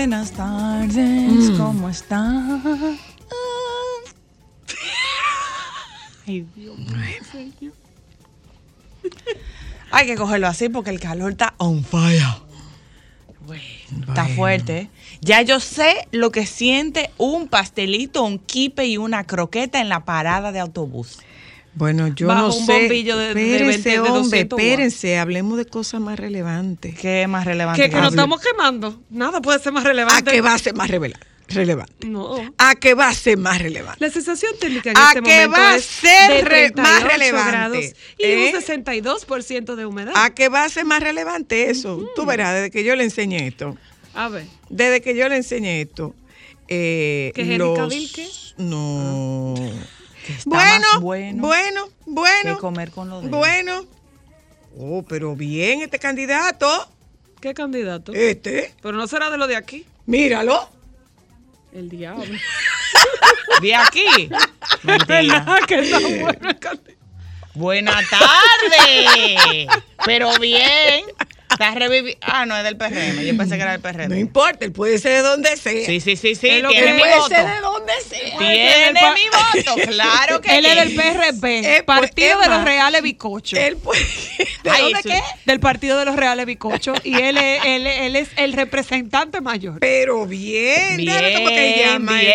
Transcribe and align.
buenas 0.00 0.32
tardes, 0.32 1.50
¿cómo 1.58 1.90
están? 1.90 2.62
Ay, 6.26 6.46
Dios 6.56 6.78
mío. 6.78 7.72
Hay 9.90 10.06
que 10.06 10.16
cogerlo 10.16 10.46
así 10.46 10.70
porque 10.70 10.88
el 10.88 11.00
calor 11.00 11.32
está 11.32 11.52
on 11.58 11.84
fire. 11.84 12.24
Bueno, 13.44 13.62
está 14.08 14.26
fuerte. 14.28 14.78
¿eh? 14.78 14.90
Ya 15.20 15.42
yo 15.42 15.60
sé 15.60 16.08
lo 16.12 16.32
que 16.32 16.46
siente 16.46 17.10
un 17.18 17.48
pastelito, 17.48 18.24
un 18.24 18.38
kipe 18.38 18.86
y 18.86 18.96
una 18.96 19.24
croqueta 19.24 19.82
en 19.82 19.90
la 19.90 20.06
parada 20.06 20.50
de 20.50 20.60
autobús. 20.60 21.18
Bueno, 21.74 22.08
yo 22.08 22.26
Bajo 22.26 22.48
no 22.48 22.54
un 22.56 22.66
sé. 22.66 22.72
bombillo 22.72 23.16
de- 23.16 23.32
de 23.34 23.40
espérense, 23.54 23.64
20 23.66 23.90
de 23.90 23.98
hombre, 24.00 24.12
200 24.22 24.56
watts. 24.58 24.64
espérense, 24.64 25.18
hablemos 25.18 25.56
de 25.56 25.64
cosas 25.66 26.00
más 26.00 26.18
relevantes. 26.18 26.98
¿Qué 26.98 27.22
es 27.22 27.28
más 27.28 27.44
relevante? 27.44 27.80
Que, 27.82 27.88
que 27.88 27.94
que 27.94 28.00
nos 28.02 28.10
estamos 28.10 28.40
quemando. 28.40 29.00
Nada 29.10 29.40
puede 29.40 29.60
ser 29.60 29.72
más 29.72 29.84
¿A 29.84 29.88
relevante. 29.88 30.30
qué 30.32 30.40
va 30.40 30.54
a 30.54 30.58
ser 30.58 30.74
más 30.74 30.90
revela- 30.90 31.18
relevante? 31.46 32.06
No. 32.08 32.34
¿A 32.58 32.74
qué 32.74 32.94
va 32.94 33.08
a 33.08 33.14
ser 33.14 33.38
más 33.38 33.60
relevante? 33.62 34.04
La 34.04 34.10
sensación 34.10 34.52
térmica 34.60 34.90
en 34.90 34.96
¿A 34.98 35.08
este 35.10 35.22
qué 35.22 35.46
momento 35.46 35.50
va 35.60 35.74
a 35.74 35.78
ser 35.78 36.28
de 36.30 36.42
más 36.82 37.00
38 37.04 37.08
relevante? 37.08 37.50
grados 37.50 37.84
y 38.18 38.24
¿Eh? 38.24 38.52
un 38.52 38.60
62% 38.60 39.76
de 39.76 39.86
humedad. 39.86 40.12
¿A 40.16 40.30
qué 40.34 40.48
va 40.48 40.64
a 40.64 40.68
ser 40.68 40.84
más 40.84 41.00
relevante 41.02 41.70
eso? 41.70 42.04
Tú 42.16 42.26
verás, 42.26 42.54
desde 42.54 42.70
que 42.72 42.82
yo 42.82 42.96
le 42.96 43.04
enseñé 43.04 43.46
esto. 43.46 43.76
A 44.14 44.28
ver, 44.28 44.44
Desde 44.68 45.00
que 45.00 45.14
yo 45.14 45.28
le 45.28 45.36
enseñé 45.36 45.82
esto. 45.82 46.16
Eh, 46.66 47.30
¿Que 47.34 47.44
los- 47.58 47.92
qué? 48.12 48.28
No. 48.58 49.54
Que 50.26 50.32
está 50.34 50.50
Bueno, 50.50 50.86
más 50.92 51.00
bueno, 51.00 51.42
bueno, 51.42 51.88
bueno. 52.06 52.54
que 52.54 52.60
comer 52.60 52.90
con 52.90 53.08
los 53.08 53.22
dedos. 53.24 53.38
Bueno. 53.38 53.86
Oh, 54.78 55.04
pero 55.08 55.34
bien 55.34 55.82
este 55.82 55.98
candidato. 55.98 56.88
¿qué 57.40 57.54
candidato? 57.54 58.12
Este. 58.12 58.74
Pero 58.82 58.96
no 58.96 59.06
será 59.06 59.30
de 59.30 59.38
lo 59.38 59.46
de 59.46 59.56
aquí. 59.56 59.86
Míralo. 60.06 60.68
El 61.72 61.88
diablo. 61.88 62.24
De 63.62 63.74
aquí. 63.74 64.30
Mentira. 64.82 65.40
¿Verdad 65.40 65.58
que 65.66 65.78
está 65.80 65.98
bueno 65.98 66.48
el 66.48 66.58
candidato? 66.58 67.00
Buenas 67.54 68.04
tardes. 68.08 69.66
Pero 70.04 70.30
bien. 70.38 71.04
Está 71.50 71.74
revivi- 71.74 72.16
Ah, 72.20 72.46
no, 72.46 72.56
es 72.56 72.62
del 72.64 72.76
PRM. 72.76 73.24
Yo 73.26 73.36
pensé 73.36 73.56
que 73.56 73.62
era 73.62 73.72
del 73.76 73.82
No 73.82 73.88
PRM. 73.90 74.18
importa, 74.18 74.64
él 74.64 74.72
puede 74.72 74.98
ser 74.98 75.16
de 75.16 75.22
donde 75.28 75.56
sea. 75.56 75.84
Sí, 75.86 76.00
sí, 76.00 76.16
sí, 76.16 76.34
sí. 76.34 76.60
Lo 76.60 76.68
Tiene 76.70 76.94
mi 76.94 77.00
puede 77.00 77.16
voto. 77.16 77.28
ser 77.28 77.44
de 77.46 77.60
donde 77.60 77.92
sea. 78.08 78.38
Tiene 78.38 78.92
mi 79.14 79.64
voto. 79.64 79.74
Claro 79.90 80.40
que 80.40 80.56
Él 80.58 80.66
es 80.66 80.76
del. 80.76 80.94
PRP, 80.94 81.58
Eh, 81.58 81.82
pues, 81.84 81.98
Partido 82.00 82.38
de 82.40 82.48
los 82.48 82.64
Reales 82.64 83.02
Bicochos. 83.02 83.58
Él 83.58 83.76
puede. 83.76 84.00
¿De 84.64 84.70
Ay, 84.70 84.92
dónde 84.92 85.02
qué? 85.10 85.20
Del 85.44 85.60
Partido 85.60 85.98
de 85.98 86.04
los 86.04 86.16
Reales 86.16 86.46
Bicochos. 86.46 86.98
Y 87.04 87.14
él 87.20 87.36
es, 87.36 87.64
él, 87.64 87.86
es- 87.86 88.00
él 88.00 88.16
es 88.16 88.28
el 88.36 88.52
representante 88.52 89.40
mayor. 89.40 89.80
Pero 89.80 90.26
bien, 90.26 90.96
Bien, 90.98 91.08
déjame 91.14 91.34
como 91.34 91.48
que 91.48 91.84
llama 91.84 92.20
el- 92.20 92.26
el 92.26 92.32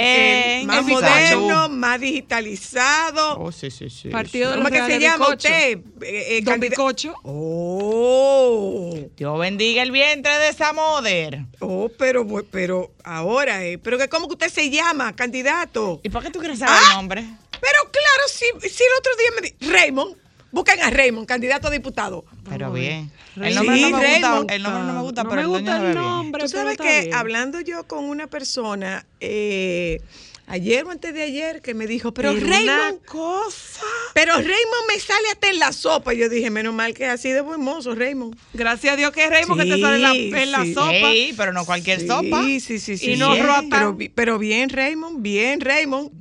bien. 0.58 0.68
más 0.68 0.78
El 0.80 0.84
moderno, 0.86 1.70
más 1.70 2.00
digitalizado. 2.02 3.40
Oh, 3.40 3.52
sí, 3.52 3.72
sí, 3.72 3.90
sí. 3.90 4.10
Partido 4.10 4.50
de 4.52 4.58
¿Cómo 4.58 4.70
los 4.70 4.78
es 4.78 4.82
que 4.84 4.92
se 4.94 5.00
Reales 5.00 5.10
llama 5.12 5.26
Bicochos. 5.26 5.46
usted? 5.52 5.78
Eh, 6.04 6.38
eh, 6.38 6.42
Don 6.44 6.54
candida- 6.54 6.70
Bicocho. 6.72 7.16
Oh, 7.24 8.98
Dios 9.16 9.40
bendiga 9.40 9.82
el 9.84 9.92
vientre 9.92 10.38
de 10.40 10.50
esa 10.50 10.74
moder. 10.74 11.40
oh, 11.60 11.90
pero, 11.98 12.26
pero 12.52 12.92
ahora, 13.04 13.64
eh, 13.66 13.78
pero 13.78 13.98
que 13.98 14.08
cómo 14.10 14.28
que 14.28 14.34
usted 14.34 14.50
se 14.50 14.70
llama, 14.70 15.16
candidato. 15.16 16.00
¿Y 16.04 16.10
por 16.10 16.24
qué 16.24 16.32
tú 16.32 16.40
quieres 16.40 16.60
saber 16.60 16.76
Ah. 16.78 16.88
el 16.92 16.96
nombre? 16.98 17.22
Pero 17.52 17.80
claro, 17.92 18.24
si, 18.28 18.46
si 18.70 18.84
el 18.84 18.90
otro 19.00 19.12
día 19.18 19.30
me 19.42 19.48
di 19.48 19.72
Raymond, 19.74 20.16
busquen 20.52 20.82
a 20.82 20.90
Raymond, 20.90 21.28
candidato 21.28 21.68
a 21.68 21.72
diputado. 21.72 22.26
Pero 22.50 22.72
bien. 22.72 23.12
El 23.42 23.56
nombre, 23.56 23.76
Sí, 23.78 23.92
no 23.92 23.98
me 23.98 24.08
gusta, 24.40 24.56
el 24.56 24.64
nombre 24.64 24.84
no 24.84 24.94
me 24.94 25.02
gusta, 25.02 25.24
No 25.24 25.30
pero 25.30 25.42
me 25.42 25.42
el 25.44 25.48
gusta 25.50 25.76
el 25.78 25.82
bien. 25.82 25.94
nombre. 25.96 26.42
Tú 26.44 26.50
sabes 26.50 26.78
que 26.78 27.02
bien. 27.02 27.14
hablando 27.16 27.60
yo 27.62 27.86
con 27.88 28.04
una 28.06 28.28
persona, 28.28 29.06
eh, 29.20 30.02
ayer 30.48 30.86
o 30.86 30.92
antes 30.92 31.14
de 31.14 31.22
ayer, 31.24 31.62
que 31.62 31.74
me 31.74 31.88
dijo, 31.88 32.14
pero, 32.14 32.34
Pero 32.34 32.46
Raymond, 32.48 33.06
cosa. 33.06 33.82
pero 34.14 34.34
Raymond 34.34 34.88
me 34.88 35.00
sale 35.00 35.28
hasta 35.32 35.50
en 35.50 35.60
la 35.60 35.72
sopa. 35.72 36.14
Yo 36.14 36.30
dije, 36.30 36.50
menos 36.50 36.74
mal 36.74 36.94
que 36.94 37.06
es 37.06 37.10
así 37.12 37.32
de 37.32 37.42
buen 37.42 37.62
mozo, 37.62 37.96
Raymond. 37.96 38.36
Gracias 38.54 38.94
a 38.94 38.96
Dios 38.98 39.12
que 39.12 39.24
es 39.24 39.30
Raymond 39.30 39.62
que 39.62 39.68
te 39.76 39.82
sale 39.82 39.96
en 39.96 40.02
la, 40.02 40.42
en 40.42 40.52
la 40.52 40.64
Sí, 40.64 40.74
sopa. 40.74 40.92
Ey, 40.92 41.34
pero 41.36 41.54
no 41.54 41.66
cualquier 41.66 42.02
Sí, 42.02 42.08
sopa. 42.08 42.44
Sí, 42.44 42.60
sí, 42.60 42.80
sí. 42.80 43.12
Y 43.12 43.18
no. 43.18 43.34
Pero, 43.70 43.98
pero 44.14 44.38
bien, 44.40 44.70
Raymond, 44.70 45.22
bien, 45.22 45.62
Raymond. 45.62 46.12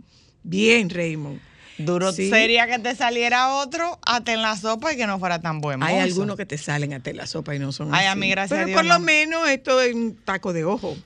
Bien, 0.42 0.90
Raymond. 0.90 1.40
Duro 1.76 2.12
Sí. 2.12 2.30
sería 2.30 2.68
que 2.68 2.78
te 2.78 2.94
saliera 2.94 3.54
otro 3.56 3.98
hasta 4.06 4.32
en 4.32 4.42
la 4.42 4.56
sopa 4.56 4.92
y 4.92 4.96
que 4.96 5.08
no 5.08 5.18
fuera 5.18 5.40
tan 5.40 5.60
buen 5.60 5.82
Hay 5.82 5.94
mozo. 5.94 6.04
algunos 6.04 6.36
que 6.36 6.46
te 6.46 6.56
salen 6.56 6.92
hasta 6.94 7.10
en 7.10 7.16
la 7.16 7.26
sopa 7.26 7.52
y 7.54 7.58
no 7.58 7.72
son 7.72 7.92
Ay, 7.92 8.02
así. 8.06 8.12
a 8.12 8.14
mí, 8.14 8.30
gracias 8.30 8.50
Pero 8.58 8.62
a 8.62 8.66
Dios, 8.66 8.76
por 8.76 8.84
lo 8.86 8.98
no. 9.00 9.04
menos 9.04 9.48
esto 9.48 9.80
es 9.80 9.92
un 9.92 10.14
taco 10.24 10.52
de 10.52 10.64
ojo. 10.64 10.96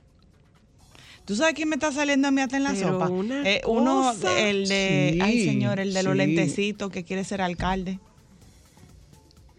¿Tú 1.29 1.37
sabes 1.37 1.53
quién 1.53 1.69
me 1.69 1.75
está 1.77 1.93
saliendo 1.93 2.27
a 2.27 2.31
mí 2.31 2.41
hasta 2.41 2.57
en 2.57 2.63
la 2.65 2.73
Pero 2.73 2.89
sopa? 2.93 3.11
Eh, 3.45 3.61
uno, 3.67 4.15
el 4.39 4.67
de, 4.67 5.11
Sí, 5.13 5.21
ay 5.21 5.45
señor, 5.45 5.79
el 5.79 5.93
de 5.93 6.03
los 6.03 6.13
sí. 6.15 6.17
lentecitos 6.17 6.91
que 6.91 7.05
quiere 7.05 7.23
ser 7.23 7.43
alcalde. 7.43 7.99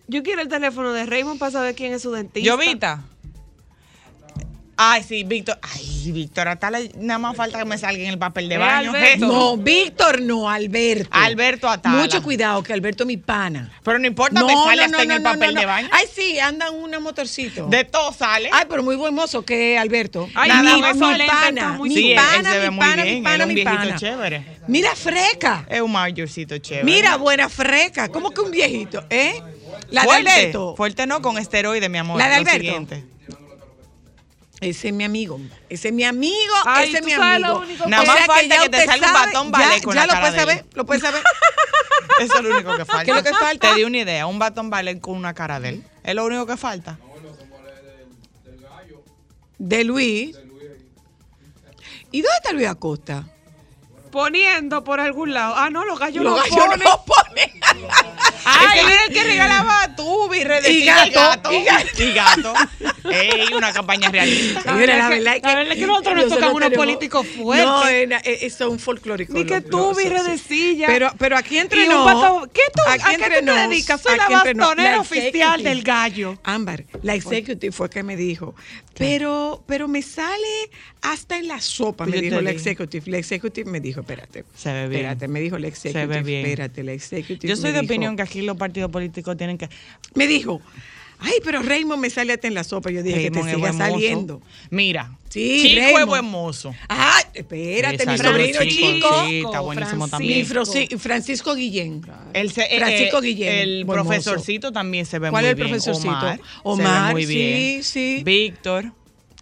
Yo 0.08 0.24
quiero 0.24 0.42
el 0.42 0.48
teléfono 0.48 0.92
de 0.94 1.06
Raymond 1.06 1.38
para 1.38 1.52
saber 1.52 1.76
quién 1.76 1.94
es 1.94 2.02
su 2.02 2.12
dentista. 2.12 2.50
¿Llovita? 2.50 3.04
Ay, 4.82 5.04
sí, 5.04 5.24
Víctor. 5.26 5.60
Ay, 5.62 6.12
Víctor, 6.14 6.48
hasta 6.48 6.72
le- 6.72 6.90
nada 6.96 7.18
más 7.20 7.36
falta 7.36 7.60
que 7.60 7.66
me 7.66 7.78
salga 7.78 8.02
en 8.02 8.10
el 8.12 8.18
papel 8.18 8.48
de 8.48 8.56
Es 8.56 8.62
baño. 8.62 8.92
Alberto. 8.92 9.28
No, 9.28 9.58
Víctor 9.58 10.22
no, 10.22 10.50
Alberto. 10.50 11.10
Alberto 11.12 11.68
Atala. 11.68 11.98
Mucho 11.98 12.24
cuidado, 12.24 12.64
que 12.64 12.72
Alberto 12.72 13.04
es 13.04 13.08
mi 13.08 13.18
pana. 13.18 13.70
Pero 13.84 14.00
no 14.00 14.08
importa, 14.08 14.42
me 14.46 14.54
sale 14.54 14.86
hasta 14.86 15.04
en 15.04 15.12
el 15.12 15.22
papel 15.22 15.54
no. 15.54 15.60
de 15.60 15.66
baño. 15.66 15.90
Ay, 15.92 16.06
sí, 16.16 16.40
anda 16.40 16.72
un 16.72 16.92
motorcito. 17.04 17.68
De 17.68 17.84
todo 17.84 18.14
sale. 18.14 18.50
Ay, 18.54 18.66
pero 18.70 18.82
muy 18.82 18.96
buen 18.96 19.14
mozo 19.14 19.44
que 19.44 19.76
es 19.76 19.82
Alberto. 19.82 20.30
Ay, 20.34 20.48
Nada 20.50 20.76
mi, 20.76 20.82
más 20.82 20.96
mi 20.96 21.28
pana, 21.28 21.74
muy 21.74 21.90
mi 21.90 21.96
sí, 21.96 22.12
él- 22.12 22.12
él 22.12 22.16
pana, 22.16 22.70
mi 22.72 22.78
pana, 22.80 23.04
bien. 23.04 23.16
mi 23.18 23.22
pana, 23.22 23.36
es 23.36 23.42
un 23.42 23.48
mi 23.50 23.54
viejito 23.56 23.78
pana. 23.84 23.96
chévere. 23.98 24.46
Mira, 24.68 24.96
freca. 24.96 25.66
Es 25.70 25.82
un 25.82 25.92
mayorcito 25.92 26.58
chévere. 26.58 26.86
Mira, 26.86 27.18
buena 27.18 27.50
freca. 27.50 28.08
¿Cómo 28.08 28.32
que 28.32 28.40
un 28.40 28.52
viejito? 28.52 29.04
¿Eh? 29.10 29.42
La 29.92 30.02
de 30.04 30.08
Fuerte, 30.08 30.30
Alberto. 30.32 30.76
Fuerte 30.78 31.06
no, 31.06 31.22
con 31.22 31.38
esteroide, 31.38 31.90
mi 31.90 31.98
amor. 31.98 32.18
¿La 32.18 32.30
de 32.30 32.36
lo 32.36 32.40
Alberto? 32.42 32.60
siguiente. 32.62 33.04
Ese 34.62 34.90
es 34.90 34.94
mi 34.94 35.04
amigo. 35.06 35.40
Ese 35.70 35.88
es 35.88 35.94
mi 35.94 36.04
amigo. 36.04 36.54
Ay, 36.66 36.90
ese 36.90 36.98
es 37.00 37.06
mi 37.06 37.16
lo 37.16 37.24
amigo. 37.24 37.64
Nada 37.88 38.04
O 38.04 38.06
más 38.06 38.18
sea 38.18 38.26
falta 38.26 38.56
ya 38.56 38.62
que 38.64 38.70
te 38.70 38.86
salga 38.86 39.08
un 39.08 39.14
batón 39.14 39.46
ya- 39.52 39.52
ballet 39.60 39.84
con 39.84 39.94
Ya 39.96 40.02
la 40.02 40.06
lo 40.08 40.12
cara 40.14 40.20
puedes 40.22 40.36
de 40.36 40.42
él. 40.54 40.58
saber, 40.60 40.66
lo 40.76 40.86
puedes 40.86 41.04
saber. 41.04 41.22
Eso 42.20 42.38
es 42.38 42.44
lo 42.44 42.50
único 42.56 42.76
que 42.78 42.86
falta. 42.86 43.04
¿Qué 43.06 43.12
es 43.12 43.18
lo 43.18 43.24
que 43.24 43.34
falta? 43.34 43.70
Te 43.70 43.76
di 43.78 43.84
una 43.86 43.98
idea, 44.00 44.28
un 44.28 44.38
batón 44.40 44.70
ballet 44.70 45.00
con 45.00 45.16
una 45.16 45.34
cara 45.34 45.60
de 45.62 45.70
él. 45.70 45.84
Es 46.04 46.14
lo 46.16 46.26
único 46.26 46.46
que 46.46 46.58
falta. 46.58 47.00
De 49.58 49.84
Luis. 49.84 50.36
¿Y 52.12 52.22
dónde 52.22 52.36
está 52.38 52.52
Luis 52.54 52.68
Acosta? 52.68 53.28
Poniendo 54.12 54.84
por 54.84 55.00
algún 55.00 55.34
lado. 55.34 55.54
Ah, 55.58 55.70
no, 55.70 55.86
los 55.86 56.00
gallos 56.00 56.24
Los 56.24 56.34
lo 56.36 56.42
gallos 56.44 56.66
ponen. 56.66 56.80
no 56.80 57.06
ponen. 57.06 57.52
Ay, 58.46 58.80
ese 58.80 58.94
era 58.94 59.04
el 59.06 59.14
que 59.14 59.24
regalaba 59.24 59.96
tu 59.96 60.34
y 60.34 60.38
Y 60.70 60.86
gato, 60.86 61.52
y 61.52 61.64
gato. 61.64 62.04
Y 62.04 62.14
gato. 62.14 62.54
Ey, 63.12 63.54
una 63.54 63.72
campaña 63.74 64.10
realista. 64.10 64.62
La 64.66 64.74
que- 64.74 64.80
verdad 64.80 65.14
es 65.14 65.24
la 65.24 65.34
verdad 65.34 65.72
es 65.74 65.78
que 65.80 65.86
nosotros 65.88 66.16
nos 66.16 66.30
tocamos 66.30 66.56
unos 66.56 66.72
políticos 66.74 67.28
fuertes. 67.28 67.66
No, 67.68 67.88
era- 67.88 68.18
eh, 68.20 68.40
eh, 68.42 68.50
son 68.50 68.80
folclóricos. 68.80 69.36
Ni 69.36 69.46
que 69.46 69.62
los- 69.62 69.70
los- 70.14 70.26
de 70.26 70.38
silla. 70.38 70.88
Pero, 70.88 71.12
pero 71.18 71.38
aquí 71.38 71.58
entre 71.58 71.84
un 71.84 71.90
nos. 71.90 72.48
¿Qué 72.54 72.62
tú, 72.74 72.82
aquí 72.88 73.04
¿A 73.06 73.18
qué 73.18 73.40
tú 73.40 73.46
te 73.46 73.52
dedicas? 73.52 74.02
Soy 74.02 74.18
la 74.18 74.30
bastonera 74.30 75.00
oficial 75.00 75.64
del 75.64 75.84
gallo. 75.84 76.38
Ámbar, 76.44 76.86
la 77.04 77.14
executive 77.16 77.72
fue 77.72 77.90
que 77.90 78.04
me 78.04 78.16
dijo, 78.16 78.56
pero, 79.00 79.64
pero 79.66 79.88
me 79.88 80.02
sale 80.02 80.46
hasta 81.02 81.38
en 81.40 81.48
la 81.48 81.60
sopa, 81.62 82.06
me 82.06 82.18
yo 82.18 82.22
dijo 82.22 82.42
la 82.42 82.52
executive. 82.52 83.10
La 83.10 83.18
executive 83.18 83.70
me 83.72 83.80
dijo, 83.80 84.02
espérate. 84.02 84.46
Se 84.56 84.72
ve 84.72 84.88
bien. 84.88 85.02
Espérate, 85.02 85.28
me 85.28 85.40
dijo 85.42 85.58
la 85.58 85.68
executive. 85.68 86.22
bien. 86.24 86.46
Espérate, 86.46 86.84
la 86.84 86.92
executive. 86.94 87.48
Yo 87.50 87.56
soy 87.56 87.72
de 87.72 87.80
dijo- 87.82 87.92
opinión 87.92 88.16
que 88.16 88.22
aquí 88.22 88.42
los 88.42 88.58
partidos 88.58 88.92
políticos 88.92 89.36
tienen 89.38 89.58
que. 89.58 89.70
Me 90.16 90.28
dijo, 90.28 90.62
Ay, 91.20 91.34
pero 91.44 91.62
Raymond 91.62 92.02
me 92.02 92.10
sale 92.10 92.34
hasta 92.34 92.48
en 92.48 92.54
la 92.54 92.64
sopa. 92.64 92.90
Yo 92.92 93.04
dije 93.04 93.18
Raymond 93.18 93.46
que 93.46 93.52
te 93.52 93.56
siga 93.56 93.74
saliendo. 93.74 94.42
Mira. 94.70 95.16
Sí, 95.30 95.62
Chico 95.62 96.00
es 96.00 96.06
buen 96.08 96.26
mozo. 96.26 96.74
Ah, 96.88 97.22
espérate, 97.36 98.04
mi 98.08 98.18
sobrino 98.18 98.60
chico. 98.64 99.26
Sí, 99.28 99.42
está 99.46 99.60
buenísimo 99.60 100.08
Y 100.08 100.10
también. 100.10 100.46
Francisco 100.98 101.54
Guillén. 101.54 102.02
El, 102.34 102.52
se- 102.52 102.64
eh, 102.74 102.80
Francisco 102.80 103.20
eh, 103.20 103.22
Guillén. 103.22 103.54
El 103.54 103.86
mozo. 103.86 103.94
profesorcito 104.02 104.72
también 104.72 105.06
se 105.06 105.20
ve 105.20 105.30
¿Cuál 105.30 105.44
muy 105.44 105.48
es 105.48 105.52
el 105.52 105.56
bien. 105.56 105.68
profesorcito? 105.70 106.10
Omar. 106.18 106.38
se 106.38 106.44
Omar, 106.64 107.08
ve 107.08 107.12
muy 107.14 107.26
bien. 107.28 107.84
sí, 107.84 108.18
sí. 108.18 108.24
Víctor. 108.24 108.92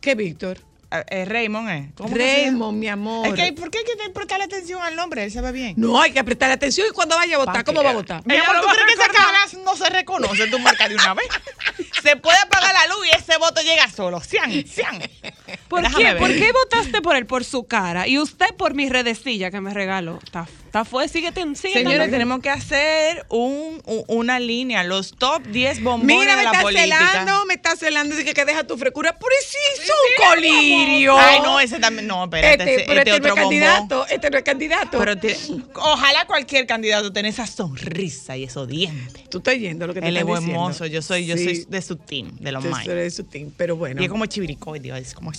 ¿Qué, 0.02 0.16
Víctor? 0.16 0.58
Eh, 0.90 1.04
eh, 1.10 1.26
Raymond, 1.26 1.70
¿eh? 1.70 1.92
Raymond, 1.98 2.78
mi 2.78 2.88
amor. 2.88 3.28
Es 3.28 3.34
que, 3.34 3.52
¿por 3.54 3.70
qué 3.70 3.80
hay 3.80 3.84
que 3.84 4.10
prestarle 4.12 4.46
atención 4.46 4.82
al 4.82 4.96
nombre? 4.96 5.26
Él 5.26 5.32
se 5.32 5.42
ve 5.42 5.52
bien. 5.52 5.74
No, 5.76 6.02
hay 6.02 6.12
que 6.12 6.24
prestar 6.24 6.50
atención 6.50 6.88
y 6.90 6.94
cuando 6.94 7.16
vaya 7.16 7.36
a 7.36 7.40
votar, 7.40 7.66
¿cómo 7.66 7.84
va 7.84 7.90
a 7.90 7.94
votar? 7.94 8.26
Mi 8.26 8.38
amor, 8.38 8.62
¿tú 8.62 8.68
crees 8.68 8.86
que 8.86 8.94
esa 8.94 9.12
cara 9.12 9.40
no 9.66 9.76
se 9.76 9.90
reconoce 9.90 10.48
tu 10.48 10.60
marca 10.60 10.88
de 10.88 10.96
una 10.96 11.14
vez? 11.14 11.28
Se 12.02 12.16
puede 12.16 12.38
apagar 12.38 12.74
la 12.74 12.88
luz 12.88 13.06
y 13.12 13.18
ese 13.18 13.38
voto 13.38 13.62
llega 13.62 13.90
solo. 13.90 14.22
Cian, 14.22 14.52
cian. 14.66 15.02
¿Por 15.68 15.84
qué. 15.94 16.16
¿Por 16.16 16.30
qué 16.30 16.52
votaste 16.54 17.02
por 17.02 17.16
él? 17.18 17.26
Por 17.26 17.44
su 17.44 17.68
cara. 17.68 18.08
Y 18.08 18.18
usted 18.18 18.56
por 18.56 18.74
mi 18.74 18.88
redecilla 18.88 19.52
que 19.52 19.60
me 19.60 19.74
regaló. 19.74 20.20
Está, 20.24 20.48
está 20.82 20.90
fue, 20.90 21.08
sigue, 21.08 21.32
ten- 21.32 21.56
sigue 21.56 21.74
Señores, 21.74 22.10
tenemos 22.12 22.40
que 22.42 22.50
hacer 22.50 23.26
un, 23.30 23.82
un- 23.86 24.04
una 24.08 24.40
línea, 24.40 24.84
los 24.84 25.12
top 25.16 25.44
10 25.48 25.82
bombones 25.84 26.18
Mira, 26.20 26.32
me 26.34 26.38
de 26.40 26.44
la 26.44 26.52
está 26.52 26.62
política. 26.62 26.98
celando, 27.10 27.46
me 27.46 27.54
está 27.56 27.76
celando. 27.76 28.16
Dice 28.16 28.34
que 28.34 28.46
deja 28.46 28.64
tu 28.66 28.78
frecura. 28.78 29.14
Pero 29.18 29.32
sí, 29.48 29.58
es 29.82 29.90
un 29.90 30.28
colirio. 30.30 31.18
Ay, 31.18 31.40
no, 31.42 31.60
ese 31.60 31.80
también. 31.80 32.08
No, 32.08 32.24
espérate, 32.26 32.52
Este, 32.64 32.76
ese- 32.76 32.84
pero 32.88 33.00
este, 33.00 33.12
este, 33.12 33.12
no 33.12 33.16
otro 33.18 33.28
es 33.28 33.34
bombón. 33.34 33.60
candidato. 33.62 34.08
Este 34.08 34.30
no 34.30 34.38
es 34.38 34.44
candidato. 34.44 34.98
Pero 35.00 35.14
ojalá 35.76 36.26
cualquier 36.26 36.68
candidato 36.68 37.12
tenga 37.12 37.30
esa 37.30 37.48
sonrisa 37.48 38.38
y 38.38 38.44
esos 38.44 38.68
dientes. 38.68 39.30
Tú 39.30 39.40
estás 39.40 39.56
yendo 39.58 39.88
lo 39.88 39.94
que 39.94 40.02
te 40.02 40.08
Él 40.08 40.16
es 40.18 40.22
están 40.22 40.28
buen 40.28 40.40
diciendo. 40.42 40.62
mozo, 40.62 40.86
yo 40.86 41.02
soy, 41.02 41.26
yo 41.26 41.38
Sí. 41.38 41.44
soy 41.44 41.66
de 41.68 41.82
su 41.82 41.96
team, 41.96 42.38
de 42.40 42.52
los 42.52 42.64
Tú 42.64 42.70
más. 42.70 42.86
eres 42.88 43.04
de 43.04 43.12
su 43.12 43.24
team, 43.24 43.52
pero 43.58 43.76
bueno. 43.76 44.02
Y 44.02 44.06
es 44.06 44.10
como 44.12 44.26
chiviricoide, 44.26 44.98
es 44.98 45.14
como. 45.14 45.32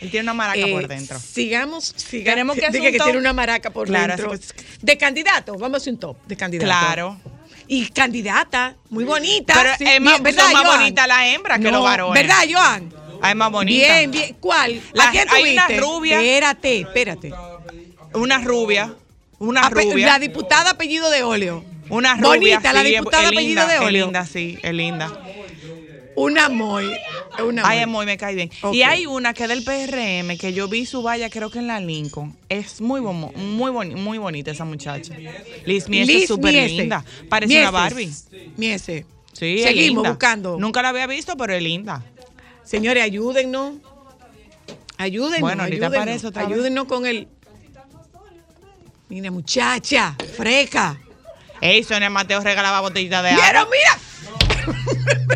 Él 0.00 0.10
tiene 0.10 0.24
una 0.24 0.34
maraca 0.34 0.58
Eh, 0.58 0.70
por 0.72 0.86
dentro. 0.88 1.18
Sigamos, 1.18 1.94
sigamos. 1.96 2.24
Tenemos 2.34 2.56
que 2.56 2.66
hacer 2.66 2.80
un 2.80 2.86
que 2.90 2.98
top. 2.98 3.04
tiene 3.06 3.18
una 3.20 3.32
maraca 3.32 3.70
por 3.70 3.86
Claro, 3.88 4.08
dentro. 4.08 4.28
pues- 4.28 4.54
De 4.82 4.98
candidato, 4.98 5.54
vamos 5.58 5.74
a 5.74 5.76
hacer 5.78 5.92
un 5.94 5.98
top 6.00 6.16
de 6.26 6.36
candidato. 6.36 6.66
Claro. 6.66 7.20
Y 7.68 7.88
candidata, 7.88 8.76
muy 8.90 9.04
bonita. 9.04 9.54
Pero 9.54 9.70
sí, 9.78 9.84
es 9.84 10.00
más, 10.00 10.22
bien, 10.22 10.36
son 10.36 10.52
más 10.52 10.62
Joan? 10.64 10.78
bonitas 10.80 11.08
las 11.08 11.22
hembras 11.34 11.58
que 11.58 11.70
los 11.70 11.82
varones. 11.82 12.22
¿Verdad, 12.22 12.44
Joan? 12.50 12.94
Ah, 13.22 13.30
es 13.30 13.36
más 13.36 13.50
bonita. 13.50 13.86
Bien, 13.98 14.10
bien. 14.10 14.36
¿Cuál? 14.38 14.80
La- 14.92 15.08
¿A 15.08 15.10
quién 15.10 15.28
hay 15.30 15.52
una 15.54 15.68
rubia. 15.68 16.20
Espérate, 16.20 16.80
espérate. 16.80 17.32
Una 18.14 18.38
rubia. 18.38 18.94
Una 19.38 19.62
Ape- 19.62 19.82
rubia. 19.92 20.06
La 20.06 20.18
diputada 20.18 20.70
apellido 20.72 21.10
de 21.10 21.22
óleo. 21.22 21.64
Una 21.88 22.14
rubia. 22.14 22.26
Bonita, 22.28 22.72
la 22.72 22.82
sí, 22.82 22.88
es- 22.88 22.98
diputada 22.98 23.22
es 23.24 23.28
apellido 23.28 23.46
linda, 23.62 23.66
de 23.66 23.74
Es 23.74 23.80
óleo. 23.80 24.04
linda, 24.06 24.26
sí, 24.26 24.58
es 24.62 24.72
linda. 24.74 25.12
Una 26.16 26.48
muy. 26.48 26.90
Una 27.44 27.62
Ay, 27.68 27.76
muy. 27.76 27.82
es 27.82 27.88
muy, 27.88 28.06
me 28.06 28.16
cae 28.16 28.34
bien. 28.34 28.50
Y 28.72 28.82
hay 28.82 29.04
una 29.06 29.34
que 29.34 29.42
es 29.44 29.48
del 29.50 29.62
PRM, 29.62 30.38
que 30.38 30.52
yo 30.54 30.66
vi 30.66 30.86
su 30.86 31.02
valla, 31.02 31.28
creo 31.30 31.50
que 31.50 31.58
en 31.58 31.66
la 31.66 31.78
Lincoln. 31.78 32.34
Es 32.48 32.80
muy, 32.80 33.00
bomo- 33.00 33.32
muy, 33.34 33.70
boni- 33.70 33.94
muy 33.96 34.16
bonita 34.18 34.50
esa 34.50 34.64
muchacha. 34.64 35.14
Liz 35.66 35.88
Mies 35.88 36.06
Liz 36.06 36.22
es 36.22 36.28
súper 36.28 36.52
Miese. 36.54 36.74
linda. 36.74 37.04
Parece 37.28 37.48
Mieses. 37.52 37.68
una 37.68 37.78
Barbie. 37.78 38.10
Miese. 38.56 39.06
Sí, 39.32 39.58
Seguimos 39.62 39.96
linda. 40.02 40.08
buscando. 40.10 40.56
Nunca 40.58 40.80
la 40.80 40.88
había 40.88 41.06
visto, 41.06 41.36
pero 41.36 41.52
es 41.52 41.62
linda. 41.62 42.02
Señores, 42.64 43.04
ayúdennos. 43.04 43.74
Ayúdennos. 44.96 45.40
Bueno, 45.42 45.64
ahorita 45.64 45.86
ayúdennos, 45.86 46.02
aparece 46.02 46.26
otra 46.26 46.44
vez. 46.46 46.52
Ayúdennos 46.54 46.86
con 46.86 47.04
el. 47.04 47.28
Mira, 49.10 49.30
muchacha, 49.30 50.16
freca. 50.36 50.98
Ey, 51.60 51.84
Sonia 51.84 52.08
Mateo 52.08 52.40
regalaba 52.40 52.80
botellita 52.80 53.22
de 53.22 53.30
agua. 53.30 53.44
¡Vieron, 53.44 53.68
mira! 53.70 53.98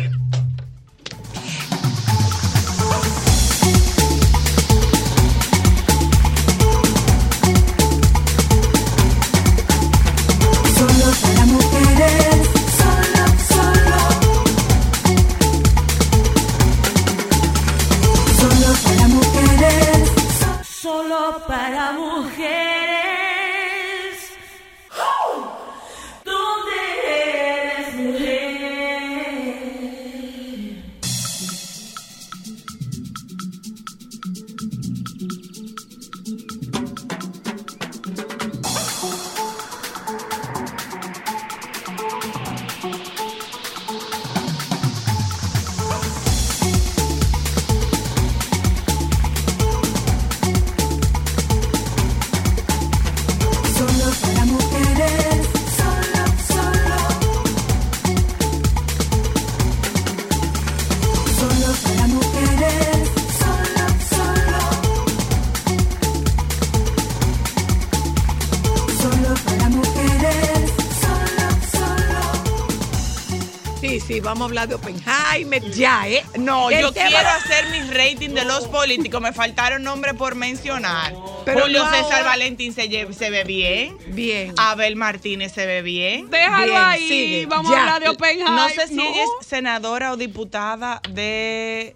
vamos 74.31 74.43
a 74.43 74.45
hablar 74.45 74.67
de 74.69 74.75
Oppenheimer 74.75 75.61
ya, 75.71 76.07
¿eh? 76.07 76.23
No, 76.39 76.69
El 76.69 76.81
yo 76.81 76.91
tema- 76.93 77.09
quiero 77.09 77.29
hacer 77.29 77.65
mi 77.69 77.79
rating 77.91 78.29
de 78.29 78.45
los 78.45 78.65
políticos. 78.69 79.21
Me 79.21 79.33
faltaron 79.33 79.83
nombres 79.83 80.13
por 80.13 80.35
mencionar. 80.35 81.13
Pero 81.43 81.61
Julio 81.63 81.83
no 81.83 81.91
César. 81.91 82.23
Valentín 82.23 82.73
se, 82.73 82.87
ve 82.87 83.43
bien. 83.43 83.97
Bien. 84.07 84.53
Abel 84.57 84.95
Martínez 84.95 85.51
se 85.51 85.65
ve 85.65 85.81
bien. 85.81 86.29
Déjalo 86.29 86.65
Bien, 86.65 86.77
ahí. 86.81 87.07
sigue. 87.07 87.45
Vamos 87.47 87.71
Ya. 87.71 87.77
a 87.77 87.81
hablar 87.81 88.01
de 88.01 88.09
Oppenheimer. 88.09 88.49
No 88.53 88.69
sé 88.69 88.87
si 88.87 88.93
ella 89.01 89.23
es 89.23 89.47
senadora 89.47 90.13
o 90.13 90.17
diputada 90.17 91.01
de. 91.09 91.95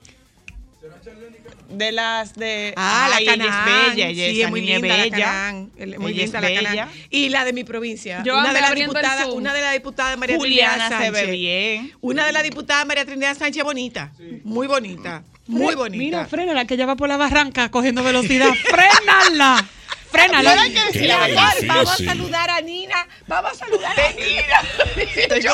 De 1.69 1.91
las 1.91 2.33
de. 2.35 2.73
Ah, 2.75 3.07
la 3.09 3.15
Ay, 3.17 3.23
ella 3.29 3.33
es 3.33 3.65
bella, 3.65 4.07
ella 4.09 4.25
sí, 4.25 4.39
esa 4.39 4.45
es 4.45 4.49
muy 4.51 4.61
linda 4.61 4.87
la 4.87 5.03
bella. 5.03 5.64
Muy 5.77 6.13
Ella 6.13 6.23
linda 6.23 6.41
la 6.41 6.47
bella. 6.47 6.89
Y 7.09 7.29
la 7.29 7.45
de 7.45 7.53
mi 7.53 7.63
provincia. 7.63 8.23
Yo 8.23 8.37
una 8.37 8.53
de 8.53 8.75
diputadas, 8.75 9.25
Zoom. 9.25 9.37
una 9.37 9.53
de 9.53 9.61
las 9.61 9.73
diputadas 9.73 10.17
María 10.17 10.37
Juliana 10.37 10.73
Trinidad 10.73 10.99
se 10.99 11.05
Sánchez. 11.05 11.25
ve 11.27 11.31
bien. 11.31 11.93
Una 12.01 12.25
de 12.25 12.31
las 12.31 12.43
diputadas 12.43 12.85
María 12.85 13.05
Trinidad 13.05 13.37
Sánchez 13.37 13.63
bonita. 13.63 14.11
Muy 14.43 14.67
bonita. 14.67 15.23
Muy 15.47 15.75
bonita. 15.75 16.03
Mira, 16.03 16.25
frénala, 16.25 16.65
que 16.65 16.73
ella 16.73 16.85
va 16.85 16.95
por 16.95 17.07
la 17.07 17.17
barranca 17.17 17.69
cogiendo 17.69 18.03
velocidad. 18.03 18.51
¡Frénala! 18.69 19.63
¡Frénala! 20.09 20.49
Pero 20.49 20.61
hay 20.61 20.73
que 20.73 20.85
decir 20.85 21.07
la 21.07 21.19
verdad. 21.19 21.53
Vamos 21.67 21.91
a 21.91 22.03
saludar 22.03 22.49
a 22.49 22.61
Nina. 22.61 23.07
Vamos 23.27 23.51
a 23.51 23.55
saludar 23.55 23.99
a 23.99 24.11
Nina. 24.13 24.61
Tengo 24.95 25.05
que 25.27 25.35
decir 25.35 25.53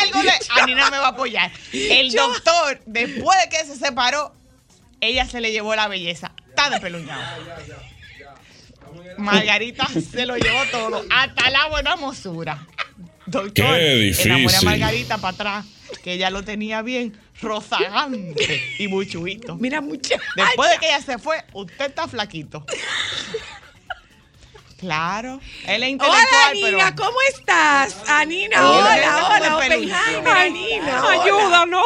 algo 0.00 0.22
de. 0.22 0.30
A 0.30 0.66
no 0.66 0.90
me 0.90 0.98
va 0.98 1.06
a 1.06 1.10
apoyar. 1.10 1.52
El 1.72 2.10
doctor, 2.12 2.80
después 2.86 3.38
de 3.42 3.48
que 3.50 3.64
se 3.66 3.76
separó, 3.76 4.34
ella 5.00 5.26
se 5.26 5.40
le 5.40 5.52
llevó 5.52 5.74
la 5.76 5.86
belleza. 5.86 6.32
Está 6.48 6.70
despeluñado. 6.70 7.22
Margarita 9.18 9.86
se 9.88 10.26
lo 10.26 10.36
llevó 10.36 10.60
todo, 10.70 11.04
hasta 11.10 11.50
la 11.50 11.66
buena 11.68 11.96
mosura. 11.96 12.66
Doctor, 13.26 13.52
Qué 13.76 14.12
enamoré 14.24 14.56
a. 14.56 14.62
Margarita 14.62 15.18
para 15.18 15.34
atrás, 15.34 15.66
que 16.02 16.14
ella 16.14 16.30
lo 16.30 16.42
tenía 16.42 16.82
bien 16.82 17.16
rozagante 17.40 18.60
y 18.78 18.86
buchuito. 18.88 19.56
Mira, 19.56 19.80
muchacha. 19.80 20.20
Después 20.36 20.70
de 20.70 20.78
que 20.78 20.86
ella 20.86 21.00
se 21.00 21.18
fue, 21.18 21.44
usted 21.52 21.86
está 21.86 22.08
flaquito. 22.08 22.64
Claro, 24.78 25.40
él 25.66 25.82
es 25.82 25.88
intelectual, 25.90 26.24
Hola, 26.24 26.50
pero... 26.54 26.76
Nina, 26.78 26.94
¿cómo 26.96 27.16
estás? 27.34 28.08
Anina, 28.08 28.66
Hola, 28.70 29.26
hola, 29.26 29.26
hola. 29.36 29.56
Oppenheimer, 29.56 30.26
Anina. 30.28 31.02
hola. 31.04 31.22
¡Ayúdanos! 31.22 31.84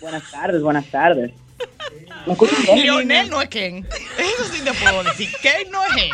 Buenas 0.00 0.30
tardes, 0.32 0.62
buenas 0.62 0.86
tardes. 0.86 1.30
Lionel 2.74 3.30
no 3.30 3.40
es 3.42 3.48
Ken. 3.48 3.86
Eso 4.18 4.44
sí 4.52 4.60
te 4.62 4.72
puedo 4.74 5.02
decir. 5.04 5.30
Ken 5.42 5.70
no 5.70 5.84
es 5.84 5.92
él. 5.96 6.10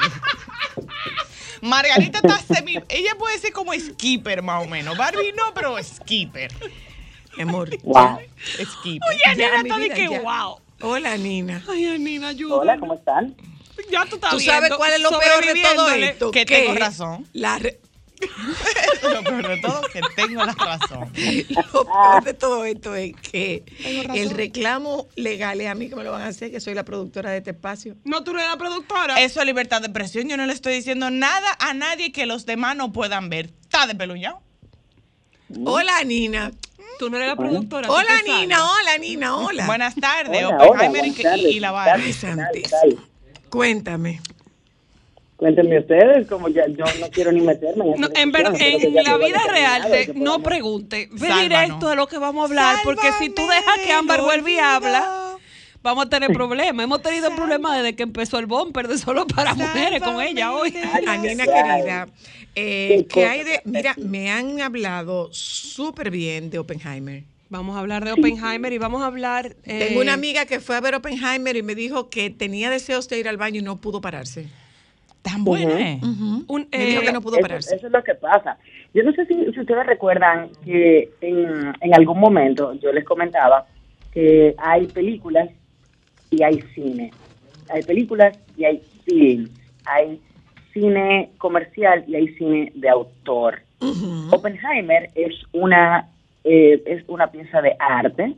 Margarita 1.63 2.19
está 2.19 2.39
semi. 2.39 2.79
Ella 2.89 3.15
puede 3.19 3.39
ser 3.39 3.53
como 3.53 3.73
skipper, 3.73 4.43
más 4.43 4.65
o 4.65 4.69
menos. 4.69 4.97
Barbie 4.97 5.33
no, 5.33 5.53
pero 5.55 5.77
skipper. 5.83 6.53
Mi 7.37 7.43
amor. 7.43 7.71
Wow. 7.83 8.19
Skipper. 8.45 9.09
Oye, 9.11 9.35
Nina 9.37 9.57
está 9.63 9.79
de 9.79 9.91
que 9.91 10.09
ya. 10.09 10.21
wow. 10.21 10.61
Hola, 10.81 11.17
Nina. 11.17 11.63
Ay, 11.69 11.99
Nina, 11.99 12.29
ayúdanos. 12.29 12.63
Hola, 12.63 12.79
¿cómo 12.79 12.95
están? 12.95 13.35
Ya 13.91 14.05
tú 14.07 14.17
estás 14.17 14.31
¿Tú 14.31 14.41
sabes 14.41 14.61
viendo, 14.63 14.77
cuál 14.79 14.93
es 14.93 15.01
lo 15.01 15.11
peor 15.19 15.45
de 15.45 15.63
todo 15.63 15.91
esto? 15.93 16.31
Que 16.31 16.45
tengo 16.47 16.75
razón. 16.75 17.27
La 17.33 17.59
re- 17.59 17.79
lo 19.03 19.23
peor 19.25 19.49
de 19.49 19.57
todo, 19.59 19.83
que 19.93 20.01
tengo 20.15 20.45
la 20.45 20.53
razón. 20.53 21.13
Lo 21.73 21.85
peor 21.85 22.25
de 22.25 22.35
todo 22.35 22.65
esto 22.65 22.95
es 22.95 23.15
que 23.17 23.65
el 24.15 24.31
reclamo 24.31 25.09
legal 25.17 25.61
es 25.61 25.69
a 25.69 25.75
mí 25.75 25.89
que 25.89 25.97
me 25.97 26.05
lo 26.05 26.13
van 26.13 26.23
a 26.23 26.27
hacer, 26.29 26.51
que 26.51 26.61
soy 26.61 26.75
la 26.75 26.85
productora 26.85 27.31
de 27.31 27.39
este 27.39 27.51
espacio. 27.51 27.97
No, 28.05 28.25
tú 28.25 28.33
no 28.33 28.39
eres 28.39 28.51
la 28.51 28.59
productora. 28.59 29.21
Eso 29.21 29.41
es 29.41 29.47
libertad 29.47 29.81
de 29.81 29.87
expresión. 29.89 30.29
Yo 30.29 30.37
no 30.37 30.47
le 30.47 30.53
estoy 30.53 30.75
diciendo 30.75 31.11
nada 31.11 31.57
a 31.59 31.75
nadie 31.75 32.13
que 32.13 32.27
los 32.27 32.47
demás 32.47 32.77
no 32.77 32.93
puedan 32.93 33.29
ver. 33.29 33.51
Está 33.63 33.87
de 33.87 33.95
peluñado. 33.95 34.41
Hola, 35.65 36.03
Nina. 36.05 36.53
Tú 36.99 37.11
no 37.11 37.17
eres 37.19 37.29
la 37.29 37.37
productora. 37.37 37.91
Hola. 37.91 38.23
Nina. 38.25 38.65
Hola, 38.65 38.99
Nina. 38.99 39.37
Hola. 39.37 39.67
Buenas 39.67 39.95
tardes, 39.95 40.43
Hola, 40.45 40.57
hola, 40.57 40.65
Oppenheimer 40.67 41.05
y, 41.05 41.11
buenas 41.11 41.23
tardes, 41.23 41.45
y- 41.45 41.57
y 41.57 41.61
la. 41.61 42.97
Cuéntame. 43.51 44.21
Cuéntenme 45.37 45.79
ustedes, 45.81 46.27
como 46.29 46.49
ya 46.49 46.67
yo 46.67 46.85
no 46.99 47.11
quiero 47.11 47.31
ni 47.31 47.43
meterme 47.43 47.85
en 47.95 48.01
No, 48.01 48.09
en, 48.15 48.33
ver- 48.33 48.53
que 48.55 48.91
la 49.05 49.19
vida 49.19 49.41
real, 49.51 49.91
te- 49.91 50.07
que 50.07 50.15
no 50.15 50.43
pregunte. 50.43 51.09
Ve 51.13 51.29
directo 51.43 51.89
de 51.91 51.97
lo 51.97 52.07
que 52.07 52.17
vamos 52.19 52.43
a 52.43 52.45
hablar, 52.47 52.77
porque 52.85 53.09
si 53.19 53.29
tú 53.29 53.43
dejas 53.47 53.79
que 53.85 53.93
Ámbar 53.93 54.23
vuelva 54.23 54.51
y 54.51 54.59
habla, 54.59 55.37
vamos 55.83 56.07
a 56.07 56.09
tener 56.09 56.33
problemas. 56.33 56.83
Hemos 56.85 57.03
tenido 57.03 57.35
problemas 57.37 57.77
desde 57.77 57.95
que 57.95 58.03
empezó 58.05 58.39
el 58.39 58.47
bumper 58.47 58.89
de 58.89 58.97
solo 58.97 59.27
para 59.27 59.55
mujeres 59.55 60.01
con 60.03 60.23
ella 60.23 60.55
hoy. 60.55 60.73
A 61.07 61.17
Nina 61.19 61.45
Ay. 61.45 61.51
querida, 61.77 62.09
eh, 62.55 62.89
Qué 62.89 63.07
¿qué 63.07 63.09
cosa 63.09 63.31
hay 63.33 63.45
de...? 63.45 63.61
Mira, 63.67 63.95
me 63.99 64.31
han 64.31 64.63
hablado 64.63 65.29
súper 65.33 66.11
bien 66.11 66.49
de 66.49 66.59
Oppenheimer. 66.59 67.25
Vamos 67.51 67.77
a 67.77 67.81
hablar 67.81 68.05
de 68.07 68.13
Oppenheimer 68.13 68.73
y 68.73 68.79
vamos 68.79 69.03
a 69.03 69.07
hablar. 69.07 69.55
eh, 69.65 69.85
Tengo 69.87 70.01
una 70.01 70.15
amiga 70.15 70.47
que 70.47 70.61
fue 70.61 70.77
a 70.77 70.81
ver 70.81 70.95
Oppenheimer 70.95 71.55
y 71.57 71.63
me 71.63 71.75
dijo 71.75 72.09
que 72.09 72.31
tenía 72.31 72.71
deseos 72.71 73.07
de 73.11 73.19
ir 73.21 73.29
al 73.29 73.37
baño 73.37 73.61
y 73.61 73.63
no 73.63 73.77
pudo 73.83 74.01
pararse. 74.01 74.47
Tan 75.27 75.43
buena, 75.43 75.81
¿eh? 75.81 75.99
un, 76.47 76.69
Me 76.71 76.87
dijo 76.87 77.03
eh, 77.03 77.07
que 77.07 77.13
no 77.13 77.21
pudo 77.21 77.39
Eso, 77.39 77.75
eso 77.75 77.87
es 77.89 77.93
lo 77.93 78.05
que 78.05 78.15
pasa. 78.15 78.59
Yo 78.95 79.03
no 79.03 79.11
sé 79.11 79.27
si, 79.27 79.35
si 79.35 79.61
ustedes 79.61 79.85
recuerdan 79.85 80.51
que 80.65 81.11
en, 81.21 81.75
en 81.81 81.95
algún 81.95 82.21
momento 82.21 82.75
yo 82.75 82.93
les 82.93 83.05
comentaba 83.05 83.67
que 84.13 84.55
hay 84.57 84.87
películas 84.87 85.51
y 86.31 86.45
hay 86.45 86.63
cine. 86.77 87.11
Hay 87.69 87.83
películas 87.83 88.39
y 88.57 88.67
hay 88.67 88.81
film. 89.05 89.49
Hay 89.85 90.21
cine 90.73 91.31
comercial 91.39 92.05
y 92.07 92.15
hay 92.15 92.29
cine 92.35 92.71
de 92.77 92.89
autor. 92.89 93.63
Oppenheimer 94.31 95.11
es 95.17 95.35
una, 95.53 96.09
eh, 96.45 96.81
es 96.87 97.03
una 97.09 97.27
pieza 97.33 97.61
de 97.63 97.75
arte 97.81 98.37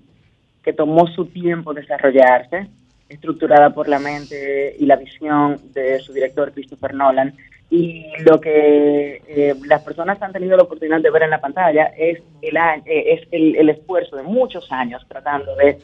que 0.65 0.73
tomó 0.73 1.07
su 1.09 1.27
tiempo 1.27 1.75
desarrollarse, 1.75 2.67
estructurada 3.09 3.71
por 3.71 3.89
la 3.89 3.99
mente 3.99 4.77
y 4.79 4.87
la 4.87 4.97
visión 4.97 5.61
de 5.73 5.99
su 6.01 6.13
director 6.13 6.53
Christopher 6.53 6.95
Nolan. 6.95 7.35
Y 7.71 8.07
lo 8.21 8.41
que 8.41 9.23
eh, 9.29 9.55
las 9.67 9.83
personas 9.83 10.21
han 10.23 10.33
tenido 10.33 10.57
la 10.57 10.63
oportunidad 10.63 11.01
de 11.01 11.11
ver 11.11 11.25
en 11.25 11.31
la 11.31 11.41
pantalla 11.41 11.93
es 11.97 12.19
el, 12.41 12.57
eh, 12.57 12.83
es 12.87 13.29
el, 13.31 13.57
el 13.57 13.69
esfuerzo 13.69 14.17
de 14.17 14.23
muchos 14.23 14.71
años 14.73 15.05
tratando 15.07 15.55
de 15.57 15.79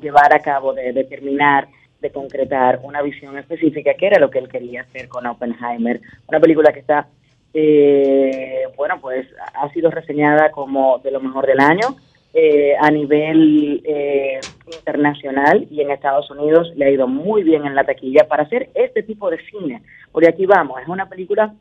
llevar 0.00 0.34
a 0.34 0.40
cabo, 0.40 0.72
de, 0.72 0.92
de 0.92 1.04
terminar, 1.04 1.68
de 2.00 2.10
concretar 2.10 2.80
una 2.82 3.02
visión 3.02 3.38
específica, 3.38 3.94
que 3.94 4.06
era 4.06 4.18
lo 4.18 4.30
que 4.30 4.38
él 4.38 4.48
quería 4.48 4.82
hacer 4.82 5.08
con 5.08 5.26
Oppenheimer. 5.26 6.00
Una 6.26 6.40
película 6.40 6.72
que 6.72 6.80
está 6.80 7.06
eh, 7.54 8.64
bueno, 8.76 9.00
pues 9.00 9.26
ha 9.54 9.68
sido 9.72 9.90
reseñada 9.90 10.50
como 10.50 10.98
de 10.98 11.10
lo 11.10 11.20
mejor 11.20 11.46
del 11.46 11.60
año 11.60 11.96
eh, 12.34 12.74
a 12.78 12.90
nivel 12.90 13.82
eh, 13.84 14.40
internacional 14.66 15.66
y 15.70 15.80
en 15.80 15.90
Estados 15.90 16.30
Unidos 16.30 16.70
le 16.76 16.86
ha 16.86 16.90
ido 16.90 17.08
muy 17.08 17.42
bien 17.42 17.66
en 17.66 17.74
la 17.74 17.84
taquilla 17.84 18.28
para 18.28 18.44
hacer 18.44 18.70
este 18.74 19.02
tipo 19.02 19.30
de 19.30 19.38
cine. 19.50 19.82
Porque 20.12 20.28
aquí 20.28 20.46
vamos, 20.46 20.80
es 20.80 20.88
una 20.88 21.08
película 21.08 21.54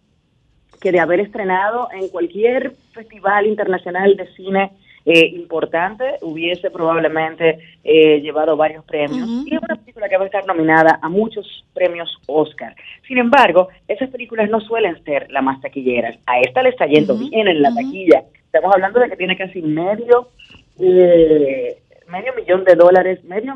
que 0.81 0.91
de 0.91 0.99
haber 0.99 1.19
estrenado 1.21 1.89
en 1.91 2.09
cualquier 2.09 2.73
festival 2.93 3.47
internacional 3.47 4.15
de 4.15 4.27
cine 4.35 4.71
eh, 5.09 5.25
importante 5.37 6.03
hubiese 6.21 6.69
probablemente 6.69 7.59
eh, 7.81 8.19
llevado 8.19 8.57
varios 8.57 8.83
premios. 8.83 9.25
Y 9.45 9.55
es 9.55 9.63
una 9.63 9.77
película 9.77 10.09
que 10.09 10.17
va 10.17 10.23
a 10.23 10.25
estar 10.25 10.45
nominada 10.45 10.99
a 11.01 11.07
muchos 11.07 11.63
premios 11.73 12.13
Oscar. 12.27 12.75
Sin 13.07 13.17
embargo, 13.17 13.69
esas 13.87 14.09
películas 14.09 14.49
no 14.49 14.59
suelen 14.59 15.01
ser 15.05 15.31
las 15.31 15.41
más 15.41 15.61
taquilleras. 15.61 16.19
A 16.25 16.41
esta 16.41 16.61
le 16.61 16.69
está 16.69 16.87
yendo 16.87 17.17
bien 17.17 17.47
en 17.47 17.61
la 17.61 17.73
taquilla. 17.73 18.25
Estamos 18.47 18.73
hablando 18.73 18.99
de 18.99 19.09
que 19.09 19.15
tiene 19.15 19.37
casi 19.37 19.61
medio 19.61 20.27
eh, 20.79 21.77
medio 22.07 22.33
millón 22.35 22.63
de 22.63 22.75
dólares, 22.75 23.23
medio, 23.23 23.53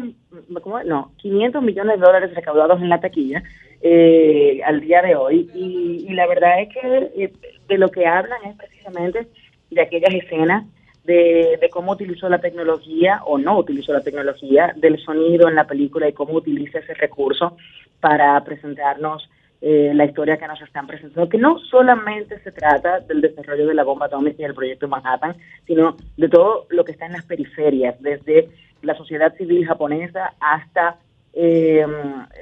¿cómo? 0.61 0.83
No, 0.83 1.11
500 1.17 1.63
millones 1.63 1.99
de 1.99 2.05
dólares 2.05 2.35
recaudados 2.35 2.81
en 2.81 2.89
la 2.89 2.99
taquilla 2.99 3.43
eh, 3.81 4.61
al 4.65 4.81
día 4.81 5.01
de 5.01 5.15
hoy. 5.15 5.49
Y, 5.53 6.05
y 6.07 6.13
la 6.13 6.27
verdad 6.27 6.61
es 6.61 6.69
que 6.69 7.23
eh, 7.23 7.33
de 7.67 7.77
lo 7.77 7.89
que 7.89 8.05
hablan 8.05 8.43
es 8.45 8.55
precisamente 8.57 9.27
de 9.69 9.81
aquellas 9.81 10.13
escenas, 10.13 10.65
de, 11.03 11.57
de 11.59 11.69
cómo 11.69 11.93
utilizó 11.93 12.29
la 12.29 12.39
tecnología 12.39 13.21
o 13.25 13.37
no 13.39 13.57
utilizó 13.57 13.91
la 13.91 14.03
tecnología, 14.03 14.73
del 14.75 14.99
sonido 14.99 15.47
en 15.47 15.55
la 15.55 15.65
película 15.65 16.07
y 16.07 16.13
cómo 16.13 16.33
utiliza 16.33 16.79
ese 16.79 16.93
recurso 16.93 17.57
para 17.99 18.43
presentarnos 18.43 19.27
eh, 19.61 19.91
la 19.93 20.05
historia 20.05 20.37
que 20.37 20.47
nos 20.47 20.61
están 20.61 20.87
presentando, 20.87 21.29
que 21.29 21.37
no 21.37 21.59
solamente 21.59 22.39
se 22.43 22.51
trata 22.51 22.99
del 23.01 23.21
desarrollo 23.21 23.67
de 23.67 23.75
la 23.75 23.83
bomba 23.83 24.07
atómica 24.07 24.37
y 24.39 24.43
del 24.45 24.55
proyecto 24.55 24.87
Manhattan, 24.87 25.35
sino 25.67 25.97
de 26.17 26.29
todo 26.29 26.65
lo 26.69 26.83
que 26.83 26.93
está 26.93 27.05
en 27.05 27.13
las 27.13 27.25
periferias, 27.25 28.01
desde 28.01 28.49
la 28.81 28.95
sociedad 28.95 29.35
civil 29.35 29.65
japonesa 29.65 30.33
hasta 30.39 30.97
eh, 31.33 31.85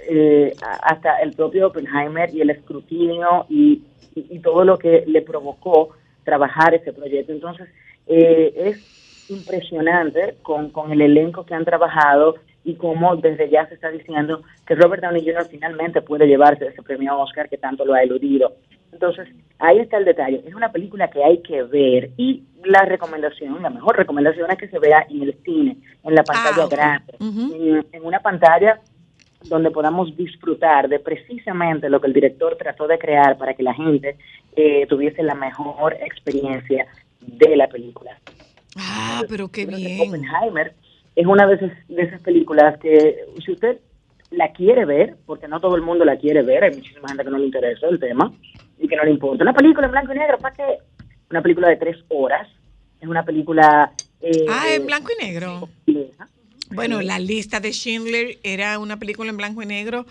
eh, 0.09 0.57
hasta 0.61 1.17
el 1.19 1.33
propio 1.33 1.67
Oppenheimer 1.67 2.33
y 2.33 2.41
el 2.41 2.49
escrutinio 2.49 3.45
y, 3.49 3.83
y- 4.15 4.39
todo 4.39 4.63
lo 4.63 4.77
que 4.79 5.03
le 5.05 5.21
provocó 5.21 5.89
trabajar 6.23 6.73
ese 6.73 6.93
proyecto. 6.93 7.31
Entonces, 7.31 7.67
eh, 8.07 8.53
es 8.55 8.77
impresionante 9.27 10.37
con, 10.41 10.71
con 10.71 10.91
el 10.91 11.01
elenco 11.01 11.45
que 11.45 11.53
han 11.53 11.65
trabajado 11.65 12.35
y 12.63 12.75
cómo 12.75 13.15
desde 13.15 13.49
ya 13.49 13.67
se 13.67 13.75
está 13.75 13.89
diciendo 13.89 14.41
que 14.67 14.75
Robert 14.75 15.01
Downey 15.03 15.23
Jr. 15.25 15.47
finalmente 15.49 16.01
puede 16.01 16.27
llevarse 16.27 16.67
ese 16.67 16.81
premio 16.83 17.17
Oscar 17.19 17.49
que 17.49 17.57
tanto 17.57 17.85
lo 17.85 17.93
ha 17.93 18.03
eludido. 18.03 18.53
Entonces, 18.91 19.27
ahí 19.59 19.79
está 19.79 19.97
el 19.97 20.05
detalle. 20.05 20.43
Es 20.45 20.53
una 20.55 20.71
película 20.71 21.09
que 21.09 21.23
hay 21.23 21.41
que 21.41 21.63
ver 21.63 22.09
y 22.17 22.43
la 22.65 22.83
recomendación, 22.83 23.61
la 23.61 23.69
mejor 23.69 23.95
recomendación 23.97 24.49
es 24.51 24.57
que 24.57 24.67
se 24.67 24.79
vea 24.79 25.05
en 25.09 25.23
el 25.23 25.35
cine, 25.45 25.77
en 26.03 26.15
la 26.15 26.23
pantalla 26.23 26.63
Ah, 26.63 26.65
ok. 26.65 26.71
grande, 26.71 27.13
en, 27.19 27.85
en 27.91 28.05
una 28.05 28.19
pantalla 28.19 28.81
donde 29.45 29.71
podamos 29.71 30.15
disfrutar 30.17 30.89
de 30.89 30.99
precisamente 30.99 31.89
lo 31.89 32.01
que 32.01 32.07
el 32.07 32.13
director 32.13 32.57
trató 32.57 32.87
de 32.87 32.99
crear 32.99 33.37
para 33.37 33.53
que 33.53 33.63
la 33.63 33.73
gente 33.73 34.17
eh, 34.55 34.85
tuviese 34.87 35.23
la 35.23 35.35
mejor 35.35 35.93
experiencia 35.93 36.87
de 37.21 37.55
la 37.55 37.67
película. 37.69 38.17
Ah, 38.75 39.21
pero 39.29 39.47
qué 39.49 39.65
bien. 39.65 40.09
Oppenheimer 40.09 40.73
es 41.15 41.25
una 41.25 41.47
de 41.47 41.55
esas, 41.55 41.71
de 41.87 42.01
esas 42.03 42.21
películas 42.21 42.79
que 42.79 43.25
si 43.43 43.51
usted 43.51 43.77
la 44.31 44.51
quiere 44.51 44.85
ver, 44.85 45.15
porque 45.25 45.47
no 45.47 45.59
todo 45.59 45.75
el 45.75 45.81
mundo 45.81 46.05
la 46.05 46.17
quiere 46.17 46.41
ver, 46.43 46.63
hay 46.63 46.75
muchísima 46.75 47.07
gente 47.07 47.23
que 47.23 47.29
no 47.31 47.37
le 47.37 47.45
interesa 47.45 47.87
el 47.87 47.99
tema 47.99 48.31
y 48.79 48.87
que 48.87 48.95
no 48.95 49.03
le 49.03 49.11
importa. 49.11 49.43
Una 49.43 49.53
película 49.53 49.87
en 49.87 49.91
blanco 49.91 50.13
y 50.13 50.17
negro, 50.19 50.37
¿para 50.37 50.55
qué? 50.55 50.77
Una 51.31 51.41
película 51.41 51.69
de 51.69 51.77
tres 51.77 51.97
horas, 52.09 52.47
es 53.01 53.07
una 53.07 53.23
película... 53.23 53.91
eh, 54.21 54.45
Ah, 54.49 54.65
en 54.73 54.85
blanco 54.85 55.09
y 55.19 55.25
negro. 55.25 55.69
Bueno, 56.71 57.01
la 57.01 57.17
lista 57.17 57.59
de 57.59 57.71
Schindler 57.71 58.37
era 58.43 58.77
una 58.77 58.97
película 58.97 59.29
en 59.31 59.37
blanco 59.37 59.63
y 59.63 59.65
negro 59.65 60.05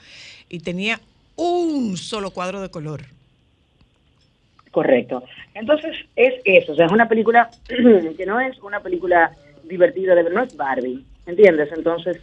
y 0.48 0.58
tenía 0.60 1.00
un 1.36 1.96
solo 1.96 2.32
cuadro 2.32 2.60
de 2.60 2.70
color. 2.70 3.02
Correcto. 4.72 5.22
Entonces, 5.54 5.96
es 6.16 6.34
eso, 6.44 6.72
o 6.72 6.74
sea, 6.74 6.86
es 6.86 6.92
una 6.92 7.08
película 7.08 7.48
que 7.68 8.26
no 8.26 8.40
es 8.40 8.58
una 8.60 8.80
película 8.80 9.30
divertida, 9.68 10.14
de 10.14 10.24
no 10.30 10.42
es 10.42 10.56
Barbie, 10.56 11.04
¿entiendes? 11.26 11.68
Entonces, 11.76 12.18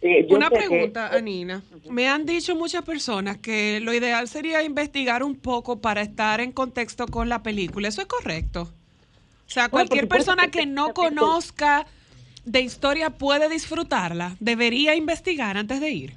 eh, 0.00 0.26
yo 0.28 0.36
Una 0.36 0.48
que- 0.50 0.56
pregunta, 0.56 1.08
Anina. 1.08 1.62
Me 1.90 2.08
han 2.08 2.24
dicho 2.26 2.54
muchas 2.54 2.82
personas 2.84 3.38
que 3.38 3.80
lo 3.80 3.92
ideal 3.92 4.28
sería 4.28 4.62
investigar 4.62 5.22
un 5.22 5.34
poco 5.36 5.80
para 5.80 6.02
estar 6.02 6.40
en 6.40 6.52
contexto 6.52 7.06
con 7.06 7.28
la 7.28 7.42
película. 7.42 7.88
¿Eso 7.88 8.00
es 8.02 8.06
correcto? 8.06 8.62
O 9.46 9.50
sea, 9.50 9.68
cualquier 9.68 10.08
persona 10.08 10.48
que 10.50 10.66
no 10.66 10.94
conozca 10.94 11.86
de 12.44 12.60
historia 12.60 13.10
puede 13.10 13.48
disfrutarla. 13.48 14.36
Debería 14.40 14.94
investigar 14.94 15.56
antes 15.56 15.80
de 15.80 15.90
ir. 15.90 16.12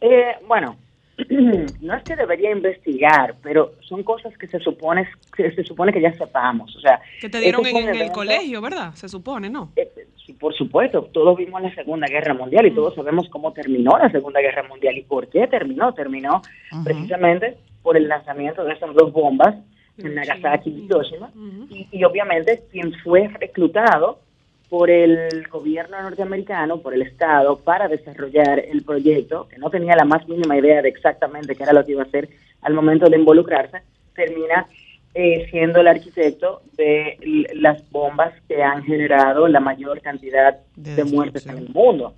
Eh, 0.00 0.32
bueno, 0.46 0.76
no 1.80 1.94
es 1.96 2.02
que 2.04 2.14
debería 2.14 2.52
investigar, 2.52 3.34
pero 3.42 3.72
son 3.80 4.04
cosas 4.04 4.36
que 4.38 4.46
se 4.46 4.60
supone 4.60 5.08
que 5.36 5.50
se 5.50 5.64
supone 5.64 5.92
que 5.92 6.00
ya 6.00 6.12
sepamos, 6.12 6.74
o 6.76 6.80
sea, 6.80 7.00
Que 7.20 7.28
te 7.28 7.40
dieron 7.40 7.66
este 7.66 7.80
en, 7.80 7.94
el 7.96 8.12
colegio, 8.12 8.60
¿verdad? 8.60 8.94
Se 8.94 9.08
supone, 9.08 9.50
¿no? 9.50 9.72
eh, 9.96 10.06
sí, 10.24 10.32
por 10.34 10.54
supuesto, 10.54 11.02
todos 11.12 11.36
vimos 11.36 11.60
la 11.60 11.74
Segunda 11.74 12.06
Guerra 12.06 12.34
Mundial 12.34 12.66
y 12.66 12.70
todos 12.70 12.94
sabemos 12.94 13.28
cómo 13.30 13.52
terminó 13.52 13.98
la 13.98 14.10
Segunda 14.10 14.40
Guerra 14.40 14.62
Mundial 14.68 14.96
y 14.96 15.02
por 15.02 15.28
qué 15.28 15.48
terminó. 15.48 15.92
Terminó 15.92 16.42
precisamente 16.84 17.56
por 17.82 17.96
el 17.96 18.08
lanzamiento 18.08 18.64
de 18.64 18.74
esas 18.74 18.94
dos 18.94 19.12
bombas 19.12 19.56
en 19.96 20.14
Nagasaki 20.14 20.70
y 20.70 20.84
Hiroshima 20.84 21.30
y, 21.70 21.88
y 21.90 22.04
obviamente 22.04 22.62
quien 22.70 22.92
fue 23.02 23.26
reclutado 23.40 24.20
por 24.68 24.90
el 24.90 25.46
gobierno 25.48 26.00
norteamericano, 26.02 26.78
por 26.80 26.92
el 26.94 27.02
Estado, 27.02 27.58
para 27.58 27.88
desarrollar 27.88 28.58
el 28.58 28.82
proyecto, 28.82 29.48
que 29.48 29.58
no 29.58 29.70
tenía 29.70 29.96
la 29.96 30.04
más 30.04 30.28
mínima 30.28 30.58
idea 30.58 30.82
de 30.82 30.88
exactamente 30.90 31.54
qué 31.54 31.62
era 31.62 31.72
lo 31.72 31.84
que 31.84 31.92
iba 31.92 32.02
a 32.02 32.06
hacer 32.06 32.28
al 32.62 32.74
momento 32.74 33.08
de 33.08 33.16
involucrarse, 33.16 33.78
termina 34.14 34.66
eh, 35.14 35.46
siendo 35.50 35.80
el 35.80 35.88
arquitecto 35.88 36.60
de 36.76 37.16
las 37.54 37.88
bombas 37.90 38.34
que 38.46 38.62
han 38.62 38.82
generado 38.84 39.48
la 39.48 39.60
mayor 39.60 40.00
cantidad 40.02 40.58
De 40.76 40.96
de, 40.96 41.04
muertes 41.04 41.46
en 41.46 41.58
el 41.58 41.68
mundo. 41.70 42.14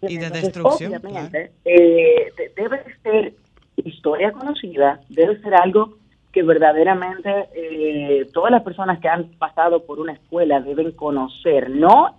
Y 0.00 0.16
de 0.16 0.26
Entonces, 0.26 0.42
destrucción, 0.42 0.94
Obviamente, 0.94 1.52
eh, 1.64 2.32
de- 2.36 2.52
debe 2.56 2.80
ser 3.02 3.34
historia 3.76 4.32
conocida, 4.32 5.00
debe 5.08 5.38
ser 5.42 5.54
algo 5.54 5.98
que 6.32 6.42
verdaderamente 6.42 7.48
eh, 7.54 8.26
todas 8.32 8.50
las 8.50 8.62
personas 8.62 8.98
que 9.00 9.08
han 9.08 9.24
pasado 9.38 9.84
por 9.84 10.00
una 10.00 10.12
escuela 10.14 10.60
deben 10.60 10.92
conocer, 10.92 11.68
no 11.70 12.16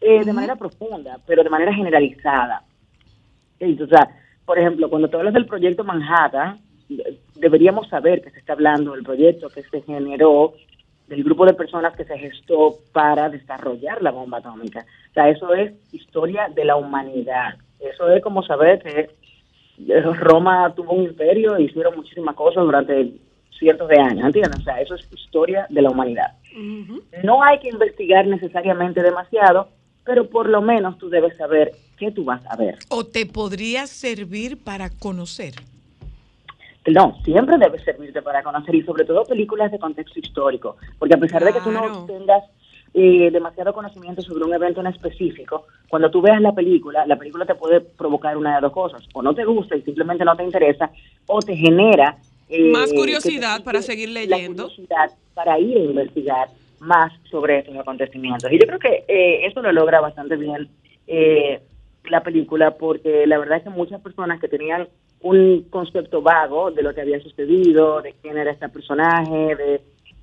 eh, 0.00 0.24
de 0.24 0.32
manera 0.32 0.56
profunda, 0.56 1.18
pero 1.26 1.42
de 1.44 1.50
manera 1.50 1.72
generalizada. 1.72 2.62
Sí, 3.58 3.78
O 3.80 3.86
sea, 3.86 4.08
por 4.44 4.58
ejemplo, 4.58 4.90
cuando 4.90 5.08
tú 5.08 5.16
hablas 5.16 5.34
del 5.34 5.46
proyecto 5.46 5.84
Manhattan, 5.84 6.58
de- 6.88 7.18
deberíamos 7.36 7.88
saber 7.88 8.20
que 8.22 8.30
se 8.30 8.38
está 8.40 8.52
hablando 8.52 8.92
del 8.92 9.02
proyecto 9.04 9.48
que 9.48 9.62
se 9.62 9.80
generó, 9.82 10.54
del 11.08 11.22
grupo 11.24 11.46
de 11.46 11.54
personas 11.54 11.96
que 11.96 12.04
se 12.04 12.18
gestó 12.18 12.74
para 12.92 13.28
desarrollar 13.28 14.02
la 14.02 14.10
bomba 14.10 14.38
atómica. 14.38 14.84
O 15.10 15.12
sea, 15.14 15.28
eso 15.28 15.54
es 15.54 15.72
historia 15.92 16.48
de 16.54 16.64
la 16.64 16.76
humanidad. 16.76 17.54
Eso 17.78 18.10
es 18.10 18.22
como 18.22 18.42
saber 18.42 18.82
que 18.82 19.10
eh, 19.88 20.00
Roma 20.00 20.72
tuvo 20.74 20.92
un 20.92 21.04
imperio 21.04 21.56
e 21.56 21.62
hicieron 21.62 21.96
muchísimas 21.96 22.34
cosas 22.34 22.64
durante 22.64 23.12
cientos 23.58 23.88
de 23.88 23.98
años, 23.98 24.26
¿entiendes? 24.26 24.60
O 24.60 24.62
sea, 24.62 24.80
eso 24.80 24.94
es 24.94 25.08
historia 25.12 25.66
de 25.70 25.82
la 25.82 25.90
humanidad. 25.90 26.32
No 27.22 27.42
hay 27.42 27.58
que 27.58 27.68
investigar 27.68 28.26
necesariamente 28.26 29.02
demasiado, 29.02 29.68
pero 30.04 30.28
por 30.30 30.48
lo 30.48 30.62
menos 30.62 30.96
tú 30.98 31.08
debes 31.10 31.36
saber 31.36 31.72
qué 31.98 32.10
tú 32.10 32.24
vas 32.24 32.42
a 32.46 32.56
ver. 32.56 32.76
O 32.88 33.04
te 33.04 33.26
podría 33.26 33.86
servir 33.86 34.62
para 34.62 34.90
conocer. 34.90 35.54
No, 36.86 37.16
siempre 37.24 37.58
debe 37.58 37.78
servirte 37.80 38.22
para 38.22 38.42
conocer 38.42 38.74
y 38.74 38.82
sobre 38.82 39.04
todo 39.04 39.24
películas 39.24 39.72
de 39.72 39.78
contexto 39.78 40.20
histórico, 40.20 40.76
porque 40.98 41.14
a 41.14 41.18
pesar 41.18 41.44
de 41.44 41.52
que 41.52 41.60
tú 41.60 41.72
no 41.72 42.06
tengas 42.06 42.44
eh, 42.94 43.28
demasiado 43.32 43.74
conocimiento 43.74 44.22
sobre 44.22 44.44
un 44.44 44.54
evento 44.54 44.80
en 44.80 44.86
específico, 44.86 45.66
cuando 45.88 46.10
tú 46.10 46.22
veas 46.22 46.40
la 46.40 46.52
película, 46.52 47.04
la 47.04 47.16
película 47.16 47.44
te 47.44 47.56
puede 47.56 47.80
provocar 47.80 48.36
una 48.36 48.54
de 48.54 48.60
dos 48.60 48.72
cosas, 48.72 49.02
o 49.12 49.20
no 49.20 49.34
te 49.34 49.44
gusta 49.44 49.76
y 49.76 49.82
simplemente 49.82 50.24
no 50.24 50.36
te 50.36 50.44
interesa, 50.44 50.90
o 51.26 51.40
te 51.40 51.56
genera... 51.56 52.16
eh, 52.48 52.70
Más 52.70 52.90
te 52.90 52.96
curiosidad 52.96 53.62
para 53.64 53.82
seguir 53.82 54.10
la 54.10 54.20
leyendo. 54.20 54.64
curiosidad 54.64 55.10
para 55.34 55.58
ir 55.58 55.76
a 55.76 55.80
investigar 55.80 56.48
más 56.80 57.12
sobre 57.30 57.58
estos 57.58 57.76
acontecimientos. 57.76 58.50
Y 58.52 58.58
yo 58.58 58.66
creo 58.66 58.78
que 58.78 59.04
eh, 59.08 59.46
eso 59.46 59.62
lo 59.62 59.72
logra 59.72 60.00
bastante 60.00 60.36
bien 60.36 60.68
eh, 61.06 61.60
la 62.04 62.22
película, 62.22 62.76
porque 62.76 63.26
la 63.26 63.38
verdad 63.38 63.58
es 63.58 63.64
que 63.64 63.70
muchas 63.70 64.00
personas 64.00 64.40
que 64.40 64.48
tenían 64.48 64.88
un 65.20 65.62
concepto 65.70 66.22
vago 66.22 66.70
de 66.70 66.82
lo 66.82 66.94
que 66.94 67.00
había 67.00 67.20
sucedido, 67.20 68.02
de 68.02 68.14
quién 68.22 68.36
era 68.36 68.52
este 68.52 68.68
personaje, 68.68 69.56
de, 69.56 69.80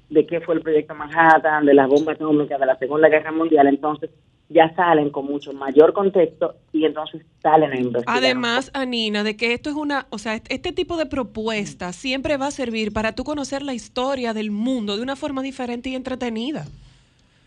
de 0.10 0.26
qué 0.26 0.42
fue 0.42 0.56
el 0.56 0.62
proyecto 0.62 0.96
Manhattan, 0.96 1.66
de 1.66 1.74
las 1.74 1.88
bombas 1.88 2.16
atómicas, 2.16 2.60
de 2.60 2.66
la 2.66 2.78
Segunda 2.78 3.10
Guerra 3.10 3.32
Mundial, 3.32 3.68
entonces 3.68 4.10
ya 4.50 4.74
salen 4.76 5.10
con 5.10 5.26
mucho 5.26 5.52
mayor 5.54 5.94
contexto 5.94 6.56
y 6.72 6.86
entonces 6.86 7.26
salen 7.42 7.72
a 7.72 7.80
investigar. 7.80 8.18
Además, 8.18 8.70
Anina, 8.74 9.24
de 9.24 9.36
que 9.36 9.54
esto 9.54 9.70
es 9.70 9.76
una, 9.76 10.08
o 10.10 10.18
sea, 10.18 10.36
este 10.36 10.72
tipo 10.72 10.98
de 10.98 11.06
propuesta 11.06 11.92
siempre 11.94 12.38
va 12.38 12.48
a 12.48 12.52
servir 12.52 12.94
para 12.94 13.14
tú 13.14 13.24
conocer 13.24 13.64
la 13.64 13.74
historia 13.74 14.34
del 14.34 14.52
mundo 14.52 14.96
de 14.96 15.04
una 15.04 15.16
forma 15.16 15.42
diferente 15.42 15.90
y 15.90 15.96
entretenida. 15.96 16.66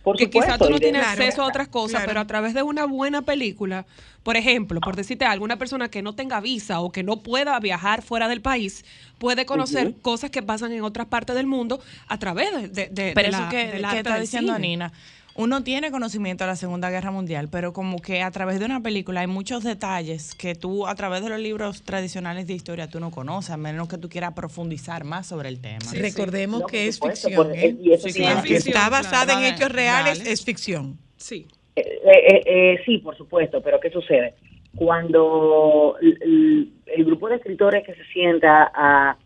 Por 0.06 0.16
que 0.16 0.30
quizás 0.30 0.56
tú 0.56 0.70
no 0.70 0.78
tienes 0.78 1.02
Claro, 1.02 1.20
acceso 1.20 1.42
a 1.42 1.46
otras 1.48 1.66
cosas, 1.66 1.90
claro. 2.02 2.06
pero 2.06 2.20
a 2.20 2.26
través 2.28 2.54
de 2.54 2.62
una 2.62 2.84
buena 2.86 3.22
película, 3.22 3.86
por 4.22 4.36
ejemplo, 4.36 4.78
por 4.80 4.94
decirte 4.94 5.24
algo, 5.24 5.44
una 5.44 5.56
persona 5.58 5.88
que 5.88 6.00
no 6.00 6.14
tenga 6.14 6.38
visa 6.40 6.78
o 6.78 6.92
que 6.92 7.02
no 7.02 7.16
pueda 7.24 7.58
viajar 7.58 8.02
fuera 8.02 8.28
del 8.28 8.40
país, 8.40 8.84
puede 9.18 9.46
conocer 9.46 9.94
cosas 10.02 10.30
que 10.30 10.42
pasan 10.44 10.70
en 10.70 10.82
otras 10.84 11.08
partes 11.08 11.34
del 11.34 11.48
mundo 11.48 11.80
a 12.06 12.18
través 12.20 12.52
de, 12.52 12.68
de, 12.68 12.88
de- 12.88 13.12
Pero 13.16 13.30
de 13.30 13.34
eso 13.34 13.40
la- 13.40 13.48
que, 13.48 13.70
que 13.90 13.96
está 13.98 14.20
diciendo 14.20 14.54
cine. 14.54 14.68
Nina, 14.68 14.92
uno 15.36 15.62
tiene 15.62 15.90
conocimiento 15.90 16.44
de 16.44 16.48
la 16.48 16.56
Segunda 16.56 16.90
Guerra 16.90 17.10
Mundial, 17.10 17.48
pero 17.50 17.72
como 17.72 17.98
que 18.00 18.22
a 18.22 18.30
través 18.30 18.58
de 18.58 18.64
una 18.64 18.80
película 18.80 19.20
hay 19.20 19.26
muchos 19.26 19.62
detalles 19.64 20.34
que 20.34 20.54
tú 20.54 20.86
a 20.86 20.94
través 20.94 21.22
de 21.22 21.28
los 21.30 21.38
libros 21.40 21.82
tradicionales 21.82 22.46
de 22.46 22.54
historia 22.54 22.88
tú 22.88 23.00
no 23.00 23.10
conoces, 23.10 23.50
a 23.50 23.56
menos 23.56 23.88
que 23.88 23.98
tú 23.98 24.08
quieras 24.08 24.32
profundizar 24.34 25.04
más 25.04 25.26
sobre 25.26 25.48
el 25.48 25.60
tema. 25.60 25.80
Sí, 25.80 25.98
Recordemos 25.98 26.62
que 26.70 26.86
es 26.88 26.96
supuesto, 26.96 27.28
ficción, 27.28 27.54
¿eh? 27.54 27.76
Sí, 27.98 28.12
claro. 28.14 28.34
Aunque 28.36 28.48
ficción, 28.54 28.68
está 28.76 28.88
claro. 28.88 28.90
basada 28.90 29.32
en 29.34 29.38
Vale, 29.40 29.48
hechos 29.50 29.72
reales, 29.72 30.18
vale. 30.18 30.32
es 30.32 30.44
ficción. 30.44 30.98
Sí. 31.16 31.46
Eh, 31.76 31.82
eh, 31.84 32.42
eh, 32.46 32.78
sí, 32.86 32.98
por 32.98 33.16
supuesto, 33.16 33.60
pero 33.62 33.78
¿qué 33.80 33.90
sucede? 33.90 34.34
Cuando 34.74 35.96
el, 36.00 36.18
el- 36.22 36.72
el 36.86 37.04
grupo 37.04 37.28
de 37.28 37.36
escritores 37.36 37.84
que 37.84 37.94
se 37.94 38.04
sienta 38.12 38.70
a 38.74 39.16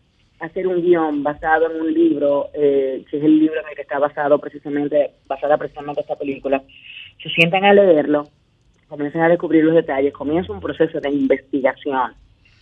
hacer 0.41 0.67
un 0.67 0.81
guion 0.81 1.23
basado 1.23 1.71
en 1.71 1.81
un 1.81 1.93
libro, 1.93 2.49
eh, 2.53 3.05
que 3.09 3.17
es 3.17 3.23
el 3.23 3.39
libro 3.39 3.59
en 3.61 3.69
el 3.69 3.75
que 3.75 3.83
está 3.83 3.99
basado 3.99 4.39
precisamente, 4.39 5.11
basada 5.27 5.57
precisamente 5.57 6.01
esta 6.01 6.15
película, 6.15 6.61
se 7.21 7.29
sientan 7.29 7.63
a 7.63 7.73
leerlo, 7.73 8.27
comienzan 8.87 9.21
a 9.21 9.29
descubrir 9.29 9.63
los 9.63 9.75
detalles, 9.75 10.13
comienza 10.13 10.51
un 10.51 10.59
proceso 10.59 10.99
de 10.99 11.09
investigación 11.09 12.13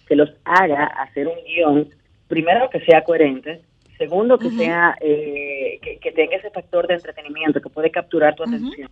que 0.07 0.15
los 0.15 0.29
haga 0.43 0.85
hacer 0.85 1.27
un 1.27 1.43
guion, 1.45 1.87
primero 2.27 2.69
que 2.69 2.81
sea 2.81 3.03
coherente, 3.03 3.61
segundo 3.97 4.37
que 4.37 4.49
sea 4.51 4.95
eh, 4.99 5.79
que, 5.81 5.97
que 5.97 6.11
tenga 6.11 6.35
ese 6.35 6.51
factor 6.51 6.87
de 6.87 6.95
entretenimiento 6.95 7.61
que 7.61 7.69
puede 7.69 7.91
capturar 7.91 8.35
tu 8.35 8.43
atención 8.43 8.89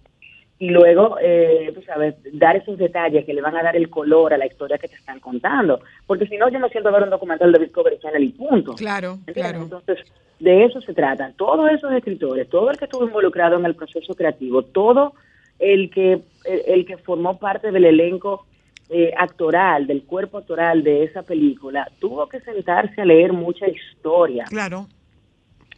y 0.60 0.70
luego, 0.70 1.17
eh, 1.22 1.72
tú 1.76 1.82
sabes, 1.84 2.15
dar 2.34 2.56
esos 2.56 2.78
detalles 2.78 3.26
que 3.26 3.34
le 3.34 3.41
van 3.41 3.56
a 3.56 3.63
dar 3.63 3.76
el 3.76 3.89
color 3.89 4.34
a 4.34 4.38
la 4.38 4.48
historia 4.48 4.80
que 4.80 4.88
te 4.88 4.96
están 4.96 5.20
contando. 5.20 5.82
Porque 6.08 6.26
si 6.26 6.38
no, 6.38 6.50
yo 6.50 6.60
me 6.60 6.70
siento 6.70 6.89
a 6.89 6.93
ver 6.93 7.04
un 7.04 7.12
documental 7.12 7.52
de 7.52 7.60
Discovery 7.60 8.00
Channel 8.00 8.24
y 8.24 8.30
punto. 8.30 8.74
Claro, 8.74 9.20
¿Entiendes? 9.28 9.36
claro. 9.36 9.62
Entonces, 9.63 10.00
de 10.39 10.65
eso 10.65 10.82
se 10.82 10.93
trata. 10.93 11.32
Todos 11.38 11.72
esos 11.72 11.91
escritores, 11.93 12.50
todo 12.50 12.72
el 12.72 12.78
que 12.78 12.86
estuvo 12.86 13.06
involucrado 13.06 13.58
en 13.58 13.65
el 13.65 13.76
proceso 13.76 14.15
creativo, 14.15 14.63
todo 14.63 15.13
el 15.60 15.91
que, 15.91 16.13
el, 16.46 16.62
el 16.65 16.86
que 16.86 16.98
formó 16.98 17.38
parte 17.38 17.72
del 17.72 17.86
elenco 17.86 18.48
eh, 18.89 19.12
actoral, 19.17 19.86
del 19.86 20.04
cuerpo 20.04 20.38
actoral 20.38 20.82
de 20.82 21.04
esa 21.04 21.22
película, 21.22 21.88
tuvo 22.00 22.28
que 22.30 22.39
sentarse 22.39 23.02
a 23.02 23.06
leer 23.06 23.34
mucha 23.34 23.67
historia. 23.67 24.46
Claro. 24.46 24.88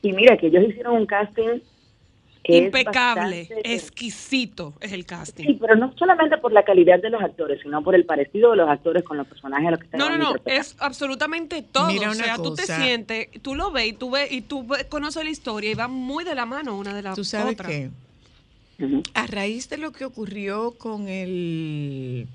Y 0.01 0.13
mira 0.13 0.37
que 0.37 0.47
ellos 0.47 0.63
hicieron 0.69 0.95
un 0.95 1.05
casting 1.05 1.59
Impecable, 2.43 3.39
bastante- 3.49 3.73
exquisito 3.75 4.73
es 4.79 4.91
el 4.93 5.05
casting. 5.05 5.45
Sí, 5.45 5.57
pero 5.59 5.75
no 5.75 5.93
solamente 5.97 6.37
por 6.37 6.51
la 6.51 6.63
calidad 6.63 6.99
de 6.99 7.09
los 7.09 7.21
actores, 7.21 7.59
sino 7.61 7.83
por 7.83 7.93
el 7.95 8.05
parecido 8.05 8.51
de 8.51 8.57
los 8.57 8.69
actores 8.69 9.03
con 9.03 9.17
los 9.17 9.27
personajes 9.27 9.67
a 9.67 9.71
los 9.71 9.79
que 9.79 9.85
están 9.85 9.99
No, 9.99 10.09
no, 10.09 10.17
no, 10.17 10.35
es 10.45 10.75
absolutamente 10.79 11.61
todo. 11.61 11.87
Mira 11.87 12.09
o 12.09 12.13
una 12.13 12.23
sea, 12.23 12.35
tú 12.37 12.55
te 12.55 12.63
sientes, 12.65 13.27
tú 13.41 13.55
lo 13.55 13.71
ves 13.71 13.87
y 13.89 13.93
tú 13.93 14.09
ves 14.11 14.31
y 14.31 14.41
tú 14.41 14.65
ves- 14.65 14.85
conoces 14.85 15.23
la 15.23 15.29
historia 15.29 15.71
y 15.71 15.75
va 15.75 15.87
muy 15.87 16.23
de 16.23 16.33
la 16.35 16.45
mano 16.45 16.77
una 16.77 16.93
de 16.93 17.01
las 17.03 17.15
Tú 17.15 17.23
sabes 17.23 17.53
otras. 17.53 17.67
que 17.69 17.89
Ujú. 18.79 19.03
a 19.13 19.27
raíz 19.27 19.69
de 19.69 19.77
lo 19.77 19.91
que 19.91 20.05
ocurrió 20.05 20.71
con 20.71 21.07
el 21.07 22.27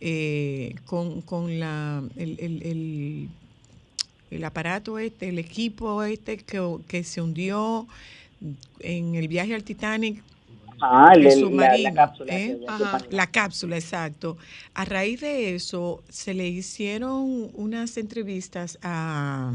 eh, 0.00 0.74
con, 0.86 1.20
con 1.22 1.58
la 1.60 2.02
el, 2.16 2.36
el- 2.40 2.62
el- 2.62 3.28
el 4.30 4.44
aparato 4.44 4.98
este, 4.98 5.28
el 5.28 5.38
equipo 5.38 6.02
este 6.04 6.38
que, 6.38 6.76
que 6.88 7.04
se 7.04 7.20
hundió 7.20 7.86
en 8.80 9.14
el 9.14 9.28
viaje 9.28 9.54
al 9.54 9.64
Titanic 9.64 10.22
Ah, 10.84 11.12
el- 11.14 11.22
la- 11.56 11.92
cápsula. 11.94 12.36
¿eh? 12.36 12.58
La 13.10 13.26
cápsula, 13.30 13.76
exacto. 13.76 14.36
A 14.74 14.84
raíz 14.84 15.20
de 15.20 15.54
eso, 15.54 16.02
se 16.08 16.34
le 16.34 16.48
hicieron 16.48 17.50
unas 17.54 17.96
entrevistas 17.98 18.78
a, 18.82 19.52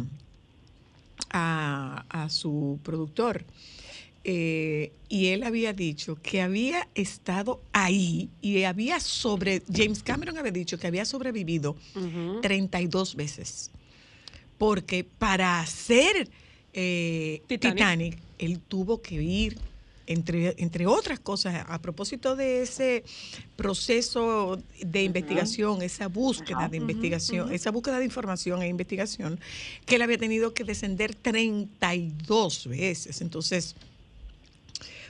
a, 1.31 2.05
a 2.09 2.29
su 2.29 2.79
productor. 2.83 3.43
eh, 4.29 4.91
y 5.09 5.27
él 5.27 5.43
había 5.43 5.71
dicho 5.71 6.17
que 6.21 6.41
había 6.41 6.87
estado 6.95 7.61
ahí 7.71 8.29
y 8.41 8.63
había 8.63 8.99
sobre, 8.99 9.61
James 9.73 10.03
Cameron 10.03 10.37
había 10.37 10.51
dicho 10.51 10.77
que 10.77 10.87
había 10.87 11.05
sobrevivido 11.05 11.77
Ujú. 11.95 12.41
32 12.41 13.15
veces. 13.15 13.71
Porque 14.57 15.05
para 15.05 15.59
hacer 15.61 16.29
eh, 16.73 17.41
Titanic. 17.47 17.75
Titanic. 17.77 18.17
Él 18.37 18.59
tuvo 18.59 19.01
que 19.01 19.15
ir, 19.15 19.57
entre, 20.05 20.55
entre 20.57 20.87
otras 20.87 21.19
cosas, 21.19 21.65
a 21.67 21.81
propósito 21.81 22.35
de 22.35 22.61
ese 22.61 23.03
proceso 23.55 24.57
de 24.81 25.03
investigación, 25.03 25.81
esa 25.81 26.07
búsqueda 26.07 26.69
de 26.69 26.77
investigación, 26.77 27.51
esa 27.51 27.71
búsqueda 27.71 27.99
de 27.99 28.05
información 28.05 28.61
e 28.61 28.67
investigación, 28.67 29.39
que 29.85 29.95
él 29.95 30.01
había 30.01 30.17
tenido 30.17 30.53
que 30.53 30.63
descender 30.63 31.13
32 31.13 32.67
veces. 32.67 33.21
Entonces, 33.21 33.75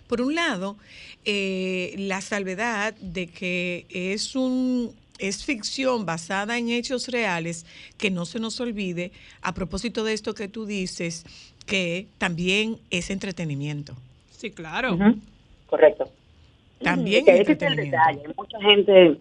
por 0.07 0.21
un 0.21 0.33
lado, 0.33 0.77
eh, 1.25 1.93
la 1.97 2.21
salvedad 2.21 2.95
de 2.95 3.27
que 3.27 3.85
es 3.89 4.35
un 4.35 4.95
es 5.19 5.43
ficción 5.43 6.05
basada 6.05 6.57
en 6.57 6.69
hechos 6.69 7.07
reales, 7.07 7.65
que 7.97 8.11
no 8.11 8.25
se 8.25 8.39
nos 8.39 8.59
olvide, 8.59 9.11
a 9.41 9.53
propósito 9.53 10.03
de 10.03 10.13
esto 10.13 10.33
que 10.33 10.47
tú 10.47 10.65
dices, 10.65 11.25
que 11.67 12.07
también 12.17 12.77
es 12.89 13.09
entretenimiento. 13.11 13.93
Sí, 14.31 14.51
claro. 14.51 14.97
Correcto. 15.67 16.09
También 16.81 17.25
Que 17.25 17.31
es 17.35 17.41
ese 17.41 17.51
es 17.53 17.61
el 17.61 17.73
entretenimiento. 17.73 17.97
detalle. 17.97 18.27
Hay 18.27 18.33
mucha 18.37 18.61
gente, 18.61 19.17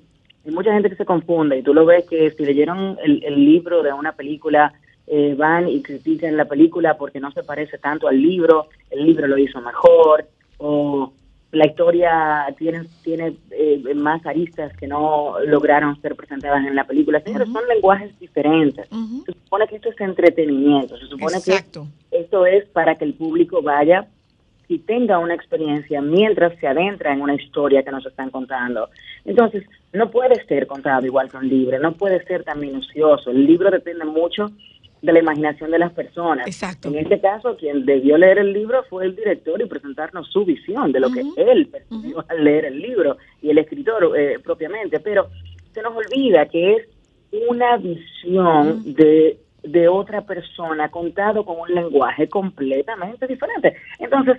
hay 0.46 0.52
mucha 0.52 0.72
gente 0.72 0.88
que 0.90 0.96
se 0.96 1.04
confunde 1.04 1.58
y 1.58 1.62
tú 1.62 1.74
lo 1.74 1.84
ves 1.84 2.06
que 2.08 2.30
si 2.30 2.44
leyeron 2.44 2.98
el, 3.02 3.22
el 3.24 3.44
libro 3.44 3.82
de 3.82 3.92
una 3.92 4.12
película 4.12 4.72
eh, 5.06 5.34
van 5.38 5.68
y 5.68 5.82
critican 5.82 6.36
la 6.36 6.46
película 6.46 6.96
porque 6.96 7.20
no 7.20 7.30
se 7.32 7.42
parece 7.42 7.78
tanto 7.78 8.08
al 8.08 8.20
libro, 8.20 8.68
el 8.90 9.04
libro 9.06 9.26
lo 9.26 9.38
hizo 9.38 9.60
mejor, 9.60 10.26
o 10.58 11.12
la 11.52 11.66
historia 11.66 12.44
tiene, 12.58 12.86
tiene 13.04 13.34
eh, 13.52 13.94
más 13.94 14.26
aristas 14.26 14.76
que 14.76 14.86
no 14.88 15.36
lograron 15.46 15.98
ser 16.02 16.16
presentadas 16.16 16.66
en 16.66 16.74
la 16.74 16.84
película. 16.84 17.20
Señores, 17.20 17.48
son 17.50 17.66
lenguajes 17.68 18.18
diferentes. 18.18 18.88
Se 18.88 19.32
supone 19.32 19.66
que 19.68 19.76
esto 19.76 19.90
es 19.90 20.00
entretenimiento, 20.00 20.98
se 20.98 21.06
supone 21.06 21.36
Exacto. 21.38 21.84
que 21.84 22.05
esto 22.20 22.46
es 22.46 22.64
para 22.66 22.96
que 22.96 23.04
el 23.04 23.14
público 23.14 23.62
vaya 23.62 24.08
y 24.68 24.78
tenga 24.80 25.18
una 25.18 25.34
experiencia 25.34 26.00
mientras 26.00 26.58
se 26.58 26.66
adentra 26.66 27.12
en 27.12 27.20
una 27.20 27.34
historia 27.34 27.82
que 27.82 27.90
nos 27.90 28.04
están 28.04 28.30
contando. 28.30 28.88
Entonces, 29.24 29.64
no 29.92 30.10
puede 30.10 30.44
ser 30.46 30.66
contado 30.66 31.06
igual 31.06 31.30
que 31.30 31.36
un 31.36 31.48
libro, 31.48 31.78
no 31.78 31.92
puede 31.92 32.24
ser 32.24 32.42
tan 32.44 32.60
minucioso. 32.60 33.30
El 33.30 33.46
libro 33.46 33.70
depende 33.70 34.04
mucho 34.04 34.50
de 35.02 35.12
la 35.12 35.20
imaginación 35.20 35.70
de 35.70 35.78
las 35.78 35.92
personas. 35.92 36.46
Exacto. 36.46 36.88
En 36.88 36.96
este 36.96 37.20
caso, 37.20 37.56
quien 37.56 37.84
debió 37.86 38.18
leer 38.18 38.38
el 38.38 38.52
libro 38.52 38.82
fue 38.88 39.04
el 39.04 39.14
director 39.14 39.60
y 39.60 39.66
presentarnos 39.66 40.28
su 40.30 40.44
visión 40.44 40.90
de 40.90 41.00
lo 41.00 41.10
que 41.10 41.22
él 41.36 41.68
percibió 41.68 42.24
al 42.28 42.42
leer 42.44 42.66
el 42.66 42.80
libro 42.80 43.16
y 43.40 43.50
el 43.50 43.58
escritor 43.58 44.18
eh, 44.18 44.38
propiamente. 44.42 44.98
Pero 45.00 45.28
se 45.72 45.82
nos 45.82 45.94
olvida 45.94 46.46
que 46.46 46.74
es 46.74 46.88
una 47.48 47.76
visión 47.76 48.94
de, 48.94 49.38
de 49.66 49.88
otra 49.88 50.22
persona 50.22 50.90
contado 50.90 51.44
con 51.44 51.60
un 51.60 51.74
lenguaje 51.74 52.28
completamente 52.28 53.26
diferente. 53.26 53.76
Entonces, 53.98 54.38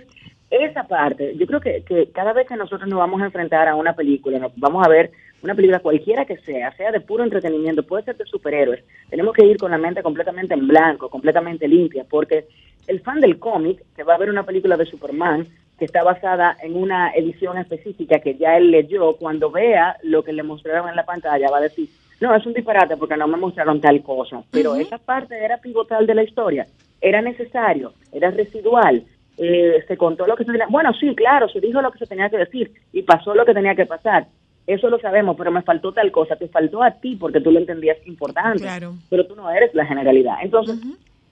esa 0.50 0.84
parte, 0.84 1.36
yo 1.36 1.46
creo 1.46 1.60
que, 1.60 1.82
que 1.84 2.10
cada 2.10 2.32
vez 2.32 2.46
que 2.48 2.56
nosotros 2.56 2.88
nos 2.88 2.98
vamos 2.98 3.20
a 3.20 3.26
enfrentar 3.26 3.68
a 3.68 3.74
una 3.74 3.94
película, 3.94 4.38
nos 4.38 4.52
vamos 4.56 4.84
a 4.84 4.88
ver 4.88 5.10
una 5.42 5.54
película 5.54 5.80
cualquiera 5.80 6.24
que 6.24 6.38
sea, 6.38 6.72
sea 6.72 6.90
de 6.90 7.00
puro 7.00 7.22
entretenimiento, 7.22 7.82
puede 7.82 8.04
ser 8.04 8.16
de 8.16 8.24
superhéroes, 8.24 8.82
tenemos 9.08 9.34
que 9.34 9.44
ir 9.44 9.58
con 9.58 9.70
la 9.70 9.78
mente 9.78 10.02
completamente 10.02 10.54
en 10.54 10.66
blanco, 10.66 11.10
completamente 11.10 11.68
limpia, 11.68 12.04
porque 12.08 12.46
el 12.86 13.00
fan 13.00 13.20
del 13.20 13.38
cómic, 13.38 13.82
que 13.94 14.02
va 14.02 14.14
a 14.14 14.18
ver 14.18 14.30
una 14.30 14.44
película 14.44 14.76
de 14.76 14.86
Superman, 14.86 15.46
que 15.78 15.84
está 15.84 16.02
basada 16.02 16.56
en 16.60 16.76
una 16.76 17.10
edición 17.10 17.56
específica 17.58 18.18
que 18.18 18.34
ya 18.34 18.56
él 18.56 18.70
leyó, 18.70 19.14
cuando 19.16 19.50
vea 19.50 19.96
lo 20.02 20.24
que 20.24 20.32
le 20.32 20.42
mostraron 20.42 20.88
en 20.88 20.96
la 20.96 21.04
pantalla, 21.04 21.50
va 21.50 21.58
a 21.58 21.62
decir, 21.62 21.88
no, 22.20 22.34
es 22.34 22.44
un 22.46 22.52
disparate 22.54 22.96
porque 22.96 23.16
no 23.16 23.26
me 23.28 23.36
mostraron 23.36 23.80
tal 23.80 24.02
cosa, 24.02 24.42
pero 24.50 24.74
esa 24.76 24.98
parte 24.98 25.36
era 25.42 25.58
pivotal 25.58 26.06
de 26.06 26.14
la 26.14 26.22
historia, 26.24 26.66
era 27.00 27.22
necesario, 27.22 27.92
era 28.12 28.30
residual, 28.30 29.04
eh, 29.36 29.84
se 29.86 29.96
contó 29.96 30.26
lo 30.26 30.34
que 30.36 30.44
se 30.44 30.50
tenía, 30.50 30.66
bueno, 30.68 30.92
sí, 30.94 31.14
claro, 31.14 31.48
se 31.48 31.60
dijo 31.60 31.80
lo 31.80 31.90
que 31.92 31.98
se 32.00 32.06
tenía 32.06 32.28
que 32.28 32.38
decir 32.38 32.72
y 32.92 33.02
pasó 33.02 33.34
lo 33.34 33.44
que 33.44 33.54
tenía 33.54 33.74
que 33.74 33.86
pasar. 33.86 34.26
Eso 34.66 34.90
lo 34.90 34.98
sabemos, 34.98 35.34
pero 35.38 35.50
me 35.50 35.62
faltó 35.62 35.92
tal 35.92 36.10
cosa, 36.10 36.36
te 36.36 36.46
faltó 36.48 36.82
a 36.82 36.90
ti 36.90 37.16
porque 37.16 37.40
tú 37.40 37.50
lo 37.50 37.58
entendías 37.58 37.96
importante, 38.06 38.58
Claro. 38.64 38.94
pero 39.08 39.24
tú 39.26 39.34
no 39.34 39.48
eres 39.50 39.72
la 39.74 39.86
generalidad. 39.86 40.34
Entonces, 40.42 40.78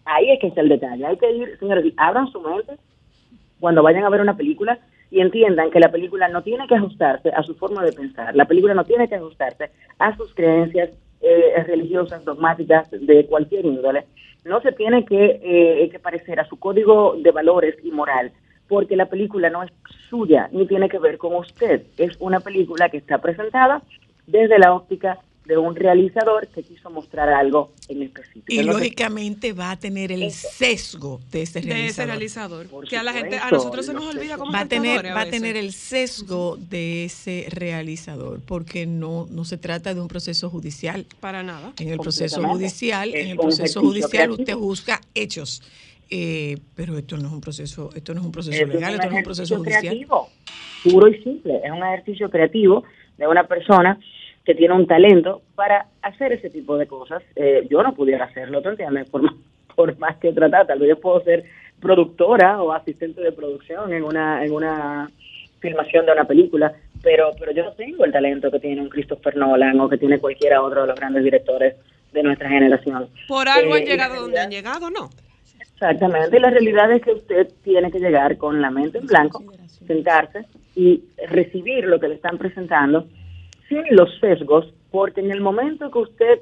ahí 0.06 0.30
es 0.30 0.40
que 0.40 0.46
está 0.46 0.62
el 0.62 0.70
detalle. 0.70 1.04
Hay 1.04 1.18
que 1.18 1.30
ir, 1.32 1.58
señores, 1.58 1.92
abran 1.98 2.28
su 2.32 2.40
mente 2.40 2.76
cuando 3.60 3.82
vayan 3.82 4.04
a 4.04 4.08
ver 4.08 4.22
una 4.22 4.36
película 4.36 4.78
y 5.10 5.20
entiendan 5.20 5.70
que 5.70 5.80
la 5.80 5.90
película 5.90 6.28
no 6.28 6.42
tiene 6.42 6.66
que 6.66 6.74
ajustarse 6.74 7.30
a 7.30 7.42
su 7.42 7.54
forma 7.54 7.84
de 7.84 7.92
pensar, 7.92 8.34
la 8.34 8.44
película 8.44 8.74
no 8.74 8.84
tiene 8.84 9.08
que 9.08 9.14
ajustarse 9.14 9.70
a 9.98 10.16
sus 10.16 10.34
creencias 10.34 10.90
eh, 11.20 11.64
religiosas, 11.66 12.24
dogmáticas, 12.24 12.90
de 12.90 13.26
cualquier 13.26 13.64
índole, 13.64 14.04
no 14.44 14.60
se 14.60 14.72
tiene 14.72 15.04
que, 15.04 15.40
eh, 15.42 15.88
que 15.90 15.98
parecer 15.98 16.40
a 16.40 16.46
su 16.46 16.58
código 16.58 17.16
de 17.18 17.30
valores 17.30 17.76
y 17.82 17.90
moral, 17.90 18.32
porque 18.68 18.96
la 18.96 19.06
película 19.06 19.50
no 19.50 19.62
es 19.62 19.72
suya 20.08 20.48
ni 20.52 20.66
tiene 20.66 20.88
que 20.88 20.98
ver 20.98 21.18
con 21.18 21.34
usted, 21.34 21.82
es 21.98 22.16
una 22.20 22.40
película 22.40 22.88
que 22.88 22.98
está 22.98 23.18
presentada 23.18 23.82
desde 24.26 24.58
la 24.58 24.74
óptica 24.74 25.18
de 25.46 25.56
un 25.56 25.76
realizador 25.76 26.48
que 26.48 26.62
quiso 26.62 26.90
mostrar 26.90 27.28
algo 27.28 27.72
en 27.88 28.02
específico. 28.02 28.46
Y 28.48 28.62
lógicamente 28.64 29.52
va 29.52 29.70
a 29.70 29.76
tener 29.78 30.10
el 30.10 30.24
Eso. 30.24 30.48
sesgo 30.52 31.20
de 31.30 31.42
ese 31.42 31.60
de 31.60 31.66
realizador. 31.66 31.90
ese 31.90 32.06
realizador. 32.06 32.66
Por 32.66 32.88
Que 32.88 32.96
a 32.96 33.02
la 33.04 33.12
gente, 33.12 33.38
a 33.38 33.50
nosotros 33.50 33.86
se 33.86 33.92
nos 33.94 34.06
olvida 34.06 34.22
sesgos. 34.22 34.38
como 34.38 34.52
va 34.52 34.60
a 34.60 34.66
tener 34.66 35.06
a 35.06 35.14
va 35.14 35.20
a 35.22 35.30
tener 35.30 35.56
el 35.56 35.72
sesgo 35.72 36.56
de 36.58 37.04
ese 37.04 37.46
realizador 37.50 38.40
porque 38.44 38.86
no 38.86 39.26
no 39.30 39.44
se 39.44 39.56
trata 39.56 39.94
de 39.94 40.00
un 40.00 40.08
proceso 40.08 40.50
judicial 40.50 41.06
Para 41.20 41.42
nada. 41.42 41.72
en 41.78 41.88
el 41.90 41.98
proceso 41.98 42.42
judicial 42.42 43.14
en 43.14 43.28
el 43.28 43.36
proceso 43.36 43.80
judicial 43.80 44.30
usted 44.32 44.54
juzga 44.54 45.00
hechos 45.14 45.62
Eh, 46.08 46.58
pero 46.76 46.96
esto 46.98 47.16
no 47.16 47.26
es 47.26 47.32
un 47.34 47.40
proceso 47.40 47.90
esto 47.94 48.14
no 48.14 48.20
es 48.20 48.26
un 48.26 48.32
proceso 48.32 48.62
Es 48.62 48.68
legal 48.68 48.94
esto 48.94 49.06
no 49.08 49.12
es 49.12 49.18
un 49.18 49.24
proceso 49.24 49.54
ejercicio 49.54 49.58
judicial 49.58 49.82
creativo, 49.96 50.28
puro 50.84 51.08
y 51.08 51.22
simple. 51.22 51.60
Es 51.64 51.70
un 51.72 51.82
ejercicio 51.84 52.30
creativo 52.30 52.84
de 53.18 53.26
una 53.26 53.44
persona 53.48 53.98
que 54.46 54.54
tiene 54.54 54.74
un 54.74 54.86
talento 54.86 55.42
para 55.56 55.86
hacer 56.02 56.32
ese 56.32 56.48
tipo 56.48 56.78
de 56.78 56.86
cosas. 56.86 57.20
Eh, 57.34 57.66
yo 57.68 57.82
no 57.82 57.94
pudiera 57.94 58.26
hacerlo, 58.26 58.62
¿tú 58.62 58.68
entiendes? 58.68 59.10
Por 59.10 59.22
más, 59.22 59.34
por 59.74 59.98
más 59.98 60.16
que 60.18 60.32
tratar, 60.32 60.68
tal 60.68 60.78
vez 60.78 60.88
yo 60.90 61.00
puedo 61.00 61.20
ser 61.22 61.44
productora 61.80 62.62
o 62.62 62.72
asistente 62.72 63.20
de 63.20 63.32
producción 63.32 63.92
en 63.92 64.04
una 64.04 64.42
en 64.44 64.52
una 64.52 65.10
filmación 65.60 66.06
de 66.06 66.12
una 66.12 66.24
película, 66.24 66.72
pero 67.02 67.32
pero 67.38 67.50
yo 67.50 67.64
no 67.64 67.72
tengo 67.72 68.04
el 68.04 68.12
talento 68.12 68.50
que 68.50 68.60
tiene 68.60 68.80
un 68.80 68.88
Christopher 68.88 69.36
Nolan 69.36 69.80
o 69.80 69.88
que 69.88 69.98
tiene 69.98 70.18
cualquiera 70.20 70.62
otro 70.62 70.82
de 70.82 70.86
los 70.86 70.96
grandes 70.96 71.24
directores 71.24 71.74
de 72.12 72.22
nuestra 72.22 72.48
generación. 72.48 73.08
Por 73.26 73.48
algo 73.48 73.74
Eh, 73.74 73.80
han 73.80 73.82
y 73.82 73.86
llegado 73.86 74.20
donde 74.22 74.40
han 74.40 74.50
llegado, 74.50 74.90
¿no? 74.90 75.10
Exactamente, 75.60 76.36
y 76.36 76.40
la 76.40 76.50
realidad 76.50 76.90
es 76.92 77.02
que 77.02 77.12
usted 77.12 77.48
tiene 77.62 77.90
que 77.90 77.98
llegar 77.98 78.38
con 78.38 78.62
la 78.62 78.70
mente 78.70 78.96
en 78.98 79.06
blanco, 79.06 79.42
sentarse 79.86 80.46
y 80.74 81.02
recibir 81.28 81.84
lo 81.84 82.00
que 82.00 82.08
le 82.08 82.14
están 82.14 82.38
presentando 82.38 83.06
sin 83.68 83.82
los 83.90 84.08
sesgos, 84.20 84.66
porque 84.90 85.20
en 85.20 85.30
el 85.30 85.40
momento 85.40 85.90
que 85.90 85.98
usted 85.98 86.38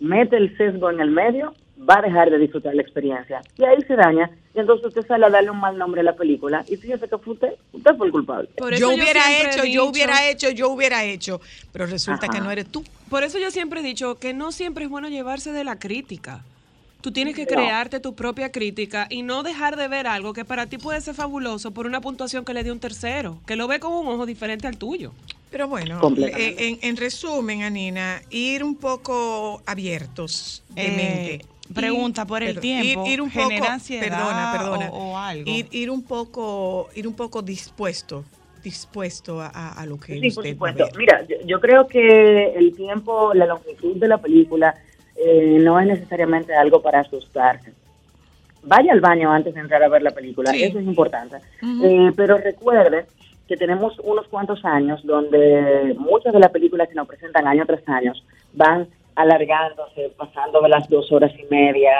mete 0.00 0.36
el 0.36 0.56
sesgo 0.56 0.90
en 0.90 1.00
el 1.00 1.10
medio, 1.10 1.54
va 1.88 1.98
a 1.98 2.02
dejar 2.02 2.30
de 2.30 2.38
disfrutar 2.38 2.74
la 2.74 2.82
experiencia. 2.82 3.40
Y 3.58 3.64
ahí 3.64 3.76
se 3.86 3.96
daña, 3.96 4.30
y 4.54 4.58
entonces 4.60 4.86
usted 4.86 5.06
sale 5.06 5.26
a 5.26 5.30
darle 5.30 5.50
un 5.50 5.60
mal 5.60 5.76
nombre 5.76 6.00
a 6.00 6.04
la 6.04 6.16
película, 6.16 6.64
y 6.68 6.76
fíjese 6.76 7.08
que 7.08 7.18
fue 7.18 7.34
usted, 7.34 7.52
usted 7.72 7.96
fue 7.96 8.06
el 8.06 8.12
culpable. 8.12 8.48
Por 8.56 8.72
eso 8.72 8.80
yo 8.80 8.94
hubiera 8.94 9.20
hecho 9.42 9.58
yo 9.58 9.64
dicho- 9.64 9.84
hubiera 9.90 10.28
hecho 10.30 10.50
yo 10.50 10.68
hubiera 10.70 11.04
hecho 11.04 11.40
pero 11.72 11.86
resulta 11.86 12.28
que 12.28 12.38
Ajá. 12.38 12.44
no 12.46 12.50
eres 12.50 12.66
tú 12.70 12.82
Por 13.10 13.22
eso 13.24 13.38
yo 13.38 13.50
siempre 13.50 13.80
he 13.80 13.82
dicho 13.82 14.18
que 14.18 14.32
no 14.34 14.52
siempre 14.52 14.84
es 14.84 14.90
bueno 14.90 15.08
llevarse 15.08 15.52
de 15.52 15.64
la 15.64 15.78
crítica. 15.78 16.42
Tú 17.06 17.12
tienes 17.12 17.36
que 17.36 17.42
No. 17.42 17.50
crearte 17.50 18.00
tu 18.00 18.16
propia 18.16 18.50
crítica 18.50 19.06
y 19.08 19.22
no 19.22 19.44
dejar 19.44 19.76
de 19.76 19.86
ver 19.86 20.08
algo 20.08 20.32
que 20.32 20.44
para 20.44 20.66
ti 20.66 20.76
puede 20.76 21.00
ser 21.00 21.14
fabuloso 21.14 21.70
por 21.70 21.86
una 21.86 22.00
puntuación 22.00 22.44
que 22.44 22.52
le 22.52 22.64
dio 22.64 22.72
un 22.72 22.80
tercero, 22.80 23.38
que 23.46 23.54
lo 23.54 23.68
ve 23.68 23.78
con 23.78 23.92
un 23.92 24.08
ojo 24.08 24.26
diferente 24.26 24.66
al 24.66 24.76
tuyo. 24.76 25.12
Pero 25.52 25.68
bueno, 25.68 26.00
eh, 26.16 26.56
en, 26.58 26.78
en 26.82 26.96
resumen, 26.96 27.62
Anina, 27.62 28.20
ir 28.30 28.64
un 28.64 28.74
poco 28.74 29.62
abiertos 29.66 30.64
de 30.70 30.88
Eh, 30.88 30.90
mente. 30.90 31.44
pregunta 31.72 32.26
por 32.26 32.42
el 32.42 32.58
tiempo, 32.58 33.04
Ir, 33.06 33.12
ir 33.12 33.22
un 33.22 33.30
¿genera 33.30 33.60
poco, 33.60 33.72
ansiedad 33.74 34.08
perdona, 34.08 34.50
perdona. 34.58 34.90
o- 34.90 35.12
o 35.12 35.16
algo? 35.16 35.48
Ir, 35.48 35.68
ir 35.70 35.90
un 35.92 36.02
poco, 36.02 36.88
ir 36.96 37.06
un 37.06 37.14
poco 37.14 37.40
dispuesto, 37.40 38.24
dispuesto 38.64 39.40
a, 39.40 39.46
a- 39.46 39.80
a 39.80 39.86
lo 39.86 39.96
que 40.00 40.14
Sí, 40.18 40.30
por 40.34 40.44
usted 40.44 40.58
va 40.58 40.70
a 40.70 40.72
supuesto. 40.72 40.84
ver. 40.86 40.96
Mira, 40.98 41.24
yo, 41.28 41.36
yo 41.46 41.60
creo 41.60 41.86
que 41.86 42.52
el 42.56 42.74
tiempo, 42.74 43.32
la 43.32 43.46
longitud 43.46 43.94
de 43.96 44.08
la 44.08 44.18
película 44.18 44.74
eh, 45.18 45.58
no 45.60 45.78
es 45.80 45.86
necesariamente 45.86 46.54
algo 46.54 46.82
para 46.82 47.00
asustarse. 47.00 47.72
Vaya 48.62 48.92
al 48.92 49.00
baño 49.00 49.30
antes 49.30 49.54
de 49.54 49.60
entrar 49.60 49.82
a 49.82 49.88
ver 49.88 50.02
la 50.02 50.10
película, 50.10 50.50
Sí. 50.50 50.64
eso 50.64 50.78
es 50.78 50.84
importante. 50.86 51.36
Eh, 51.84 52.10
pero 52.16 52.36
recuerde 52.38 53.06
que 53.46 53.56
tenemos 53.56 53.96
unos 54.02 54.26
cuantos 54.26 54.64
años 54.64 55.00
donde 55.04 55.94
muchas 55.98 56.32
de 56.32 56.40
las 56.40 56.50
películas 56.50 56.88
que 56.88 56.94
nos 56.96 57.06
presentan 57.06 57.46
año 57.46 57.64
tras 57.64 57.86
año 57.88 58.12
van 58.54 58.88
alargándose, 59.14 60.12
pasando 60.16 60.60
de 60.60 60.68
las 60.68 60.88
dos 60.88 61.10
horas 61.12 61.32
y 61.38 61.44
media, 61.52 61.92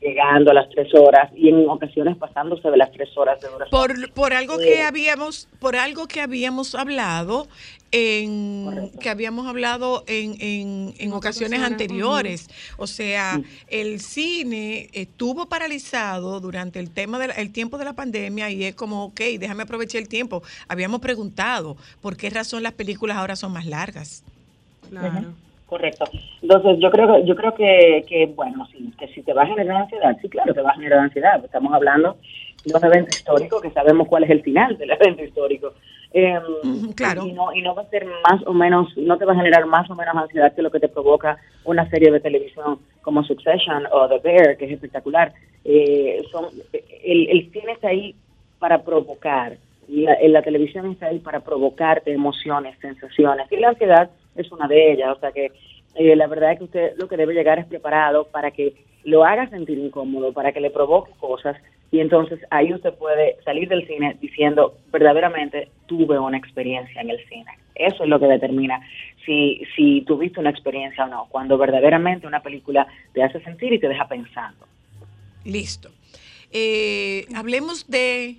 llegando 0.00 0.50
a 0.50 0.54
las 0.54 0.68
tres 0.70 0.92
horas 0.94 1.30
y 1.34 1.48
en 1.50 1.68
ocasiones 1.68 2.16
pasándose 2.16 2.70
de 2.70 2.76
las 2.76 2.90
tres 2.92 3.16
horas 3.16 3.40
de 3.40 3.48
duración. 3.48 3.70
Por, 3.70 4.12
por 4.12 4.32
algo 4.32 4.58
que 4.58 4.80
Eh. 4.80 4.82
habíamos, 4.82 5.48
por 5.60 5.76
algo 5.76 6.06
que 6.08 6.20
habíamos 6.20 6.74
hablado 6.74 7.46
en 7.96 8.64
Correcto. 8.64 8.98
que 8.98 9.08
habíamos 9.08 9.46
hablado 9.46 10.02
en, 10.08 10.34
en, 10.40 10.94
en 10.98 11.12
ocasiones 11.12 11.60
anteriores. 11.60 12.48
O 12.76 12.88
sea, 12.88 13.38
Mm. 13.38 13.44
el 13.68 14.00
cine 14.00 14.88
estuvo 14.92 15.46
paralizado 15.46 16.40
durante 16.40 16.80
el 16.80 16.90
tema 16.90 17.20
del 17.20 17.30
el 17.36 17.52
tiempo 17.52 17.78
de 17.78 17.84
la 17.84 17.92
pandemia 17.92 18.50
y 18.50 18.64
es 18.64 18.74
como, 18.74 19.04
ok, 19.06 19.20
déjame 19.38 19.62
aprovechar 19.62 20.00
el 20.00 20.08
tiempo. 20.08 20.42
Habíamos 20.66 21.00
preguntado 21.00 21.76
por 22.02 22.16
qué 22.16 22.30
razón 22.30 22.64
las 22.64 22.72
películas 22.72 23.16
ahora 23.16 23.36
son 23.36 23.52
más 23.52 23.64
largas. 23.66 24.24
Claro. 24.90 25.32
Correcto. 25.66 26.04
Entonces, 26.42 26.78
yo 26.80 26.90
creo 26.90 27.06
que, 27.14 27.26
yo 27.26 27.34
creo 27.36 27.54
que, 27.54 28.04
que, 28.08 28.26
bueno, 28.26 28.66
sí, 28.72 28.92
que 28.98 29.06
si 29.14 29.22
te 29.22 29.32
va 29.32 29.42
a 29.42 29.46
generar 29.46 29.82
ansiedad, 29.82 30.16
sí, 30.20 30.28
claro, 30.28 30.52
te 30.52 30.60
va 30.60 30.70
a 30.70 30.74
generar 30.74 30.98
ansiedad. 30.98 31.44
Estamos 31.44 31.72
hablando 31.72 32.16
de 32.64 32.74
un 32.74 32.84
evento 32.84 33.10
histórico 33.16 33.60
que 33.60 33.70
sabemos 33.70 34.08
cuál 34.08 34.24
es 34.24 34.30
el 34.30 34.42
final 34.42 34.76
del 34.78 34.90
evento 34.90 35.22
histórico. 35.24 35.72
Eh, 36.16 36.40
claro. 36.94 37.26
Y 37.26 37.32
no, 37.32 37.52
y 37.52 37.60
no 37.60 37.74
va 37.74 37.82
a 37.82 37.90
ser 37.90 38.06
más 38.06 38.40
o 38.46 38.54
menos, 38.54 38.96
no 38.96 39.18
te 39.18 39.24
va 39.24 39.32
a 39.32 39.36
generar 39.36 39.66
más 39.66 39.90
o 39.90 39.96
menos 39.96 40.14
ansiedad 40.14 40.54
que 40.54 40.62
lo 40.62 40.70
que 40.70 40.78
te 40.78 40.88
provoca 40.88 41.38
una 41.64 41.90
serie 41.90 42.12
de 42.12 42.20
televisión 42.20 42.78
como 43.02 43.24
Succession 43.24 43.84
o 43.90 44.08
The 44.08 44.20
Bear, 44.20 44.56
que 44.56 44.66
es 44.66 44.72
espectacular. 44.72 45.32
Eh, 45.64 46.22
son, 46.30 46.46
el, 47.02 47.28
el 47.28 47.50
cine 47.50 47.72
está 47.72 47.88
ahí 47.88 48.14
para 48.60 48.84
provocar. 48.84 49.56
Y 49.88 50.02
la, 50.02 50.16
la 50.22 50.42
televisión 50.42 50.92
está 50.92 51.06
ahí 51.06 51.18
para 51.18 51.40
provocarte 51.40 52.12
emociones, 52.12 52.78
sensaciones. 52.80 53.50
Y 53.50 53.56
la 53.56 53.70
ansiedad 53.70 54.08
es 54.36 54.50
una 54.52 54.68
de 54.68 54.92
ellas. 54.92 55.16
O 55.16 55.20
sea 55.20 55.32
que 55.32 55.50
eh, 55.96 56.14
la 56.14 56.28
verdad 56.28 56.52
es 56.52 56.58
que 56.58 56.64
usted 56.64 56.92
lo 56.96 57.08
que 57.08 57.16
debe 57.16 57.34
llegar 57.34 57.58
es 57.58 57.66
preparado 57.66 58.24
para 58.28 58.52
que 58.52 58.74
lo 59.02 59.24
haga 59.24 59.48
sentir 59.50 59.78
incómodo, 59.78 60.32
para 60.32 60.52
que 60.52 60.60
le 60.60 60.70
provoque 60.70 61.10
cosas 61.18 61.56
y 61.90 62.00
entonces 62.00 62.40
ahí 62.50 62.72
usted 62.72 62.92
puede 62.94 63.36
salir 63.44 63.68
del 63.68 63.86
cine 63.86 64.16
diciendo 64.20 64.76
verdaderamente 64.92 65.68
tuve 65.86 66.18
una 66.18 66.36
experiencia 66.36 67.00
en 67.00 67.10
el 67.10 67.18
cine. 67.28 67.50
Eso 67.74 68.04
es 68.04 68.08
lo 68.08 68.18
que 68.18 68.26
determina 68.26 68.80
si, 69.24 69.62
si 69.74 70.02
tuviste 70.02 70.40
una 70.40 70.50
experiencia 70.50 71.04
o 71.04 71.08
no, 71.08 71.26
cuando 71.28 71.56
verdaderamente 71.58 72.26
una 72.26 72.40
película 72.40 72.86
te 73.12 73.22
hace 73.22 73.40
sentir 73.40 73.72
y 73.72 73.78
te 73.78 73.88
deja 73.88 74.08
pensando. 74.08 74.66
Listo. 75.44 75.90
Eh, 76.50 77.26
hablemos 77.34 77.88
de 77.88 78.36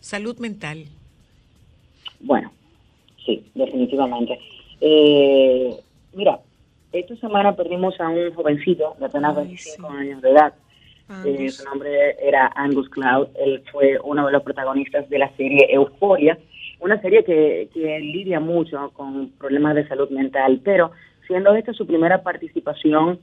salud 0.00 0.38
mental. 0.38 0.86
Bueno, 2.20 2.50
sí, 3.24 3.44
definitivamente. 3.54 4.38
Eh, 4.80 5.74
mira, 6.14 6.40
esta 6.92 7.16
semana 7.16 7.54
perdimos 7.54 8.00
a 8.00 8.08
un 8.08 8.32
jovencito 8.34 8.96
de 8.98 9.06
apenas 9.06 9.36
Ay, 9.36 9.44
25 9.46 9.88
sí. 9.88 9.96
años 9.96 10.22
de 10.22 10.30
edad. 10.30 10.54
Eh, 11.24 11.48
su 11.50 11.64
nombre 11.64 12.16
era 12.20 12.52
Angus 12.54 12.88
Cloud. 12.90 13.28
Él 13.38 13.62
fue 13.72 13.98
uno 14.02 14.26
de 14.26 14.32
los 14.32 14.42
protagonistas 14.42 15.08
de 15.08 15.18
la 15.18 15.30
serie 15.36 15.72
Euforia, 15.72 16.38
una 16.80 17.00
serie 17.00 17.24
que, 17.24 17.68
que 17.72 17.98
lidia 18.00 18.40
mucho 18.40 18.90
con 18.94 19.30
problemas 19.30 19.74
de 19.74 19.88
salud 19.88 20.10
mental, 20.10 20.60
pero 20.62 20.92
siendo 21.26 21.54
esta 21.54 21.72
su 21.72 21.86
primera 21.86 22.22
participación 22.22 23.18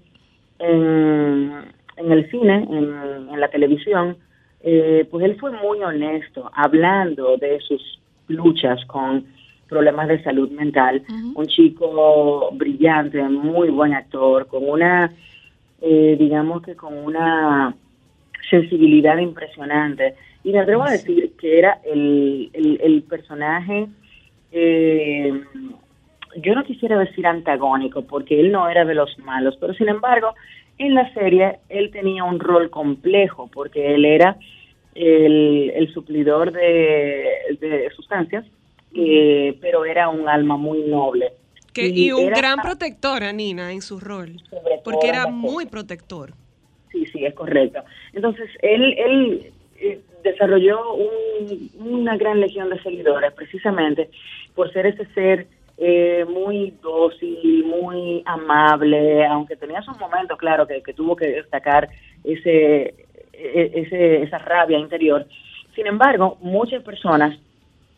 en, 0.60 1.52
en 1.98 2.12
el 2.12 2.30
cine, 2.30 2.68
en, 2.70 3.30
en 3.32 3.40
la 3.40 3.50
televisión, 3.50 4.18
eh, 4.62 5.08
pues 5.12 5.24
él 5.24 5.38
fue 5.40 5.52
muy 5.52 5.82
honesto 5.84 6.50
hablando 6.54 7.38
de 7.38 7.60
sus 7.62 8.00
luchas 8.28 8.84
con 8.86 9.26
problemas 9.70 10.08
de 10.08 10.24
salud 10.24 10.50
mental. 10.52 11.04
Un 11.36 11.46
chico 11.48 12.50
brillante, 12.54 13.22
muy 13.24 13.70
buen 13.70 13.94
actor, 13.94 14.48
con 14.48 14.68
una, 14.68 15.12
eh, 15.82 16.16
digamos 16.20 16.62
que 16.64 16.76
con 16.76 16.98
una 16.98 17.76
sensibilidad 18.50 19.18
impresionante. 19.18 20.16
Y 20.44 20.52
me 20.52 20.60
atrevo 20.60 20.84
a 20.84 20.92
decir 20.92 21.34
que 21.40 21.58
era 21.60 21.80
el, 21.84 22.50
el, 22.54 22.80
el 22.82 23.04
personaje, 23.04 23.88
eh, 24.52 25.34
yo 26.38 26.54
no 26.54 26.64
quisiera 26.64 26.98
decir 27.00 27.26
antagónico, 27.26 28.04
porque 28.04 28.40
él 28.40 28.52
no 28.52 28.70
era 28.70 28.86
de 28.86 28.94
los 28.94 29.18
malos, 29.20 29.58
pero 29.60 29.74
sin 29.74 29.90
embargo, 29.90 30.34
en 30.78 30.94
la 30.94 31.12
serie 31.14 31.60
él 31.70 31.92
tenía 31.92 32.24
un 32.24 32.40
rol 32.40 32.70
complejo, 32.70 33.50
porque 33.52 33.96
él 33.96 34.06
era 34.06 34.38
el, 34.94 35.72
el 35.76 35.94
suplidor 35.94 36.52
de, 36.52 37.58
de 37.60 37.90
sustancias, 37.96 38.46
eh, 38.94 39.58
pero 39.62 39.86
era 39.86 40.10
un 40.10 40.28
alma 40.28 40.58
muy 40.58 40.84
noble. 40.84 41.34
Que, 41.76 41.88
y 41.90 42.12
un 42.14 42.28
gran 42.30 42.60
protector 42.62 43.22
a 43.24 43.34
Nina 43.34 43.74
en 43.74 43.82
su 43.82 44.00
rol, 44.00 44.38
porque 44.84 45.10
era 45.10 45.28
muy 45.28 45.66
protector. 45.66 46.32
Sí, 46.92 47.06
sí, 47.08 47.26
es 47.26 47.34
correcto. 47.34 47.84
Entonces, 48.14 48.50
él, 48.62 48.96
él 48.98 49.52
eh, 49.82 50.00
desarrolló 50.24 50.94
un- 50.96 51.70
una 51.78 52.16
gran 52.16 52.40
legión 52.40 52.70
de 52.70 52.82
seguidores 52.82 53.34
precisamente 53.34 54.10
por 54.56 54.72
ser 54.72 54.86
ese 54.86 55.06
ser 55.14 55.48
eh, 55.78 56.24
muy 56.30 56.74
dócil, 56.82 57.66
muy 57.66 58.24
amable, 58.26 59.26
aunque 59.26 59.58
tenía 59.58 59.82
sus 59.82 60.00
momentos, 60.00 60.38
claro, 60.38 60.66
que, 60.66 60.82
que 60.82 60.94
tuvo 60.94 61.18
que 61.18 61.28
destacar 61.28 61.90
ese, 62.24 62.96
e- 63.34 63.72
ese, 63.76 64.24
esa 64.24 64.38
rabia 64.38 64.80
interior. 64.80 65.28
Sin 65.76 65.88
embargo, 65.88 66.38
muchas 66.40 66.82
personas 66.84 67.38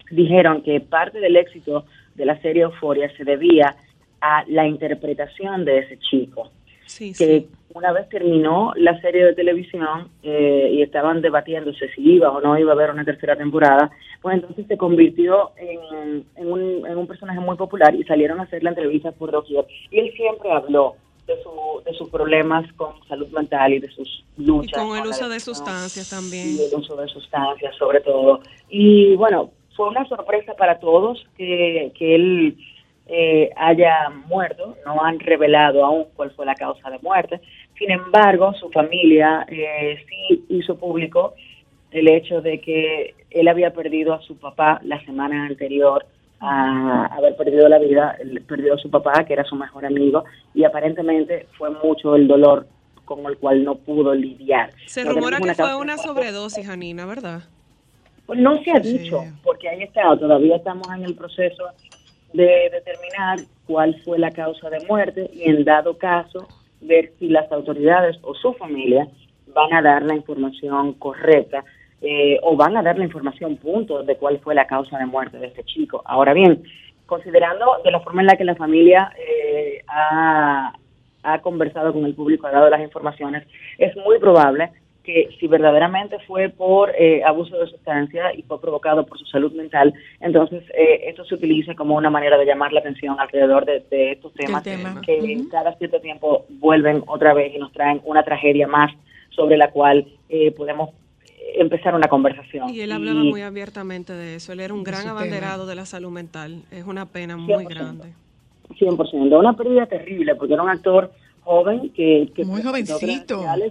dijeron 0.10 0.64
que 0.64 0.80
parte 0.80 1.20
del 1.20 1.36
éxito 1.36 1.86
de 2.18 2.26
la 2.26 2.42
serie 2.42 2.64
Euforia 2.64 3.10
se 3.16 3.24
debía 3.24 3.76
a 4.20 4.44
la 4.48 4.68
interpretación 4.68 5.64
de 5.64 5.80
ese 5.80 6.00
chico 6.00 6.50
Sí, 6.88 7.14
que 7.14 7.42
sí. 7.42 7.48
una 7.74 7.92
vez 7.92 8.08
terminó 8.10 8.72
la 8.78 9.00
serie 9.02 9.26
de 9.26 9.34
televisión 9.34 10.10
eh, 10.24 10.70
y 10.72 10.82
estaban 10.82 11.22
debatiéndose 11.22 11.90
si 11.94 12.14
iba 12.14 12.32
o 12.32 12.40
no 12.42 12.58
iba 12.58 12.72
a 12.72 12.76
haber 12.76 12.92
una 12.92 13.04
tercera 13.04 13.36
temporada, 13.36 13.92
pues 14.22 14.36
entonces 14.36 14.66
se 14.68 14.78
convirtió 14.78 15.52
en, 15.58 16.24
en 16.38 16.52
un, 16.52 16.88
en 16.88 16.98
un 16.98 17.06
personaje 17.06 17.40
muy 17.42 17.58
popular 17.58 17.94
y 17.94 18.04
salieron 18.06 18.40
a 18.40 18.44
hacer 18.44 18.64
la 18.64 18.70
entrevista 18.70 19.12
por 19.12 19.32
doquier. 19.32 19.66
Y 19.92 20.00
él 20.00 20.14
siempre 20.16 20.50
habló 20.50 20.96
de, 21.28 21.36
su, 21.44 21.82
de 21.86 21.94
sus 21.98 22.10
problemas 22.10 22.72
con 22.74 22.94
salud 23.08 23.28
mental 23.32 23.74
y 23.74 23.80
de 23.80 23.92
sus 23.92 24.24
luchas. 24.38 24.82
Y 24.82 24.88
con 24.88 24.98
el 24.98 25.04
la 25.04 25.10
uso 25.10 25.28
de 25.28 25.40
sustancias 25.42 26.10
también. 26.10 26.56
y 26.56 26.62
el 26.74 26.74
uso 26.74 26.96
de 26.96 27.08
sustancias 27.10 27.76
sobre 27.76 28.00
todo. 28.00 28.40
Y 28.70 29.14
bueno, 29.18 29.52
fue 29.78 29.88
una 29.88 30.06
sorpresa 30.08 30.56
para 30.56 30.80
todos 30.80 31.26
que, 31.38 31.94
que 31.98 32.16
él 32.16 32.58
eh, 33.06 33.52
haya 33.56 34.10
muerto, 34.26 34.76
no 34.86 35.02
han 35.02 35.20
revelado 35.20 35.86
aún 35.86 36.08
cuál 36.16 36.32
fue 36.32 36.46
la 36.46 36.56
causa 36.56 36.90
de 36.90 37.00
muerte. 37.00 37.40
Sin 37.78 37.92
embargo, 37.92 38.54
su 38.56 38.70
familia 38.70 39.46
eh, 39.48 40.04
sí 40.10 40.44
hizo 40.50 40.76
público 40.78 41.36
el 41.92 42.10
hecho 42.10 42.42
de 42.42 42.60
que 42.60 43.16
él 43.30 43.48
había 43.48 43.72
perdido 43.72 44.14
a 44.14 44.22
su 44.24 44.38
papá 44.38 44.82
la 44.84 45.00
semana 45.06 45.46
anterior 45.46 46.06
a 46.40 47.06
haber 47.16 47.36
perdido 47.38 47.70
la 47.70 47.80
vida, 47.80 48.18
perdió 48.48 48.74
a 48.74 48.78
su 48.78 48.92
papá, 48.92 49.24
que 49.26 49.34
era 49.34 49.44
su 49.44 49.56
mejor 49.56 49.86
amigo, 49.86 50.26
y 50.54 50.66
aparentemente 50.66 51.48
fue 51.58 51.70
mucho 51.70 52.16
el 52.16 52.28
dolor 52.28 52.68
con 53.06 53.26
el 53.26 53.38
cual 53.38 53.64
no 53.64 53.76
pudo 53.76 54.14
lidiar. 54.14 54.72
Se 54.86 55.04
rumora 55.04 55.40
que 55.40 55.56
fue 55.56 55.76
una 55.76 55.98
sobredosis, 55.98 56.66
Janina, 56.68 57.06
¿verdad? 57.06 57.44
Pues 58.28 58.40
no 58.40 58.62
se 58.64 58.72
ha 58.72 58.84
Sí. 58.84 59.00
dicho, 59.00 59.24
porque 59.44 59.70
ahí 59.70 59.82
está, 59.84 60.16
todavía 60.18 60.58
estamos 60.58 60.88
en 60.94 61.06
el 61.06 61.16
proceso 61.16 61.64
de 62.34 62.70
determinar 62.72 63.40
cuál 63.66 63.96
fue 64.04 64.20
la 64.20 64.32
causa 64.32 64.70
de 64.70 64.82
muerte 64.82 65.30
y 65.34 65.50
en 65.50 65.64
dado 65.64 65.98
caso 65.98 66.50
ver 66.82 67.12
si 67.18 67.30
las 67.30 67.50
autoridades 67.52 68.18
o 68.22 68.36
su 68.36 68.54
familia 68.54 69.08
van 69.56 69.74
a 69.74 69.82
dar 69.82 70.04
la 70.04 70.14
información 70.14 70.94
correcta 70.94 71.64
eh, 72.02 72.38
o 72.44 72.56
van 72.56 72.78
a 72.78 72.84
dar 72.84 72.98
la 72.98 73.06
información 73.06 73.56
punto 73.56 74.04
de 74.04 74.18
cuál 74.18 74.40
fue 74.40 74.54
la 74.54 74.68
causa 74.68 75.00
de 75.00 75.06
muerte 75.06 75.38
de 75.40 75.48
este 75.48 75.64
chico. 75.64 76.04
Ahora 76.06 76.34
bien, 76.34 76.62
considerando 77.06 77.66
de 77.84 77.92
la 77.92 78.02
forma 78.02 78.22
en 78.22 78.28
la 78.28 78.36
que 78.36 78.44
la 78.44 78.56
familia 78.56 79.12
eh, 79.18 79.82
ha, 79.88 80.74
ha 81.24 81.42
conversado 81.42 81.94
con 81.94 82.06
el 82.06 82.14
público, 82.14 82.46
ha 82.46 82.52
dado 82.52 82.70
las 82.70 82.82
informaciones, 82.82 83.48
es 83.78 83.96
muy 83.96 84.20
probable 84.20 84.70
que 85.08 85.30
si 85.40 85.48
verdaderamente 85.48 86.18
fue 86.28 86.50
por 86.50 86.92
eh, 87.00 87.24
abuso 87.24 87.58
de 87.58 87.68
sustancia 87.68 88.34
y 88.36 88.42
fue 88.44 88.60
provocado 88.60 89.06
por 89.06 89.18
su 89.18 89.24
salud 89.26 89.54
mental, 89.54 89.94
entonces 90.20 90.64
eh, 90.78 91.04
esto 91.08 91.24
se 91.24 91.36
utiliza 91.36 91.76
como 91.76 91.96
una 91.96 92.10
manera 92.10 92.38
de 92.38 92.46
llamar 92.46 92.74
la 92.74 92.82
atención 92.82 93.18
alrededor 93.18 93.64
de, 93.66 93.86
de 93.90 94.12
estos 94.12 94.34
temas 94.34 94.64
tema. 94.64 95.02
que 95.06 95.46
cada 95.50 95.74
cierto 95.78 96.02
tiempo 96.02 96.46
vuelven 96.60 97.04
otra 97.08 97.34
vez 97.34 97.56
y 97.56 97.58
nos 97.58 97.72
traen 97.72 98.02
una 98.04 98.24
tragedia 98.24 98.68
más 98.68 98.92
sobre 99.30 99.56
la 99.56 99.72
cual 99.72 100.06
eh, 100.28 100.52
podemos 100.52 100.90
eh, 100.90 101.54
empezar 101.62 101.96
una 101.96 102.10
conversación. 102.10 102.70
Y 102.70 102.82
él 102.82 102.92
hablaba 102.92 103.22
Y- 103.24 103.30
muy 103.30 103.42
abiertamente 103.44 104.12
de 104.12 104.36
eso. 104.36 104.52
Él 104.52 104.60
era 104.60 104.74
un 104.74 104.84
gran 104.84 105.08
abanderado 105.08 105.66
de 105.68 105.76
la 105.76 105.86
salud 105.86 106.12
mental. 106.12 106.64
Es 106.70 106.84
una 106.86 107.06
pena 107.06 107.38
muy 107.38 107.64
100%. 107.64 107.70
grande. 107.70 108.14
100%. 108.78 109.40
Una 109.40 109.54
pérdida 109.54 109.86
terrible, 109.86 110.36
porque 110.36 110.54
era 110.54 110.64
un 110.64 110.70
actor 110.70 111.12
joven 111.48 111.90
que, 111.96 112.30
que 112.36 112.44
Muy 112.46 112.62
jovencito. 112.62 113.00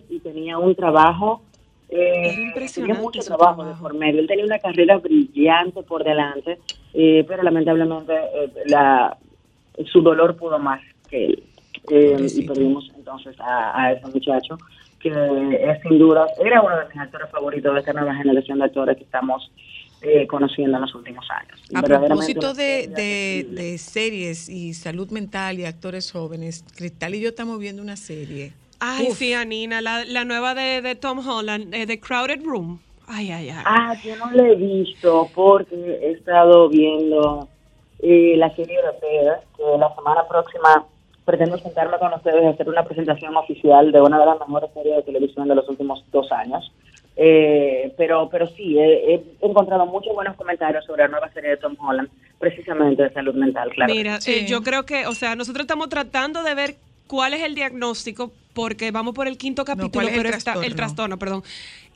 y 0.08 0.18
tenía 0.20 0.58
un 0.58 0.74
trabajo. 0.74 1.42
eh, 1.88 2.34
impresionante 2.48 2.94
Tenía 2.94 3.00
mucho 3.00 3.20
trabajo, 3.20 3.64
de 3.64 3.74
por 3.74 3.94
medio. 3.94 4.20
Él 4.20 4.26
tenía 4.26 4.44
una 4.44 4.58
carrera 4.58 4.98
brillante 4.98 5.82
por 5.84 6.02
delante, 6.02 6.58
eh, 6.94 7.24
pero 7.28 7.42
lamentablemente 7.44 8.12
eh, 8.14 8.50
la, 8.66 9.16
su 9.92 10.00
dolor 10.02 10.36
pudo 10.36 10.58
más 10.58 10.80
que 11.08 11.26
él. 11.26 11.42
Eh, 11.90 12.26
y 12.34 12.42
perdimos 12.46 12.90
entonces 12.96 13.36
a, 13.38 13.80
a 13.80 13.92
ese 13.92 14.06
muchacho, 14.08 14.58
que 14.98 15.10
es 15.10 15.80
sin 15.82 15.98
duda, 15.98 16.26
era 16.44 16.60
uno 16.62 16.76
de 16.80 16.86
mis 16.88 16.96
actores 16.98 17.30
favoritos 17.30 17.72
de 17.74 17.80
esta 17.80 17.92
nueva 17.92 18.14
generación 18.16 18.58
de 18.58 18.64
actores 18.64 18.96
que 18.96 19.04
estamos 19.04 19.52
eh, 20.08 20.26
conociendo 20.26 20.76
en 20.76 20.82
los 20.82 20.94
últimos 20.94 21.26
años. 21.30 21.60
A 21.74 21.82
propósito 21.82 22.54
de, 22.54 22.86
de- 22.88 23.46
de 23.50 23.78
series 23.78 24.48
y 24.48 24.72
salud 24.74 25.10
mental 25.10 25.58
y 25.58 25.64
actores 25.64 26.12
jóvenes, 26.12 26.64
Cristal 26.76 27.14
y 27.14 27.20
yo 27.20 27.30
estamos 27.30 27.58
viendo 27.58 27.82
una 27.82 27.96
serie. 27.96 28.52
Ay, 28.78 29.08
Uf. 29.10 29.18
sí, 29.18 29.32
Anina, 29.32 29.80
la, 29.80 30.04
la 30.04 30.24
nueva 30.24 30.54
de, 30.54 30.82
de 30.82 30.94
Tom 30.94 31.26
Holland, 31.26 31.74
eh, 31.74 31.86
The 31.86 31.98
Crowded 31.98 32.42
Room. 32.44 32.80
Ay, 33.08 33.30
ay, 33.30 33.48
ay. 33.50 33.62
Ah, 33.64 33.94
yo 34.04 34.14
no 34.16 34.30
la 34.32 34.48
he 34.48 34.54
visto 34.54 35.28
porque 35.34 35.74
he 35.74 36.12
estado 36.12 36.68
viendo 36.68 37.48
eh, 38.00 38.34
la 38.36 38.54
serie 38.54 38.76
europea, 38.76 39.40
que 39.56 39.62
la 39.78 39.94
semana 39.94 40.26
próxima 40.28 40.86
pretendo 41.24 41.58
sentarme 41.58 41.98
con 41.98 42.12
ustedes 42.12 42.42
y 42.44 42.46
hacer 42.46 42.68
una 42.68 42.84
presentación 42.84 43.36
oficial 43.36 43.90
de 43.90 44.00
una 44.00 44.18
de 44.20 44.26
las 44.26 44.38
mejores 44.40 44.70
series 44.74 44.96
de 44.96 45.02
televisión 45.02 45.48
de 45.48 45.54
los 45.56 45.68
últimos 45.68 46.04
dos 46.12 46.30
años. 46.30 46.70
Eh, 47.18 47.94
pero 47.96 48.28
pero 48.30 48.46
sí, 48.46 48.78
he, 48.78 49.14
he 49.14 49.24
encontrado 49.40 49.86
muchos 49.86 50.14
buenos 50.14 50.36
comentarios 50.36 50.84
sobre 50.84 51.02
la 51.04 51.08
nueva 51.08 51.32
serie 51.32 51.50
de 51.50 51.56
Tom 51.56 51.74
Holland, 51.80 52.10
precisamente 52.38 53.04
de 53.04 53.10
salud 53.12 53.34
mental, 53.34 53.70
claro. 53.72 53.94
Mira, 53.94 54.20
Sí. 54.20 54.32
eh, 54.32 54.46
yo 54.46 54.62
creo 54.62 54.84
que, 54.84 55.06
o 55.06 55.14
sea, 55.14 55.34
nosotros 55.34 55.62
estamos 55.64 55.88
tratando 55.88 56.42
de 56.42 56.54
ver 56.54 56.76
cuál 57.06 57.32
es 57.32 57.42
el 57.42 57.54
diagnóstico, 57.54 58.32
porque 58.52 58.90
vamos 58.90 59.14
por 59.14 59.28
el 59.28 59.38
quinto 59.38 59.64
capítulo, 59.64 59.90
¿cuál 59.92 60.08
es 60.08 60.14
el 60.14 60.22
pero 60.22 60.36
está 60.36 60.54
el 60.62 60.74
trastorno? 60.74 61.18
perdón. 61.18 61.42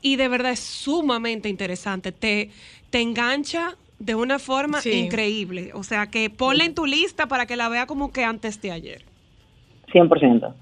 Y 0.01 0.15
de 0.15 0.27
verdad 0.27 0.51
es 0.53 0.59
sumamente 0.59 1.49
interesante. 1.49 2.11
Te, 2.11 2.49
te 2.89 3.01
engancha 3.01 3.75
de 3.99 4.15
una 4.15 4.39
forma 4.39 4.81
Sí. 4.81 4.91
increíble. 4.91 5.69
O 5.75 5.83
sea, 5.83 6.07
que 6.07 6.31
ponla 6.31 6.65
en 6.65 6.73
tu 6.73 6.87
lista 6.87 7.27
para 7.27 7.45
que 7.45 7.55
la 7.55 7.69
vea 7.69 7.85
como 7.85 8.11
que 8.11 8.23
antes 8.23 8.59
de 8.61 8.71
ayer. 8.71 9.03
100%. 9.93 10.53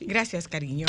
Gracias, 0.00 0.48
cariño. 0.48 0.86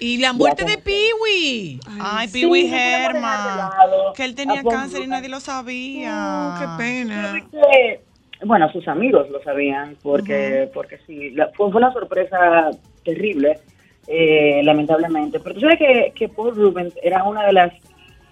Y 0.00 0.16
la 0.18 0.32
muerte 0.32 0.64
de 0.64 0.78
Piwi. 0.78 1.78
Ay, 2.00 2.28
Sí, 2.28 2.42
no 2.42 2.54
Germa. 2.54 3.56
lado 3.78 4.12
Que 4.14 4.24
él 4.24 4.34
tenía 4.34 4.62
cáncer 4.62 5.02
y 5.02 5.06
nadie 5.06 5.28
lo 5.28 5.40
sabía. 5.40 6.54
qué 6.58 6.66
pena. 6.82 7.34
que, 7.50 8.00
bueno, 8.46 8.70
sus 8.72 8.88
amigos 8.88 9.28
lo 9.30 9.42
sabían, 9.42 9.96
porque, 10.02 10.70
porque 10.72 10.98
sí, 11.06 11.30
la- 11.30 11.48
fue, 11.54 11.70
fue 11.70 11.80
una 11.82 11.92
sorpresa 11.92 12.70
terrible, 13.04 13.58
eh, 14.06 14.62
lamentablemente. 14.64 15.38
Pero 15.40 15.54
tú 15.54 15.60
sabes 15.60 15.78
que, 15.78 16.12
que 16.14 16.28
Paul 16.30 16.56
Rubens 16.56 16.94
era 17.02 17.22
una 17.24 17.44
de 17.46 17.52
las 17.52 17.72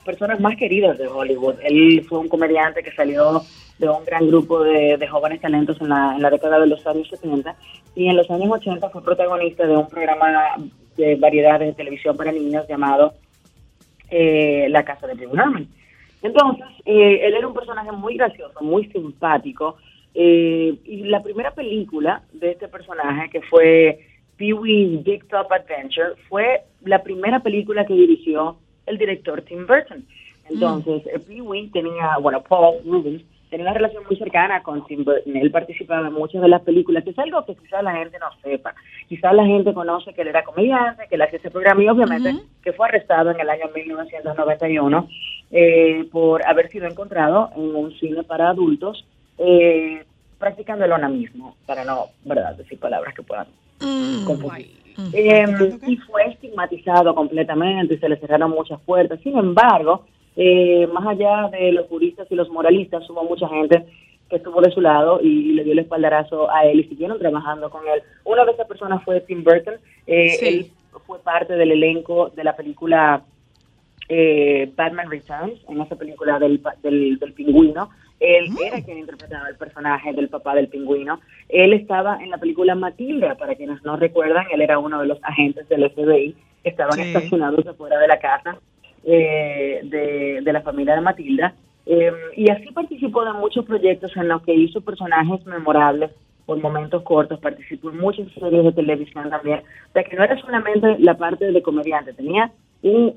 personas 0.07 0.41
más 0.41 0.57
queridas 0.57 0.97
de 0.97 1.07
Hollywood. 1.07 1.57
Él 1.63 2.03
fue 2.09 2.19
un 2.21 2.29
comediante 2.29 2.83
que 2.83 2.93
salió 2.93 3.43
de 3.79 3.89
un 3.89 4.05
gran 4.07 4.27
grupo 4.27 4.65
de, 4.65 4.97
de 4.97 5.07
jóvenes 5.07 5.41
talentos 5.43 5.79
en 5.83 5.91
la, 5.91 6.15
en 6.17 6.23
la 6.23 6.31
década 6.31 6.59
de 6.59 6.67
los 6.67 6.85
años 6.87 7.07
70 7.11 7.55
y 7.95 8.09
en 8.09 8.17
los 8.17 8.29
años 8.31 8.51
80 8.51 8.89
fue 8.89 9.05
protagonista 9.05 9.67
de 9.67 9.77
un 9.77 9.87
programa 9.87 10.57
de 10.99 11.15
variedades 11.17 11.69
de 11.69 11.75
televisión 11.75 12.17
para 12.17 12.33
niños 12.33 12.67
llamado 12.69 13.15
eh, 14.11 14.67
La 14.69 14.85
Casa 14.85 15.07
de 15.07 15.25
Herman. 15.25 15.67
Entonces, 16.23 16.67
eh, 16.85 17.21
él 17.23 17.35
era 17.35 17.47
un 17.47 17.55
personaje 17.55 17.93
muy 17.93 18.17
gracioso, 18.17 18.61
muy 18.61 18.87
simpático. 18.91 19.77
eh, 20.15 20.75
y 20.85 21.05
la 21.05 21.23
primera 21.23 21.53
película 21.53 22.23
de 22.33 22.51
este 22.51 22.67
personaje, 22.67 23.31
que 23.31 23.41
fue 23.43 24.01
Pee 24.37 24.53
Wee's 24.53 25.05
Big 25.05 25.29
Top 25.29 25.47
Adventure, 25.53 26.15
fue 26.29 26.63
la 26.83 27.03
primera 27.03 27.39
película 27.41 27.87
que 27.87 27.95
dirigió 27.95 28.57
el 28.87 28.99
director 28.99 29.43
Tim 29.43 29.67
Burton. 29.67 30.05
Entonces, 30.51 31.07
eh, 31.07 31.21
Pee 31.21 31.41
Wee 31.41 31.71
tenía, 31.71 32.17
bueno, 32.21 32.43
Paul 32.43 32.79
Rubens 32.85 33.23
tenía 33.51 33.65
una 33.67 33.75
relación 33.75 34.05
muy 34.09 34.17
cercana 34.17 34.63
con 34.63 34.87
Tim 34.87 35.05
Burton. 35.05 35.37
Él 35.37 35.51
participaba 35.51 36.09
en 36.09 36.15
muchas 36.15 36.43
de 36.43 36.49
las 36.49 36.63
películas, 36.63 37.05
que 37.05 37.11
es 37.11 37.19
algo 37.19 37.45
que 37.45 37.55
quizás 37.55 37.83
la 37.83 37.93
gente 37.93 38.19
no 38.19 38.27
sepa. 38.43 38.75
Quizás 39.09 39.35
la 39.35 39.45
gente 39.45 39.73
conoce 39.73 40.13
que 40.13 40.23
él 40.23 40.29
era 40.29 40.45
comediante, 40.45 41.07
que 41.09 41.15
él 41.15 41.23
hacía 41.23 41.39
ese 41.39 41.51
programa 41.51 41.83
y 41.83 41.89
obviamente 41.89 42.35
que 42.63 42.73
fue 42.73 42.89
arrestado 42.89 43.31
en 43.31 43.41
el 43.41 43.51
año 43.51 43.67
1991 43.75 45.09
eh, 45.51 46.09
por 46.13 46.47
haber 46.47 46.69
sido 46.69 46.87
encontrado 46.87 47.51
en 47.57 47.75
un 47.75 47.93
cine 47.99 48.23
para 48.23 48.51
adultos 48.51 49.05
eh, 49.39 50.05
practicando 50.39 50.85
el 50.85 50.93
onanismo, 50.93 51.57
para 51.67 51.85
no, 51.85 52.07
¿verdad?, 52.25 52.55
decir 52.57 52.79
palabras 52.79 53.15
que 53.15 53.23
puedan 53.23 53.47
confundir. 54.25 54.79
Eh, 55.13 55.79
y 55.87 55.97
fue 55.97 56.27
estigmatizado 56.27 57.15
completamente 57.15 57.95
y 57.95 57.99
se 57.99 58.09
le 58.09 58.17
cerraron 58.17 58.51
muchas 58.51 58.81
puertas. 58.81 59.21
Sin 59.21 59.39
embargo, 59.39 60.05
eh, 60.41 60.87
más 60.93 61.05
allá 61.05 61.49
de 61.49 61.73
los 61.73 61.89
juristas 61.89 62.29
y 62.31 62.37
los 62.37 62.49
moralistas, 62.49 63.11
hubo 63.11 63.25
mucha 63.25 63.49
gente 63.49 63.85
que 64.31 64.37
estuvo 64.37 64.61
de 64.61 64.71
su 64.71 64.81
lado 64.81 65.21
y, 65.21 65.53
le 65.55 65.65
dio 65.65 65.73
el 65.73 65.81
espaldarazo 65.81 66.49
a 66.49 66.65
él 66.65 66.79
y 66.79 66.85
siguieron 66.85 67.19
trabajando 67.19 67.69
con 67.71 67.81
él. 67.89 68.03
Una 68.25 68.45
de 68.45 68.53
esas 68.53 68.69
personas 68.69 69.03
fue 69.05 69.21
Tim 69.23 69.43
Burton. 69.43 69.75
Eh, 70.07 70.29
Sí. 70.39 70.47
Él 70.47 70.67
fue 71.07 71.19
parte 71.19 71.55
del 71.55 71.73
elenco 71.73 72.31
de 72.37 72.45
la 72.45 72.55
película 72.55 73.23
eh, 74.09 74.71
Batman 74.77 75.11
Returns, 75.11 75.59
en 75.69 75.81
esa 75.81 75.97
película 75.97 76.39
del, 76.39 76.63
del, 76.83 77.19
del 77.19 77.33
pingüino. 77.33 77.91
Él 78.21 78.47
era 78.65 78.81
quien 78.83 78.99
interpretaba 78.99 79.49
el 79.49 79.57
personaje 79.57 80.13
del 80.13 80.29
papá 80.29 80.55
del 80.55 80.69
pingüino. 80.69 81.21
Él 81.49 81.73
estaba 81.73 82.23
en 82.23 82.31
la 82.31 82.39
película 82.39 82.77
Matilda, 82.77 83.35
para 83.35 83.57
quienes 83.57 83.83
no 83.83 83.97
recuerdan, 83.97 84.47
él 84.53 84.61
era 84.61 84.79
uno 84.79 85.01
de 85.01 85.07
los 85.07 85.19
agentes 85.23 85.69
del 85.69 85.91
FBI 85.91 86.35
que 86.63 86.69
estaban 86.69 86.95
Sí. 86.95 87.03
estacionados 87.03 87.67
afuera 87.67 87.99
de 87.99 88.09
la 88.09 88.19
casa 88.19 88.59
eh, 89.05 89.81
de, 89.85 90.53
la 90.53 90.63
familia 90.63 90.95
de 90.95 91.01
Matilda. 91.01 91.55
Eh, 91.87 92.13
y 92.37 92.51
así 92.51 92.71
participó 92.73 93.25
de 93.25 93.33
muchos 93.33 93.65
proyectos 93.65 94.15
en 94.17 94.29
los 94.29 94.43
que 94.43 94.55
hizo 94.55 94.81
personajes 94.81 95.45
memorables 95.47 96.11
por 96.45 96.59
momentos 96.59 97.03
cortos, 97.03 97.41
participó 97.41 97.91
en 97.91 97.99
muchas 97.99 98.27
series 98.33 98.65
de 98.65 98.73
televisión 98.73 99.29
también. 99.29 99.61
O 99.61 99.93
sea 99.93 100.03
que 100.05 100.17
no 100.17 100.25
era 100.25 100.39
solamente 100.41 100.97
la 100.99 101.17
parte 101.17 101.51
de 101.53 101.63
comediante, 101.63 102.13
tenía 102.15 102.51
un 102.83 103.15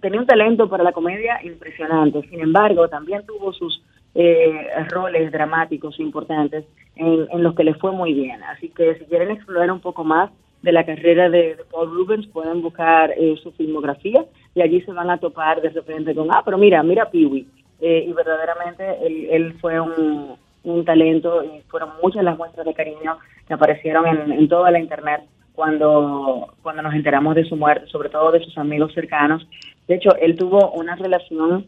tenía 0.00 0.20
un 0.20 0.26
talento 0.26 0.68
para 0.68 0.84
la 0.84 0.92
comedia 0.92 1.40
impresionante. 1.42 2.22
Sin 2.28 2.40
embargo, 2.40 2.88
también 2.88 3.26
tuvo 3.26 3.52
sus 3.52 3.82
eh, 4.14 4.68
roles 4.90 5.32
dramáticos 5.32 5.98
importantes 5.98 6.64
en, 6.94 7.26
en 7.30 7.42
los 7.42 7.54
que 7.54 7.64
le 7.64 7.74
fue 7.74 7.92
muy 7.92 8.14
bien. 8.14 8.42
Así 8.44 8.68
que 8.68 8.94
si 8.96 9.04
quieren 9.06 9.30
explorar 9.30 9.70
un 9.72 9.80
poco 9.80 10.04
más 10.04 10.30
de 10.62 10.72
la 10.72 10.84
carrera 10.84 11.30
de, 11.30 11.56
de 11.56 11.64
Paul 11.70 11.90
Rubens, 11.90 12.26
pueden 12.28 12.62
buscar 12.62 13.12
eh, 13.16 13.34
su 13.42 13.52
filmografía 13.52 14.24
y 14.54 14.62
allí 14.62 14.80
se 14.82 14.92
van 14.92 15.10
a 15.10 15.18
topar 15.18 15.60
de 15.60 15.70
repente 15.70 16.14
con, 16.14 16.30
ah, 16.30 16.42
pero 16.44 16.58
mira, 16.58 16.82
mira 16.82 17.08
Wee. 17.12 17.46
Eh, 17.80 18.06
y 18.08 18.12
verdaderamente 18.12 18.84
él, 19.06 19.28
él 19.30 19.54
fue 19.60 19.78
un, 19.78 20.36
un 20.64 20.84
talento 20.84 21.44
y 21.44 21.60
fueron 21.68 21.90
muchas 22.02 22.24
las 22.24 22.36
muestras 22.36 22.66
de 22.66 22.74
cariño 22.74 23.18
que 23.46 23.54
aparecieron 23.54 24.06
en, 24.06 24.32
en 24.32 24.48
toda 24.48 24.70
la 24.70 24.80
internet 24.80 25.22
cuando, 25.58 26.54
cuando 26.62 26.82
nos 26.82 26.94
enteramos 26.94 27.34
de 27.34 27.44
su 27.44 27.56
muerte, 27.56 27.88
sobre 27.88 28.10
todo 28.10 28.30
de 28.30 28.44
sus 28.44 28.56
amigos 28.58 28.92
cercanos. 28.94 29.44
De 29.88 29.96
hecho, 29.96 30.14
él 30.16 30.36
tuvo 30.36 30.70
una 30.70 30.94
relación 30.94 31.66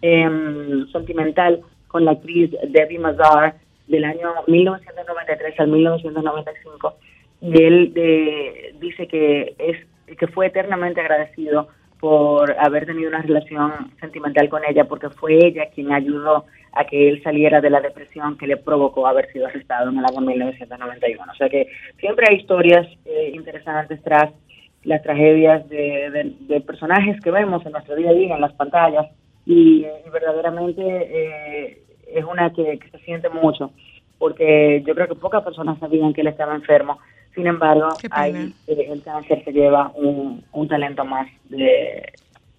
em, 0.00 0.86
sentimental 0.92 1.60
con 1.88 2.04
la 2.04 2.12
actriz 2.12 2.52
Debbie 2.68 3.00
Mazar 3.00 3.56
del 3.88 4.04
año 4.04 4.30
1993 4.46 5.58
al 5.58 5.68
1995 5.68 6.94
y 7.40 7.62
él 7.62 7.92
eh, 7.96 8.74
dice 8.80 9.08
que 9.08 9.56
es 9.58 10.16
que 10.16 10.26
fue 10.28 10.46
eternamente 10.46 11.00
agradecido 11.00 11.68
por 12.00 12.56
haber 12.58 12.86
tenido 12.86 13.08
una 13.08 13.22
relación 13.22 13.92
sentimental 14.00 14.48
con 14.48 14.62
ella 14.64 14.84
porque 14.84 15.10
fue 15.10 15.34
ella 15.34 15.66
quien 15.74 15.92
ayudó 15.92 16.46
a 16.72 16.84
que 16.84 17.08
él 17.08 17.22
saliera 17.22 17.60
de 17.60 17.70
la 17.70 17.80
depresión 17.80 18.38
que 18.38 18.46
le 18.46 18.56
provocó 18.56 19.06
haber 19.06 19.30
sido 19.32 19.46
arrestado 19.46 19.90
en 19.90 19.98
el 19.98 20.04
año 20.04 20.20
1991. 20.20 21.32
O 21.32 21.34
sea 21.36 21.48
que 21.48 21.68
siempre 21.98 22.26
hay 22.28 22.36
historias 22.36 22.86
eh, 23.04 23.32
interesantes 23.34 24.02
tras 24.02 24.32
las 24.84 25.02
tragedias 25.02 25.68
de, 25.68 26.62
personajes 26.66 27.20
que 27.20 27.30
vemos 27.30 27.64
en 27.66 27.72
nuestro 27.72 27.96
día 27.96 28.10
a 28.10 28.14
día 28.14 28.34
en 28.34 28.40
las 28.40 28.54
pantallas 28.54 29.06
y, 29.44 29.84
y 29.84 30.10
verdaderamente 30.10 30.82
eh, 30.82 31.82
es 32.14 32.24
una 32.24 32.50
que 32.52 32.78
se 32.90 32.98
siente 33.00 33.28
mucho 33.28 33.72
porque 34.20 34.82
yo 34.86 34.94
creo 34.94 35.08
que 35.08 35.14
pocas 35.14 35.42
personas 35.42 35.78
sabían 35.78 36.12
que 36.12 36.20
él 36.20 36.26
estaba 36.26 36.54
enfermo. 36.54 36.98
Sin 37.34 37.46
embargo, 37.46 37.88
hay, 38.10 38.54
eh, 38.66 38.86
el 38.90 39.02
cáncer 39.02 39.42
se 39.44 39.52
lleva 39.52 39.92
un, 39.94 40.44
un 40.52 40.68
talento 40.68 41.04
más 41.04 41.28
de, 41.48 42.12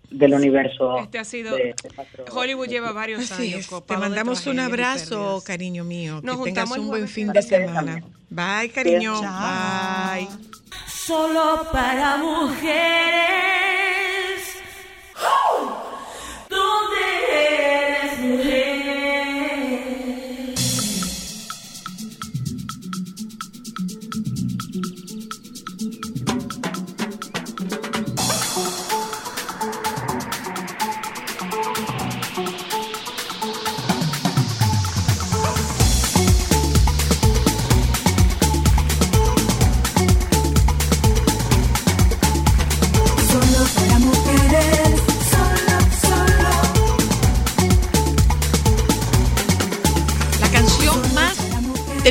del 0.09 0.33
universo. 0.33 0.97
Este 0.99 1.19
ha 1.19 1.23
sido- 1.25 1.55
de- 1.55 1.75
de 1.83 1.89
Patro- 1.95 2.25
Hollywood 2.33 2.67
lleva 2.67 2.91
varios 2.93 3.29
Así 3.31 3.53
años 3.53 3.71
es. 3.71 3.85
Te 3.85 3.97
mandamos 3.97 4.47
un 4.47 4.59
abrazo, 4.59 5.43
cariño 5.45 5.83
mío. 5.83 6.21
Nos 6.23 6.37
que 6.37 6.43
tengas 6.45 6.71
un 6.77 6.87
buen 6.87 7.07
fin 7.07 7.31
de 7.31 7.41
semana. 7.41 8.01
Bye, 8.29 8.69
cariño. 8.73 9.19
Bye. 9.21 10.27
Solo 10.87 11.67
para 11.71 12.17
mujeres. 12.17 14.00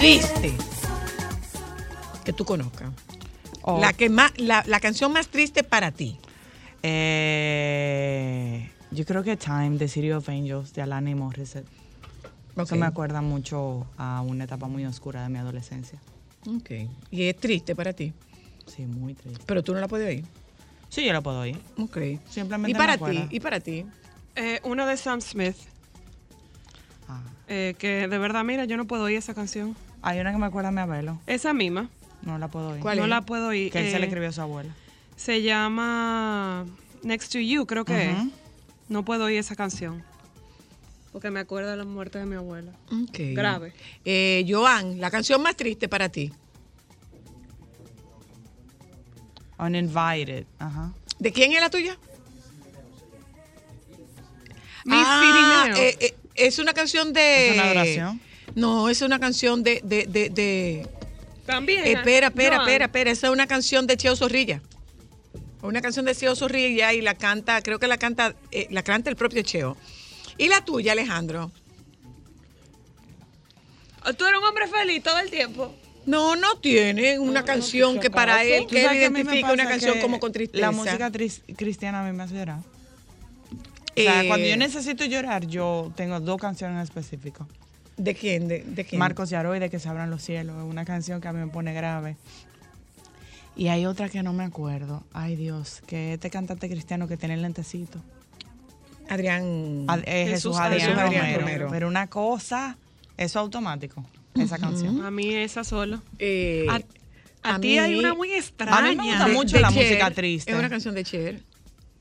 Triste 0.01 0.55
que 2.25 2.33
tú 2.33 2.45
conozcas. 2.47 2.91
Oh, 3.63 3.79
La, 3.81 3.93
que 3.93 4.09
más, 4.09 4.33
la, 4.39 4.65
la 4.67 4.81
canción 4.81 5.13
más 5.13 5.29
triste 5.29 5.63
para 5.63 5.93
ti. 5.93 6.19
eh, 6.83 8.71
yo 8.91 9.05
creo 9.05 9.23
que 9.23 9.37
Time, 9.37 9.77
de 9.79 9.87
City 9.89 10.11
of 10.11 10.29
Angels, 10.29 10.73
de 10.73 10.83
Alanis 10.83 11.15
Morissette. 11.17 11.67
Eso 12.57 12.63
Ok. 12.63 12.73
me 12.81 12.87
acuerda 12.87 13.21
mucho 13.23 13.87
a 13.97 14.21
una 14.23 14.45
etapa 14.45 14.67
muy 14.67 14.85
oscura 14.87 15.23
de 15.23 15.29
mi 15.29 15.39
adolescencia. 15.39 16.01
Ok. 16.49 16.71
Y 17.11 17.25
es 17.25 17.37
triste 17.37 17.77
para 17.77 17.93
ti. 17.93 18.13
Sí, 18.67 18.87
muy 18.87 19.15
triste. 19.15 19.43
Pero 19.47 19.63
tú 19.63 19.75
no 19.75 19.81
la 19.81 19.87
puedes 19.89 20.09
oír. 20.09 20.25
Sí, 20.89 21.05
yo 21.05 21.13
la 21.13 21.21
puedo 21.21 21.41
oír. 21.41 21.61
Ok. 21.79 21.99
Simplemente 22.29 22.73
¿Y 22.73 22.75
para 22.75 22.97
ti? 22.99 23.27
¿Y 23.31 23.41
para 23.41 23.61
ti? 23.61 23.85
Eh, 24.35 24.61
una 24.65 24.87
de 24.87 24.97
Sam 24.97 25.21
Smith, 25.21 25.57
Ah. 27.09 27.21
eh, 27.49 27.75
que 27.79 28.09
de 28.09 28.19
verdad, 28.19 28.43
mira, 28.45 28.65
yo 28.65 28.77
no 28.77 28.87
puedo 28.87 29.05
oír 29.05 29.19
esa 29.19 29.35
canción. 29.35 29.77
Hay 30.03 30.19
una 30.21 30.33
que 30.33 30.39
me 30.39 30.47
acuerda 30.47 30.69
a 30.69 30.73
mi 30.73 30.81
abuelo. 30.81 31.21
Esa 31.27 31.53
misma, 31.53 31.89
No 32.23 32.39
la 32.39 32.49
puedo 32.49 32.71
oír. 32.71 32.81
¿Cuál 32.81 32.99
no 32.99 33.05
es? 33.05 33.11
la 33.11 33.23
puedo 33.23 33.49
oír. 33.49 33.71
Que 33.73 33.81
él 33.81 33.87
se 33.91 33.99
le 33.99 34.05
Eh, 34.05 34.09
escribió 34.09 34.29
a 34.29 34.33
su 34.33 34.41
abuela. 34.43 34.75
Se 35.17 35.43
llama 35.43 36.67
Next 37.03 37.33
to 37.33 37.39
You, 37.39 37.67
creo 37.67 37.85
que 37.85 38.11
es. 38.11 38.17
No 38.89 39.05
puedo 39.05 39.25
oír 39.25 39.39
esa 39.39 39.55
canción. 39.57 40.03
Porque 41.13 41.31
me 41.31 41.41
acuerda 41.41 41.73
de 41.73 41.77
la 41.77 41.85
muerte 41.85 42.19
de 42.19 42.27
mi 42.27 42.37
abuela. 42.37 42.73
Ok. 42.93 43.19
Grave. 43.35 43.73
Eh, 44.05 44.45
Joan, 44.49 45.01
la 45.01 45.11
canción 45.11 45.43
más 45.43 45.57
triste 45.57 45.89
para 45.89 46.09
ti. 46.09 46.33
Uninvited. 49.59 50.47
Ajá. 50.59 50.93
¿De 51.19 51.33
quién 51.33 51.53
es 51.53 51.61
la 51.61 51.69
tuya? 51.71 51.99
Miss 54.85 55.05
Ah, 55.07 55.69
eh, 55.77 55.97
eh, 56.01 56.15
es 56.35 56.59
una 56.59 56.73
canción 56.73 57.13
de. 57.13 57.49
¿Es 57.49 57.55
una 57.55 57.65
adoración? 57.65 58.21
No, 58.55 58.89
es 58.89 59.03
una 59.03 59.19
canción 59.19 59.63
de. 59.63 59.81
de, 59.85 60.07
de, 60.07 60.31
de- 60.31 60.89
También. 61.47 61.85
Eh, 61.85 61.93
espera, 61.93 62.29
espera, 62.29 62.57
Joan. 62.57 62.69
espera, 62.69 62.85
espera. 62.87 63.11
Esa 63.11 63.27
es 63.29 63.33
una 63.33 63.47
canción 63.47 63.87
de 63.87 63.97
Cheo 63.97 64.17
Zorrilla. 64.17 64.61
Una 65.63 65.81
canción 65.83 66.05
de 66.07 66.15
Cheo 66.15 66.35
Zorrilla 66.35 66.93
y 66.95 67.01
la 67.03 67.15
canta, 67.15 67.61
creo 67.63 67.79
que 67.79 67.87
la 67.87 67.99
canta, 67.99 68.35
eh, 68.51 68.67
la 68.71 68.83
canta 68.83 69.11
el 69.11 69.17
propio 69.17 69.43
Cheo. 69.43 69.77
¿Y 70.39 70.49
la 70.49 70.65
tuya, 70.65 70.93
Alejandro? 70.93 71.51
Tú 74.17 74.25
eres 74.25 74.39
un 74.41 74.45
hombre 74.47 74.67
feliz 74.69 75.03
todo 75.03 75.19
el 75.19 75.31
tiempo. 75.31 75.75
No, 76.07 76.35
no 76.35 76.57
tiene 76.59 77.19
una 77.19 77.45
canción 77.45 78.01
que 78.01 78.11
para 78.11 78.43
él, 78.43 78.63
¿Tú 78.63 78.69
que 78.69 78.85
él 78.87 78.97
identifica 78.97 79.53
una 79.53 79.69
canción 79.69 80.01
como 80.01 80.19
con 80.19 80.33
tristeza. 80.33 80.63
La 80.63 80.71
música 80.71 81.11
cristiana 81.57 82.01
a 82.01 82.11
mí 82.11 82.17
me 82.17 82.23
hace 82.23 82.35
llorar. 82.35 82.61
O 82.61 84.03
sea, 84.03 84.23
Eh, 84.23 84.29
cuando 84.29 84.47
yo 84.47 84.57
necesito 84.57 85.05
llorar, 85.05 85.47
yo 85.47 85.93
tengo 85.95 86.19
dos 86.21 86.41
canciones 86.41 86.77
en 86.77 86.83
específico. 86.83 87.47
¿De 88.03 88.15
quién? 88.15 88.49
¿De, 88.49 88.63
de 88.65 88.85
quién? 88.85 88.99
Marcos 88.99 89.29
Yaroy, 89.31 89.59
de 89.59 89.69
Que 89.69 89.79
se 89.79 89.89
abran 89.89 90.09
los 90.11 90.23
cielos, 90.23 90.57
es 90.57 90.63
una 90.71 90.85
canción 90.85 91.21
que 91.21 91.29
a 91.29 91.33
mí 91.33 91.39
me 91.41 91.49
pone 91.49 91.73
grave. 91.75 92.17
Y 93.57 93.69
hay 93.69 93.85
otra 93.85 94.09
que 94.09 94.23
no 94.23 94.33
me 94.33 94.45
acuerdo. 94.45 95.05
Ay, 95.13 95.37
Dios, 95.37 95.83
que 95.87 96.15
este 96.15 96.31
cantante 96.31 96.69
cristiano 96.71 97.07
que 97.09 97.17
tiene 97.17 97.35
el 97.35 97.43
lentecito. 97.43 98.01
Adrián. 99.09 99.85
Ad- 99.89 100.01
eh, 100.07 100.27
Jesús, 100.29 100.57
Jesús 100.57 100.59
Adrián, 100.59 100.89
Jesús 100.91 101.03
Adrián 101.03 101.25
Romero. 101.27 101.41
Romero. 101.41 101.69
Pero 101.71 101.89
una 101.89 102.07
cosa, 102.07 102.79
eso 103.17 103.39
automático, 103.41 104.05
esa 104.35 104.59
canción. 104.59 105.05
A 105.05 105.11
mí 105.11 105.35
esa 105.35 105.65
solo. 105.65 106.01
eh, 106.19 106.67
A, 106.71 106.77
a 107.51 107.55
a 107.57 107.61
ti 107.61 107.69
mí- 107.69 107.79
hay 107.79 107.99
una 107.99 108.15
muy 108.15 108.33
extraña. 108.33 108.79
A 108.79 108.83
mí 108.83 108.97
me 108.97 109.03
gusta 109.05 109.27
de- 109.27 109.33
mucho 109.35 109.57
de 109.57 109.63
la 109.63 109.73
Cher. 109.73 109.85
música 109.85 110.11
triste. 110.13 110.53
Es 110.53 110.59
una 110.59 110.71
canción 110.71 110.95
de 110.95 111.05
Cher. 111.05 111.43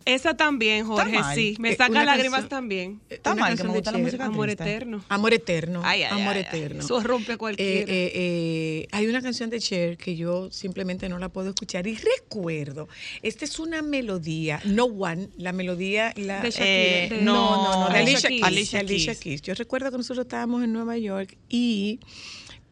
Esa 0.05 0.35
también, 0.35 0.85
Jorge, 0.85 1.19
sí. 1.35 1.55
Me 1.59 1.71
Eh, 1.73 1.75
saca 1.75 2.03
lágrimas 2.03 2.47
también. 2.49 2.99
Está 3.09 3.33
Una 3.33 3.41
mal 3.41 3.57
que 3.57 3.63
me 3.63 3.73
gusta 3.73 3.91
la 3.91 3.97
música 3.99 4.25
Amor 4.25 4.49
eterno. 4.49 5.03
Amor 5.09 5.33
eterno. 5.33 5.81
Ay, 5.83 6.03
ay, 6.03 6.21
amor 6.21 6.35
ay, 6.35 6.41
eterno. 6.41 6.79
Eso 6.83 6.99
rompe 7.01 7.33
Eh, 7.33 7.37
cualquiera. 7.37 7.91
eh, 7.91 8.11
eh, 8.15 8.87
hay 8.91 9.07
una 9.07 9.21
canción 9.21 9.49
de 9.49 9.59
Cher 9.59 9.97
que 9.97 10.15
yo 10.15 10.49
simplemente 10.51 11.09
no 11.09 11.19
la 11.19 11.29
puedo 11.29 11.49
escuchar 11.49 11.85
y 11.85 11.95
recuerdo, 11.95 12.87
esta 13.21 13.45
es 13.45 13.59
una 13.59 13.81
melodía, 13.81 14.61
no 14.65 14.85
one, 14.85 15.29
la 15.37 15.51
melodía, 15.53 16.13
la, 16.15 16.41
De 16.41 16.49
Shakira, 16.51 16.65
eh, 16.67 17.07
de- 17.11 17.21
no, 17.21 17.61
no, 17.63 17.83
no, 17.87 17.89
de 17.93 17.99
Alicia, 17.99 18.29
Keys. 18.29 18.43
Alicia 18.43 18.79
Alicia 18.79 19.15
Keys. 19.15 19.41
Yo 19.41 19.53
recuerdo 19.53 19.91
que 19.91 19.97
nosotros 19.97 20.25
estábamos 20.25 20.63
en 20.63 20.71
Nueva 20.73 20.97
York 20.97 21.37
y 21.49 21.99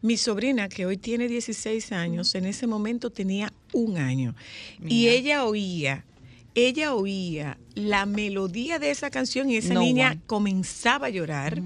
mi 0.00 0.16
sobrina, 0.16 0.68
que 0.68 0.86
hoy 0.86 0.96
tiene 0.96 1.28
16 1.28 1.92
años, 1.92 2.34
en 2.34 2.46
ese 2.46 2.66
momento 2.66 3.10
tenía 3.10 3.52
un 3.72 3.98
año 3.98 4.34
y 4.86 5.08
ella 5.08 5.44
oía. 5.44 6.04
Ella 6.66 6.94
oía 6.94 7.56
la 7.74 8.04
melodía 8.06 8.78
de 8.78 8.90
esa 8.90 9.10
canción 9.10 9.48
y 9.50 9.56
esa 9.56 9.74
No 9.74 9.80
niña 9.80 10.10
one. 10.12 10.20
comenzaba 10.26 11.06
a 11.06 11.10
llorar 11.10 11.62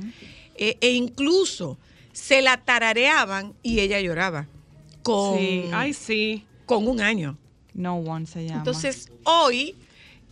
eh, 0.57 0.77
e 0.81 0.91
incluso 0.93 1.79
se 2.13 2.43
la 2.43 2.59
tarareaban 2.59 3.55
y 3.63 3.81
ella 3.81 4.01
lloraba 4.01 4.47
con, 5.03 5.39
Sí. 5.39 5.65
Ay, 5.73 5.95
sí. 5.95 6.45
con 6.67 6.87
un 6.89 7.01
año. 7.01 7.39
No 7.75 7.97
One 7.97 8.27
se 8.27 8.45
llama. 8.45 8.59
Entonces, 8.59 9.11
hoy, 9.25 9.75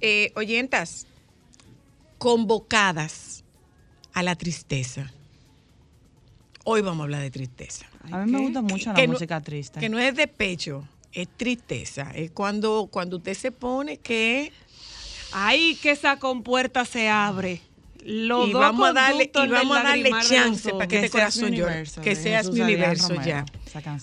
eh, 0.02 0.30
oyentas, 0.36 1.06
convocadas 2.18 3.44
a 4.12 4.22
la 4.22 4.34
tristeza. 4.36 5.11
Hoy 6.64 6.82
vamos 6.82 7.00
a 7.00 7.04
hablar 7.04 7.22
de 7.22 7.30
tristeza. 7.30 7.86
a 8.12 8.18
mí 8.26 8.30
me 8.32 8.40
gusta 8.40 8.61
mucho 8.61 8.90
la 8.90 8.94
Que 8.94 9.06
no- 9.06 9.14
música 9.14 9.40
triste. 9.40 9.80
Que 9.80 9.88
no 9.88 9.98
es 9.98 10.14
de 10.14 10.26
pecho, 10.28 10.86
es 11.12 11.28
tristeza. 11.28 12.11
Es 12.14 12.30
cuando, 12.30 12.88
cuando 12.90 13.16
usted 13.18 13.34
se 13.34 13.52
pone 13.52 13.96
que... 13.98 14.52
Ay, 15.32 15.76
que 15.80 15.92
esa 15.92 16.18
compuerta 16.18 16.84
se 16.84 17.08
abre. 17.08 17.61
Los 18.04 18.48
y 18.48 18.52
vamos 18.54 18.88
a 18.88 18.92
darle, 18.94 19.30
y 19.32 19.48
vamos 19.48 19.76
a 19.76 19.82
darle 19.82 20.11
chance 20.26 20.70
para 20.72 20.88
que 20.88 21.00
Que 21.00 21.06
este 21.06 21.18
seas 21.18 21.36
mi 21.36 21.42
corazón 21.42 21.50
llore. 21.52 21.72
universo, 21.72 22.00
Que 22.00 22.16
seas 22.16 22.40
Jesús 22.46 22.54
mi 22.54 22.61
universo 22.62 23.08
Romero. 23.14 23.24
ya. 23.26 23.44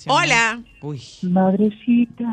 Hola. 0.08 0.62
Uy. 0.82 1.02
Madrecita 1.24 2.24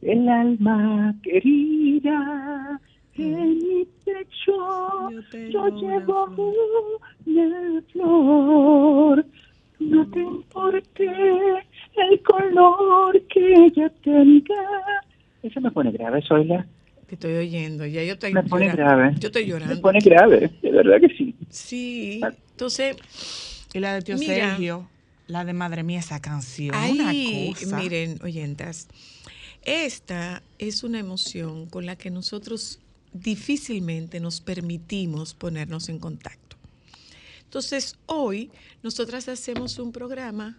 del 0.00 0.28
alma 0.28 1.14
querida, 1.22 2.80
en 3.14 3.58
mi 3.58 3.84
pecho 4.04 5.10
Yo 5.10 5.50
yo 5.50 5.68
llevo 5.68 6.24
una 7.26 7.82
flor. 7.92 9.26
No 9.80 10.10
te 10.10 10.20
importe 10.20 11.06
el 11.96 12.22
color 12.22 13.20
que 13.28 13.54
ella 13.54 13.90
tenga. 14.02 14.54
Eso 15.42 15.60
me 15.60 15.70
pone 15.70 15.90
grave, 15.92 16.22
Zoila. 16.26 16.66
Te 17.06 17.14
estoy 17.16 17.34
oyendo, 17.34 17.84
ya 17.86 18.04
yo 18.04 18.12
estoy 18.12 18.32
Me 18.32 18.42
pone 18.44 18.66
llorando. 18.68 18.82
grave. 18.96 19.14
Yo 19.18 19.26
estoy 19.28 19.42
Me 19.44 19.48
llorando. 19.50 19.80
pone 19.80 19.98
grave, 20.00 20.50
de 20.62 20.70
verdad 20.70 21.00
que 21.00 21.08
sí. 21.16 21.34
Sí. 21.48 22.20
Entonces, 22.52 22.96
Y 23.74 23.80
la 23.80 23.94
de 23.94 24.02
Tío 24.02 24.16
Mira. 24.16 24.34
Sergio, 24.50 24.88
la 25.26 25.44
de 25.44 25.52
Madre 25.52 25.82
Mía, 25.82 25.98
esa 26.00 26.20
canción. 26.20 26.74
Ay, 26.74 27.48
una 27.50 27.58
cosa. 27.60 27.78
miren, 27.78 28.18
oyentas, 28.22 28.88
esta 29.62 30.42
es 30.58 30.84
una 30.84 30.98
emoción 31.00 31.66
con 31.66 31.84
la 31.86 31.96
que 31.96 32.10
nosotros 32.10 32.80
difícilmente 33.12 34.20
nos 34.20 34.40
permitimos 34.40 35.34
ponernos 35.34 35.88
en 35.88 35.98
contacto. 35.98 36.56
Entonces, 37.44 37.96
hoy 38.06 38.50
nosotras 38.84 39.28
hacemos 39.28 39.78
un 39.80 39.90
programa 39.90 40.58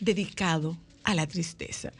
dedicado 0.00 0.76
a 1.04 1.14
la 1.14 1.26
tristeza. 1.26 1.92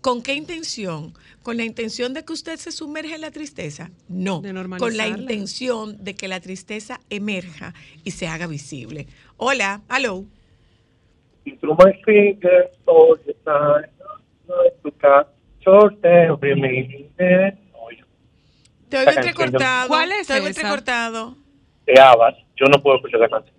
¿Con 0.00 0.22
qué 0.22 0.34
intención? 0.34 1.12
¿Con 1.42 1.56
la 1.56 1.64
intención 1.64 2.14
de 2.14 2.24
que 2.24 2.32
usted 2.32 2.56
se 2.56 2.70
sumerja 2.70 3.16
en 3.16 3.20
la 3.20 3.30
tristeza? 3.30 3.90
No, 4.08 4.40
De 4.40 4.52
con 4.78 4.96
la 4.96 5.08
intención 5.08 6.02
de 6.04 6.14
que 6.14 6.28
la 6.28 6.40
tristeza 6.40 7.00
emerja 7.10 7.74
y 8.04 8.12
se 8.12 8.28
haga 8.28 8.46
visible. 8.46 9.06
Hola, 9.36 9.82
hello. 9.90 10.24
all 12.86 13.16
the 13.24 13.34
time. 13.44 13.88
Te 18.88 18.96
oigo 18.96 19.10
entrecortado. 19.10 19.88
¿Cuál 19.88 20.12
es 20.12 20.26
Te 20.26 20.34
oigo 20.34 20.46
entrecortado. 20.46 21.36
De 21.86 22.00
Abbas, 22.00 22.36
yo 22.56 22.66
no 22.66 22.80
puedo 22.82 22.96
escuchar 22.96 23.20
esa 23.20 23.28
canción. 23.28 23.57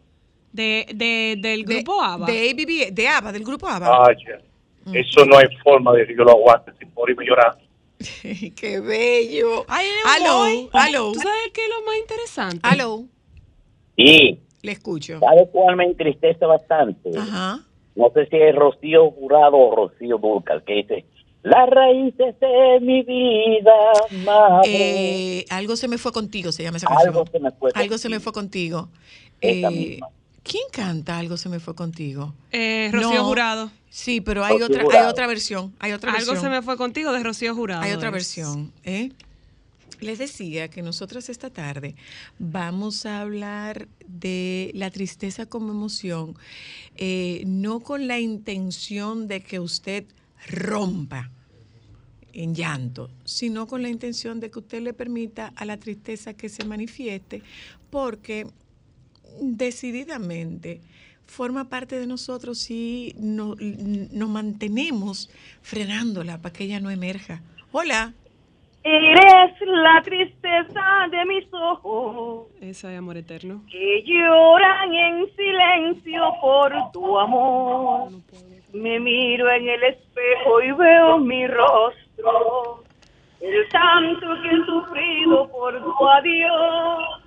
De, 0.51 0.85
de, 0.93 1.35
del 1.39 1.63
De- 1.65 1.75
grupo 1.75 2.01
ABBA. 2.01 2.25
De 2.25 2.49
ABB, 2.49 2.91
de 2.93 3.07
ABBA, 3.07 3.31
del 3.31 3.43
grupo 3.43 3.67
ABBA. 3.67 4.05
Ay, 4.07 4.15
ya. 4.27 4.93
Eso 4.99 5.25
no 5.25 5.37
hay 5.37 5.45
forma 5.63 5.93
de 5.93 6.07
que 6.07 6.15
yo 6.15 6.23
lo 6.23 6.31
aguante 6.31 6.71
sin 6.79 6.91
morirme 6.95 7.25
llorando. 7.25 7.59
Qué 8.55 8.79
bello. 8.79 9.65
Ay, 9.67 9.85
Aló, 10.05 10.69
aló, 10.73 11.11
¿Tú 11.11 11.19
sabes 11.19 11.51
qué 11.53 11.61
es 11.65 11.69
lo 11.69 11.85
más 11.85 11.97
interesante? 11.99 12.59
aló. 12.63 13.03
Sí, 13.97 14.39
Le 14.61 14.71
escucho. 14.71 15.19
¿sabe 15.19 15.47
cuál 15.51 15.75
me 15.75 15.83
entristece 15.85 16.45
bastante? 16.45 17.11
Ajá. 17.17 17.59
No 17.95 18.09
sé 18.13 18.25
si 18.27 18.37
es 18.37 18.55
Rocío 18.55 19.11
Jurado 19.11 19.57
o 19.57 19.75
Rocío 19.75 20.17
Dúrcal, 20.17 20.63
que 20.63 20.73
dice, 20.75 21.05
las 21.43 21.69
raíces 21.69 22.39
de 22.39 22.79
mi 22.81 23.03
vida, 23.03 23.71
madre. 24.23 25.39
Eh, 25.39 25.45
algo 25.49 25.75
se 25.75 25.87
me 25.89 25.97
fue 25.97 26.11
contigo, 26.13 26.51
se 26.53 26.63
llama 26.63 26.77
esa 26.77 26.87
Algo 26.87 27.25
canción. 27.25 27.27
se 27.31 27.39
me 27.39 27.51
fue 27.51 27.71
Algo 27.75 27.97
se 27.97 28.07
me 28.09 28.15
contigo. 28.19 28.23
fue 28.23 28.33
contigo. 28.33 28.89
Esa 29.41 29.67
Eh, 29.67 29.71
misma. 29.71 30.07
¿Quién 30.43 30.63
canta 30.71 31.17
Algo 31.17 31.37
se 31.37 31.49
me 31.49 31.59
fue 31.59 31.75
contigo? 31.75 32.33
Eh, 32.51 32.89
Rocío 32.91 33.19
No. 33.19 33.25
Jurado. 33.25 33.71
Sí, 33.89 34.21
pero 34.21 34.43
hay 34.45 34.57
Rocío 34.59 34.65
otra, 34.85 34.99
hay 35.01 35.05
otra 35.07 35.27
versión. 35.27 35.73
Hay 35.79 35.91
otra 35.91 36.11
Algo 36.13 36.31
versión. 36.33 36.41
se 36.41 36.49
me 36.49 36.61
fue 36.61 36.77
contigo 36.77 37.11
de 37.11 37.23
Rocío 37.23 37.55
Jurado. 37.55 37.81
Hay 37.81 37.91
otra 37.91 38.09
es. 38.09 38.13
versión. 38.13 38.71
¿eh? 38.83 39.11
Les 39.99 40.17
decía 40.17 40.69
que 40.69 40.81
nosotros 40.81 41.27
esta 41.29 41.49
tarde 41.49 41.95
vamos 42.37 43.05
a 43.05 43.19
hablar 43.21 43.87
de 44.07 44.71
la 44.73 44.91
tristeza 44.91 45.45
como 45.45 45.71
emoción, 45.71 46.35
eh, 46.95 47.43
no 47.45 47.81
con 47.81 48.07
la 48.07 48.19
intención 48.19 49.27
de 49.27 49.41
que 49.41 49.59
usted 49.59 50.05
rompa 50.47 51.31
en 52.31 52.55
llanto, 52.55 53.09
sino 53.25 53.67
con 53.67 53.81
la 53.81 53.89
intención 53.89 54.39
de 54.39 54.49
que 54.51 54.59
usted 54.59 54.81
le 54.81 54.93
permita 54.93 55.51
a 55.55 55.65
la 55.65 55.77
tristeza 55.77 56.33
que 56.33 56.47
se 56.47 56.63
manifieste, 56.63 57.41
porque 57.89 58.47
decididamente 59.41 60.81
forma 61.25 61.69
parte 61.69 61.99
de 61.99 62.07
nosotros 62.07 62.69
y 62.71 63.13
no- 63.19 63.55
nos 64.11 64.29
mantenemos 64.29 65.29
frenándola 65.61 66.41
para 66.41 66.53
que 66.53 66.63
ella 66.63 66.79
no 66.79 66.89
emerja. 66.89 67.41
Hola. 67.71 68.13
Eres 68.83 69.51
la 69.61 70.01
tristeza 70.03 70.81
de 71.11 71.25
mis 71.25 71.45
ojos 71.53 72.47
Esa 72.61 72.87
de 72.89 72.95
Amor 72.97 73.17
Eterno. 73.17 73.61
que 73.69 74.01
lloran 74.05 74.93
en 74.93 75.35
silencio 75.35 76.23
por 76.41 76.71
tu 76.93 77.19
amor. 77.19 78.09
Me 78.73 78.99
miro 78.99 79.51
en 79.51 79.67
el 79.67 79.83
espejo 79.83 80.61
y 80.63 80.71
veo 80.71 81.17
mi 81.19 81.45
rostro, 81.47 82.83
el 83.41 83.67
tanto 83.69 84.27
que 84.41 84.47
he 84.47 84.65
sufrido 84.65 85.49
por 85.51 85.73
tu 85.83 86.07
adiós. 86.07 87.21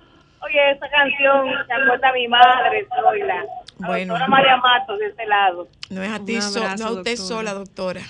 Oye, 0.45 0.71
esa 0.71 0.89
canción 0.89 1.47
se 1.67 1.73
acuerda 1.73 2.09
a 2.09 2.13
mi 2.13 2.27
madre, 2.27 2.85
soy 2.89 3.19
la 3.21 3.45
Bueno. 3.87 4.13
doctora 4.13 4.27
María 4.27 4.57
Matos 4.57 4.99
de 4.99 5.07
este 5.07 5.25
lado. 5.25 5.67
No 5.89 6.03
es 6.03 6.11
a 6.11 6.19
ti, 6.23 6.35
Un 6.35 6.41
so- 6.41 6.59
abrazo, 6.59 6.83
no 6.83 6.89
a 6.89 6.93
usted 6.93 7.11
doctora. 7.17 7.27
sola, 7.27 7.53
doctora. 7.53 8.01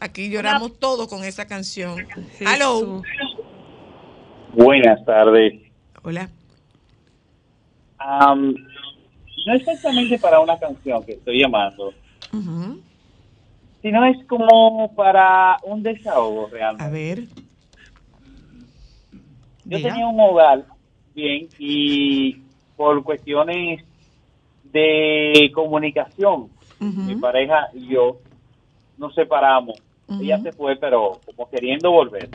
Aquí 0.00 0.30
lloramos 0.30 0.78
todos 0.78 1.08
con 1.08 1.24
esa 1.24 1.46
canción. 1.46 2.06
Hello. 2.40 3.02
Buenas 4.52 5.04
tardes. 5.04 5.54
Hola. 6.02 6.28
Am, 7.98 8.54
no 9.46 9.54
es 9.54 9.60
exactamente 9.66 10.18
para 10.18 10.40
una 10.40 10.58
canción 10.58 11.02
que 11.04 11.12
estoy 11.12 11.40
llamando, 11.40 11.92
sino 13.82 14.04
es 14.04 14.24
como 14.26 14.94
para 14.94 15.56
un 15.64 15.82
desahogo 15.82 16.48
realmente. 16.52 16.84
A 16.84 16.88
ver. 16.90 17.22
Yo 19.64 19.82
tenía 19.82 20.06
un 20.06 20.18
hogar, 20.20 20.64
bien, 21.18 21.48
y 21.58 22.36
por 22.76 23.02
cuestiones 23.02 23.84
de 24.72 25.50
comunicación, 25.52 26.48
mi 26.78 27.16
pareja 27.16 27.68
y 27.74 27.88
yo 27.88 28.18
nos 28.96 29.14
separamos. 29.14 29.76
Ella 30.20 30.38
se 30.38 30.52
fue, 30.52 30.76
pero 30.76 31.18
como 31.26 31.50
queriendo 31.50 31.90
volver. 31.90 32.30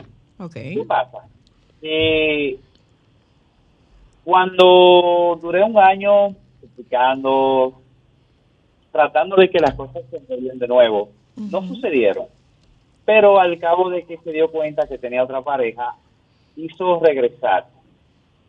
¿Qué 0.74 0.84
pasa? 0.86 1.26
Eh, 1.80 2.58
cuando 4.22 5.38
duré 5.40 5.62
un 5.62 5.78
año 5.78 6.28
explicando, 6.62 7.80
tratando 8.92 9.36
de 9.36 9.50
que 9.50 9.60
las 9.60 9.74
cosas 9.74 10.02
se 10.10 10.20
movieran 10.28 10.58
de 10.58 10.68
nuevo, 10.68 11.08
no 11.36 11.66
sucedieron. 11.66 12.26
Pero 13.04 13.40
al 13.40 13.58
cabo 13.58 13.90
de 13.90 14.04
que 14.04 14.18
se 14.18 14.30
dio 14.30 14.50
cuenta 14.50 14.86
que 14.86 14.98
tenía 14.98 15.24
otra 15.24 15.40
pareja, 15.42 15.96
hizo 16.56 17.00
regresar. 17.00 17.66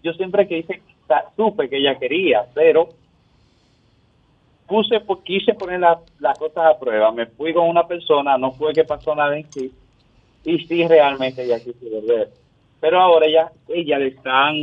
Yo 0.06 0.14
siempre 0.14 0.48
quise, 0.48 0.84
sa- 1.08 1.26
supe 1.36 1.68
que 1.68 1.78
ella 1.78 1.98
quería, 1.98 2.46
pero 2.54 2.90
puse, 4.68 5.02
quise 5.24 5.56
poner 5.56 5.80
la- 5.80 6.00
las 6.20 6.38
cosas 6.38 6.64
a 6.76 6.78
prueba. 6.80 7.12
Me 7.12 7.26
fui 7.26 7.52
con 7.56 7.68
una 7.68 7.88
persona, 7.88 8.38
no 8.38 8.52
fue 8.52 8.72
que 8.72 8.84
pasó 8.84 9.16
nada 9.16 9.36
en 9.36 9.52
sí, 9.52 9.74
y 10.44 10.60
sí 10.68 10.88
realmente 10.88 11.44
ella 11.44 11.60
quiso 11.60 11.90
volver. 11.92 12.30
Pero 12.80 13.02
ahora 13.02 13.26
ella, 13.26 13.52
ella 13.68 13.98
le 13.98 14.10
están, 14.10 14.54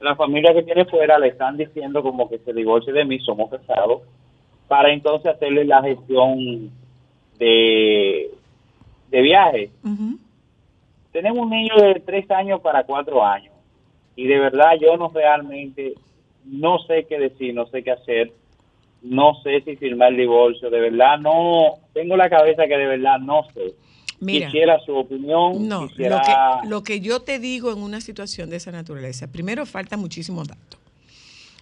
la 0.00 0.16
familia 0.16 0.54
que 0.54 0.62
tiene 0.62 0.86
fuera 0.86 1.18
le 1.18 1.28
están 1.28 1.58
diciendo 1.58 2.02
como 2.02 2.26
que 2.30 2.38
se 2.38 2.54
divorcie 2.54 2.94
de 2.94 3.04
mí, 3.04 3.18
somos 3.18 3.50
casados, 3.50 4.04
para 4.68 4.90
entonces 4.90 5.34
hacerle 5.34 5.66
la 5.66 5.82
gestión 5.82 6.70
de, 7.38 8.30
de 9.10 9.20
viaje. 9.20 9.70
Tenemos 11.12 11.40
un 11.44 11.50
niño 11.50 11.74
de 11.76 12.00
tres 12.00 12.30
años 12.30 12.62
para 12.62 12.84
cuatro 12.84 13.22
años 13.22 13.52
y 14.16 14.26
de 14.26 14.38
verdad 14.38 14.72
yo 14.80 14.96
no 14.96 15.10
realmente 15.12 15.94
no 16.44 16.78
sé 16.86 17.06
qué 17.08 17.18
decir, 17.18 17.54
no 17.54 17.66
sé 17.66 17.82
qué 17.82 17.92
hacer, 17.92 18.32
no 19.02 19.34
sé 19.42 19.62
si 19.62 19.76
firmar 19.76 20.12
el 20.12 20.18
divorcio, 20.18 20.70
de 20.70 20.80
verdad 20.80 21.18
no, 21.18 21.78
tengo 21.92 22.16
la 22.16 22.28
cabeza 22.28 22.66
que 22.66 22.76
de 22.76 22.86
verdad 22.86 23.18
no 23.18 23.44
sé. 23.54 23.74
Mira. 24.20 24.46
Quisiera 24.46 24.78
su 24.86 24.94
opinión, 24.94 25.68
No, 25.68 25.88
quisiera... 25.88 26.16
lo 26.16 26.22
que, 26.22 26.68
lo 26.68 26.82
que 26.82 27.00
yo 27.00 27.20
te 27.20 27.38
digo 27.38 27.72
en 27.72 27.78
una 27.78 28.00
situación 28.00 28.48
de 28.48 28.56
esa 28.56 28.70
naturaleza, 28.70 29.30
primero 29.30 29.66
faltan 29.66 30.00
muchísimos 30.00 30.48
datos. 30.48 30.80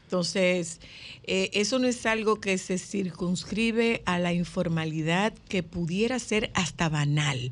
Entonces, 0.05 0.81
eh, 1.25 1.49
eso 1.55 1.79
no 1.79 1.89
es 1.89 2.05
algo 2.05 2.39
que 2.39 2.59
se 2.59 2.77
circunscribe 2.77 4.03
a 4.05 4.19
la 4.19 4.35
informalidad 4.35 5.33
que 5.49 5.63
pudiera 5.63 6.19
ser 6.19 6.51
hasta 6.53 6.91
banal 6.91 7.51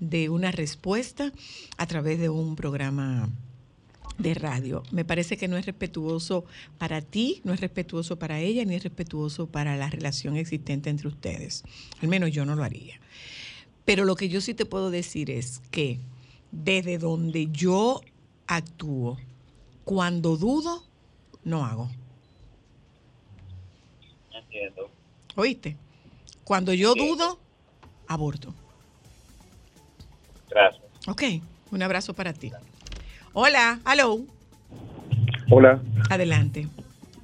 de 0.00 0.28
una 0.28 0.50
respuesta 0.50 1.32
a 1.78 1.86
través 1.86 2.20
de 2.20 2.28
un 2.28 2.56
programa 2.56 3.30
de 4.18 4.34
radio. 4.34 4.82
Me 4.90 5.04
parece 5.04 5.36
que 5.36 5.48
no 5.48 5.56
es 5.56 5.66
respetuoso 5.66 6.44
para 6.78 7.00
ti, 7.00 7.40
no 7.44 7.52
es 7.52 7.60
respetuoso 7.60 8.18
para 8.18 8.40
ella, 8.40 8.64
ni 8.64 8.74
es 8.74 8.82
respetuoso 8.82 9.46
para 9.46 9.76
la 9.76 9.90
relación 9.90 10.36
existente 10.36 10.90
entre 10.90 11.08
ustedes. 11.08 11.64
Al 12.00 12.08
menos 12.08 12.30
yo 12.30 12.44
no 12.44 12.54
lo 12.54 12.64
haría. 12.64 13.00
Pero 13.84 14.04
lo 14.04 14.16
que 14.16 14.28
yo 14.28 14.40
sí 14.40 14.54
te 14.54 14.66
puedo 14.66 14.90
decir 14.90 15.30
es 15.30 15.60
que 15.70 15.98
desde 16.52 16.98
donde 16.98 17.48
yo 17.50 18.00
actúo, 18.46 19.18
cuando 19.84 20.36
dudo, 20.36 20.84
no 21.42 21.64
hago. 21.64 21.90
Entiendo. 24.32 24.88
¿Oíste? 25.34 25.76
Cuando 26.44 26.72
yo 26.72 26.94
dudo, 26.94 27.38
aborto. 28.06 28.54
Gracias. 30.48 30.84
Ok, 31.06 31.22
un 31.72 31.82
abrazo 31.82 32.14
para 32.14 32.32
ti. 32.32 32.52
Hola, 33.36 33.80
hello, 33.84 34.20
Hola, 35.50 35.80
adelante. 36.08 36.68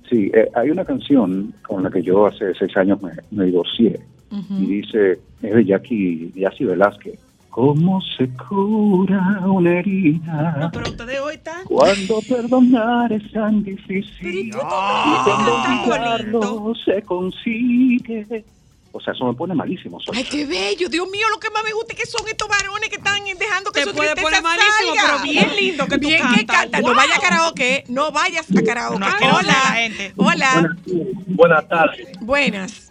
sí, 0.09 0.29
eh, 0.35 0.51
hay 0.57 0.71
una 0.71 0.85
canción 0.85 1.55
con 1.63 1.85
la 1.85 1.91
que 1.91 2.03
yo 2.03 2.27
hace 2.27 2.53
seis 2.59 2.77
años 2.77 3.01
me, 3.01 3.13
me 3.31 3.45
divorcié 3.45 4.01
y 4.33 4.67
dice, 4.67 5.21
es 5.43 5.55
de 5.55 5.65
Jackie, 5.65 6.33
Jackie 6.35 6.65
Velázquez. 6.65 7.19
¿Cómo 7.51 8.01
se 8.01 8.29
cura 8.49 9.41
una 9.45 9.81
herida 9.81 10.71
Pero 10.73 10.89
usted 10.89 11.07
de 11.07 11.19
hoy 11.21 11.35
está... 11.35 11.63
cuando 11.65 12.21
perdonar 12.29 13.13
es 13.13 13.33
tan 13.33 13.63
difícil? 13.65 14.49
Y 14.49 14.51
cuando 14.51 15.55
olvidarlo 15.55 16.73
se 16.85 17.03
consigue. 17.03 18.45
O 18.93 19.01
sea, 19.01 19.13
eso 19.15 19.25
me 19.25 19.35
pone 19.35 19.55
malísimo. 19.55 20.01
Soy. 20.01 20.17
Ay, 20.19 20.25
qué 20.25 20.45
bello, 20.47 20.89
Dios 20.89 21.09
mío, 21.09 21.27
lo 21.33 21.39
que 21.39 21.49
más 21.51 21.63
me 21.63 21.73
gusta 21.73 21.93
es 21.95 22.01
que 22.01 22.07
son 22.07 22.27
estos 22.29 22.49
varones 22.49 22.89
que 22.89 22.97
están 22.97 23.23
dejando 23.39 23.71
que 23.71 23.83
Te 23.83 23.87
su 23.87 23.95
puede 23.95 24.15
tristeza 24.15 24.43
poner 24.43 24.43
malísimo, 24.43 24.95
salga. 24.97 25.03
pero 25.07 25.33
bien 25.33 25.57
lindo 25.57 25.87
que 25.87 25.99
tú 25.99 26.09
Bien 26.09 26.23
que 26.23 26.45
cantas. 26.47 26.57
canta. 26.57 26.81
No 26.81 26.87
Wow. 26.89 26.97
vaya 26.97 27.17
a 27.17 27.21
karaoke, 27.21 27.85
no 27.89 28.11
vayas 28.11 28.47
a 28.57 28.63
karaoke. 28.63 28.99
No, 28.99 29.07
que 29.07 29.13
no 29.13 29.19
sea 29.19 29.31
la 29.31 29.39
Hola, 29.39 29.53
gente. 29.75 30.13
hola, 30.17 30.77
Buenas 31.29 31.69
tardes. 31.69 32.09
buenas. 32.21 32.91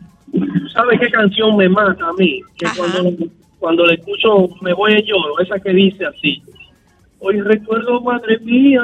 ¿Sabe 0.74 1.00
qué 1.00 1.10
canción 1.12 1.58
me 1.58 1.68
mata 1.68 2.08
a 2.08 2.14
mí? 2.14 2.42
Que 2.58 2.68
cuando, 2.78 3.12
cuando 3.60 3.86
le 3.86 3.96
escucho 3.96 4.48
me 4.62 4.74
voy 4.74 4.94
a 4.94 5.00
lloro, 5.02 5.40
esa 5.42 5.60
que 5.60 5.72
dice 5.72 6.06
así. 6.06 6.42
Hoy 7.20 7.42
recuerdo, 7.42 8.00
madre 8.00 8.40
mía, 8.40 8.82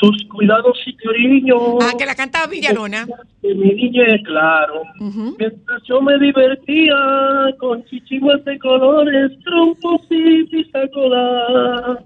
tus 0.00 0.24
cuidados 0.28 0.78
y 0.86 0.96
cariño. 0.96 1.78
Ah, 1.82 1.92
que 1.98 2.06
la 2.06 2.14
canta 2.14 2.46
Villalona. 2.46 3.06
De 3.42 3.54
mi 3.54 3.74
niñez, 3.74 4.22
claro. 4.24 4.82
Mientras 4.98 5.82
yo 5.86 6.00
me 6.00 6.18
divertía 6.18 6.94
con 7.58 7.84
chichiguas 7.84 8.42
de 8.44 8.58
colores, 8.58 9.32
trompos 9.44 10.00
y 10.08 10.44
pistacola. 10.44 12.02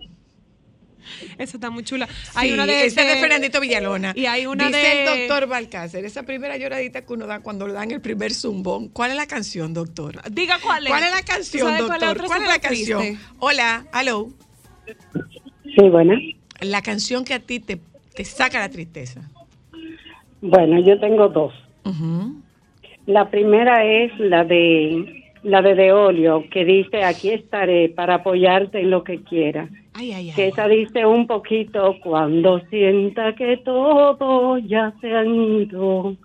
Esa 1.38 1.57
está 1.57 1.70
muy 1.70 1.84
chula. 1.84 2.09
Hay 2.34 2.49
Sí, 2.49 2.55
una 2.55 2.66
de, 2.66 2.86
esa 2.86 3.03
es 3.03 3.14
de 3.14 3.20
Fernandito 3.20 3.61
Villalona. 3.61 4.12
Y 4.16 4.26
hay 4.26 4.47
una 4.47 4.66
Dice 4.66 4.78
de 4.78 5.05
el 5.05 5.28
doctor 5.28 5.49
Balcácer, 5.49 6.05
esa 6.05 6.24
primera 6.24 6.57
lloradita 6.57 7.05
que 7.05 7.12
uno 7.12 7.26
da 7.26 7.40
cuando 7.40 7.68
le 7.68 7.74
dan 7.74 7.90
el 7.92 8.01
primer 8.01 8.32
zumbón. 8.32 8.88
¿Cuál 8.88 9.12
es 9.12 9.16
la 9.16 9.26
canción, 9.26 9.72
doctor? 9.74 10.20
Diga 10.32 10.59
cuál 10.61 10.84
es. 10.84 10.90
¿Cuál 10.90 11.05
es 11.05 11.11
la 11.12 11.22
canción, 11.22 11.68
¿Sabe 11.68 11.86
cuál 11.86 12.03
es 12.03 12.09
doctor? 12.09 12.26
¿Cuál 12.26 12.42
es 12.42 12.49
la 12.49 12.59
canción? 12.59 13.18
Hola, 13.38 13.86
hello. 13.95 14.30
Sí, 15.76 15.88
buena. 15.88 16.18
La 16.65 16.83
canción 16.83 17.25
que 17.25 17.35
a 17.35 17.41
ti 17.41 17.61
te, 17.61 17.79
te 18.15 18.25
saca 18.25 18.59
la 18.59 18.69
tristeza. 18.71 19.31
Bueno, 20.41 20.81
yo 20.81 20.99
tengo 20.99 21.29
dos. 21.29 21.53
La 23.07 23.31
primera 23.31 23.85
es 23.85 24.19
la 24.19 24.45
de 24.45 25.25
la 25.43 25.61
de 25.61 25.75
Deolio, 25.75 26.45
que 26.51 26.65
dice, 26.65 27.05
aquí 27.05 27.29
estaré 27.29 27.91
para 27.91 28.17
apoyarte 28.17 28.81
en 28.81 28.91
lo 28.91 29.05
que 29.05 29.23
quiera. 29.23 29.69
Ay, 29.93 30.12
ay, 30.12 30.33
Que 30.35 30.49
esa 30.49 30.67
dice 30.67 31.05
un 31.05 31.27
poquito, 31.27 31.97
cuando 32.03 32.61
sienta 32.71 33.35
que 33.35 33.59
todo 33.59 34.59
ya 34.59 34.93
se 35.01 35.15
ha 35.15 35.25
ido, 35.25 36.17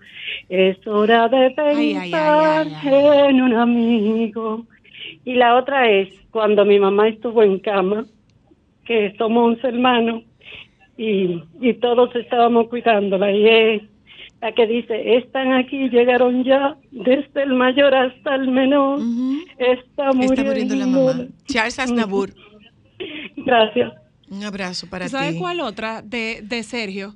es 0.47 0.87
hora 0.87 1.27
de 1.27 1.51
pensar 1.51 2.67
en 2.85 3.41
un 3.41 3.53
amigo. 3.53 4.65
Y 5.25 5.33
la 5.33 5.57
otra 5.57 5.89
es, 5.91 6.09
cuando 6.31 6.63
mi 6.63 6.79
mamá 6.79 7.09
estuvo 7.09 7.43
en 7.43 7.59
cama, 7.59 8.05
que 8.85 9.13
somos 9.17 9.55
11 9.55 9.67
hermanos, 9.67 10.23
y, 11.01 11.43
y 11.61 11.73
todos 11.75 12.13
estábamos 12.15 12.67
cuidándola, 12.69 13.31
y 13.31 13.47
es 13.47 13.81
la 14.41 14.51
que 14.53 14.67
dice, 14.67 15.17
están 15.17 15.53
aquí, 15.53 15.89
llegaron 15.89 16.43
ya, 16.43 16.75
desde 16.91 17.43
el 17.43 17.53
mayor 17.53 17.93
hasta 17.95 18.35
el 18.35 18.49
menor, 18.51 18.99
está 19.57 20.11
muriendo. 20.13 20.33
Está 20.33 20.43
muriendo 20.43 20.75
la 20.75 20.87
mamá. 20.87 21.27
Charles 21.45 21.79
Aznavour. 21.79 22.33
Gracias. 23.37 23.93
Un 24.29 24.43
abrazo 24.43 24.87
para 24.89 25.05
¿Tú 25.05 25.11
¿Sabes 25.11 25.33
ti. 25.33 25.39
cuál 25.39 25.59
otra? 25.61 26.01
De, 26.01 26.41
de 26.43 26.63
Sergio. 26.63 27.15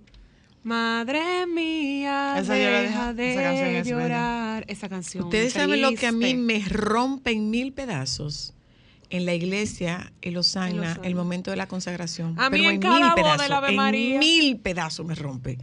Madre 0.64 1.20
mía, 1.46 2.36
Esa 2.40 2.54
deja 2.54 3.14
dejo- 3.14 3.20
esa 3.32 3.42
canción 3.44 3.70
de 3.74 3.80
es 3.80 3.88
llorar. 3.88 4.66
Esa 4.68 4.90
canción. 4.90 5.24
Ustedes 5.26 5.54
saben 5.54 5.82
lo 5.82 5.92
que 5.92 6.08
a 6.08 6.12
mí 6.14 6.36
me 6.36 6.64
rompe 6.70 7.32
en 7.32 7.50
mil 7.50 7.74
pedazos. 7.74 8.54
En 9.14 9.28
la 9.28 9.36
iglesia, 9.36 10.11
en 10.24 10.38
Osana, 10.38 10.97
el 11.03 11.14
momento 11.14 11.51
de 11.51 11.57
la 11.57 11.68
consagración. 11.68 12.34
A 12.39 12.49
mí 12.49 12.57
Pero 12.57 12.70
en 12.70 12.76
en 12.76 12.82
cada 12.82 12.99
mil 12.99 13.14
pedazos. 13.14 13.51
Ave 13.51 13.76
en 13.76 14.18
mil 14.20 14.59
pedazos 14.59 15.05
me 15.05 15.14
rompe. 15.14 15.59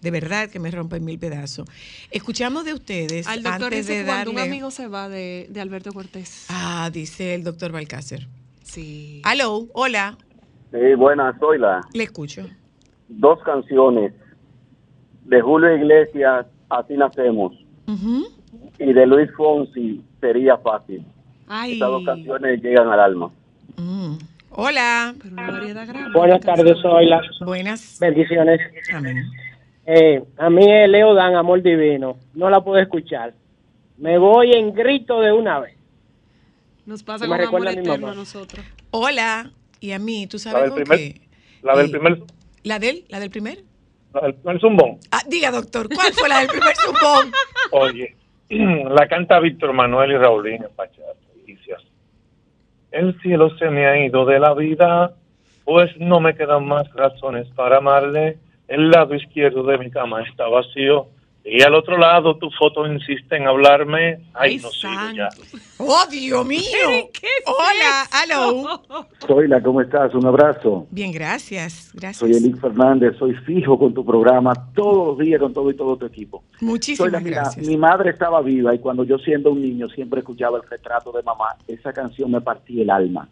De 0.00 0.10
verdad 0.10 0.48
que 0.48 0.58
me 0.58 0.70
rompe 0.70 0.96
en 0.96 1.04
mil 1.04 1.18
pedazos. 1.18 1.68
Escuchamos 2.10 2.64
de 2.64 2.72
ustedes 2.72 3.26
Al 3.26 3.42
doctor 3.42 3.64
antes 3.64 3.86
dice 3.86 3.98
de 3.98 4.04
cuando 4.06 4.30
un 4.30 4.38
amigo 4.38 4.70
se 4.70 4.88
va 4.88 5.10
de, 5.10 5.46
de 5.50 5.60
Alberto 5.60 5.92
Cortés. 5.92 6.46
Ah, 6.48 6.88
dice 6.90 7.34
el 7.34 7.44
doctor 7.44 7.72
Balcácer. 7.72 8.26
Sí. 8.62 9.20
Aló, 9.24 9.68
hola, 9.74 10.16
Sí, 10.72 10.94
buenas, 10.96 11.38
soy 11.38 11.58
la. 11.58 11.82
le 11.92 12.04
escucho. 12.04 12.48
Dos 13.08 13.38
canciones 13.44 14.14
de 15.26 15.42
Julio 15.42 15.76
Iglesias, 15.76 16.46
Así 16.70 16.94
Nacemos, 16.94 17.52
y 18.78 18.92
de 18.94 19.06
Luis 19.06 19.30
Fonsi, 19.36 20.02
Sería 20.22 20.56
Fácil. 20.56 21.04
Estas 21.62 21.88
dos 21.88 22.04
canciones 22.04 22.60
llegan 22.62 22.88
al 22.88 23.00
alma. 23.00 23.30
Hola. 24.50 25.14
Buenas 26.12 26.40
tardes, 26.40 26.76
Zoila. 26.82 27.20
Buenas. 27.40 27.98
Bendiciones. 28.00 28.60
Amén. 28.92 29.24
Eh, 29.86 30.22
a 30.38 30.50
mí 30.50 30.64
es 30.70 30.88
Leo 30.88 31.14
Dan, 31.14 31.34
Amor 31.36 31.62
Divino. 31.62 32.16
No 32.34 32.50
la 32.50 32.60
puedo 32.62 32.80
escuchar. 32.80 33.34
Me 33.98 34.18
voy 34.18 34.52
en 34.52 34.74
grito 34.74 35.20
de 35.20 35.32
una 35.32 35.60
vez. 35.60 35.76
Nos 36.86 37.02
pasa 37.02 37.26
con 37.26 37.40
amor 37.40 37.66
a 37.68 37.70
eterno 37.72 37.92
mamá. 37.98 38.12
a 38.12 38.14
nosotros. 38.14 38.64
Hola. 38.90 39.50
Y 39.80 39.92
a 39.92 39.98
mí, 39.98 40.26
¿tú 40.26 40.36
La 40.38 40.42
sabes 40.42 40.62
del 40.62 40.70
con 40.70 40.82
primer, 40.82 40.98
qué? 40.98 41.20
la 41.62 41.76
del 41.76 41.86
Eh, 41.86 41.90
primer, 41.90 42.22
¿La 42.62 42.78
del? 42.78 43.04
¿La 43.08 43.20
del 43.20 43.30
primer? 43.30 43.58
la 44.14 44.20
del 44.22 44.34
primer 44.34 44.60
zumbón. 44.60 44.98
Ah, 45.10 45.20
diga, 45.28 45.50
doctor, 45.50 45.88
¿cuál 45.94 46.12
fue 46.12 46.28
la 46.28 46.38
del 46.38 46.48
primer 46.48 46.74
zumbón? 46.76 47.32
Oye, 47.72 48.16
la 48.48 49.06
canta 49.08 49.40
Víctor 49.40 49.72
Manuel 49.72 50.12
y 50.12 50.16
Raulín 50.16 50.62
en. 50.64 51.14
El 52.94 53.20
cielo 53.20 53.50
se 53.58 53.68
me 53.70 53.88
ha 53.88 54.06
ido 54.06 54.24
de 54.24 54.38
la 54.38 54.54
vida, 54.54 55.14
pues 55.64 55.90
no 55.98 56.20
me 56.20 56.36
quedan 56.36 56.64
más 56.64 56.88
razones 56.94 57.48
para 57.56 57.78
amarle. 57.78 58.38
El 58.68 58.90
lado 58.90 59.16
izquierdo 59.16 59.64
de 59.64 59.78
mi 59.78 59.90
cama 59.90 60.22
está 60.22 60.46
vacío 60.46 61.08
y 61.44 61.62
al 61.62 61.74
otro 61.74 61.98
lado 61.98 62.36
tu 62.38 62.50
foto 62.50 62.86
insiste 62.86 63.36
en 63.36 63.46
hablarme. 63.46 64.20
Ay, 64.32 64.56
no 64.58 64.70
sigo 64.70 65.10
ya. 65.14 65.28
¡Oh, 65.78 66.04
Dios 66.10 66.46
mío! 66.46 66.62
Hola, 67.46 68.08
hello. 68.24 68.80
Zoila, 69.26 69.62
¿cómo 69.62 69.80
estás? 69.82 70.14
Un 70.14 70.24
abrazo. 70.26 70.86
Bien, 70.90 71.12
gracias. 71.12 71.90
Gracias. 71.94 72.16
Soy 72.16 72.32
Elic 72.32 72.58
Fernández, 72.60 73.16
soy 73.18 73.34
fijo 73.34 73.78
con 73.78 73.92
tu 73.92 74.04
programa 74.04 74.52
todos 74.74 75.08
los 75.08 75.18
días 75.18 75.40
con 75.40 75.52
todo 75.52 75.70
y 75.70 75.76
todo 75.76 75.96
tu 75.96 76.06
equipo. 76.06 76.42
Muchísimas 76.60 77.10
Zoila, 77.10 77.20
mira, 77.20 77.42
gracias. 77.42 77.66
mi 77.66 77.76
madre 77.76 78.10
estaba 78.10 78.40
viva 78.40 78.74
y 78.74 78.78
cuando 78.78 79.04
yo 79.04 79.18
siendo 79.18 79.50
un 79.50 79.60
niño 79.60 79.88
siempre 79.88 80.20
escuchaba 80.20 80.58
el 80.58 80.68
retrato 80.68 81.12
de 81.12 81.22
mamá. 81.22 81.56
Esa 81.68 81.92
canción 81.92 82.30
me 82.30 82.40
partía 82.40 82.82
el 82.82 82.90
alma. 82.90 83.28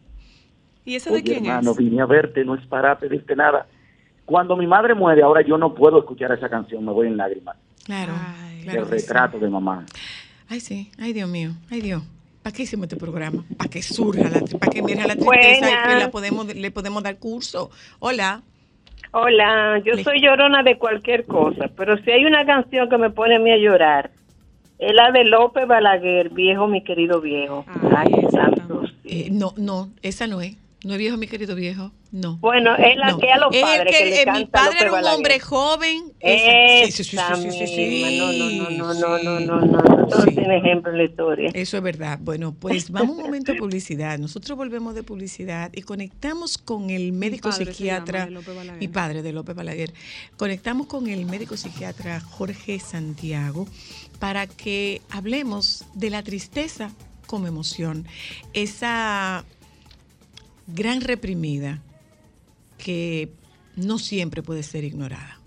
¿Y 0.84 0.96
esa 0.96 1.10
de 1.10 1.16
Oye, 1.16 1.24
quién 1.24 1.46
hermano, 1.46 1.70
es? 1.70 1.76
vine 1.78 2.02
a 2.02 2.06
verte, 2.06 2.44
no 2.44 2.54
es 2.56 2.66
para 2.66 2.98
pedirte 2.98 3.36
nada. 3.36 3.66
Cuando 4.24 4.56
mi 4.56 4.66
madre 4.66 4.94
muere, 4.94 5.22
ahora 5.22 5.42
yo 5.42 5.58
no 5.58 5.74
puedo 5.74 5.98
escuchar 5.98 6.32
esa 6.32 6.48
canción, 6.48 6.84
me 6.84 6.92
voy 6.92 7.08
en 7.08 7.16
lágrimas. 7.16 7.56
Claro. 7.84 8.12
el 8.58 8.64
claro 8.64 8.84
sí. 8.86 8.90
retrato 8.90 9.38
de 9.38 9.48
mamá. 9.48 9.84
Ay, 10.48 10.60
sí. 10.60 10.90
Ay, 10.98 11.12
Dios 11.12 11.28
mío. 11.28 11.50
Ay, 11.70 11.80
Dios. 11.80 12.02
¿Para 12.42 12.54
qué 12.54 12.64
hicimos 12.64 12.84
este 12.84 12.96
programa? 12.96 13.44
Para 13.56 13.70
que 13.70 13.82
surja, 13.82 14.28
la, 14.28 14.40
para 14.58 14.72
que 14.72 14.82
mire 14.82 15.06
la 15.06 15.14
tristeza 15.14 15.70
y 15.70 15.88
que 15.88 15.96
la 15.96 16.10
podemos, 16.10 16.52
le 16.54 16.70
podemos 16.70 17.02
dar 17.02 17.18
curso. 17.18 17.70
Hola. 18.00 18.42
Hola, 19.12 19.78
yo 19.84 19.96
soy 20.02 20.22
llorona 20.22 20.62
de 20.62 20.78
cualquier 20.78 21.26
cosa, 21.26 21.70
pero 21.76 21.98
si 21.98 22.10
hay 22.10 22.24
una 22.24 22.46
canción 22.46 22.88
que 22.88 22.96
me 22.96 23.10
pone 23.10 23.36
a 23.36 23.38
mí 23.38 23.50
a 23.52 23.58
llorar, 23.58 24.10
es 24.78 24.94
la 24.94 25.12
de 25.12 25.24
López 25.24 25.68
Balaguer, 25.68 26.30
viejo, 26.30 26.66
mi 26.66 26.82
querido 26.82 27.20
viejo. 27.20 27.64
Ay, 27.94 28.10
santo. 28.30 28.82
Eh, 29.04 29.28
no, 29.30 29.52
no, 29.56 29.90
esa 30.02 30.26
no 30.26 30.40
es. 30.40 30.56
No 30.85 30.95
es 30.95 30.99
viejo, 30.99 31.16
mi 31.16 31.28
querido 31.28 31.55
viejo. 31.55 31.93
No. 32.11 32.39
Bueno, 32.39 32.74
es 32.74 32.97
la 32.97 33.12
No. 33.12 33.18
que 33.18 33.30
a 33.30 33.39
los 33.39 33.55
Es 33.55 33.59
el 33.59 33.62
padres 33.62 33.97
que, 33.97 34.05
le 34.05 34.22
eh, 34.22 34.24
canta 34.24 34.41
mi 34.41 34.47
padre 34.47 34.76
era 34.80 34.93
un 34.93 35.05
hombre 35.05 35.39
joven. 35.39 36.12
Esa. 36.18 36.87
Sí, 36.87 36.93
sí, 36.93 37.05
sí, 37.05 37.16
sí, 37.16 37.51
sí, 37.51 37.51
sí, 37.53 37.66
sí. 37.68 37.87
misma. 37.89 38.70
No, 38.70 38.95
no, 38.95 38.95
no, 38.95 39.18
no, 39.18 39.18
no, 39.18 39.41
no, 39.41 39.61
no, 39.61 39.83
no. 39.83 40.07
Todo 40.07 40.24
tiene 40.26 40.59
ejemplo 40.59 40.91
en 40.91 40.99
la 40.99 41.05
historia. 41.05 41.51
Eso 41.55 41.76
es 41.76 41.83
verdad. 41.83 42.18
Bueno, 42.20 42.55
pues 42.59 42.91
vamos 42.91 43.16
un 43.16 43.22
momento 43.22 43.53
a 43.53 43.55
publicidad. 43.55 44.18
Nosotros 44.18 44.59
volvemos 44.59 44.95
de 44.95 45.05
publicidad 45.05 45.70
y 45.72 45.83
conectamos 45.83 46.59
con 46.59 46.91
el 46.91 47.12
médico 47.12 47.53
psiquiatra, 47.53 48.28
mi 48.78 48.89
padre 48.89 49.22
de 49.22 49.33
López 49.33 49.55
Balaguer. 49.55 49.95
Conectamos 50.37 50.89
con 50.89 51.07
el 51.07 51.24
médico 51.26 51.57
psiquiatra 51.57 52.20
Jorge 52.20 52.80
Santiago 52.80 53.68
para 54.18 54.47
que 54.49 55.01
hablemos 55.11 55.85
de 55.95 56.11
la 56.11 56.22
tristeza 56.22 56.91
como 57.26 57.47
emoción. 57.47 58.07
Esa 58.53 59.45
gran 60.66 61.00
reprimida 61.00 61.82
que 62.78 63.32
no 63.76 63.98
siempre 63.98 64.42
puede 64.42 64.62
ser 64.62 64.84
ignorada. 64.84 65.38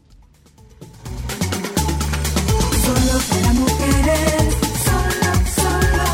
Solo 2.84 3.20
para 3.30 3.54
mujeres, 3.54 4.56
solo, 4.86 5.32
solo. 5.56 6.06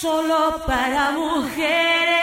Solo 0.00 0.66
para 0.66 1.12
mujeres. 1.12 2.21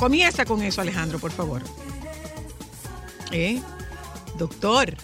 Comienza 0.00 0.46
con 0.46 0.62
eso, 0.62 0.80
Alejandro, 0.80 1.18
por 1.18 1.30
favor. 1.30 1.60
¿Eh? 3.30 3.60
Doctor, 4.38 4.94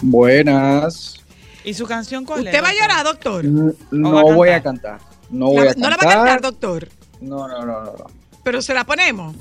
Buenas. 0.00 1.16
¿Y 1.64 1.74
su 1.74 1.84
canción 1.86 2.24
cuál 2.24 2.44
¿usted 2.44 2.62
va 2.62 2.68
a 2.68 2.74
llorar, 2.74 3.04
doctor? 3.04 3.44
No 3.90 4.18
a 4.18 4.22
voy 4.22 4.50
a 4.50 4.62
cantar. 4.62 5.00
No 5.30 5.46
voy 5.46 5.64
La- 5.64 5.72
a 5.72 5.74
¿No 5.74 5.90
la 5.90 5.96
cantar. 5.96 6.06
va 6.06 6.12
a 6.12 6.14
cantar, 6.26 6.40
doctor? 6.42 6.88
No, 7.20 7.48
no, 7.48 7.58
no, 7.66 7.80
no. 7.82 7.84
no. 7.84 8.06
Pero 8.44 8.62
se 8.62 8.72
la 8.72 8.84
ponemos. 8.84 9.34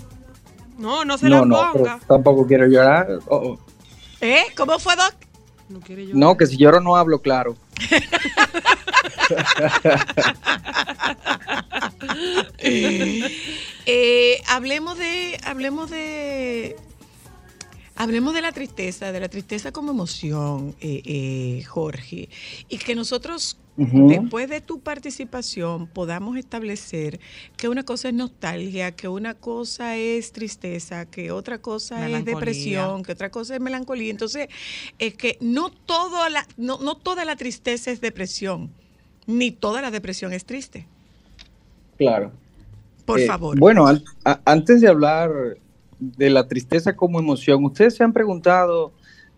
No, 0.79 1.05
no 1.05 1.19
se 1.19 1.29
No, 1.29 1.41
la 1.41 1.45
no, 1.45 1.69
pero 1.73 1.85
ponga. 1.85 1.99
tampoco 2.07 2.47
quiero 2.47 2.65
llorar. 2.65 3.07
Oh, 3.27 3.35
oh. 3.35 3.59
¿Eh? 4.21 4.41
¿Cómo 4.57 4.79
fue, 4.79 4.95
Doc? 4.95 5.13
No 5.69 5.79
quiere 5.81 6.05
llorar. 6.07 6.17
No, 6.17 6.35
que 6.35 6.47
si 6.47 6.57
lloro 6.57 6.81
no 6.81 6.95
hablo 6.95 7.21
claro. 7.21 7.55
Eh, 13.85 14.41
hablemos 14.47 14.97
de, 14.97 15.37
hablemos 15.43 15.91
de, 15.91 16.77
hablemos 17.95 18.33
de 18.33 18.41
la 18.41 18.53
tristeza, 18.53 19.11
de 19.11 19.19
la 19.19 19.27
tristeza 19.27 19.73
como 19.73 19.91
emoción, 19.91 20.73
eh, 20.79 21.01
eh, 21.05 21.63
Jorge, 21.65 22.29
y 22.69 22.77
que 22.77 22.95
nosotros 22.95 23.57
después 23.75 24.49
de 24.49 24.61
tu 24.61 24.81
participación 24.81 25.87
podamos 25.87 26.37
establecer 26.37 27.19
que 27.57 27.69
una 27.69 27.83
cosa 27.83 28.09
es 28.09 28.13
nostalgia, 28.13 28.95
que 28.95 29.07
una 29.07 29.33
cosa 29.33 29.97
es 29.97 30.31
tristeza, 30.31 31.07
que 31.07 31.31
otra 31.31 31.57
cosa 31.57 32.07
es 32.07 32.23
depresión, 32.23 33.03
que 33.03 33.13
otra 33.13 33.31
cosa 33.31 33.55
es 33.55 33.61
melancolía. 33.61 34.11
Entonces, 34.11 34.47
es 34.99 35.15
que 35.15 35.37
no 35.41 35.71
todo 35.71 36.29
la, 36.29 36.47
no, 36.55 36.77
no 36.77 36.95
toda 36.95 37.25
la 37.25 37.35
tristeza 37.35 37.89
es 37.89 37.99
depresión, 37.99 38.71
ni 39.25 39.51
toda 39.51 39.81
la 39.81 39.89
depresión 39.89 40.33
es 40.33 40.45
triste. 40.45 40.87
Claro. 41.97 42.31
Por 43.05 43.19
Eh, 43.19 43.27
favor. 43.27 43.59
Bueno, 43.59 43.87
an- 43.87 44.03
antes 44.45 44.81
de 44.81 44.87
hablar 44.87 45.31
de 45.99 46.29
la 46.29 46.47
tristeza 46.47 46.95
como 46.95 47.19
emoción, 47.19 47.63
ustedes 47.65 47.95
se 47.95 48.03
han 48.03 48.13
preguntado 48.13 48.91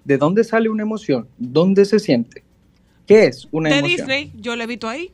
de 0.04 0.18
dónde 0.18 0.44
sale 0.44 0.70
una 0.70 0.84
emoción, 0.84 1.28
dónde 1.38 1.84
se 1.86 2.00
siente, 2.00 2.44
qué 3.08 3.26
es 3.26 3.48
una 3.52 3.70
De 3.70 3.78
emoción. 3.80 3.98
Disney, 4.08 4.32
yo 4.40 4.56
le 4.56 4.64
he 4.64 4.68
visto 4.68 4.88
ahí. 4.88 5.12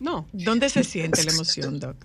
No. 0.00 0.26
¿Dónde 0.32 0.68
se 0.68 0.84
siente 0.84 1.22
la 1.24 1.32
emoción, 1.34 1.78
Doc? 1.80 1.96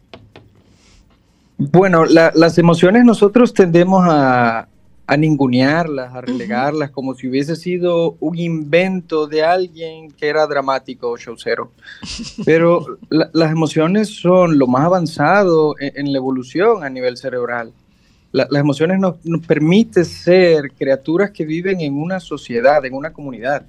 Bueno, 1.58 2.06
la- 2.06 2.32
las 2.36 2.58
emociones 2.58 3.04
nosotros 3.04 3.54
tendemos 3.54 4.06
a, 4.08 4.68
a 5.12 5.18
ningunearlas, 5.18 6.14
a 6.14 6.22
relegarlas, 6.22 6.92
como 6.92 7.16
si 7.16 7.28
hubiese 7.28 7.56
sido 7.56 8.16
un 8.20 8.38
invento 8.38 9.26
de 9.26 9.44
alguien 9.44 10.12
que 10.12 10.28
era 10.28 10.46
dramático 10.46 11.10
o 11.10 11.18
showcero. 11.18 11.72
Pero 12.46 12.86
la- 13.10 13.30
las 13.34 13.52
emociones 13.52 14.10
son 14.10 14.60
lo 14.60 14.68
más 14.68 14.86
avanzado 14.86 15.74
en, 15.80 15.94
en 16.06 16.12
la 16.12 16.20
evolución 16.20 16.84
a 16.84 16.90
nivel 16.92 17.18
cerebral. 17.18 17.74
La- 18.32 18.48
las 18.52 18.62
emociones 18.62 19.00
nos, 19.00 19.16
nos 19.26 19.44
permiten 19.48 20.06
ser 20.06 20.72
criaturas 20.78 21.32
que 21.32 21.44
viven 21.44 21.82
en 21.82 21.96
una 22.00 22.20
sociedad, 22.20 22.86
en 22.86 22.94
una 22.94 23.12
comunidad. 23.12 23.66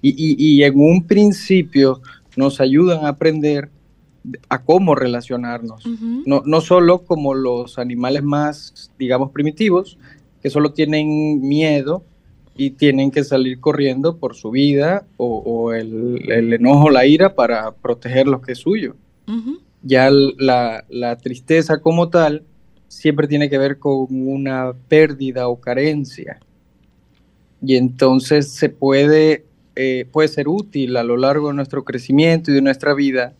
Y, 0.00 0.10
y- 0.10 0.36
y 0.38 0.62
en 0.62 0.78
un 0.78 1.04
principio 1.08 2.00
nos 2.36 2.60
ayudan 2.60 3.04
a 3.04 3.08
aprender 3.08 3.68
a 4.48 4.58
cómo 4.62 4.94
relacionarnos. 4.94 5.84
no, 6.26 6.42
no 6.44 6.60
solo 6.60 6.98
como 7.04 7.34
los 7.34 7.78
animales 7.78 8.22
más, 8.22 8.90
digamos, 8.98 9.30
primitivos, 9.32 9.96
que 10.42 10.50
solo 10.50 10.72
tienen 10.72 11.40
miedo 11.40 12.04
y 12.56 12.70
tienen 12.70 13.10
que 13.10 13.24
salir 13.24 13.60
corriendo 13.60 14.16
por 14.16 14.34
su 14.34 14.50
vida 14.50 15.06
o, 15.16 15.38
o 15.38 15.72
el, 15.72 16.30
el 16.30 16.52
enojo, 16.52 16.90
la 16.90 17.06
ira 17.06 17.34
para 17.34 17.72
proteger 17.72 18.26
lo 18.26 18.40
que 18.42 18.52
es 18.52 18.58
suyo. 18.58 18.96
Ya 19.82 20.10
la, 20.10 20.84
la 20.88 21.16
tristeza 21.18 21.80
como 21.80 22.08
tal 22.08 22.42
siempre 22.88 23.28
tiene 23.28 23.48
que 23.48 23.58
ver 23.58 23.78
con 23.78 24.06
una 24.10 24.72
pérdida 24.88 25.48
o 25.48 25.60
carencia. 25.60 26.40
Y 27.62 27.76
entonces 27.76 28.50
se 28.52 28.68
puede, 28.70 29.44
eh, 29.76 30.06
puede 30.10 30.28
ser 30.28 30.48
útil 30.48 30.96
a 30.96 31.04
lo 31.04 31.16
largo 31.16 31.48
de 31.48 31.54
nuestro 31.54 31.84
crecimiento 31.84 32.50
y 32.50 32.54
de 32.54 32.62
nuestra 32.62 32.94
vida, 32.94 33.34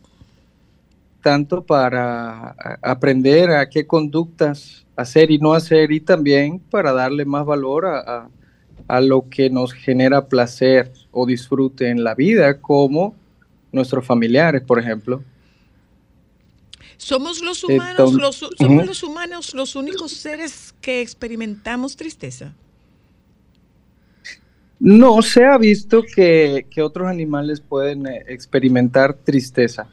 tanto 1.21 1.63
para 1.65 2.55
aprender 2.81 3.51
a 3.51 3.69
qué 3.69 3.85
conductas 3.85 4.85
hacer 4.95 5.31
y 5.31 5.37
no 5.37 5.53
hacer 5.53 5.91
y 5.91 5.99
también 5.99 6.59
para 6.59 6.91
darle 6.93 7.25
más 7.25 7.45
valor 7.45 7.85
a, 7.85 7.99
a- 7.99 8.29
a 8.87 9.01
lo 9.01 9.29
que 9.29 9.49
nos 9.49 9.71
genera 9.73 10.27
placer 10.27 10.91
o 11.11 11.25
disfrute 11.25 11.89
en 11.89 12.03
la 12.03 12.15
vida, 12.15 12.59
como 12.59 13.13
nuestros 13.71 14.03
familiares, 14.05 14.61
por 14.63 14.79
ejemplo. 14.79 15.23
Somos 16.97 17.41
los 17.41 17.63
humanos, 17.63 17.91
Entonces- 18.11 18.19
los, 18.41 18.49
somos 18.57 18.85
los 18.87 19.03
humanos 19.03 19.53
los 19.53 19.75
únicos 19.75 20.11
seres 20.13 20.73
que 20.81 21.01
experimentamos 21.01 21.95
tristeza. 21.95 22.53
No 24.79 25.21
se 25.21 25.45
ha 25.45 25.57
visto 25.57 26.03
que, 26.15 26.65
que 26.69 26.81
otros 26.81 27.07
animales 27.07 27.59
pueden 27.61 28.07
eh, 28.07 28.23
experimentar 28.27 29.13
tristeza. 29.13 29.87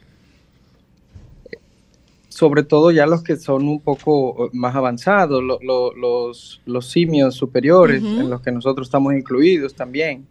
Sobre 2.37 2.61
todo 2.61 2.91
ya 2.91 3.07
los 3.07 3.23
que 3.23 3.35
son 3.35 3.67
un 3.67 3.79
poco 3.79 4.45
eh, 4.45 4.49
más 4.53 4.75
avanzados, 4.75 5.41
lo- 5.41 5.57
lo- 5.63 5.91
los, 5.95 6.61
los 6.67 6.85
simios 6.85 7.33
superiores, 7.33 8.03
en 8.03 8.29
los 8.29 8.41
que 8.41 8.51
nosotros 8.51 8.85
estamos 8.87 9.15
incluidos 9.15 9.73
también. 9.73 10.27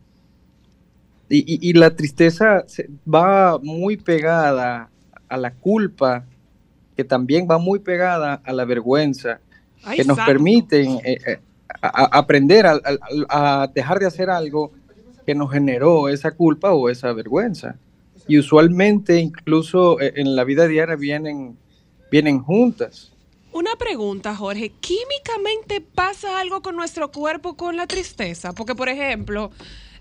Y, 1.29 1.39
y- 1.39 1.71
y 1.71 1.73
la 1.73 1.91
tristeza 1.97 2.63
se- 2.69 2.89
va 3.13 3.59
muy 3.61 3.97
pegada 3.97 4.89
a 5.29 5.37
la 5.37 5.51
culpa, 5.53 6.25
que 6.97 7.03
también 7.03 7.49
va 7.51 7.59
muy 7.59 7.81
pegada 7.81 8.35
a 8.45 8.53
la 8.53 8.65
vergüenza, 8.65 9.41
Ay, 9.83 9.97
que 9.97 10.05
nos 10.05 10.17
santo. 10.17 10.31
permiten 10.31 11.01
eh, 11.05 11.19
eh, 11.27 11.39
a- 11.83 12.03
a- 12.05 12.19
aprender 12.19 12.67
a, 12.67 12.79
a- 13.29 13.67
dejar 13.75 13.99
de 13.99 14.07
hacer 14.07 14.31
algo 14.31 14.71
que 15.27 15.35
nos 15.35 15.51
generó 15.51 16.09
esa 16.09 16.31
culpa 16.31 16.73
o 16.73 16.89
esa 16.89 17.13
vergüenza. 17.13 17.75
Y 18.29 18.39
usualmente 18.39 19.19
incluso 19.19 20.01
en 20.01 20.37
la 20.37 20.45
vida 20.45 20.69
diaria 20.69 20.95
vienen, 20.95 21.57
vienen 22.11 22.41
juntas. 22.41 23.13
Una 23.53 23.75
pregunta, 23.77 24.35
Jorge. 24.37 24.71
¿Químicamente 24.81 25.81
pasa 25.81 26.41
algo 26.41 26.61
con 26.61 26.77
nuestro 26.77 27.11
cuerpo 27.11 27.57
con 27.57 27.77
la 27.77 27.87
tristeza? 27.87 28.53
Porque, 28.53 28.75
por 28.75 28.89
ejemplo, 28.91 29.51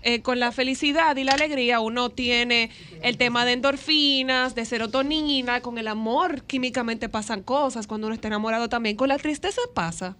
eh, 0.02 0.20
con 0.20 0.38
la 0.38 0.52
felicidad 0.52 1.16
y 1.16 1.24
la 1.24 1.32
alegría 1.32 1.80
uno 1.80 2.10
tiene 2.10 2.70
el 3.02 3.16
tema 3.16 3.44
de 3.44 3.52
endorfinas, 3.52 4.54
de 4.54 4.64
serotonina, 4.64 5.62
con 5.62 5.78
el 5.78 5.88
amor 5.88 6.42
químicamente 6.42 7.08
pasan 7.08 7.42
cosas, 7.42 7.86
cuando 7.86 8.06
uno 8.06 8.14
está 8.14 8.28
enamorado 8.28 8.68
también. 8.68 8.96
Con 8.96 9.08
la 9.08 9.18
tristeza 9.18 9.60
pasa. 9.74 10.16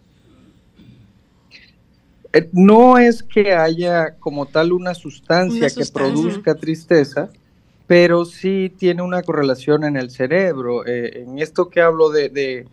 Eh, 2.33 2.49
No 2.53 2.99
es 2.99 3.23
que 3.23 3.55
haya 3.55 4.17
como 4.19 4.47
tal 4.47 4.73
una 4.73 4.95
sustancia 4.95 5.67
Una 5.67 5.71
que 5.71 5.87
produzca 5.93 6.55
tristeza, 6.55 7.31
pero 7.87 8.25
sí 8.25 8.73
tiene 8.77 9.03
una 9.03 9.23
correlación 9.23 9.85
en 9.85 9.97
el 9.97 10.11
cerebro. 10.11 10.87
Eh, 10.87 11.23
en 11.23 11.39
esto 11.39 11.69
que 11.69 11.81
hablo 11.81 12.11
de, 12.11 12.29
de- 12.29 12.67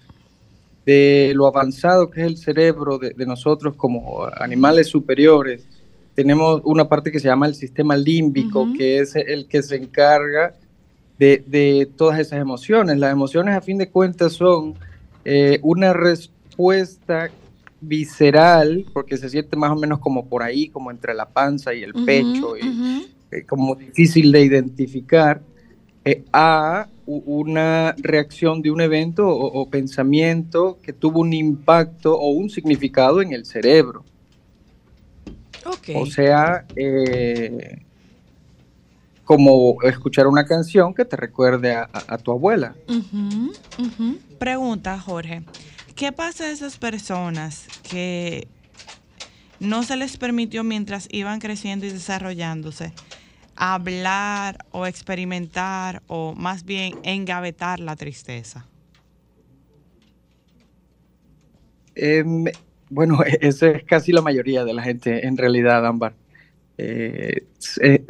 de 0.86 1.32
lo 1.36 1.48
avanzado 1.48 2.10
que 2.10 2.22
es 2.22 2.28
el 2.28 2.38
cerebro 2.38 2.98
de, 2.98 3.12
de 3.12 3.26
nosotros 3.26 3.76
como 3.76 4.26
animales 4.38 4.88
superiores, 4.88 5.66
tenemos 6.14 6.62
una 6.66 6.88
parte 6.90 7.12
que 7.12 7.20
se 7.20 7.28
llama 7.28 7.48
el 7.48 7.56
sistema 7.56 7.96
límbico, 7.96 8.72
que 8.74 9.00
es 9.00 9.16
el 9.16 9.48
que 9.48 9.64
se 9.64 9.78
encarga 9.78 10.54
de, 11.18 11.44
de 11.48 11.88
todas 11.98 12.20
esas 12.20 12.40
emociones. 12.40 12.98
Las 12.98 13.12
emociones, 13.12 13.56
a 13.56 13.62
fin 13.62 13.78
de 13.78 13.90
cuentas, 13.90 14.34
son 14.34 14.76
eh, 15.26 15.60
una 15.64 15.94
respuesta 15.94 17.30
visceral, 17.80 18.86
porque 18.94 19.18
se 19.18 19.30
siente 19.30 19.56
más 19.58 19.72
o 19.72 19.76
menos 19.76 20.00
como 20.00 20.28
por 20.28 20.44
ahí, 20.44 20.70
como 20.70 20.92
entre 20.92 21.14
la 21.14 21.30
panza 21.30 21.74
y 21.74 21.84
el 21.84 21.94
pecho, 21.94 22.58
y 22.58 22.62
eh, 23.34 23.46
como 23.46 23.76
difícil 23.76 24.32
de 24.32 24.42
identificar, 24.44 25.42
eh, 26.06 26.24
a 26.34 26.88
una 27.06 27.94
reacción 27.98 28.62
de 28.62 28.72
un 28.72 28.80
evento 28.82 29.28
o, 29.28 29.62
o 29.62 29.70
pensamiento 29.70 30.78
que 30.82 30.94
tuvo 30.94 31.20
un 31.22 31.34
impacto 31.34 32.18
o 32.18 32.30
un 32.32 32.50
significado 32.50 33.22
en 33.22 33.34
el 33.34 33.46
cerebro. 33.46 34.04
O 35.96 36.06
sea, 36.06 36.66
eh, 36.76 37.80
como 39.24 39.82
escuchar 39.84 40.28
una 40.28 40.46
canción 40.46 40.94
que 40.94 41.06
te 41.06 41.16
recuerde 41.16 41.74
a, 41.74 41.84
a- 41.92 42.16
a 42.16 42.18
tu 42.18 42.32
abuela. 42.32 42.76
Pregunta, 44.40 45.00
Jorge. 45.00 45.44
¿Qué 45.96 46.12
pasa 46.12 46.46
a 46.46 46.52
esas 46.52 46.78
personas 46.78 47.68
que 47.90 48.48
no 49.60 49.84
se 49.84 49.96
les 49.96 50.18
permitió 50.18 50.64
mientras 50.64 51.08
iban 51.12 51.40
creciendo 51.40 51.86
y 51.86 51.90
desarrollándose 51.92 52.92
hablar 53.56 54.66
o 54.72 54.86
experimentar 54.88 56.04
o 56.08 56.34
más 56.36 56.64
bien 56.66 56.98
engavetar 57.04 57.80
la 57.80 57.96
tristeza? 57.96 58.68
Em, 61.96 62.46
bueno, 62.90 63.20
esa 63.42 63.70
es 63.72 63.84
casi 63.84 64.12
la 64.12 64.22
mayoría 64.22 64.66
de 64.66 64.74
la 64.74 64.84
gente 64.84 65.26
en 65.28 65.38
realidad, 65.38 65.86
Ámbar. 65.86 66.16
Eh, 66.78 67.48
eh, 67.82 68.06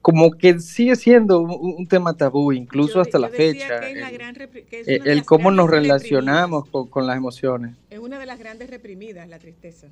como 0.00 0.30
que 0.30 0.58
sigue 0.60 0.96
siendo 0.96 1.40
un, 1.40 1.74
un 1.78 1.86
tema 1.86 2.16
tabú, 2.16 2.52
incluso 2.52 3.00
hasta 3.00 3.18
la 3.18 3.28
fecha. 3.28 3.80
que 3.80 3.92
es 3.92 3.96
la 4.00 4.10
el- 4.10 4.18
gran 4.18 4.34
que 4.34 4.80
es 4.80 4.88
el, 4.88 5.24
cómo 5.24 5.50
nos 5.50 5.68
relacionamos 5.68 6.66
con, 6.68 6.88
con 6.88 7.06
las 7.06 7.16
emociones. 7.16 7.76
Es 7.90 7.98
una 7.98 8.18
de 8.18 8.26
las 8.26 8.38
grandes 8.38 8.70
reprimidas, 8.70 9.28
la 9.28 9.38
tristeza. 9.38 9.88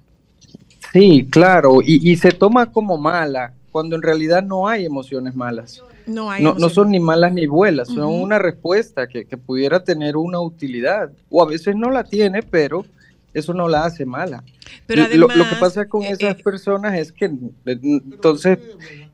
Sí, 0.93 1.27
claro, 1.31 1.83
y, 1.83 2.11
y 2.11 2.17
se 2.17 2.31
toma 2.31 2.73
como 2.73 2.97
mala, 2.97 3.53
cuando 3.77 3.95
en 3.95 4.01
realidad 4.01 4.43
no 4.43 4.67
hay 4.67 4.87
emociones 4.87 5.35
malas. 5.35 5.85
No 6.07 6.31
hay 6.31 6.43
No, 6.43 6.71
son 6.71 6.91
ni 6.91 6.99
malas 6.99 7.35
ni 7.35 7.47
buenas, 7.47 7.89
son 7.89 8.07
una 8.07 8.39
respuesta 8.39 9.07
que, 9.07 9.27
que 9.27 9.37
pudiera 9.37 9.85
tener 9.85 10.17
una 10.17 10.41
utilidad, 10.41 11.11
o 11.29 11.43
a 11.43 11.47
veces 11.47 11.77
no 11.77 11.91
la 11.91 12.03
tiene, 12.03 12.43
pero 12.43 12.87
eso 13.35 13.53
no 13.53 13.69
la 13.69 13.85
hace 13.85 14.07
mala. 14.07 14.43
Pero 14.87 15.03
Lo- 15.15 15.29
lo, 15.29 15.47
que 15.47 15.57
pasa 15.57 15.87
con 15.91 16.05
esas 16.05 16.41
personas 16.41 16.99
es 16.99 17.13
que 17.13 17.27
eh, 17.27 17.33
entonces 17.67 18.61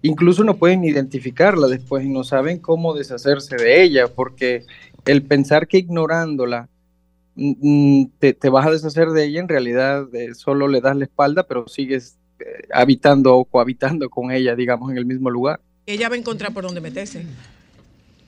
incluso 0.00 0.44
no 0.44 0.54
pueden 0.54 0.84
identificarla 0.84 1.66
después 1.66 2.04
y 2.04 2.08
no 2.08 2.22
saben 2.22 2.60
cómo 2.60 2.94
deshacerse 2.94 3.56
de 3.56 3.82
ella, 3.82 4.06
porque 4.06 4.64
el 5.06 5.24
pensar 5.24 5.66
que 5.66 5.78
ignorándola 5.78 6.68
mm, 7.34 7.54
mm, 8.00 8.10
te, 8.20 8.32
te 8.32 8.48
vas 8.48 8.64
a 8.64 8.70
deshacer 8.70 9.08
de 9.08 9.24
ella, 9.24 9.40
en 9.40 9.48
realidad 9.48 10.06
eh, 10.14 10.36
solo 10.36 10.68
le 10.68 10.80
das 10.80 10.94
la 10.96 11.06
espalda, 11.06 11.48
pero 11.48 11.66
sigues 11.66 12.14
eh, 12.14 12.21
habitando 12.72 13.36
o 13.36 13.44
cohabitando 13.44 14.08
con 14.10 14.30
ella, 14.30 14.54
digamos, 14.54 14.90
en 14.90 14.98
el 14.98 15.04
mismo 15.06 15.30
lugar. 15.30 15.60
Ella 15.86 16.08
va 16.08 16.14
a 16.14 16.18
encontrar 16.18 16.52
por 16.52 16.64
dónde 16.64 16.80
meterse. 16.80 17.24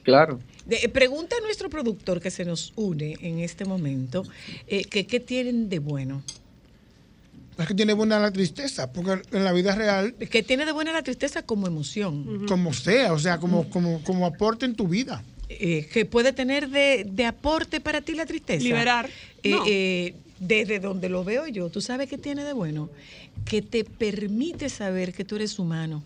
Claro. 0.03 0.41
De- 0.67 0.77
eh, 0.77 0.89
pregunta 0.89 1.37
a 1.37 1.41
nuestro 1.45 1.69
productor 1.71 2.21
que 2.21 2.31
se 2.31 2.45
nos 2.45 2.73
une 2.77 3.17
en 3.21 3.39
este 3.41 3.65
momento, 3.65 4.25
eh, 4.67 4.85
que 4.85 5.07
qué 5.07 5.21
tienen 5.21 5.69
de 5.69 5.79
bueno. 5.79 6.23
Es 7.57 7.69
que 7.69 7.75
tiene 7.75 7.93
buena 7.93 8.19
la 8.19 8.33
tristeza, 8.33 8.93
porque 8.93 9.23
en 9.37 9.45
la 9.45 9.53
vida 9.53 9.75
real. 9.77 10.15
Que 10.15 10.43
tiene 10.43 10.65
de 10.67 10.73
buena 10.73 10.93
la 10.93 11.03
tristeza 11.03 11.43
como 11.43 11.69
emoción. 11.69 12.47
Como 12.49 12.73
sea, 12.73 13.12
o 13.12 13.19
sea, 13.19 13.39
como, 13.39 13.71
como, 13.71 14.03
como 14.03 14.27
aporte 14.27 14.67
en 14.67 14.75
tu 14.75 14.89
vida. 14.89 15.23
Eh, 15.49 15.87
que 15.93 16.05
puede 16.05 16.33
tener 16.33 16.69
de, 16.71 17.07
de 17.09 17.27
aporte 17.27 17.81
para 17.81 18.01
ti 18.01 18.15
la 18.15 18.27
tristeza. 18.27 18.65
Liberar. 18.65 19.09
Eh, 19.45 19.51
No. 19.51 19.65
eh, 19.69 20.15
desde 20.39 20.80
donde 20.80 21.09
lo 21.09 21.24
veo 21.24 21.47
yo, 21.47 21.68
¿tú 21.70 21.80
sabes 21.80 22.09
qué 22.09 22.18
tiene 22.18 22.45
de 22.45 22.53
bueno? 22.53 22.91
Que 23.45 23.62
te 23.62 23.85
permite 23.85 24.68
saber 24.68 25.12
que 25.12 25.24
tú 25.24 25.37
eres 25.37 25.59
humano. 25.59 26.03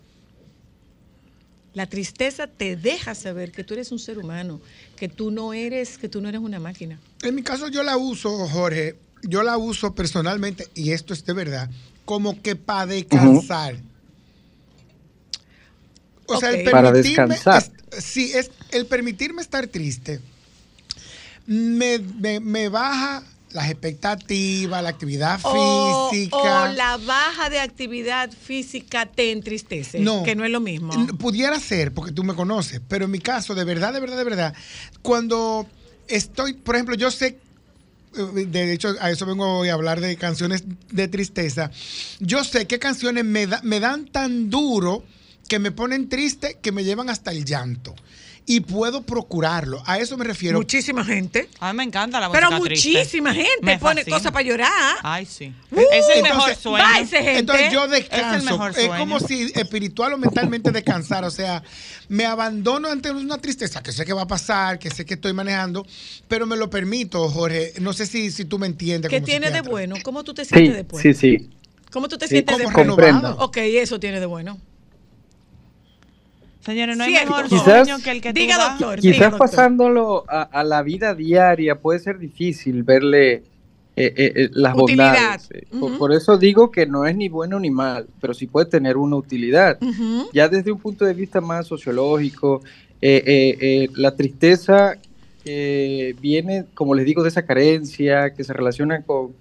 La 1.74 1.86
tristeza 1.86 2.46
te 2.46 2.76
deja 2.76 3.14
saber 3.14 3.52
que 3.52 3.62
tú 3.64 3.74
eres 3.74 3.92
un 3.92 3.98
ser 3.98 4.18
humano, 4.18 4.60
que 4.96 5.08
tú 5.08 5.30
no 5.30 5.52
eres, 5.52 5.98
que 5.98 6.08
tú 6.08 6.20
no 6.20 6.28
eres 6.28 6.40
una 6.40 6.58
máquina. 6.58 6.98
En 7.22 7.34
mi 7.34 7.42
caso 7.42 7.68
yo 7.68 7.82
la 7.82 7.96
uso, 7.96 8.48
Jorge, 8.48 8.96
yo 9.22 9.42
la 9.42 9.56
uso 9.58 9.94
personalmente, 9.94 10.66
y 10.74 10.92
esto 10.92 11.12
es 11.12 11.24
de 11.24 11.32
verdad, 11.34 11.70
como 12.04 12.40
que 12.42 12.56
para 12.56 12.86
descansar. 12.86 13.76
O 16.26 16.38
sea, 16.40 16.50
el 16.50 16.60
Ok. 16.66 16.70
Para 16.70 16.92
permitirme, 16.92 17.34
descansar. 17.34 17.62
es- 17.92 18.04
sí, 18.04 18.32
es 18.34 18.50
el 18.70 18.86
permitirme 18.86 19.40
estar 19.42 19.66
triste 19.66 20.20
me, 21.46 21.98
me- 21.98 22.40
me 22.40 22.68
baja 22.68 23.22
las 23.52 23.70
expectativas, 23.70 24.82
la 24.82 24.88
actividad 24.90 25.40
O, 25.42 26.10
física. 26.10 26.36
o 26.64 26.72
la 26.72 26.96
baja 26.98 27.48
de 27.50 27.60
actividad 27.60 28.30
física 28.30 29.06
te 29.06 29.32
entristece, 29.32 30.00
No. 30.00 30.22
que 30.22 30.34
no 30.34 30.44
es 30.44 30.50
lo 30.50 30.60
mismo. 30.60 30.92
Pudiera 31.18 31.58
ser, 31.60 31.92
porque 31.92 32.12
tú 32.12 32.24
me 32.24 32.34
conoces, 32.34 32.80
pero 32.88 33.06
en 33.06 33.10
mi 33.10 33.18
caso, 33.20 33.54
de 33.54 33.64
verdad, 33.64 33.92
de 33.92 34.00
verdad, 34.00 34.16
de 34.18 34.24
verdad, 34.24 34.54
cuando 35.02 35.66
estoy, 36.08 36.52
por 36.54 36.74
ejemplo, 36.76 36.94
yo 36.94 37.10
sé, 37.10 37.38
eh, 38.16 38.46
de 38.46 38.72
hecho, 38.72 38.94
a 39.00 39.10
eso 39.10 39.24
vengo 39.26 39.58
hoy 39.60 39.68
a 39.68 39.74
hablar 39.74 40.00
de 40.00 40.16
canciones 40.16 40.64
de 40.90 41.08
tristeza, 41.08 41.70
yo 42.20 42.44
sé 42.44 42.66
qué 42.66 42.78
canciones 42.78 43.24
me, 43.24 43.46
da- 43.46 43.60
me 43.62 43.80
dan 43.80 44.06
tan 44.06 44.50
duro 44.50 45.04
que 45.48 45.58
me 45.58 45.70
ponen 45.70 46.08
triste 46.10 46.58
que 46.60 46.72
me 46.72 46.84
llevan 46.84 47.08
hasta 47.08 47.30
el 47.30 47.44
llanto. 47.46 47.94
Y 48.50 48.60
puedo 48.60 49.02
procurarlo. 49.02 49.82
A 49.84 49.98
eso 49.98 50.16
me 50.16 50.24
refiero. 50.24 50.56
Muchísima 50.56 51.04
gente. 51.04 51.50
A 51.60 51.70
mí 51.70 51.76
me 51.76 51.84
encanta 51.84 52.18
la 52.18 52.30
Pero 52.32 52.50
música 52.50 52.64
triste. 52.70 52.92
muchísima 52.98 53.34
gente 53.34 53.58
Me 53.60 53.78
pone 53.78 54.06
cosas 54.06 54.32
para 54.32 54.42
llorar. 54.42 54.96
Ay, 55.02 55.26
sí. 55.26 55.52
Uh, 55.70 55.80
es 55.92 56.06
el 56.16 56.22
mejor 56.22 56.54
sueño. 56.56 56.86
gente. 57.06 57.38
Entonces 57.38 57.70
yo 57.70 57.84
Es 57.84 57.84
el 57.84 57.90
descanso. 57.90 58.68
Es, 58.68 58.88
como 58.88 59.20
si 59.20 59.52
espiritual 59.54 60.14
o 60.14 60.18
mentalmente 60.18 60.72
descansar. 60.72 61.24
O 61.26 61.30
sea, 61.30 61.62
me 62.08 62.24
abandono 62.24 62.88
ante 62.88 63.10
una 63.10 63.36
tristeza 63.36 63.82
que 63.82 63.92
sé 63.92 64.06
que 64.06 64.14
va 64.14 64.22
a 64.22 64.26
pasar, 64.26 64.78
que 64.78 64.88
sé 64.88 65.04
que 65.04 65.14
estoy 65.14 65.34
manejando, 65.34 65.86
pero 66.26 66.46
me 66.46 66.56
lo 66.56 66.70
permito, 66.70 67.28
Jorge. 67.28 67.74
No 67.80 67.92
sé 67.92 68.06
si, 68.06 68.30
si 68.30 68.46
tú 68.46 68.58
me 68.58 68.66
entiendes. 68.66 69.10
¿Qué 69.10 69.18
como 69.18 69.26
tiene 69.26 69.50
de 69.50 69.60
bueno? 69.60 69.96
¿Cómo 70.02 70.24
tú 70.24 70.32
te 70.32 70.46
sientes 70.46 70.70
Sí, 70.70 70.74
después? 70.74 71.02
sí, 71.02 71.12
sí. 71.12 71.50
¿Cómo 71.92 72.08
tú 72.08 72.16
te 72.16 72.26
Sí, 72.26 72.36
sientes 72.36 72.56
después? 72.56 72.86
comprendo. 72.86 73.36
Ok, 73.40 73.58
eso 73.58 74.00
tiene 74.00 74.20
de 74.20 74.26
bueno. 74.26 74.56
Señores, 76.60 76.96
no 76.96 77.04
hay 77.04 77.10
Cierto. 77.12 77.30
mejor 77.30 77.48
Quizás- 77.48 77.86
sueño 77.88 78.02
que 78.02 78.10
el 78.10 78.20
que 78.20 78.32
tú 78.32 78.40
Diga, 78.40 78.56
das. 78.58 78.78
doctor. 78.78 79.00
diga, 79.00 79.12
Quizás 79.14 79.30
doctor. 79.30 79.48
pasándolo 79.48 80.24
a, 80.28 80.42
a 80.42 80.64
la 80.64 80.82
vida 80.82 81.14
diaria 81.14 81.76
puede 81.80 81.98
ser 81.98 82.18
difícil 82.18 82.82
verle 82.82 83.32
eh, 83.34 83.42
eh, 84.16 84.32
eh, 84.36 84.50
las 84.52 84.76
Utilidad. 84.76 85.12
bondades. 85.12 85.48
Eh, 85.50 85.66
por- 85.98 86.12
eso 86.12 86.36
digo 86.38 86.70
que 86.70 86.86
no 86.86 87.04
es 87.06 87.16
ni 87.16 87.28
bueno 87.28 87.58
ni 87.58 87.70
mal, 87.70 88.06
pero 88.20 88.32
sí 88.34 88.46
puede 88.46 88.66
tener 88.66 88.96
una 88.96 89.16
utilidad. 89.16 89.78
Ya 90.32 90.48
desde 90.48 90.70
un 90.70 90.78
punto 90.78 91.04
de 91.04 91.14
vista 91.14 91.40
más 91.40 91.66
sociológico, 91.66 92.62
eh, 93.00 93.22
eh, 93.26 93.56
eh, 93.60 93.88
la 93.96 94.14
tristeza 94.14 94.94
eh, 95.44 96.14
viene, 96.20 96.66
como 96.74 96.94
les 96.94 97.06
digo, 97.06 97.22
de 97.22 97.30
esa 97.30 97.42
carencia 97.46 98.34
que 98.34 98.44
se 98.44 98.52
relaciona 98.52 99.02
con, 99.02 99.32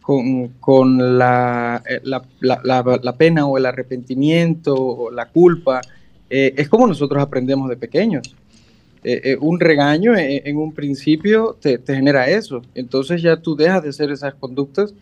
con, 0.00 0.48
con 0.60 1.18
la, 1.18 1.82
eh, 1.88 2.00
la, 2.04 2.22
la- 2.40 2.60
la- 2.62 3.00
la 3.02 3.16
pena 3.16 3.46
o 3.46 3.58
el 3.58 3.66
arrepentimiento 3.66 4.74
o 4.74 5.10
la 5.10 5.26
culpa. 5.26 5.80
Eh, 6.34 6.54
es 6.56 6.66
como 6.70 6.86
nosotros 6.86 7.22
aprendemos 7.22 7.68
de 7.68 7.76
pequeños. 7.76 8.34
Eh, 9.04 9.20
eh, 9.22 9.36
un 9.38 9.60
regaño 9.60 10.14
en 10.16 10.56
un 10.56 10.72
principio 10.72 11.58
te, 11.60 11.78
genera 11.86 12.26
eso. 12.30 12.62
Entonces 12.74 13.20
ya 13.20 13.36
tú 13.36 13.54
dejas 13.54 13.82
de 13.82 13.90
hacer 13.90 14.10
esas 14.10 14.32
conductas 14.34 14.94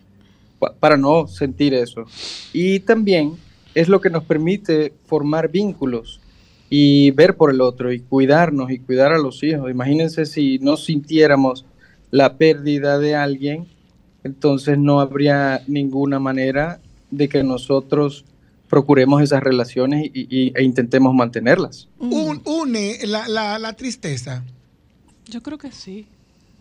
pa- 0.58 0.74
para 0.74 0.96
no 0.96 1.28
sentir 1.28 1.72
eso. 1.72 2.04
Y 2.52 2.80
también 2.80 3.34
es 3.76 3.88
lo 3.88 4.00
que 4.00 4.10
nos 4.10 4.24
permite 4.24 4.92
formar 5.06 5.48
vínculos 5.48 6.20
y 6.68 7.12
ver 7.12 7.36
por 7.36 7.52
el 7.52 7.60
otro 7.60 7.92
y 7.92 8.00
cuidarnos 8.00 8.72
y 8.72 8.80
cuidar 8.80 9.12
a 9.12 9.18
los 9.18 9.40
hijos. 9.44 9.70
Imagínense 9.70 10.26
si 10.26 10.58
no 10.58 10.76
sintiéramos 10.76 11.64
la 12.10 12.36
pérdida 12.38 12.98
de 12.98 13.14
alguien, 13.14 13.66
entonces 14.24 14.76
no 14.76 14.98
habría 15.00 15.62
ninguna 15.68 16.18
manera 16.18 16.80
de 17.12 17.28
que 17.28 17.44
nosotros 17.44 18.24
procuremos 18.70 19.20
esas 19.20 19.42
relaciones 19.42 20.06
y, 20.14 20.26
y- 20.30 20.52
e 20.56 20.62
intentemos 20.62 21.12
mantenerlas. 21.14 21.88
Un- 21.98 22.40
une 22.46 22.98
la, 23.06 23.28
la- 23.28 23.58
la 23.58 23.72
tristeza. 23.74 24.42
Yo 25.26 25.42
creo 25.42 25.58
que 25.58 25.72
sí. 25.72 26.06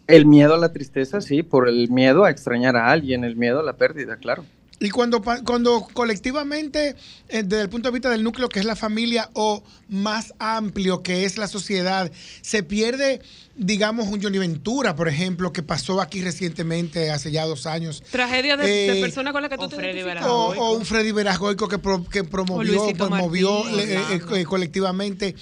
El 0.07 0.25
miedo 0.25 0.55
a 0.55 0.57
la 0.57 0.73
tristeza, 0.73 1.21
sí, 1.21 1.43
por 1.43 1.69
el 1.69 1.89
miedo 1.89 2.25
a 2.25 2.31
extrañar 2.31 2.75
a 2.75 2.89
alguien, 2.89 3.23
el 3.23 3.35
miedo 3.35 3.59
a 3.59 3.63
la 3.63 3.73
pérdida, 3.77 4.17
claro. 4.17 4.43
Y 4.81 4.91
cuando, 4.91 5.21
cuando 5.45 5.85
colectivamente, 5.91 6.95
eh, 7.27 7.43
desde 7.43 7.63
el 7.63 7.69
punto 7.69 7.89
de 7.89 7.93
vista 7.93 8.09
del 8.09 8.23
núcleo 8.23 8.47
que 8.47 8.59
es 8.59 8.65
la 8.65 8.77
familia 8.77 9.29
o 9.33 9.61
más 9.89 10.33
amplio 10.39 11.03
que 11.03 11.25
es 11.25 11.37
la 11.37 11.49
sociedad, 11.49 12.09
se 12.41 12.63
pierde, 12.63 13.19
digamos, 13.57 14.07
un 14.07 14.23
Johnny 14.23 14.37
Ventura, 14.37 14.95
por 14.95 15.09
ejemplo, 15.09 15.51
que 15.51 15.63
pasó 15.63 15.99
aquí 15.99 16.21
recientemente, 16.21 17.11
hace 17.11 17.29
ya 17.29 17.45
dos 17.45 17.65
años. 17.65 18.01
Tragedia 18.09 18.55
de, 18.55 18.65
de 18.67 18.97
Eh, 18.99 19.01
personas 19.01 19.33
con 19.33 19.41
las 19.41 19.49
que 19.51 19.57
tú 19.57 19.67
te 19.67 19.75
identificas. 19.75 20.25
O, 20.25 20.53
o 20.55 20.71
un 20.77 20.85
Freddy 20.85 21.11
Verasgoico 21.11 21.67
que, 21.67 21.77
pro- 21.77 22.07
que 22.07 22.23
promovió, 22.23 22.87
promovió 22.93 23.63
le- 23.75 23.83
eh, 23.95 23.97
Orlando. 23.97 24.35
eh, 24.37 24.45
colectivamente. 24.45 25.35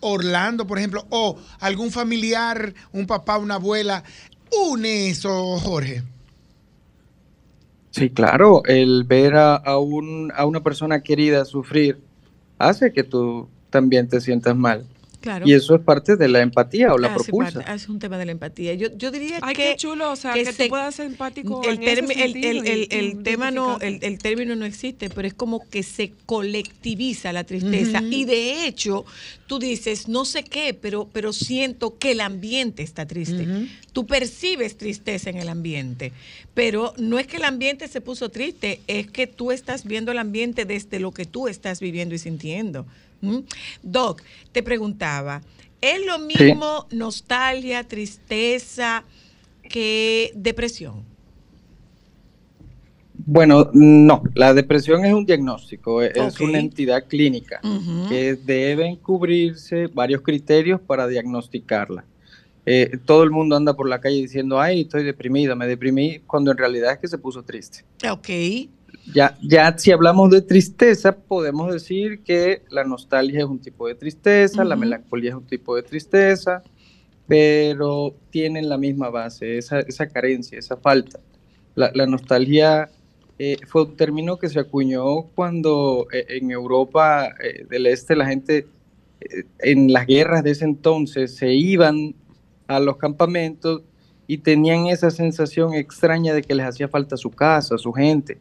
Orlando, 0.00 0.66
por 0.66 0.76
ejemplo, 0.78 1.06
o 1.08 1.38
algún 1.60 1.90
familiar, 1.90 2.74
un 2.92 3.06
papá, 3.06 3.38
una 3.38 3.54
abuela. 3.54 4.04
Une 4.68 5.08
eso, 5.08 5.58
Jorge. 5.58 6.02
Sí, 7.94 8.10
claro, 8.10 8.62
el 8.64 9.04
ver 9.04 9.36
a, 9.36 9.78
un, 9.78 10.32
a 10.34 10.46
una 10.46 10.62
persona 10.64 11.02
querida 11.04 11.44
sufrir 11.44 12.02
hace 12.58 12.92
que 12.92 13.04
tú 13.04 13.48
también 13.70 14.08
te 14.08 14.20
sientas 14.20 14.56
mal. 14.56 14.88
Claro. 15.24 15.48
Y 15.48 15.54
eso 15.54 15.74
es 15.74 15.80
parte 15.80 16.16
de 16.16 16.28
la 16.28 16.42
empatía 16.42 16.92
o 16.92 16.98
la 16.98 17.08
Hace 17.08 17.14
propulsa. 17.24 17.52
parte- 17.54 17.70
hace 17.70 17.90
un 17.90 17.98
tema 17.98 18.18
de 18.18 18.26
la 18.26 18.32
empatía. 18.32 18.74
Yo, 18.74 18.88
yo 18.94 19.10
diría 19.10 19.38
Ay, 19.40 19.54
que 19.54 19.62
qué 19.70 19.76
chulo, 19.76 20.12
o 20.12 20.16
sea, 20.16 20.34
que 20.34 20.44
que, 20.44 20.52
se- 20.52 20.64
tú 20.64 20.68
puedas 20.68 20.94
ser 20.94 21.06
empático 21.06 21.62
el, 21.64 21.76
en 21.76 21.82
ese 21.82 22.88
el- 22.90 23.22
tema 23.22 23.50
no, 23.50 23.78
el, 23.80 24.18
término 24.18 24.54
no 24.54 24.66
existe, 24.66 25.08
pero 25.08 25.26
es 25.26 25.32
como 25.32 25.66
que 25.70 25.82
se 25.82 26.12
colectiviza 26.26 27.32
la 27.32 27.44
tristeza. 27.44 28.02
Y 28.02 28.26
de 28.26 28.66
hecho, 28.66 29.06
tú 29.46 29.58
dices, 29.58 30.08
no 30.08 30.26
sé 30.26 30.44
qué, 30.44 30.74
pero, 30.74 31.08
pero 31.10 31.32
siento 31.32 31.96
que 31.98 32.12
el 32.12 32.20
ambiente 32.20 32.82
está 32.82 33.06
triste. 33.06 33.46
Tú 33.94 34.06
percibes 34.06 34.76
tristeza 34.76 35.30
en 35.30 35.38
el 35.38 35.48
ambiente, 35.48 36.12
pero 36.52 36.92
no 36.98 37.18
es 37.18 37.26
que 37.26 37.38
el 37.38 37.44
ambiente 37.44 37.88
se 37.88 38.02
puso 38.02 38.28
triste, 38.28 38.80
es 38.88 39.10
que 39.10 39.26
tú 39.26 39.52
estás 39.52 39.84
viendo 39.84 40.12
el 40.12 40.18
ambiente 40.18 40.66
desde 40.66 41.00
lo 41.00 41.12
que 41.12 41.24
tú 41.24 41.48
estás 41.48 41.80
viviendo 41.80 42.14
y 42.14 42.18
sintiendo. 42.18 42.86
¿Mm? 43.24 43.44
Doc, 43.82 44.22
te 44.52 44.62
preguntaba, 44.62 45.40
¿es 45.80 46.04
lo 46.04 46.18
mismo 46.18 46.86
nostalgia, 46.90 47.82
tristeza 47.84 49.04
que 49.68 50.30
depresión? 50.34 51.04
Bueno, 53.26 53.70
no, 53.72 54.22
la 54.34 54.52
depresión 54.52 55.04
es 55.04 55.14
un 55.14 55.24
diagnóstico, 55.24 56.02
e- 56.02 56.12
es 56.14 56.40
una 56.40 56.58
entidad 56.58 57.06
clínica 57.08 57.60
que 58.08 58.36
deben 58.36 58.96
cubrirse 58.96 59.86
varios 59.86 60.20
criterios 60.20 60.80
para 60.80 61.06
diagnosticarla. 61.06 62.04
Eh, 62.66 62.98
todo 63.04 63.22
el 63.22 63.30
mundo 63.30 63.56
anda 63.56 63.74
por 63.74 63.88
la 63.88 64.00
calle 64.00 64.16
diciendo, 64.16 64.60
ay, 64.60 64.82
estoy 64.82 65.04
deprimido, 65.04 65.54
me 65.56 65.66
deprimí, 65.66 66.20
cuando 66.26 66.50
en 66.50 66.58
realidad 66.58 66.92
es 66.92 66.98
que 66.98 67.08
se 67.08 67.18
puso 67.18 67.42
triste. 67.42 67.84
Ok. 68.10 68.28
Ya, 69.12 69.36
ya 69.42 69.76
si 69.76 69.92
hablamos 69.92 70.30
de 70.30 70.40
tristeza, 70.40 71.16
podemos 71.16 71.72
decir 71.72 72.22
que 72.22 72.62
la 72.70 72.84
nostalgia 72.84 73.40
es 73.40 73.44
un 73.44 73.60
tipo 73.60 73.86
de 73.86 73.94
tristeza, 73.94 74.64
la 74.64 74.76
melancolía 74.76 75.30
es 75.30 75.36
un 75.36 75.46
tipo 75.46 75.76
de 75.76 75.82
tristeza, 75.82 76.62
pero 77.26 78.14
tienen 78.30 78.68
la 78.68 78.78
misma 78.78 79.10
base, 79.10 79.58
esa, 79.58 79.80
esa 79.80 80.08
carencia, 80.08 80.58
esa 80.58 80.76
falta. 80.76 81.20
La, 81.74 81.90
la 81.94 82.06
nostalgia 82.06 82.88
eh, 83.38 83.56
fue 83.66 83.82
un 83.82 83.96
término 83.96 84.38
que 84.38 84.48
se 84.48 84.60
acuñó 84.60 85.22
cuando 85.34 86.06
eh, 86.12 86.24
en 86.28 86.50
Europa 86.50 87.28
eh, 87.42 87.66
del 87.68 87.86
Este 87.86 88.16
la 88.16 88.26
gente 88.26 88.66
eh, 89.20 89.44
en 89.58 89.92
las 89.92 90.06
guerras 90.06 90.44
de 90.44 90.52
ese 90.52 90.64
entonces 90.64 91.36
se 91.36 91.52
iban 91.52 92.14
a 92.68 92.80
los 92.80 92.96
campamentos 92.96 93.82
y 94.26 94.38
tenían 94.38 94.86
esa 94.86 95.10
sensación 95.10 95.74
extraña 95.74 96.32
de 96.32 96.42
que 96.42 96.54
les 96.54 96.66
hacía 96.66 96.88
falta 96.88 97.16
su 97.16 97.30
casa, 97.30 97.76
su 97.76 97.92
gente. 97.92 98.38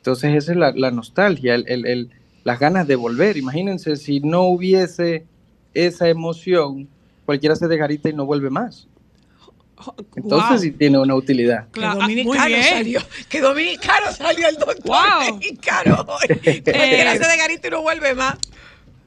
Entonces 0.00 0.34
esa 0.34 0.52
es 0.52 0.56
la, 0.58 0.72
la 0.74 0.90
nostalgia, 0.90 1.54
el- 1.54 1.66
el- 1.68 1.86
el- 1.86 2.10
las 2.42 2.58
ganas 2.58 2.86
de 2.88 2.96
volver. 2.96 3.36
Imagínense 3.36 3.96
si 3.96 4.20
no 4.20 4.44
hubiese 4.44 5.26
esa 5.74 6.08
emoción, 6.08 6.88
cualquiera 7.26 7.54
se 7.54 7.68
desgarita 7.68 8.08
y 8.08 8.14
no 8.14 8.24
vuelve 8.24 8.48
más. 8.48 8.88
Entonces 10.16 10.48
Wow. 10.50 10.58
sí 10.58 10.70
tiene 10.72 10.98
una 10.98 11.14
utilidad. 11.14 11.66
Que 11.68 11.80
Claro, 11.80 12.00
muy 12.02 12.14
dominicano 12.24 12.62
salió, 12.64 13.00
que 13.28 13.40
dominicano 13.40 14.12
salió 14.12 14.48
el 14.48 14.56
doctor 14.56 14.82
Wow. 14.84 15.36
mexicano. 15.36 16.06
Cualquiera 16.64 17.12
se 17.16 17.28
de 17.28 17.36
garita 17.36 17.68
y 17.68 17.70
no 17.70 17.82
vuelve 17.82 18.14
más. 18.14 18.38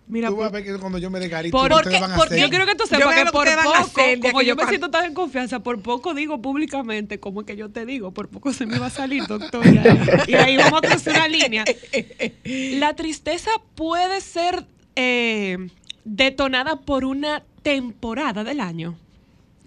Mira, 0.06 0.28
Tú 0.28 0.36
vas 0.36 0.48
a 0.48 0.52
por- 0.52 0.62
ver 0.62 0.74
que 0.74 0.80
cuando 0.80 0.98
yo 0.98 1.10
me 1.10 1.20
desgarito, 1.20 1.58
por- 1.58 1.72
ustedes 1.72 2.02
van 2.02 2.12
a 2.12 2.16
porque- 2.18 2.34
hacer. 2.36 2.44
yo 2.46 2.50
quiero 2.50 2.66
que 2.66 2.76
tú 2.76 2.84
sepas 2.86 3.16
que 3.16 3.24
que 3.24 3.32
por 3.32 3.48
ustedes 3.48 3.56
van 3.56 3.68
a 3.68 3.72
poco, 3.72 4.02
hacer 4.02 4.20
como 4.20 4.42
yo 4.42 4.56
me 4.58 4.66
siento 4.68 4.90
tan 4.90 5.06
en 5.06 5.14
confianza, 5.14 5.60
por 5.62 5.82
poco 5.82 6.14
digo 6.14 6.42
públicamente 6.42 7.20
como 7.22 7.42
es 7.42 7.48
que 7.48 7.56
yo 7.56 7.70
te 7.70 7.86
digo, 7.86 8.12
por 8.12 8.28
poco 8.28 8.52
se 8.52 8.66
me 8.66 8.80
va 8.80 8.88
a 8.88 8.90
salir, 8.90 9.26
doctor. 9.28 9.66
Y 9.66 9.78
ahí, 9.78 9.98
y 10.28 10.34
ahí 10.36 10.58
vamos 10.58 10.82
a 10.84 10.88
cruzar 10.90 11.14
una 11.16 11.28
línea. 11.30 11.64
La 12.44 12.94
tristeza 12.96 13.50
puede 13.76 14.20
ser 14.22 14.66
eh, 14.98 15.58
detonada 16.04 16.76
por 16.76 17.06
una 17.06 17.42
temporada 17.64 18.44
del 18.44 18.60
año. 18.60 18.98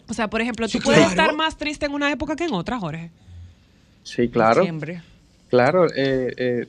O 0.08 0.14
sea, 0.14 0.28
por 0.28 0.40
ejemplo, 0.42 0.66
tú 0.66 0.72
Sí, 0.72 0.80
puedes 0.80 1.00
claro. 1.00 1.10
estar 1.22 1.34
más 1.34 1.56
triste 1.56 1.86
en 1.86 1.92
una 1.92 2.12
época 2.12 2.36
que 2.36 2.44
en 2.44 2.52
otra, 2.52 2.78
Jorge. 2.78 3.10
Sí, 4.04 4.28
claro. 4.28 4.62
Siempre. 4.62 5.02
Claro, 5.48 5.86
eh, 5.86 6.34
eh, 6.36 6.66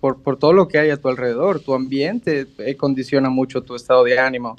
por, 0.00 0.22
por 0.22 0.38
todo 0.38 0.52
lo 0.52 0.66
que 0.68 0.78
hay 0.78 0.90
a 0.90 0.96
tu 0.96 1.08
alrededor, 1.08 1.60
tu 1.60 1.74
ambiente 1.74 2.46
eh, 2.58 2.74
condiciona 2.76 3.28
mucho 3.30 3.62
tu 3.62 3.74
estado 3.74 4.04
de 4.04 4.18
ánimo. 4.18 4.56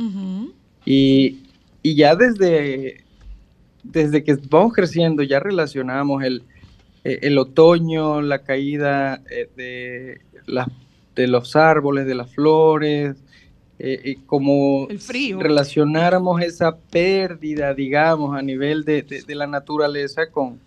Y, 0.86 1.40
y 1.84 1.96
ya 1.96 2.16
desde 2.16 3.04
desde 3.84 4.24
que 4.24 4.38
vamos 4.50 4.74
creciendo 4.74 5.24
ya 5.24 5.40
relacionamos 5.40 6.24
el, 6.24 6.44
eh, 7.04 7.20
el 7.24 7.38
otoño, 7.40 8.22
la 8.22 8.44
caída 8.44 9.22
eh, 9.32 9.50
de, 9.56 10.22
las- 10.46 10.68
de 11.16 11.28
los 11.28 11.56
árboles, 11.56 12.06
de 12.06 12.14
las 12.16 12.32
flores, 12.32 13.16
eh, 13.80 14.18
como 14.28 14.86
El 14.90 15.00
frío. 15.00 15.40
relacionáramos 15.40 16.42
esa 16.44 16.78
pérdida, 16.78 17.74
digamos, 17.74 18.38
a 18.38 18.44
nivel 18.44 18.86
de, 18.86 19.02
de- 19.02 19.24
de 19.24 19.36
la 19.36 19.48
naturaleza 19.48 20.28
con, 20.30 20.60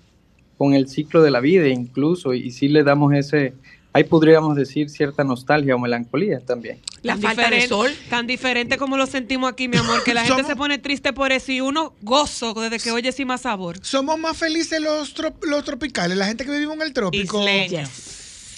con 0.59 0.75
el 0.75 0.89
ciclo 0.89 1.23
de 1.23 1.31
la 1.31 1.39
vida 1.41 1.69
incluso, 1.69 2.35
y 2.35 2.51
sí 2.51 2.67
le 2.69 2.83
damos 2.83 3.15
ese, 3.15 3.55
ahí 3.95 4.05
podríamos 4.05 4.55
decir 4.57 4.91
cierta 4.91 5.25
nostalgia 5.25 5.75
o 5.75 5.79
melancolía 5.79 6.41
también. 6.41 6.81
La 7.03 7.15
Tan 7.15 7.23
falta 7.23 7.43
de 7.49 7.57
diferente- 7.57 7.69
sol. 7.69 7.91
Tan 8.11 8.27
diferente 8.27 8.77
como 8.77 8.97
lo 8.99 9.07
sentimos 9.07 9.51
aquí, 9.51 9.69
mi 9.69 9.79
amor, 9.79 10.03
que 10.05 10.13
la 10.13 10.21
gente 10.27 10.43
Somos- 10.43 10.47
se 10.49 10.57
pone 10.57 10.79
triste 10.79 11.13
por 11.15 11.33
eso 11.33 11.51
y 11.53 11.61
uno 11.63 11.95
gozo 12.03 12.53
desde 12.55 12.79
que 12.79 12.91
oye 12.93 13.11
sin 13.13 13.29
más 13.29 13.41
sabor. 13.43 13.79
Somos 13.83 14.19
más 14.19 14.37
felices 14.37 14.81
los, 14.81 15.15
trop- 15.17 15.43
los 15.45 15.65
tropicales, 15.65 16.19
la 16.19 16.27
gente 16.27 16.45
que 16.45 16.51
vive 16.59 16.73
en 16.75 16.83
el 16.83 16.93
trópico. 16.93 17.41
Isleños. 17.41 17.89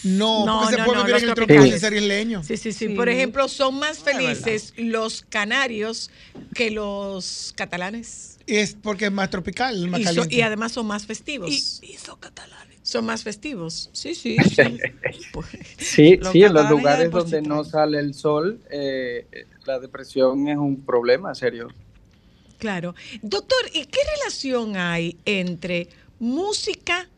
No, 0.05 0.47
No, 0.47 0.61
porque 0.61 0.75
se 0.75 0.79
no, 0.81 0.85
puede 0.87 0.99
no, 0.99 1.05
vivir 1.07 1.23
en 1.23 1.29
el 1.31 1.35
tropical 1.35 1.67
y 1.67 1.79
ser 1.81 1.93
isleño. 1.95 2.43
Sí, 2.45 2.57
sí, 2.57 2.73
sí, 2.73 2.87
Sí. 2.89 2.95
Por 2.95 3.09
ejemplo, 3.09 3.49
son 3.49 3.79
más 3.79 3.99
felices 3.99 4.73
los 4.77 5.23
canarios 5.29 6.11
que 6.55 6.71
los 6.71 7.53
catalanes. 7.57 8.39
Es 8.47 8.77
porque 8.81 9.07
es 9.07 9.13
más 9.13 9.31
tropical, 9.31 9.89
más 9.89 10.01
Y, 10.01 10.05
so- 10.05 10.27
y 10.31 10.43
además 10.43 10.71
son 10.73 10.87
más 10.87 11.07
festivos. 11.07 11.51
Y 11.51 11.97
son 11.97 12.19
catalanes. 12.21 12.66
Son 12.87 13.05
más 13.05 13.25
festivos. 13.25 13.91
Sí, 13.93 14.15
sí. 14.15 14.37
Pues, 15.33 15.49
Sí, 15.77 16.19
Los 16.19 16.31
sí, 16.31 16.45
en 16.45 16.55
los 16.55 16.71
lugares 16.71 17.11
donde 17.11 17.43
no 17.43 17.65
sale 17.65 17.99
el 17.99 18.15
sol, 18.15 18.61
eh, 18.71 19.27
la 19.65 19.81
depresión 19.81 20.47
es 20.47 20.57
un 20.57 20.85
problema 20.85 21.35
serio. 21.35 21.67
claro. 22.59 22.95
Doctor, 23.23 23.59
¿y 23.75 23.87
qué 23.87 23.99
relación 24.19 24.77
hay 24.77 25.19
entre 25.25 25.89
música 26.21 27.09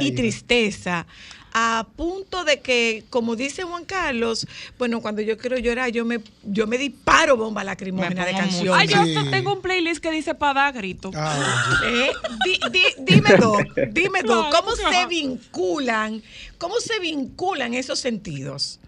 y 0.00 0.12
iba. 0.12 0.16
tristeza? 0.16 1.06
A 1.52 1.86
punto 1.96 2.44
de 2.44 2.60
que, 2.60 3.02
como 3.10 3.34
dice 3.34 3.64
Juan 3.64 3.84
Carlos, 3.84 4.46
bueno, 4.78 5.00
cuando 5.00 5.20
yo 5.20 5.36
quiero 5.36 5.58
llorar, 5.58 5.90
yo 5.90 6.04
me, 6.04 6.20
yo 6.44 6.66
me 6.68 6.78
disparo 6.78 7.36
bomba 7.36 7.64
lacrimógena 7.64 8.24
de 8.24 8.32
canciones. 8.32 8.72
Ay, 8.76 8.86
yo 8.88 9.00
hasta 9.00 9.30
tengo 9.30 9.52
un 9.54 9.60
playlist 9.60 10.00
que 10.00 10.10
dice 10.12 10.34
para 10.34 10.60
dar 10.60 10.74
grito. 10.74 11.10
Ah, 11.14 11.80
Eh, 11.84 12.10
di- 12.44 12.60
di- 12.70 12.94
dime 13.14 13.30
dos, 13.36 13.58
dime 13.92 14.22
dos, 14.22 14.46
Claro, 14.48 14.56
¿cómo 14.64 14.76
se 14.76 15.06
vinculan, 15.08 16.22
cómo 16.58 16.74
se 16.78 17.00
vinculan 17.00 17.74
esos 17.74 17.98
sentidos? 17.98 18.78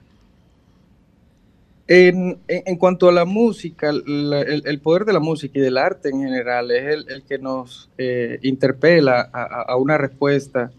En, 1.89 2.39
en- 2.47 2.63
en 2.65 2.77
cuanto 2.77 3.09
a 3.09 3.13
la 3.13 3.25
música, 3.25 3.93
la- 3.93 4.41
el, 4.43 4.63
el 4.67 4.81
poder 4.81 5.05
de 5.05 5.13
la 5.13 5.21
música 5.21 5.59
y 5.59 5.63
del 5.63 5.77
arte 5.77 6.11
en 6.11 6.21
general 6.23 6.71
es 6.71 6.85
el, 6.85 7.11
el 7.11 7.23
que 7.25 7.39
nos 7.39 7.91
eh, 7.99 8.39
interpela 8.43 9.29
a, 9.33 9.43
a- 9.43 9.63
a 9.69 9.77
una 9.77 9.99
respuesta, 9.99 10.71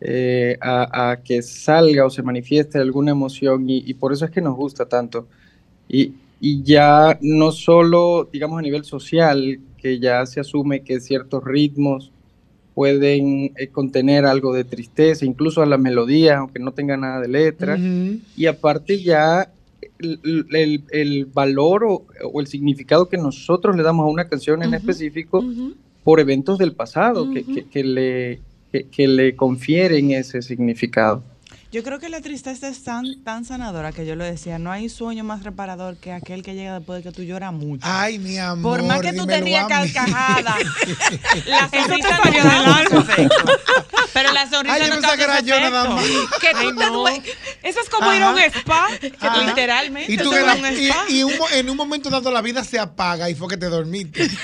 eh, 0.00 0.56
a, 0.60 1.10
a 1.10 1.22
que 1.22 1.42
salga 1.42 2.04
o 2.06 2.10
se 2.10 2.22
manifieste 2.22 2.78
alguna 2.78 3.12
emoción 3.12 3.68
y, 3.70 3.78
y 3.86 3.94
por 3.94 4.12
eso 4.12 4.24
es 4.24 4.30
que 4.30 4.40
nos 4.40 4.56
gusta 4.56 4.86
tanto. 4.86 5.26
Y, 5.88 6.12
y 6.40 6.62
ya 6.62 7.18
no 7.22 7.52
solo, 7.52 8.28
digamos, 8.32 8.58
a 8.58 8.62
nivel 8.62 8.84
social, 8.84 9.60
que 9.78 9.98
ya 9.98 10.24
se 10.26 10.40
asume 10.40 10.82
que 10.82 11.00
ciertos 11.00 11.42
ritmos 11.44 12.10
pueden 12.74 13.52
eh, 13.56 13.68
contener 13.70 14.24
algo 14.26 14.52
de 14.52 14.64
tristeza, 14.64 15.24
incluso 15.24 15.62
a 15.62 15.66
la 15.66 15.78
melodía, 15.78 16.38
aunque 16.38 16.58
no 16.58 16.72
tenga 16.72 16.96
nada 16.96 17.20
de 17.20 17.28
letra. 17.28 17.76
ujú. 17.76 18.18
Y 18.36 18.46
aparte 18.46 19.00
ya 19.00 19.50
el, 19.98 20.46
el- 20.52 20.82
el 20.90 21.26
valor 21.26 21.84
o, 21.84 22.06
o 22.32 22.40
el 22.40 22.46
significado 22.48 23.08
que 23.08 23.16
nosotros 23.16 23.76
le 23.76 23.82
damos 23.82 24.04
a 24.04 24.10
una 24.10 24.28
canción 24.28 24.62
en 24.62 24.74
específico 24.74 25.44
por 26.02 26.18
eventos 26.20 26.58
del 26.58 26.72
pasado 26.72 27.30
que- 27.30 27.44
que 27.70 27.84
le, 27.84 28.40
que, 28.74 28.88
que 28.88 29.06
le 29.06 29.36
confieren 29.36 30.10
ese 30.10 30.42
significado. 30.42 31.22
Yo 31.70 31.82
creo 31.84 31.98
que 32.00 32.08
la 32.08 32.20
tristeza 32.20 32.68
es 32.68 32.82
tan, 32.84 33.04
tan 33.24 33.44
sanadora 33.44 33.90
que 33.92 34.04
yo 34.06 34.14
lo 34.16 34.24
decía, 34.24 34.58
no 34.58 34.70
hay 34.72 34.88
sueño 34.88 35.22
más 35.24 35.42
reparador 35.44 35.96
que 35.96 36.12
aquel 36.12 36.42
que 36.42 36.54
llega 36.54 36.78
después 36.78 37.02
de 37.02 37.08
que 37.10 37.14
tú 37.14 37.22
lloras 37.22 37.52
mucho. 37.52 37.82
Ay, 37.84 38.18
mi 38.18 38.36
amor. 38.38 38.78
Por 38.80 38.86
más 38.88 39.00
que 39.00 39.12
tú 39.12 39.26
te 39.26 39.40
rías 39.40 39.66
carcajada, 39.68 40.56
la 41.46 41.68
te 41.68 41.82
sonrisa 41.82 42.18
no 42.90 43.02
te. 43.04 43.28
Pero 44.12 44.32
la 44.32 44.48
sonrisa 44.50 44.74
Ay, 44.74 44.82
yo 44.82 44.88
no 44.88 44.94
pensaba 44.94 45.12
te 45.12 45.18
que 45.18 45.24
era 45.24 45.40
yo 45.40 45.60
nada 45.60 45.88
más. 45.90 46.04
Que 46.40 46.48
Ay, 46.54 46.66
tú 46.68 46.76
te 46.76 46.84
no. 46.86 46.92
due- 47.04 47.22
Eso 47.64 47.80
es 47.80 47.88
como 47.90 48.12
ir 48.12 48.22
a 48.22 48.30
un 48.30 48.38
Ajá. 48.38 48.46
spa. 48.46 48.88
Ajá. 49.20 49.42
Literalmente. 49.46 50.12
Y, 50.12 50.16
tú 50.16 50.32
es 50.32 50.46
la- 50.46 50.54
un 50.54 50.66
y- 50.78 50.86
spa. 50.88 51.04
y 51.08 51.22
un 51.24 51.36
mo- 51.38 51.48
en 51.52 51.70
un 51.70 51.76
momento 51.76 52.08
dado 52.10 52.30
la 52.30 52.40
vida 52.42 52.62
se 52.64 52.78
apaga 52.78 53.28
y 53.30 53.34
fue 53.36 53.48
que 53.48 53.56
te 53.56 53.66
dormiste. 53.66 54.28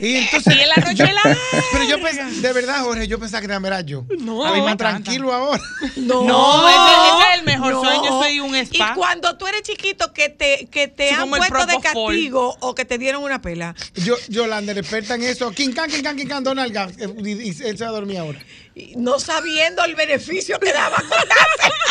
y 0.00 0.16
entonces, 0.16 0.56
Y 0.56 0.60
en 0.60 0.68
la 0.68 0.76
noche 0.76 0.94
yo- 0.96 1.32
pero 1.72 1.84
yo 1.84 2.00
pensaba, 2.02 2.30
de 2.30 2.52
verdad, 2.52 2.82
Jorge, 2.82 3.06
yo 3.08 3.18
pensaba 3.18 3.40
que 3.40 3.46
era 3.46 3.56
era 3.56 3.80
yo. 3.82 4.04
No. 4.20 4.44
Estoy 4.46 4.62
más 4.62 4.76
tranquilo 4.76 5.32
ahora. 5.32 5.62
No, 5.96 6.22
No, 6.26 6.68
ese- 6.68 6.78
ese 6.78 7.32
es 7.32 7.38
el 7.38 7.44
mejor 7.44 7.72
no. 7.72 7.80
sueño, 7.82 8.04
soy 8.22 8.40
un 8.40 8.54
Y 8.56 8.60
spa. 8.60 8.94
cuando 8.94 9.36
tú 9.36 9.46
eres 9.46 9.62
chiquito 9.62 10.12
que 10.12 10.28
te, 10.28 10.66
que 10.70 10.88
te 10.88 11.08
Sí, 11.10 11.14
han 11.14 11.28
puesto 11.30 11.66
de 11.66 11.78
castigo 11.80 12.56
o 12.60 12.74
que 12.74 12.84
te 12.84 12.98
dieron 12.98 13.22
una 13.22 13.40
pela. 13.40 13.74
Yo, 13.94 14.16
Yolanda, 14.28 14.72
experta 14.72 15.14
en 15.14 15.22
eso. 15.22 15.50
King 15.52 15.72
Can, 15.72 15.90
King 15.90 16.02
Can, 16.02 16.16
King 16.16 16.26
Can, 16.26 16.44
Donald 16.44 16.72
Gap. 16.72 16.90
eh, 16.98 17.08
Y, 17.24 17.30
y 17.30 17.48
él 17.64 17.78
se 17.78 17.84
va 17.84 17.90
a 17.90 17.92
dormir 17.92 18.18
ahora. 18.18 18.40
y 18.74 18.94
No 18.96 19.18
sabiendo 19.20 19.84
el 19.84 19.94
beneficio 19.94 20.58
que 20.58 20.72
daba. 20.72 21.02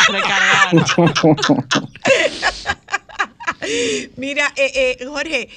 Recargado. 0.08 0.84
Mira, 4.16 4.52
eh, 4.56 4.96
eh, 5.00 5.06
Jorge. 5.06 5.48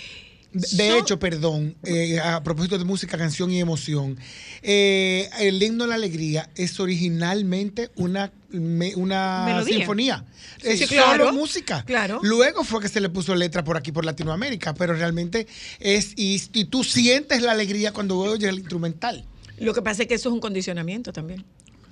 De, 0.58 0.84
de 0.84 0.98
hecho, 1.00 1.20
perdón, 1.20 1.76
eh, 1.84 2.18
a 2.20 2.42
propósito 2.42 2.78
de 2.78 2.86
música, 2.86 3.18
canción 3.18 3.52
y 3.52 3.60
emoción, 3.60 4.18
eh, 4.62 5.30
el 5.40 5.62
himno 5.62 5.84
a 5.84 5.88
la 5.88 5.96
alegría 5.96 6.50
es 6.56 6.80
originalmente 6.80 7.92
una, 7.98 8.32
me- 8.52 8.96
una 8.96 9.44
Melodía. 9.46 9.78
sinfonía. 9.78 10.26
Es 10.64 10.80
Sí, 10.80 10.86
solo 10.88 11.02
claro, 11.04 11.34
música. 11.34 11.84
claro. 11.86 12.20
Luego 12.24 12.64
fue 12.64 12.80
que 12.82 12.88
se 12.88 13.02
le 13.02 13.10
puso 13.10 13.36
letra 13.36 13.64
por 13.66 13.76
aquí, 13.76 13.92
por 13.92 14.06
Latinoamérica, 14.06 14.74
pero 14.74 14.94
realmente 14.94 15.46
es, 15.80 16.14
y, 16.16 16.42
y 16.54 16.66
tú 16.66 16.84
sientes 16.86 17.42
la 17.42 17.52
alegría 17.52 17.92
cuando 17.92 18.18
oyes 18.18 18.48
el 18.50 18.60
instrumental. 18.60 19.26
Lo 19.58 19.74
que 19.74 19.82
pasa 19.82 20.04
es 20.04 20.08
que 20.08 20.16
eso 20.16 20.30
es 20.30 20.34
un 20.34 20.40
condicionamiento 20.40 21.12
también. 21.12 21.44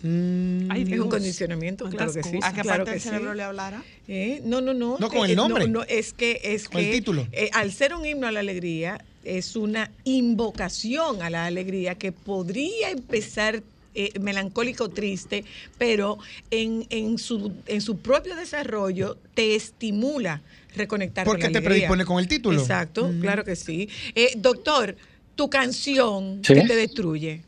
Mm, 0.03 0.69
Ay, 0.69 0.85
Es 0.91 0.99
un 0.99 1.09
condicionamiento, 1.09 1.89
claro 1.89 2.11
que 2.13 2.23
sí. 2.23 2.37
¿A 2.43 2.53
qué 2.53 2.61
claro 2.61 2.79
parte 2.83 2.85
que 2.85 2.91
del 2.91 3.01
cerebro 3.01 3.31
sí. 3.31 3.37
le 3.37 3.43
hablará? 3.43 3.83
Eh, 4.07 4.41
No, 4.43 4.59
no, 4.59 4.73
no. 4.73 4.97
No, 4.99 5.09
con 5.09 5.29
el 5.29 5.35
nombre. 5.35 5.65
No, 5.67 5.79
no, 5.79 5.83
es 5.87 6.11
que 6.13 6.41
es 6.43 6.67
Con 6.67 6.81
el 6.81 6.91
título. 6.91 7.25
eh, 7.31 7.49
al 7.53 7.71
ser 7.71 7.93
un 7.95 8.05
himno 8.05 8.27
a 8.27 8.31
la 8.31 8.41
alegría 8.41 9.03
es 9.23 9.55
una 9.55 9.89
invocación 10.03 11.21
a 11.21 11.29
la 11.29 11.45
alegría 11.45 11.95
que 11.95 12.11
podría 12.11 12.89
empezar 12.91 13.63
eh, 13.95 14.11
melancólico 14.19 14.85
o 14.85 14.89
triste, 14.89 15.45
pero 15.77 16.17
en, 16.51 16.85
en 16.89 17.17
su 17.17 17.53
en 17.67 17.79
su 17.79 17.99
propio 17.99 18.35
desarrollo 18.35 19.17
te 19.35 19.55
estimula 19.55 20.41
reconectar 20.75 21.25
Porque 21.25 21.43
con 21.43 21.53
la 21.53 21.53
te 21.53 21.57
alegría. 21.59 21.87
predispone 21.87 22.03
con 22.05 22.19
el 22.19 22.27
título. 22.27 22.59
Exacto, 22.59 23.05
Ujú. 23.05 23.19
claro 23.21 23.45
que 23.45 23.55
sí. 23.55 23.87
Eh, 24.15 24.33
doctor, 24.35 24.97
tu 25.35 25.49
canción 25.49 26.41
Sí. 26.43 26.55
que 26.55 26.61
te 26.61 26.75
destruye. 26.75 27.41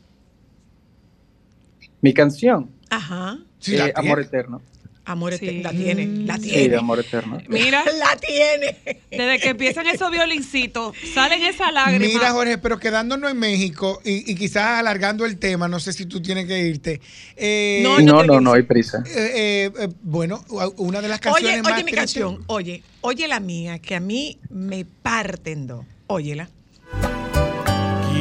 Mi 2.00 2.12
canción, 2.14 2.70
Ajá. 2.90 3.38
Sí, 3.58 3.74
eh, 3.74 3.78
la 3.78 3.92
Amor. 3.96 4.20
Eterno. 4.20 4.62
Amor 5.08 5.34
Sí. 5.34 5.44
eterno. 5.46 5.62
La 5.62 5.70
tiene, 5.70 6.06
la 6.26 6.36
Sí, 6.36 6.42
tiene. 6.42 6.68
de 6.68 6.76
Amor 6.76 6.98
Eterno. 6.98 7.38
Mira, 7.48 7.84
La 7.98 8.16
tiene. 8.16 8.76
desde 9.08 9.38
que 9.38 9.48
empiezan 9.50 9.86
esos 9.86 10.10
violincitos, 10.10 10.96
salen 11.14 11.42
esas 11.44 11.72
lágrimas. 11.72 12.08
Mira, 12.08 12.30
Jorge, 12.32 12.58
pero 12.58 12.78
quedándonos 12.80 13.30
en 13.30 13.38
México 13.38 14.00
y, 14.04 14.28
y 14.30 14.34
quizás 14.34 14.80
alargando 14.80 15.24
el 15.24 15.38
tema, 15.38 15.68
no 15.68 15.78
sé 15.78 15.92
si 15.92 16.06
tú 16.06 16.20
tienes 16.20 16.46
que 16.46 16.58
irte. 16.60 17.00
Eh, 17.36 17.80
No, 17.84 18.00
No, 18.00 18.24
no, 18.24 18.40
no 18.40 18.52
hay 18.52 18.62
prisa. 18.62 19.04
eh, 19.06 19.30
eh, 19.36 19.72
eh, 19.78 19.88
bueno, 20.02 20.44
una 20.76 21.00
de 21.00 21.08
las 21.08 21.20
canciones 21.20 21.52
Oye, 21.54 21.62
más 21.62 21.72
oye 21.74 21.84
mi 21.84 21.92
canción, 21.92 22.42
oye, 22.48 22.82
oye 23.00 23.28
la 23.28 23.38
mía, 23.38 23.78
que 23.78 23.94
a 23.94 24.00
mí 24.00 24.38
me 24.50 24.84
parten 24.84 25.68
dos. 25.68 25.84
Óyela. 26.08 26.50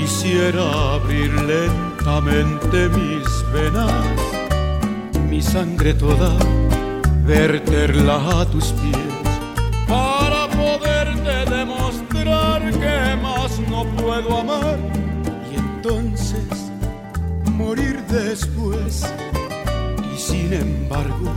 Quisiera 0.05 0.93
abrir 0.93 1.31
lentamente 1.33 2.89
mis 2.89 3.25
venas, 3.51 4.05
mi 5.27 5.41
sangre 5.41 5.95
toda, 5.95 6.31
verterla 7.25 8.17
a 8.39 8.45
tus 8.45 8.65
pies, 8.65 9.23
para 9.87 10.47
poderte 10.49 11.49
demostrar 11.49 12.61
que 12.71 13.15
más 13.19 13.59
no 13.67 13.83
puedo 13.97 14.41
amar 14.41 14.77
y 15.51 15.55
entonces 15.55 16.49
morir 17.49 17.99
después. 18.07 19.11
Y 20.13 20.19
sin 20.19 20.53
embargo, 20.53 21.33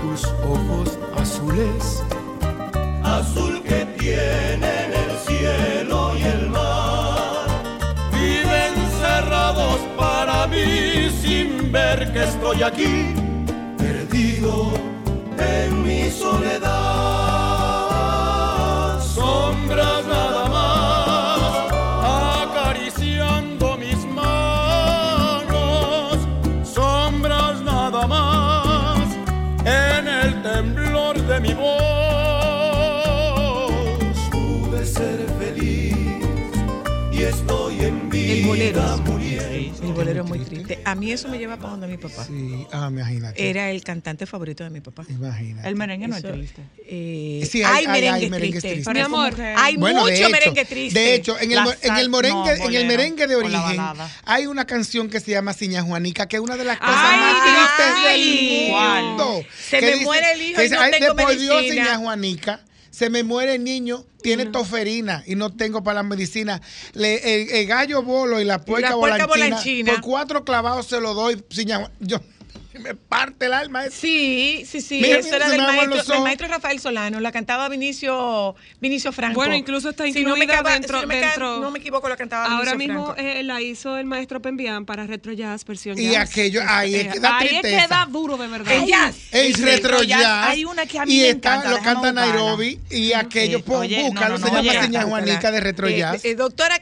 tus 0.00 0.24
ojos 0.54 0.98
azules, 1.14 2.02
azul 3.04 3.62
que 3.64 3.84
tienen 3.98 4.92
el 5.04 5.10
cielo 5.26 6.16
y 6.16 6.22
el 6.22 6.48
mar 6.48 6.67
para 9.96 10.46
mí 10.46 11.08
sin 11.22 11.72
ver 11.72 12.12
que 12.12 12.24
estoy 12.24 12.62
aquí, 12.62 13.14
perdido 13.76 14.72
en 15.38 15.82
mi 15.82 16.10
soledad. 16.10 16.68
Sombras 19.00 20.06
nada 20.06 20.48
más 20.48 21.40
acariciando 22.42 23.76
mis 23.76 24.04
manos, 24.06 26.18
sombras 26.62 27.60
nada 27.62 28.06
más 28.06 29.00
en 29.64 30.06
el 30.08 30.42
temblor 30.42 31.20
de 31.20 31.40
mi 31.40 31.52
voz. 31.54 31.72
Pude 34.30 34.86
ser 34.86 35.26
feliz 35.38 35.96
y 37.12 37.22
estoy 37.22 37.84
en 37.84 38.08
vida. 38.08 38.96
El 38.98 39.17
es 40.06 40.24
muy 40.24 40.38
triste. 40.40 40.80
A 40.84 40.94
mí 40.94 41.10
eso 41.12 41.28
me 41.28 41.38
lleva 41.38 41.56
para 41.56 41.70
donde 41.70 41.86
mi 41.88 41.96
papá. 41.98 42.24
Sí, 42.24 42.66
ah, 42.72 42.88
imagínate. 42.90 43.48
Era 43.50 43.70
el 43.70 43.82
cantante 43.82 44.26
favorito 44.26 44.62
de 44.64 44.70
mi 44.70 44.80
papá. 44.80 45.04
Imagínate. 45.08 45.68
El 45.68 45.74
merengue 45.76 46.08
no 46.08 46.16
es 46.16 46.22
triste. 46.22 46.62
eh, 46.86 47.46
Sí, 47.50 47.62
hay, 47.62 47.64
hay- 47.64 47.86
hay- 47.86 47.92
merengue 47.92 48.24
hay 48.24 48.30
merengues 48.30 48.62
triste. 48.62 48.74
tristes. 48.84 48.94
Mi 48.94 49.00
amor, 49.00 49.34
hay 49.40 49.76
Bueno, 49.76 50.00
mucho 50.02 50.12
hecho, 50.14 50.30
merengue 50.30 50.64
triste. 50.64 50.98
De 50.98 51.14
hecho, 51.14 51.38
en 51.40 51.52
el, 51.52 51.58
en 51.82 51.96
el 51.96 52.08
merengue, 52.10 52.34
no, 52.38 52.46
en 52.46 52.52
el 52.56 52.62
bolero, 52.62 52.86
merengue 52.88 53.26
de 53.26 53.36
origen, 53.36 53.80
hay 54.24 54.46
una 54.46 54.66
canción 54.66 55.08
que 55.08 55.20
se 55.20 55.32
llama 55.32 55.52
Ciña 55.52 55.82
Juanica, 55.82 56.26
que 56.28 56.36
es 56.36 56.42
una 56.42 56.56
de 56.56 56.64
las 56.64 56.78
cosas 56.78 56.94
Ay, 56.96 57.20
más 57.20 57.42
tristes 57.42 57.94
ay, 58.06 58.66
del 58.68 58.72
mundo. 58.72 59.44
Se 59.68 59.80
Que 59.80 59.96
me 59.96 60.04
muere 60.04 60.32
el 60.32 60.42
hijo 60.42 60.60
que 60.60 60.66
y 60.66 60.70
no 60.70 60.80
"Ay, 60.80 60.90
tengo 60.92 61.14
de 61.14 61.22
por 61.24 61.36
Dios, 61.36 61.56
medicina". 61.56 61.84
Ciña 61.84 61.96
Juanica. 61.98 62.60
Se 62.98 63.10
me 63.10 63.22
muere 63.22 63.54
el 63.54 63.62
niño, 63.62 64.04
tiene 64.22 64.46
toferina 64.46 65.22
y 65.24 65.36
no 65.36 65.54
tengo 65.54 65.84
para 65.84 65.94
la 65.94 66.02
medicina. 66.02 66.60
Le- 66.94 67.42
el, 67.42 67.50
el 67.50 67.66
gallo 67.68 68.02
bolo 68.02 68.40
y 68.40 68.44
la 68.44 68.60
puerca, 68.60 68.96
puerca 68.96 69.26
volanchina, 69.26 69.50
volanchina. 69.50 69.92
Por 69.92 70.00
cuatro 70.02 70.44
clavados 70.44 70.86
se 70.86 71.00
lo 71.00 71.14
doy. 71.14 71.40
Yo, 72.00 72.20
me 72.78 72.94
parte 72.94 73.46
el 73.46 73.52
alma. 73.52 73.84
eso. 73.86 73.96
Sí, 74.00 74.64
sí, 74.66 74.80
sí. 74.80 75.00
Mira, 75.00 75.18
eso 75.18 75.24
mira, 75.30 75.36
era 75.36 75.48
del 75.50 75.60
maestro, 75.62 76.14
del 76.14 76.22
maestro 76.22 76.48
Rafael 76.48 76.80
Solano. 76.80 77.20
La 77.20 77.32
cantaba 77.32 77.68
Vinicio, 77.68 78.54
Vinicio 78.80 79.12
Franco. 79.12 79.34
Bueno, 79.36 79.54
incluso 79.54 79.90
está 79.90 80.04
Si 80.04 80.12
no 80.24 80.36
me 80.36 80.44
incluida 80.44 80.56
caba- 80.62 80.72
dentro- 80.72 81.00
si 81.00 81.06
no 81.06 81.08
me 81.08 81.20
ca- 81.20 81.26
dentro- 81.26 81.60
no 81.60 81.70
me 81.70 81.78
equivoco, 81.78 82.08
la 82.08 82.16
cantaba 82.16 82.46
Ahora 82.46 82.72
Vinicio 82.72 82.78
mismo 82.94 83.14
Franco. 83.14 83.20
eh, 83.20 83.42
la 83.42 83.60
hizo 83.60 83.96
el 83.96 84.06
maestro 84.06 84.40
Pembian 84.42 84.84
para 84.86 85.06
Retro 85.06 85.32
Jazz 85.32 85.64
versión 85.64 85.98
Y 85.98 86.10
jazz. 86.10 86.30
aquello, 86.30 86.62
ahí 86.66 86.94
es 86.94 87.08
que 87.12 87.20
da 87.20 87.38
ahí 87.38 87.46
es 87.46 87.60
tristeza. 87.62 87.82
que 87.82 87.88
da 87.88 88.06
duro 88.06 88.36
de 88.36 88.46
verdad. 88.48 88.72
En 88.72 88.86
jazz. 88.86 89.16
Es 89.32 89.56
El 89.58 89.62
retro 89.64 90.02
jazz, 90.02 90.20
jazz. 90.22 90.46
hay 90.48 90.64
una 90.64 90.86
que 90.86 90.98
a 90.98 91.04
mí 91.04 91.14
y 91.14 91.20
me 91.22 91.28
está- 91.30 91.54
encanta, 91.56 91.70
lo 91.70 91.78
canta. 91.82 92.12
Nairobi 92.12 92.80
y 92.90 93.12
aquello, 93.12 93.58
Eh, 93.58 93.62
pon, 93.62 93.80
oye, 93.80 94.02
búscalo, 94.02 94.38
no, 94.38 94.46
no, 94.46 94.46
se 94.46 94.62
llama 94.62 94.82
Ciña 94.84 95.02
Juanica 95.02 95.50
de 95.50 95.60
retro 95.60 95.88
Eh, 95.88 95.98
jazz. 95.98 96.22
doctora, 96.36 96.78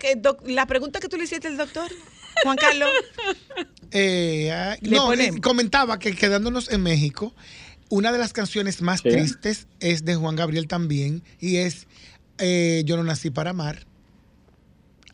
la 0.47 0.67
pregunta 0.67 1.01
que 1.01 1.09
tú 1.09 1.17
le 1.17 1.25
hiciste 1.25 1.49
al 1.49 1.57
doctor, 1.57 1.91
Juan 2.43 2.57
Carlos. 2.57 2.91
Eh, 3.93 4.51
ah, 4.53 4.77
no, 4.83 5.07
ponemos. 5.07 5.37
eh, 5.37 5.41
comentaba 5.41 5.99
que 5.99 6.15
quedándonos 6.15 6.71
en 6.71 6.83
México, 6.83 7.35
una 7.89 8.13
de 8.13 8.19
las 8.19 8.33
canciones 8.33 8.83
más 8.83 9.01
Sí. 9.01 9.11
tristes 9.11 9.67
es 9.81 10.05
de 10.05 10.15
Juan 10.17 10.37
Gabriel 10.37 10.67
también 10.69 11.23
y 11.41 11.57
es 11.57 11.87
eh, 12.39 12.83
Yo 12.85 12.97
no 12.97 13.03
nací 13.05 13.31
para 13.31 13.51
amar. 13.51 13.87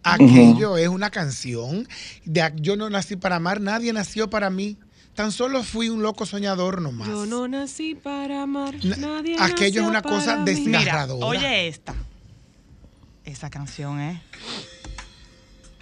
Aquello 0.03 0.77
es 0.77 0.89
una 0.89 1.11
canción 1.11 1.87
de 2.25 2.53
Yo 2.57 2.77
no 2.77 2.91
nací 2.91 3.15
para 3.17 3.37
amar, 3.37 3.61
nadie 3.61 3.93
nació 3.93 4.29
para 4.31 4.51
mí. 4.51 4.77
Tan 5.15 5.31
solo 5.31 5.63
fui 5.63 5.91
un 5.91 6.03
loco 6.03 6.25
soñador 6.27 6.81
nomás. 6.81 7.07
Yo 7.07 7.27
no 7.27 7.47
nací 7.47 7.95
para 7.95 8.43
amar. 8.43 8.75
Na- 8.85 8.97
Nadie 8.97 9.37
aquello 9.39 9.83
es 9.83 9.87
nació 9.87 9.89
una 9.89 10.03
cosa 10.03 10.39
mí. 10.39 10.45
desgarradora. 10.47 11.39
Mira, 11.39 11.49
oye 11.49 11.69
esta. 11.69 11.95
Esa 13.25 13.51
canción, 13.51 14.01
¿eh? 14.01 14.21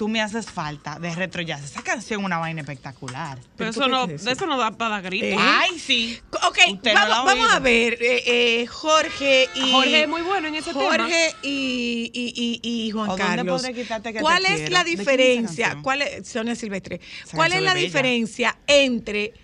Tú 0.00 0.08
me 0.08 0.22
haces 0.22 0.46
falta 0.46 0.98
de 0.98 1.14
retro 1.14 1.42
jazz. 1.42 1.62
Esa 1.62 1.82
canción 1.82 2.20
es 2.20 2.24
una 2.24 2.38
vaina 2.38 2.62
espectacular. 2.62 3.38
Pero 3.54 3.68
eso 3.68 3.86
no, 3.86 4.06
eso 4.06 4.46
no 4.46 4.56
da 4.56 4.70
para 4.70 4.92
dar 4.92 5.02
gritos. 5.02 5.28
Eh. 5.28 5.36
Ay, 5.38 5.78
sí. 5.78 6.18
Ok, 6.48 6.56
no 6.82 6.94
vamos, 6.94 7.26
vamos 7.26 7.52
a 7.52 7.58
ver, 7.58 7.98
eh, 8.00 8.62
eh, 8.62 8.66
Jorge 8.66 9.50
y... 9.54 9.72
Jorge 9.72 10.02
es 10.04 10.08
muy 10.08 10.22
bueno 10.22 10.48
en 10.48 10.54
ese 10.54 10.72
tema. 10.72 10.84
Jorge 10.86 11.34
y, 11.42 12.10
y, 12.14 12.60
y, 12.62 12.86
y 12.86 12.90
Juan 12.92 13.10
¿O 13.10 13.16
dónde 13.18 13.36
Carlos. 13.36 13.62
que 13.62 13.84
te 13.84 14.20
¿Cuál 14.22 14.46
es 14.46 14.52
quiero? 14.52 14.72
la 14.72 14.84
¿De 14.84 14.84
quién 14.84 15.00
es 15.00 15.06
esa 15.06 15.12
diferencia? 15.12 15.78
¿Cuál 15.82 16.00
es, 16.00 16.26
Sonia 16.26 16.54
Silvestre? 16.54 16.98
¿Cuál 17.34 17.52
es 17.52 17.60
la 17.60 17.74
bella. 17.74 17.84
diferencia 17.84 18.56
entre 18.66 19.34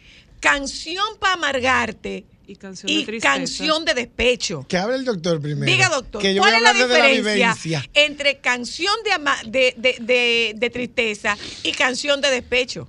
canción 0.41 1.05
para 1.21 1.35
amargarte 1.35 2.25
y 2.47 2.57
canción 2.57 2.91
y 2.91 2.99
de 3.01 3.05
tristeza. 3.07 3.35
canción 3.35 3.85
de 3.85 3.95
despecho? 3.95 4.65
Que 4.69 4.77
hable 4.79 4.97
el 4.97 5.05
doctor 5.05 5.41
primero. 5.41 5.71
Diga, 5.71 5.89
doctor, 5.89 6.23
Que 6.23 6.35
yo 6.35 6.41
¿cuál 6.43 6.55
es 6.55 6.63
la 6.63 6.73
diferencia 6.73 7.33
vivencia. 7.33 7.85
entre 7.95 8.39
canción 8.39 8.95
de, 9.05 9.13
ama- 9.13 9.39
de, 9.47 9.75
de, 9.77 9.97
de, 10.01 10.53
de 10.57 10.71
tristeza 10.71 11.37
y 11.63 11.73
canción 11.73 12.21
de 12.21 12.31
despecho? 12.31 12.89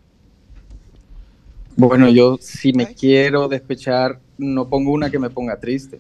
Bueno, 1.76 2.10
yo 2.10 2.38
si 2.42 2.74
me 2.74 2.94
quiero 2.96 3.48
despechar, 3.48 4.20
no 4.38 4.68
pongo 4.68 4.92
una 4.92 5.10
que 5.12 5.20
me 5.20 5.30
ponga 5.30 5.60
triste. 5.60 6.00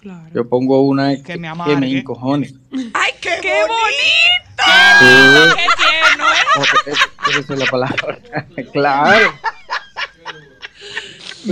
Claro. 0.00 0.30
Yo 0.32 0.48
pongo 0.48 0.80
una 0.82 1.22
que, 1.22 1.36
me 1.36 1.50
que 1.66 1.76
me, 1.76 1.98
encojone. 1.98 2.54
¡Ay, 2.94 3.12
qué, 3.20 3.30
¡Qué 3.42 3.60
bonito! 3.62 4.64
Sí. 4.64 5.56
¡Qué 5.56 5.66
tierno, 5.76 6.24
¿eh? 6.32 6.94
Oh, 7.26 7.30
esa 7.40 7.52
es 7.54 7.58
la 7.58 7.66
palabra. 7.66 8.18
claro. 8.72 9.32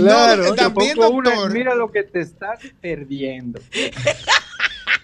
Claro, 0.03 0.43
No, 0.43 0.49
yo 0.49 0.55
también, 0.55 0.95
doctor. 0.95 1.51
mira 1.53 1.75
lo 1.75 1.91
que 1.91 2.03
te 2.03 2.21
estás 2.21 2.59
perdiendo. 2.81 3.59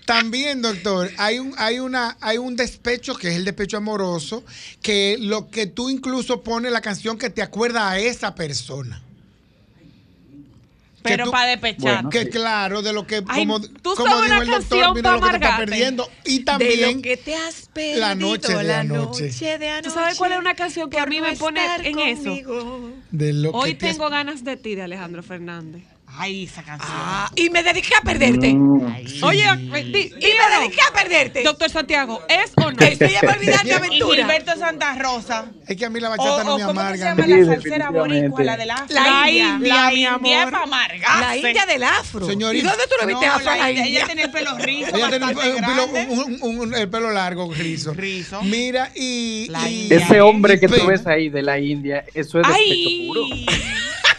También, 0.06 0.62
doctor, 0.62 1.10
hay 1.18 1.40
un, 1.40 1.54
hay 1.58 1.80
una, 1.80 2.18
hay 2.20 2.38
un 2.38 2.58
despecho 2.58 3.16
que 3.16 3.30
es 3.30 3.36
el 3.38 3.46
despecho 3.46 3.78
amoroso, 3.78 4.44
que 4.82 5.16
lo 5.18 5.50
que 5.50 5.66
tú 5.66 5.90
incluso 5.90 6.44
pones 6.44 6.74
la 6.74 6.82
canción 6.82 7.18
que 7.18 7.30
te 7.30 7.42
acuerda 7.42 7.90
a 7.90 7.98
esa 8.00 8.36
persona. 8.36 9.02
Que 10.98 11.10
Pero 11.10 11.26
tú- 11.26 11.32
para 11.32 11.48
despechar. 11.52 11.96
Bueno, 11.96 12.10
Que 12.10 12.24
sí. 12.24 12.30
claro, 12.32 12.82
de 12.82 12.92
lo 12.92 13.08
que, 13.08 13.24
Ay, 13.28 13.46
como, 13.46 13.62
tú 13.62 13.94
como 13.96 14.10
sabes 14.16 14.24
dijo 14.24 14.36
una 14.36 14.44
el 14.44 14.48
doctor, 14.50 14.60
canción 14.80 14.94
mira 14.94 15.12
lo 15.12 15.16
que 15.22 15.22
te 15.30 15.36
está 15.36 15.48
amargarte. 15.48 15.66
perdiendo. 15.72 16.10
Y 16.26 16.40
de 16.40 16.44
también 16.46 16.96
lo 16.98 17.02
que 17.02 17.18
te 17.18 17.36
has 17.36 17.70
perdido 17.74 18.00
La 18.00 18.16
noche 18.16 18.56
de 18.58 18.64
la 18.64 18.80
anoche. 18.82 19.24
noche 19.28 19.58
de 19.58 19.82
¿Tú 19.84 19.90
sabes 19.90 20.18
cuál 20.18 20.34
es 20.34 20.38
una 20.40 20.54
canción 20.56 20.90
que 20.90 21.00
a 21.00 21.06
mí 21.06 21.20
no 21.20 21.28
me 21.30 21.36
pone 21.38 21.62
en 21.84 22.00
eso? 22.00 22.36
Conmigo. 23.18 23.26
de 23.26 23.34
lo 23.34 23.52
que 23.52 23.58
Hoy 23.58 23.76
te 23.76 23.88
tengo 23.88 24.10
ganas 24.10 24.44
de 24.44 24.58
ti, 24.58 24.76
de 24.76 24.84
Alejandro 24.84 25.24
Fernández. 25.24 25.93
Ay, 26.16 26.44
esa 26.44 26.62
canción. 26.64 26.92
Ah, 26.96 27.32
y 27.36 27.50
me 27.50 27.64
dediqué 27.64 27.96
a 27.96 28.02
perderte. 28.02 28.54
Mm, 28.54 29.24
Oye, 29.24 29.44
eh, 29.50 29.84
di- 29.84 30.12
Y 30.20 30.32
me 30.38 30.60
dediqué 30.60 30.82
a 30.88 30.94
perderte. 30.94 31.42
doctor 31.44 31.70
Santiago, 31.72 32.22
¿es 32.30 32.52
o 32.58 32.72
no? 32.72 32.78
Estoy 32.86 33.16
a 33.16 33.32
olvidar 33.34 33.66
Y 33.66 33.72
aventura. 33.72 34.16
Gilberto 34.18 34.56
Santa 34.58 34.94
Rosa. 34.96 35.46
Es 35.68 35.76
que 35.76 35.86
a 35.86 35.90
mí 35.90 36.00
la 36.00 36.10
O, 36.10 36.12
bachata 36.12 36.44
no 36.44 36.56
o 36.56 36.58
me 36.60 36.64
¿cómo 36.66 36.82
que 36.92 36.98
se 36.98 37.08
amarga. 37.08 37.16
llama 37.16 37.24
Sí, 37.26 37.32
la 37.32 37.46
salsera 37.56 37.90
boricua? 37.90 38.44
La 38.44 38.58
de 38.58 38.66
la 38.68 38.86
La 38.90 39.30
India. 39.32 39.58
La 39.76 39.90
mi 39.90 40.04
India 40.04 40.42
amor. 40.44 40.52
para 40.52 40.64
amargarse. 40.64 41.22
La 41.22 41.36
India 41.50 41.66
del 41.66 41.84
afro. 41.84 42.26
Señorita. 42.28 42.64
¿Y 42.66 42.70
dónde 42.70 42.84
tú 42.88 42.96
lo 43.02 43.08
viste 43.08 43.26
No, 43.26 43.34
afro 43.34 43.50
a 43.50 43.56
la 43.56 43.64
la 43.64 43.72
India, 43.72 43.86
ella 43.88 44.08
tenía 44.08 44.26
el 44.26 44.32
pelo 44.32 44.58
rizo, 44.60 44.96
Ella 44.96 45.10
tiene 45.10 45.26
un, 45.26 45.34
bastante 45.34 45.50
un 45.50 45.66
pelo, 45.66 45.88
grande. 45.92 46.14
un- 46.14 46.38
un- 46.42 46.60
un- 46.60 46.76
el 46.76 46.90
pelo 46.90 47.12
largo, 47.12 47.52
rizo. 47.54 47.94
Rizo. 47.94 48.44
Mira, 48.44 48.92
y. 48.96 49.48
La 49.50 49.68
y- 49.68 49.84
India. 49.84 49.98
Ese 49.98 50.22
hombre 50.22 50.60
que 50.60 50.68
tú 50.68 50.86
ves 50.86 51.08
ahí 51.08 51.30
de 51.30 51.42
la 51.42 51.58
India, 51.60 52.04
eso 52.14 52.40
es 52.40 52.48
despecho 52.48 52.90
Ay. 52.90 53.08
puro. 53.08 53.26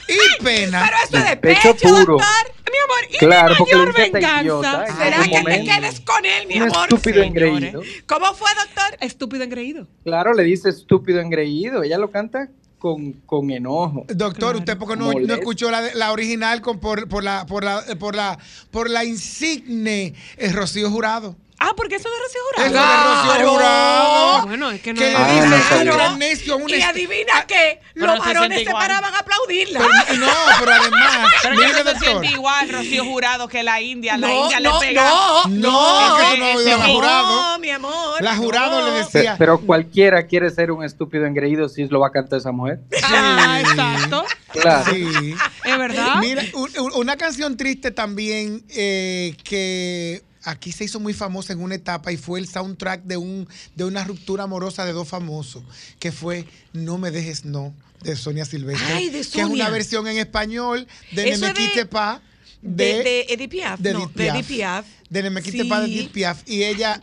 Y 0.09 0.42
pena. 0.44 0.84
Pero 0.84 0.96
eso 1.05 1.16
es 1.18 1.30
Despecho 1.40 1.68
despecho, 1.72 1.88
puro. 1.88 2.12
doctor. 2.18 2.55
Mi 2.64 2.78
amor, 2.81 3.14
y 3.14 3.18
Claro, 3.18 3.51
mi 3.51 3.59
porque 3.59 3.76
mayor 3.76 3.94
venganza. 4.12 4.40
idiota. 4.43 4.86
¿Será 4.97 5.22
que 5.22 5.28
te 5.31 5.39
momento. 5.43 5.72
quedes 5.72 6.01
con 6.01 6.24
él, 6.26 6.47
mi 6.48 6.56
Un 6.56 6.62
amor? 6.62 6.82
estúpido 6.89 7.22
señores. 7.22 7.48
engreído. 7.52 7.82
¿Cómo 8.06 8.35
fue, 8.35 8.51
doctor? 8.55 8.98
Estúpido 9.01 9.44
engreído. 9.44 9.86
Claro, 10.05 10.32
le 10.35 10.43
dice 10.43 10.68
estúpido 10.70 11.20
engreído. 11.20 11.82
Ella 11.82 11.98
lo 11.98 12.10
canta 12.10 12.48
con, 12.78 13.12
con 13.26 13.51
enojo. 13.51 14.05
Doctor, 14.09 14.56
¿usted 14.56 14.76
por 14.76 14.89
qué 14.90 14.97
no, 14.97 15.12
no 15.12 15.35
escuchó 15.35 15.70
la, 15.70 15.94
la 15.94 16.12
original 16.12 16.60
con, 16.60 16.81
por, 16.81 17.09
por 17.09 17.22
la 17.22 17.47
por 17.47 17.64
la 17.64 17.82
por 17.98 18.14
la 18.16 18.39
por 18.70 18.90
la 18.90 19.05
insigne 19.05 20.14
eh, 20.36 20.52
Rocío 20.52 20.90
Jurado? 20.90 21.36
Ah, 21.66 21.73
porque 21.77 21.97
eso 21.97 22.09
de 22.11 22.16
Rocío 22.19 22.41
Eso 22.57 22.69
Jurado. 22.69 23.32
de 23.32 23.39
Rocío. 23.39 23.51
Jurado. 23.53 24.47
Bueno, 24.47 24.70
es 24.70 24.81
que 24.82 24.93
no 24.93 24.99
que 25.01 25.07
es- 25.12 25.19
le 25.19 25.24
Ah, 25.24 25.32
dice 25.32 25.49
no 25.49 25.57
a 25.57 25.61
sabía. 25.97 26.09
un 26.11 26.19
necio, 26.19 26.53
a 26.55 26.57
un 26.57 26.69
Y 26.70 26.82
adivina 26.82 27.47
qué, 27.47 27.81
Pero 27.95 28.07
los 28.07 28.19
varones 28.19 28.65
se 28.65 28.70
paraban 28.70 29.15
a 29.15 29.19
aplaudirla. 29.19 29.81
Pero- 29.81 30.19
no, 30.20 30.32
pero 30.61 30.73
además, 30.73 31.32
Pero 31.43 31.55
mire, 31.57 31.69
ella 31.70 31.85
no 31.85 31.91
se 31.93 31.99
siente 32.01 32.27
igual, 32.28 32.69
Rocío 32.69 33.05
Jurado, 33.05 33.49
que 33.49 33.62
la 33.62 33.81
India. 33.81 34.16
La 34.16 34.27
No, 34.28 34.43
India 34.43 34.61
no, 34.61 34.81
le 34.81 34.86
pega. 34.89 35.05
no, 35.09 35.45
No, 35.49 36.09
no, 36.11 36.16
que 36.16 36.39
no 36.39 36.61
la 36.61 36.77
no, 36.77 36.93
Jurado. 36.93 37.59
mi 37.59 37.70
amor. 37.70 38.23
La 38.23 38.36
Jurado 38.36 38.81
no. 38.81 38.86
le 38.91 38.93
decía. 39.05 39.36
Pero 39.39 39.61
cualquiera 39.61 40.27
quiere 40.27 40.51
ser 40.51 40.70
un 40.70 40.85
estúpido 40.85 41.24
engreído 41.27 41.69
si 41.69 41.86
lo 41.89 42.01
va 42.01 42.09
a 42.09 42.11
cantar 42.12 42.39
esa 42.39 42.53
mujer. 42.53 42.81
Ah, 43.47 43.61
exacto. 43.61 44.24
Claro. 44.53 44.93
Sí. 44.93 45.35
¿Es 45.65 45.78
verdad? 45.78 46.16
Mira, 46.20 46.43
un- 46.55 46.70
un- 46.78 46.93
una 46.95 47.16
canción 47.16 47.57
triste 47.57 47.91
también 47.91 48.65
eh, 48.70 49.36
que 49.45 50.23
aquí 50.44 50.72
se 50.72 50.84
hizo 50.84 51.00
muy 51.00 51.12
famosa 51.14 51.52
en 51.52 51.60
una 51.62 51.74
etapa 51.74 52.12
y 52.12 52.16
fue 52.16 52.38
el 52.40 52.48
soundtrack 52.48 53.04
de 53.04 53.16
un 53.16 53.48
de 53.74 53.84
una 53.84 54.04
ruptura 54.04 54.44
amorosa 54.44 54.84
de 54.84 54.92
dos 54.92 55.08
famosos, 55.08 55.62
que 55.98 56.12
fue 56.12 56.46
No 56.72 56.98
me 56.98 57.10
dejes 57.10 57.44
no 57.44 57.74
de 58.02 58.16
Sonia 58.16 58.44
Silvestre, 58.44 58.86
Ay, 58.92 59.06
de 59.06 59.12
que 59.12 59.20
es 59.20 59.28
Sonia. 59.28 59.46
una 59.46 59.70
versión 59.70 60.06
en 60.06 60.18
español 60.18 60.86
de 61.12 61.30
Eso 61.30 61.46
es 61.46 61.54
de- 61.54 61.60
Nemequite 61.60 61.86
Pa 61.86 62.20
De, 62.62 62.84
de, 62.84 63.02
de 63.04 63.26
Edith 63.30 63.50
Piaf. 63.50 63.80
de 63.80 63.92
no, 63.92 64.04
Edith 64.04 64.14
de 64.16 64.26
Edith 64.28 64.46
Piaf. 64.46 64.84
Piaf. 64.86 65.10
de 65.10 65.22
Nemequite 65.22 65.62
Sí. 65.62 65.68
Pa 65.68 65.80
de 65.80 65.86
Edith 65.86 66.10
Piaf 66.12 66.42
y 66.48 66.62
ella 66.64 67.00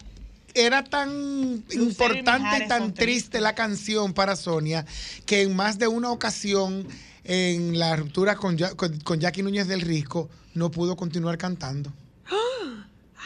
era 0.54 0.84
tan 0.84 1.64
importante 1.72 2.66
y 2.66 2.68
tan 2.68 2.94
triste 2.94 3.40
la 3.42 3.56
canción 3.56 4.14
para 4.14 4.36
Sonia 4.36 4.86
que 5.26 5.42
en 5.44 5.56
más 5.56 5.80
de 5.80 5.88
una 5.88 6.12
ocasión 6.12 6.88
en 7.24 7.80
la 7.80 7.96
ruptura 7.96 8.36
con, 8.36 8.58
con, 8.76 9.00
con 9.00 9.20
Jackie 9.20 9.44
Núñez 9.44 9.68
del 9.68 9.82
Risco 9.82 10.30
no 10.54 10.70
pudo 10.72 10.96
continuar 10.98 11.38
cantando. 11.38 11.94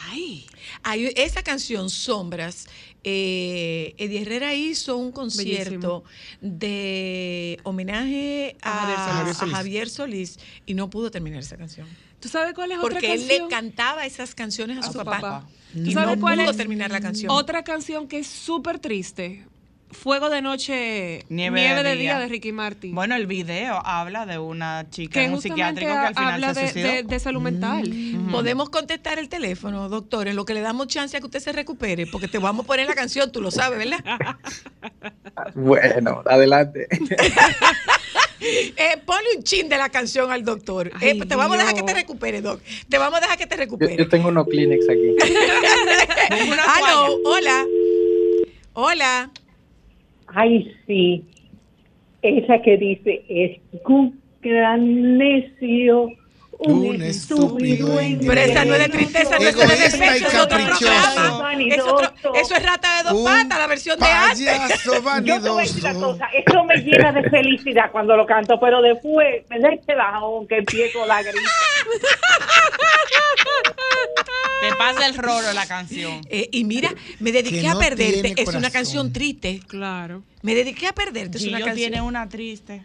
Ay. 0.08 0.46
Hay 0.82 1.12
esa 1.16 1.42
canción, 1.42 1.90
Sombras. 1.90 2.66
Eh, 3.04 3.94
Eddie 3.98 4.22
Herrera 4.22 4.54
hizo 4.54 4.96
un 4.96 5.12
concierto 5.12 6.04
de 6.40 7.58
homenaje 7.62 8.56
a, 8.62 8.92
A 8.92 8.96
Javier 9.14 9.30
a 9.30 9.34
Solís. 9.34 9.54
Javier, 9.54 9.88
Solís. 9.90 10.38
y 10.66 10.74
no 10.74 10.90
pudo 10.90 11.10
terminar 11.10 11.40
esa 11.40 11.56
canción. 11.56 11.86
¿Tú 12.20 12.28
sabes 12.28 12.54
cuál 12.54 12.72
es 12.72 12.78
otra 12.78 12.90
Porque 12.90 13.12
él 13.12 13.20
canción? 13.20 13.42
le 13.44 13.48
cantaba 13.48 14.06
esas 14.06 14.34
canciones 14.34 14.78
a, 14.78 14.88
A 14.88 14.92
su 14.92 14.98
papá. 14.98 15.20
papá. 15.20 15.48
Y 15.74 15.84
¿Tú 15.84 15.90
sabes 15.92 16.16
no 16.16 16.20
cuál 16.20 16.38
pudo 16.38 16.50
es 16.50 16.56
terminar 16.56 16.90
la 16.90 17.00
canción. 17.00 17.30
Otra 17.30 17.62
canción 17.62 18.08
que 18.08 18.18
es 18.18 18.26
súper 18.26 18.78
triste. 18.78 19.44
Fuego 19.90 20.28
de 20.30 20.42
Noche, 20.42 21.24
Nieve, 21.28 21.60
de, 21.82 21.96
día. 21.96 22.18
de 22.18 22.26
Ricky 22.26 22.50
Martin. 22.52 22.94
Bueno, 22.94 23.14
el 23.14 23.26
video 23.26 23.80
habla 23.84 24.26
de 24.26 24.38
una 24.38 24.86
chica 24.90 25.14
que 25.20 25.24
en 25.26 25.34
un 25.34 25.40
psiquiátrico 25.40 25.92
que 25.92 25.96
al 25.98 26.14
final 26.14 26.34
habla 26.34 26.54
se 26.54 26.60
de, 26.60 26.66
suicidó. 26.72 26.92
de- 26.92 27.02
de 27.04 27.20
salud 27.20 27.40
mental. 27.40 27.90
Podemos 28.30 28.68
contestar 28.70 29.18
el 29.18 29.28
teléfono, 29.28 29.88
doctor, 29.88 30.26
en 30.28 30.36
lo 30.36 30.44
que 30.44 30.54
le 30.54 30.60
damos 30.60 30.88
chance 30.88 31.16
a 31.16 31.20
que 31.20 31.26
usted 31.26 31.40
se 31.40 31.52
recupere, 31.52 32.06
porque 32.06 32.26
te 32.28 32.38
vamos 32.38 32.64
a 32.64 32.66
poner 32.66 32.86
la 32.88 32.94
canción, 32.94 33.30
tú 33.30 33.40
lo 33.40 33.50
sabes, 33.50 33.78
¿verdad? 33.78 34.02
Bueno, 35.54 36.22
adelante. 36.26 36.86
Eh, 38.38 38.98
ponle 39.06 39.24
un 39.38 39.42
chin 39.42 39.66
de 39.68 39.78
la 39.78 39.88
canción 39.88 40.30
al 40.30 40.44
doctor. 40.44 40.92
Eh, 41.00 41.18
te 41.26 41.34
vamos 41.36 41.56
a 41.56 41.60
dejar 41.60 41.74
que 41.74 41.82
te 41.82 41.94
recupere, 41.94 42.42
doc. 42.42 42.60
Te 42.88 42.98
vamos 42.98 43.16
a 43.18 43.22
dejar 43.22 43.38
que 43.38 43.46
te 43.46 43.54
Yo, 43.56 43.60
recupere. 43.60 43.96
yo 43.96 44.08
tengo 44.08 44.28
unos 44.28 44.46
Kleenex 44.46 44.86
aquí. 44.90 45.16
Aló, 46.76 47.16
hola. 47.24 47.64
Hola. 48.74 49.30
Ay, 50.28 50.72
sí. 50.86 51.24
Esa 52.22 52.60
que 52.62 52.76
dice, 52.76 53.24
es 53.28 53.60
un 53.86 54.20
gran 54.42 55.18
necio, 55.18 56.08
un, 56.58 57.02
estúpido 57.02 57.96
Pero 58.20 58.40
esa 58.40 58.64
no 58.64 58.74
es 58.74 58.82
de 58.82 58.88
tristeza, 58.88 59.38
no 59.38 59.48
es 59.48 59.56
de 59.56 60.16
es 60.16 60.34
otro 60.34 60.58
programa. 60.58 61.54
Es 61.68 61.82
otro- 61.82 62.34
Eso 62.34 62.54
es 62.56 62.62
rata 62.62 63.02
de 63.02 63.10
dos 63.10 63.22
patas, 63.24 63.58
la 63.58 63.66
versión 63.66 63.98
de 63.98 64.06
antes. 64.06 64.84
Yo 64.84 65.40
te 65.40 65.48
voy 65.48 65.60
a 65.60 65.62
decir 65.62 65.84
una 65.84 65.94
cosa, 65.94 66.28
eso 66.32 66.64
me 66.64 66.76
llena 66.78 67.12
de 67.12 67.28
felicidad 67.30 67.90
cuando 67.92 68.16
lo 68.16 68.26
canto, 68.26 68.58
pero 68.60 68.80
después 68.82 69.44
me 69.50 69.60
da 69.60 69.68
este 69.72 69.94
bajón 69.94 70.46
que 70.46 70.58
empiezo 70.58 71.06
la 71.06 71.22
grita. 71.22 71.40
Te 74.60 74.74
pasa 74.76 75.06
el 75.06 75.14
rolo 75.14 75.52
la 75.52 75.66
canción. 75.66 76.22
Eh, 76.28 76.48
y 76.50 76.64
mira, 76.64 76.92
me 77.20 77.32
dediqué 77.32 77.68
a 77.68 77.78
perderte. 77.78 78.34
Es 78.36 78.48
una 78.54 78.70
canción 78.70 79.12
triste. 79.12 79.60
Claro. 79.66 80.22
Me 80.42 80.54
dediqué 80.54 80.86
a 80.88 80.92
perderte. 80.92 81.38
Es 81.38 81.44
una 81.44 81.58
canción. 81.58 81.76
tiene 81.76 82.00
una 82.00 82.28
triste. 82.28 82.82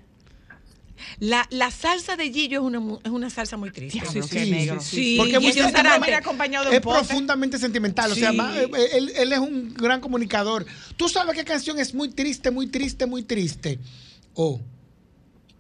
La, 1.20 1.48
la 1.50 1.72
salsa 1.72 2.16
de 2.16 2.32
Gillo 2.32 2.60
es 2.62 2.66
una, 2.66 3.00
es 3.04 3.12
una 3.12 3.30
salsa 3.30 3.58
muy 3.58 3.72
triste. 3.72 4.00
Sí, 4.12 4.22
sí, 4.22 4.28
sí, 4.28 4.70
Sí, 4.82 5.16
Porque. 5.18 5.54
Sarante. 5.72 6.14
acompañado 6.14 6.66
de 6.66 6.70
un 6.72 6.76
es 6.76 6.82
pote. 6.82 7.00
profundamente 7.00 7.58
sentimental. 7.58 8.12
O 8.12 8.16
sea, 8.16 8.32
eh, 8.32 8.70
él, 8.94 9.12
él 9.16 9.34
es 9.34 9.40
un 9.40 9.74
gran 9.74 10.02
comunicador. 10.02 10.66
Tú 10.98 11.10
sabes 11.10 11.36
qué 11.36 11.44
canción 11.46 11.80
es 11.80 11.94
muy 11.94 12.10
triste, 12.10 12.52
muy 12.52 12.68
triste, 12.68 13.06
muy 13.06 13.24
triste. 13.24 13.80
Oh, 14.34 14.60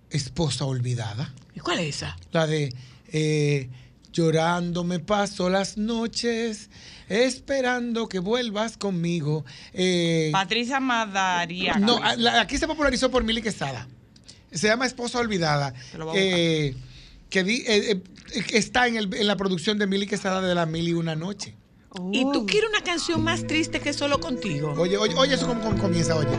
Esposa 0.10 0.66
Olvidada. 0.66 1.34
¿Y 1.56 1.60
cuál 1.60 1.80
es 1.80 1.96
esa? 1.98 2.18
La 2.32 2.48
de 2.48 2.74
eh, 3.14 3.70
Llorando 4.12 4.84
me 4.84 5.00
paso 5.00 5.50
las 5.50 5.78
noches, 5.78 6.70
esperando 7.08 8.10
que 8.10 8.20
vuelvas 8.20 8.76
conmigo. 8.78 9.46
Eh, 9.74 10.30
Patricia 10.34 10.80
Madariaga. 10.82 11.80
no, 11.80 12.00
la- 12.18 12.42
aquí 12.42 12.58
se 12.58 12.68
popularizó 12.68 13.10
por 13.10 13.24
Mili 13.24 13.42
Quesada. 13.42 13.88
Se 14.52 14.68
llama 14.68 14.86
Esposa 14.86 15.19
Olvidada. 15.19 15.73
eh, 16.15 16.76
que 17.30 17.44
di- 17.44 17.64
eh, 17.65 17.91
eh, 17.91 18.44
está 18.53 18.88
en, 18.88 18.98
el- 18.98 19.14
en 19.14 19.26
la 19.28 19.38
producción 19.38 19.78
de 19.78 19.88
Mili 19.88 20.06
Quesada 20.07 20.41
de 20.41 20.53
la 20.53 20.65
Mil 20.65 20.88
y 20.88 20.94
Una 20.94 21.15
Noche. 21.15 21.56
¿Y 22.14 22.23
tú 22.32 22.45
quieres 22.45 22.69
una 22.69 22.82
canción 22.84 23.22
más 23.23 23.45
triste 23.48 23.80
que 23.82 23.91
solo 23.94 24.19
contigo? 24.19 24.73
Oye, 24.78 24.98
oye, 24.98 25.14
oye 25.15 25.36
eso 25.36 25.48
como 25.48 25.76
comienza, 25.78 26.15
oye. 26.15 26.30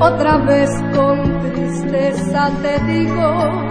Otra 0.00 0.38
vez 0.38 0.70
con 0.94 1.37
tristeza 1.68 2.50
te 2.62 2.78
digo, 2.84 3.68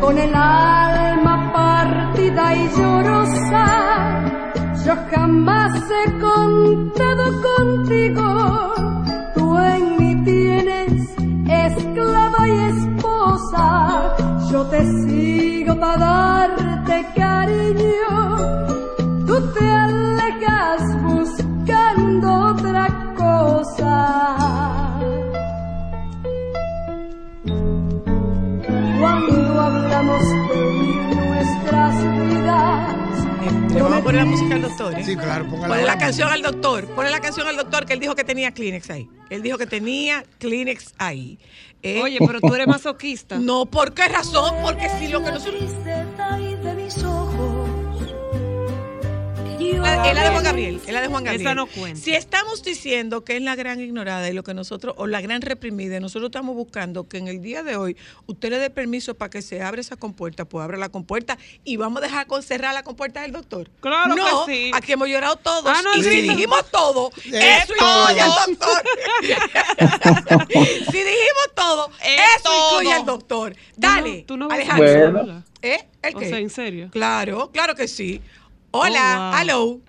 con 0.00 0.16
el 0.16 0.34
alma 0.34 1.52
partida 1.52 2.54
y 2.54 2.68
llorosa, 2.76 3.66
yo 4.84 4.94
jamás 5.10 5.72
he 5.90 6.12
contado 6.20 7.24
contigo, 7.50 8.74
tú 9.34 9.58
en 9.58 9.96
mí 9.98 10.24
tienes 10.24 11.16
esclava 11.66 12.48
y 12.48 12.58
esposa, 12.74 14.16
yo 14.50 14.64
te 14.66 14.84
sigo 15.02 15.78
para 15.80 15.96
darte 15.96 17.06
cariño, 17.16 18.14
tú 19.26 19.34
te 19.52 19.68
alejas 19.68 20.82
buscando 21.02 22.32
otra 22.52 22.86
cosa. 23.16 24.77
De 29.98 30.04
unir 30.04 31.16
nuestras 31.16 32.02
vidas, 32.28 33.74
Le 33.74 33.82
vamos 33.82 33.98
a 33.98 34.02
poner 34.04 34.22
la 34.22 34.26
música 34.26 34.54
al 34.54 34.62
doctor. 34.62 34.96
¿eh? 34.96 35.02
Sí, 35.04 35.16
claro, 35.16 35.44
póngala. 35.48 35.74
Ponle 35.74 35.84
la 35.84 35.98
canción 35.98 36.30
al 36.30 36.40
doctor. 36.40 36.86
Ponle 36.94 37.10
la 37.10 37.18
canción 37.18 37.48
al 37.48 37.56
doctor 37.56 37.84
que 37.84 37.94
él 37.94 37.98
dijo 37.98 38.14
que 38.14 38.22
tenía 38.22 38.52
Kleenex 38.52 38.90
ahí. 38.90 39.10
Él 39.28 39.42
dijo 39.42 39.58
que 39.58 39.66
tenía 39.66 40.22
Kleenex 40.38 40.94
ahí. 40.98 41.40
Eh, 41.82 42.00
Oye, 42.00 42.18
pero 42.24 42.40
tú 42.40 42.54
eres 42.54 42.68
masoquista. 42.68 43.38
No, 43.38 43.66
¿por 43.66 43.92
qué 43.92 44.06
razón? 44.06 44.54
Porque 44.62 44.88
si 45.00 45.08
lo 45.08 45.24
que 45.24 45.32
nosotros. 45.32 45.64
Es 49.74 50.14
la 50.14 50.22
de 50.24 50.30
Juan 50.30 50.44
Gabriel. 50.44 50.80
Es 50.86 50.92
la 50.94 51.00
de 51.02 51.08
Juan 51.08 51.24
Gabriel. 51.24 51.46
Esa 51.46 51.54
no 51.54 51.66
cuenta. 51.66 52.00
Si 52.00 52.14
estamos 52.14 52.62
diciendo 52.62 53.24
que 53.24 53.36
es 53.36 53.42
la 53.42 53.54
gran 53.54 53.80
ignorada 53.80 54.28
y 54.28 54.32
lo 54.32 54.42
que 54.42 54.54
nosotros, 54.54 54.94
o 54.96 55.06
la 55.06 55.20
gran 55.20 55.42
reprimida, 55.42 56.00
nosotros 56.00 56.28
estamos 56.28 56.54
buscando 56.56 57.08
que 57.08 57.18
en 57.18 57.28
el 57.28 57.42
día 57.42 57.62
de 57.62 57.76
hoy 57.76 57.96
usted 58.26 58.50
le 58.50 58.58
dé 58.58 58.70
permiso 58.70 59.14
para 59.14 59.30
que 59.30 59.42
se 59.42 59.62
abra 59.62 59.80
esa 59.80 59.96
compuerta, 59.96 60.44
pues 60.44 60.64
abra 60.64 60.78
la 60.78 60.88
compuerta 60.88 61.36
y 61.64 61.76
vamos 61.76 62.02
a 62.02 62.06
dejar 62.06 62.26
con 62.26 62.42
cerrar 62.42 62.72
la 62.74 62.82
compuersta 62.82 63.22
del 63.22 63.32
doctor. 63.32 63.68
Claro 63.80 64.14
que 64.14 64.20
no, 64.20 64.46
sí. 64.46 64.70
Aquí 64.74 64.92
hemos 64.92 65.08
llorado 65.08 65.36
todos. 65.36 65.64
Ah, 65.66 65.82
no, 65.82 65.94
y 65.96 66.02
sí. 66.02 66.10
si 66.10 66.20
dijimos 66.22 66.64
todo, 66.70 67.10
Es 67.26 67.64
eso 67.64 67.74
todo. 67.78 68.02
incluye 68.10 68.20
al 68.22 68.30
doctor. 68.46 68.82
si 70.90 70.98
dijimos 70.98 71.48
todo, 71.54 71.90
eso 72.02 72.42
todo. 72.42 72.72
incluye 72.80 72.94
al 72.94 73.04
doctor. 73.04 73.56
Dale, 73.76 74.24
tú 74.26 74.36
no 74.36 74.48
vas 74.48 74.58
a 74.58 74.62
Alejandro. 74.74 75.22
Bueno. 75.22 75.44
¿Eh? 75.60 75.84
¿El 76.02 76.14
O 76.16 76.18
qué? 76.20 76.28
sea, 76.28 76.38
¿en 76.38 76.50
serio? 76.50 76.88
Claro, 76.92 77.50
claro 77.52 77.74
que 77.74 77.88
sí. 77.88 78.20
Hola, 78.78 79.16
Oh, 79.16 79.30
wow. 79.30 79.40
hello. 79.40 79.80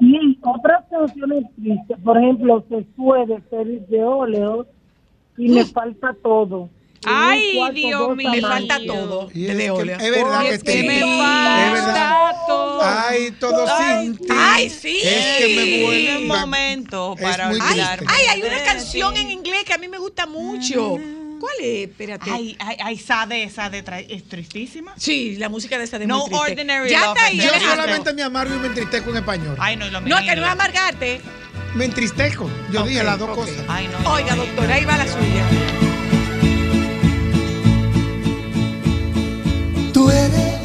Y 0.00 0.38
otras 0.42 0.84
canciones 0.90 1.44
tristes, 1.56 1.96
por 2.04 2.16
ejemplo, 2.18 2.64
se 2.68 2.82
puede 2.96 3.40
pedir 3.40 3.80
de 3.88 4.02
óleo 4.04 4.66
y 5.36 5.48
me 5.48 5.64
falta 5.72 6.14
todo. 6.22 6.68
Un 7.06 7.12
Ay, 7.14 7.52
cuarto, 7.56 7.74
Dios 7.74 8.16
mío. 8.16 8.30
Me 8.32 8.40
falta 8.40 8.78
todo. 8.84 9.28
Y 9.32 9.42
de 9.42 9.48
es, 9.50 9.56
que- 9.56 9.62
Leolia. 9.64 9.96
es 9.96 10.10
verdad 10.10 10.40
que 10.42 10.48
es 10.50 10.62
que 10.64 10.82
me 10.82 10.98
Es 10.98 11.04
falta 11.16 11.72
verdad. 11.72 12.32
todo. 12.48 12.80
Ay, 12.82 13.30
todo 13.38 13.64
Ay, 13.68 14.04
sin 14.06 14.16
ti. 14.18 14.26
ay, 14.36 14.68
sí. 14.70 14.98
Es 15.04 15.38
que 15.38 15.54
me 15.56 15.62
Un 15.78 15.84
vuelve. 15.84 16.40
momento 16.40 17.14
Es 17.16 17.22
para 17.22 17.48
muy 17.48 17.58
Ay, 17.62 17.80
ay, 17.80 18.24
hay 18.30 18.42
una 18.42 18.56
de 18.58 18.64
canción 18.64 19.16
en 19.16 19.30
inglés 19.30 19.64
que 19.64 19.74
a 19.74 19.78
mí 19.78 19.86
me 19.88 19.98
gusta 19.98 20.26
mucho. 20.26 20.98
¿Cuál 21.38 21.54
es? 21.62 21.88
Espérate. 21.90 22.30
Ay, 22.30 22.56
ay, 22.60 22.76
ay, 22.82 22.96
Sade, 22.98 23.48
Sade 23.50 23.84
tra- 23.84 24.04
es 24.08 24.24
tristísima. 24.28 24.92
Sí, 24.96 25.36
la 25.36 25.48
música 25.48 25.78
de 25.78 25.84
esa 25.84 25.98
de 25.98 26.06
No 26.06 26.18
muy 26.18 26.30
triste. 26.30 26.50
Ordinary 26.52 26.90
Ya 26.90 27.00
Love 27.00 27.16
está 27.16 27.26
ahí. 27.26 27.36
Yo 27.38 27.42
Alejandro. 27.44 27.70
solamente 27.82 28.12
me 28.14 28.22
amargo 28.22 28.54
y 28.54 28.58
me 28.58 28.66
entristezco 28.68 29.10
en 29.10 29.16
español. 29.16 29.56
Ay, 29.58 29.76
no, 29.76 29.88
lo 29.90 30.00
mismo. 30.00 30.18
No, 30.18 30.24
que 30.26 30.36
no 30.36 30.44
es 30.44 30.48
amargarte. 30.52 31.20
Me 31.74 31.84
entristezco. 31.84 32.50
Yo 32.72 32.82
dije 32.84 33.00
Ok, 33.00 33.06
las 33.06 33.18
dos 33.18 33.30
cosas. 33.36 33.56
Ay, 33.68 33.88
no. 33.88 34.10
Oiga, 34.12 34.34
doctora, 34.36 34.74
ahí 34.74 34.84
va 34.84 34.96
la 34.96 35.06
suya. 35.06 35.44
Tú 39.92 40.10
eres 40.10 40.58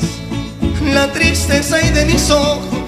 la 0.93 1.11
tristeza 1.11 1.81
y 1.81 1.89
de 1.91 2.05
mis 2.05 2.29
ojos 2.29 2.79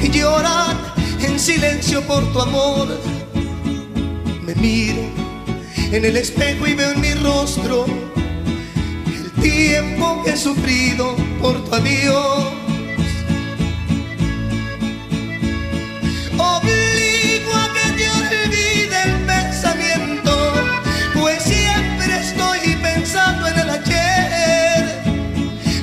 que 0.00 0.08
lloran 0.10 0.76
en 1.20 1.38
silencio 1.40 2.02
por 2.02 2.32
tu 2.32 2.40
amor. 2.40 2.88
Me 4.42 4.54
miro 4.54 5.02
en 5.92 6.04
el 6.04 6.16
espejo 6.16 6.66
y 6.66 6.74
veo 6.74 6.90
en 6.90 7.00
mi 7.00 7.14
rostro 7.14 7.86
el 9.06 9.30
tiempo 9.42 10.22
que 10.24 10.32
he 10.32 10.36
sufrido 10.36 11.14
por 11.40 11.64
tu 11.64 11.74
adiós. 11.74 12.44
Obligo 16.32 17.52
a 17.54 17.72
que 17.74 17.92
te 17.96 18.10
olvide 18.10 19.02
el 19.04 19.14
pensamiento, 19.26 20.52
pues 21.14 21.42
siempre 21.42 22.20
estoy 22.20 22.76
pensando 22.82 23.48
en 23.48 23.58
el 23.58 23.70
ayer. 23.70 25.02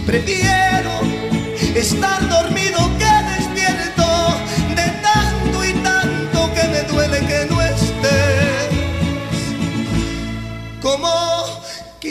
Prefiero 0.05 0.91
estar 1.75 2.21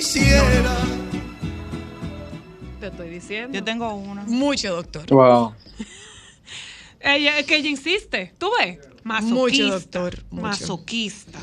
quisiera. 0.03 0.77
Te 2.81 2.87
estoy 2.89 3.09
diciendo. 3.11 3.57
Yo 3.57 3.63
tengo 3.63 3.95
una. 3.95 4.25
Mucho, 4.25 4.75
doctor. 4.75 5.07
Wow. 5.09 5.55
Ella, 7.01 7.39
es 7.39 7.47
que 7.47 7.57
ella 7.57 7.69
insiste. 7.69 8.33
¿Tú 8.39 8.51
ves? 8.61 8.79
Mucho, 9.05 9.67
doctor. 9.69 10.23
mucho. 10.31 10.43
Masoquista. 10.43 11.41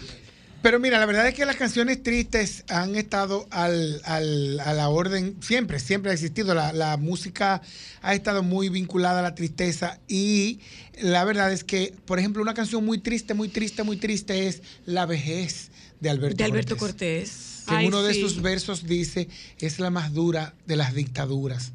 Pero 0.61 0.79
mira, 0.79 0.99
la 0.99 1.05
verdad 1.05 1.27
es 1.27 1.35
que 1.35 1.45
las 1.45 1.55
canciones 1.57 2.01
tristes 2.03 2.63
han 2.69 2.95
estado 2.95 3.45
al, 3.49 4.01
al- 4.05 4.59
a 4.61 4.73
la 4.73 4.89
orden, 4.89 5.35
siempre, 5.41 5.79
siempre 5.79 6.11
ha 6.11 6.13
existido. 6.13 6.53
La, 6.53 6.71
la 6.73 6.95
música 6.97 7.61
ha 8.01 8.13
estado 8.13 8.41
muy 8.43 8.67
vinculada 8.69 9.19
a 9.19 9.23
la 9.23 9.35
tristeza 9.35 9.99
y 10.09 10.59
la 11.01 11.23
verdad 11.25 11.51
es 11.53 11.63
que, 11.65 11.93
por 12.05 12.19
ejemplo, 12.19 12.41
una 12.41 12.53
canción 12.53 12.85
muy 12.85 12.97
triste, 12.99 13.33
muy 13.33 13.47
triste, 13.49 13.83
muy 13.83 13.95
triste 13.97 14.47
es 14.49 14.61
La 14.85 15.05
vejez 15.05 15.71
de 16.01 16.09
Alberto 16.09 16.37
De 16.37 16.43
Alberto 16.45 16.75
Cortés. 16.77 17.29
Cortés. 17.29 17.58
Que 17.69 17.75
en 17.81 17.87
uno 17.87 18.03
de 18.03 18.13
sus 18.13 18.41
versos 18.41 18.85
dice, 18.85 19.27
es 19.59 19.79
la 19.79 19.89
más 19.89 20.13
dura 20.13 20.53
de 20.65 20.75
las 20.75 20.93
dictaduras, 20.93 21.71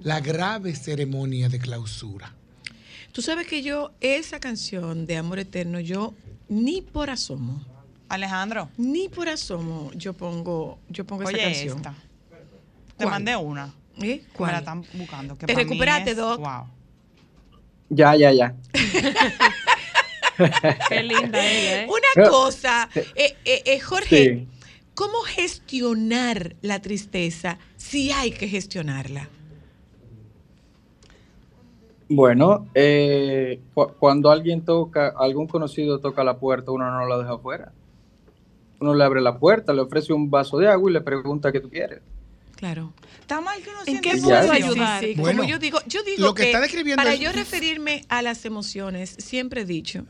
la 0.00 0.20
grave 0.20 0.74
ceremonia 0.74 1.48
de 1.48 1.58
clausura. 1.58 2.34
Tú 3.12 3.22
sabes 3.22 3.46
que 3.46 3.62
yo, 3.62 3.92
esa 4.00 4.38
canción 4.40 5.06
de 5.06 5.16
Amor 5.16 5.38
Eterno, 5.40 5.80
yo 5.80 6.14
ni 6.48 6.80
por 6.82 7.10
asomo. 7.10 7.64
Alejandro. 8.08 8.68
Ni 8.76 9.08
por 9.08 9.28
asomo 9.28 9.90
yo 9.94 10.14
pongo, 10.14 10.78
yo 10.88 11.04
pongo 11.04 11.24
Oye, 11.24 11.36
esa 11.38 11.44
canción. 11.46 11.76
esta. 11.78 11.94
Te 12.96 13.04
¿Cuál? 13.04 13.10
mandé 13.10 13.36
una. 13.36 13.72
¿Eh? 13.96 14.00
Que 14.00 14.06
Me 14.22 14.28
¿Cuál? 14.32 14.52
la 14.52 14.58
están 14.58 14.84
buscando. 14.94 15.38
que 15.38 15.46
Te 15.46 15.54
recuperaste, 15.54 16.10
es- 16.12 16.16
Doc. 16.16 16.40
Wow. 16.40 16.66
Ya, 17.90 18.16
ya, 18.16 18.32
ya. 18.32 18.54
Qué 20.88 21.02
linda 21.02 21.44
ella, 21.46 21.82
¿eh? 21.82 21.88
Una 21.88 22.28
cosa, 22.30 22.88
eh, 22.94 23.36
eh, 23.44 23.62
eh, 23.66 23.80
Jorge, 23.80 24.34
Sí. 24.34 24.48
¿Cómo 25.00 25.20
gestionar 25.22 26.56
la 26.60 26.82
tristeza 26.82 27.58
si 27.78 28.10
hay 28.12 28.32
que 28.32 28.46
gestionarla? 28.48 29.30
Bueno, 32.10 32.68
eh, 32.74 33.60
cu- 33.72 33.94
cuando 33.98 34.30
alguien 34.30 34.62
toca, 34.62 35.14
algún 35.16 35.46
conocido 35.46 36.00
toca 36.00 36.22
la 36.22 36.38
puerta, 36.38 36.70
uno 36.70 36.90
no 36.90 37.06
la 37.08 37.16
deja 37.16 37.32
afuera. 37.32 37.72
Uno 38.80 38.94
le 38.94 39.02
abre 39.04 39.22
la 39.22 39.38
puerta, 39.38 39.72
le 39.72 39.80
ofrece 39.80 40.12
un 40.12 40.28
vaso 40.28 40.58
de 40.58 40.68
agua 40.68 40.90
y 40.90 40.92
le 40.92 41.00
pregunta 41.00 41.50
qué 41.50 41.60
tú 41.60 41.70
quieres. 41.70 42.00
Claro. 42.56 42.92
Está 43.20 43.40
mal 43.40 43.62
que 43.62 43.70
uno 43.70 43.78
¿En 43.86 44.00
qué 44.02 44.18
puedo 44.18 44.52
ayudar? 44.52 45.00
Sí, 45.02 45.14
sí, 45.14 45.20
Bueno, 45.20 45.38
como 45.38 45.50
yo 45.50 45.58
digo, 45.58 45.78
yo 45.86 46.02
digo 46.02 46.26
lo 46.26 46.34
que 46.34 46.42
está 46.42 46.60
describiendo 46.60 47.02
para 47.02 47.14
es- 47.14 47.20
yo 47.20 47.32
referirme 47.32 48.04
a 48.10 48.20
las 48.20 48.44
emociones, 48.44 49.14
siempre 49.18 49.62
he 49.62 49.64
dicho 49.64 50.04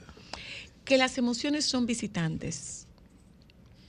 que 0.84 0.98
las 0.98 1.16
emociones 1.16 1.64
son 1.64 1.86
visitantes. 1.86 2.79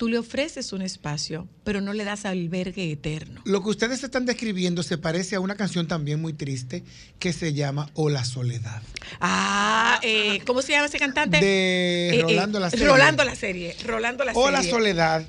Tú 0.01 0.07
le 0.09 0.17
ofreces 0.17 0.73
un 0.73 0.81
espacio, 0.81 1.47
pero 1.63 1.79
no 1.79 1.93
le 1.93 2.03
das 2.03 2.25
albergue 2.25 2.91
eterno. 2.91 3.39
Lo 3.45 3.61
que 3.61 3.69
ustedes 3.69 4.03
están 4.03 4.25
describiendo 4.25 4.81
se 4.81 4.97
parece 4.97 5.35
a 5.35 5.39
una 5.39 5.53
canción 5.53 5.87
también 5.87 6.19
muy 6.19 6.33
triste 6.33 6.83
que 7.19 7.31
se 7.33 7.53
llama 7.53 7.87
O 7.93 8.09
la 8.09 8.25
soledad. 8.25 8.81
Ah, 9.19 9.99
eh, 10.01 10.41
¿cómo 10.47 10.63
se 10.63 10.71
llama 10.71 10.87
ese 10.87 10.97
cantante? 10.97 11.37
De 11.39 12.09
Eh, 12.09 12.19
eh, 12.19 12.21
Rolando 12.23 12.59
la 12.59 12.71
serie. 12.71 12.87
Rolando 12.87 13.23
la 13.23 13.35
serie. 13.35 13.75
Rolando 13.85 14.23
la 14.23 14.31
O 14.33 14.49
la 14.49 14.63
soledad. 14.63 15.23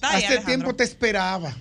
Ay, 0.00 0.16
Hace 0.16 0.26
Alejandro. 0.28 0.46
tiempo 0.46 0.74
te 0.74 0.84
esperaba. 0.84 1.54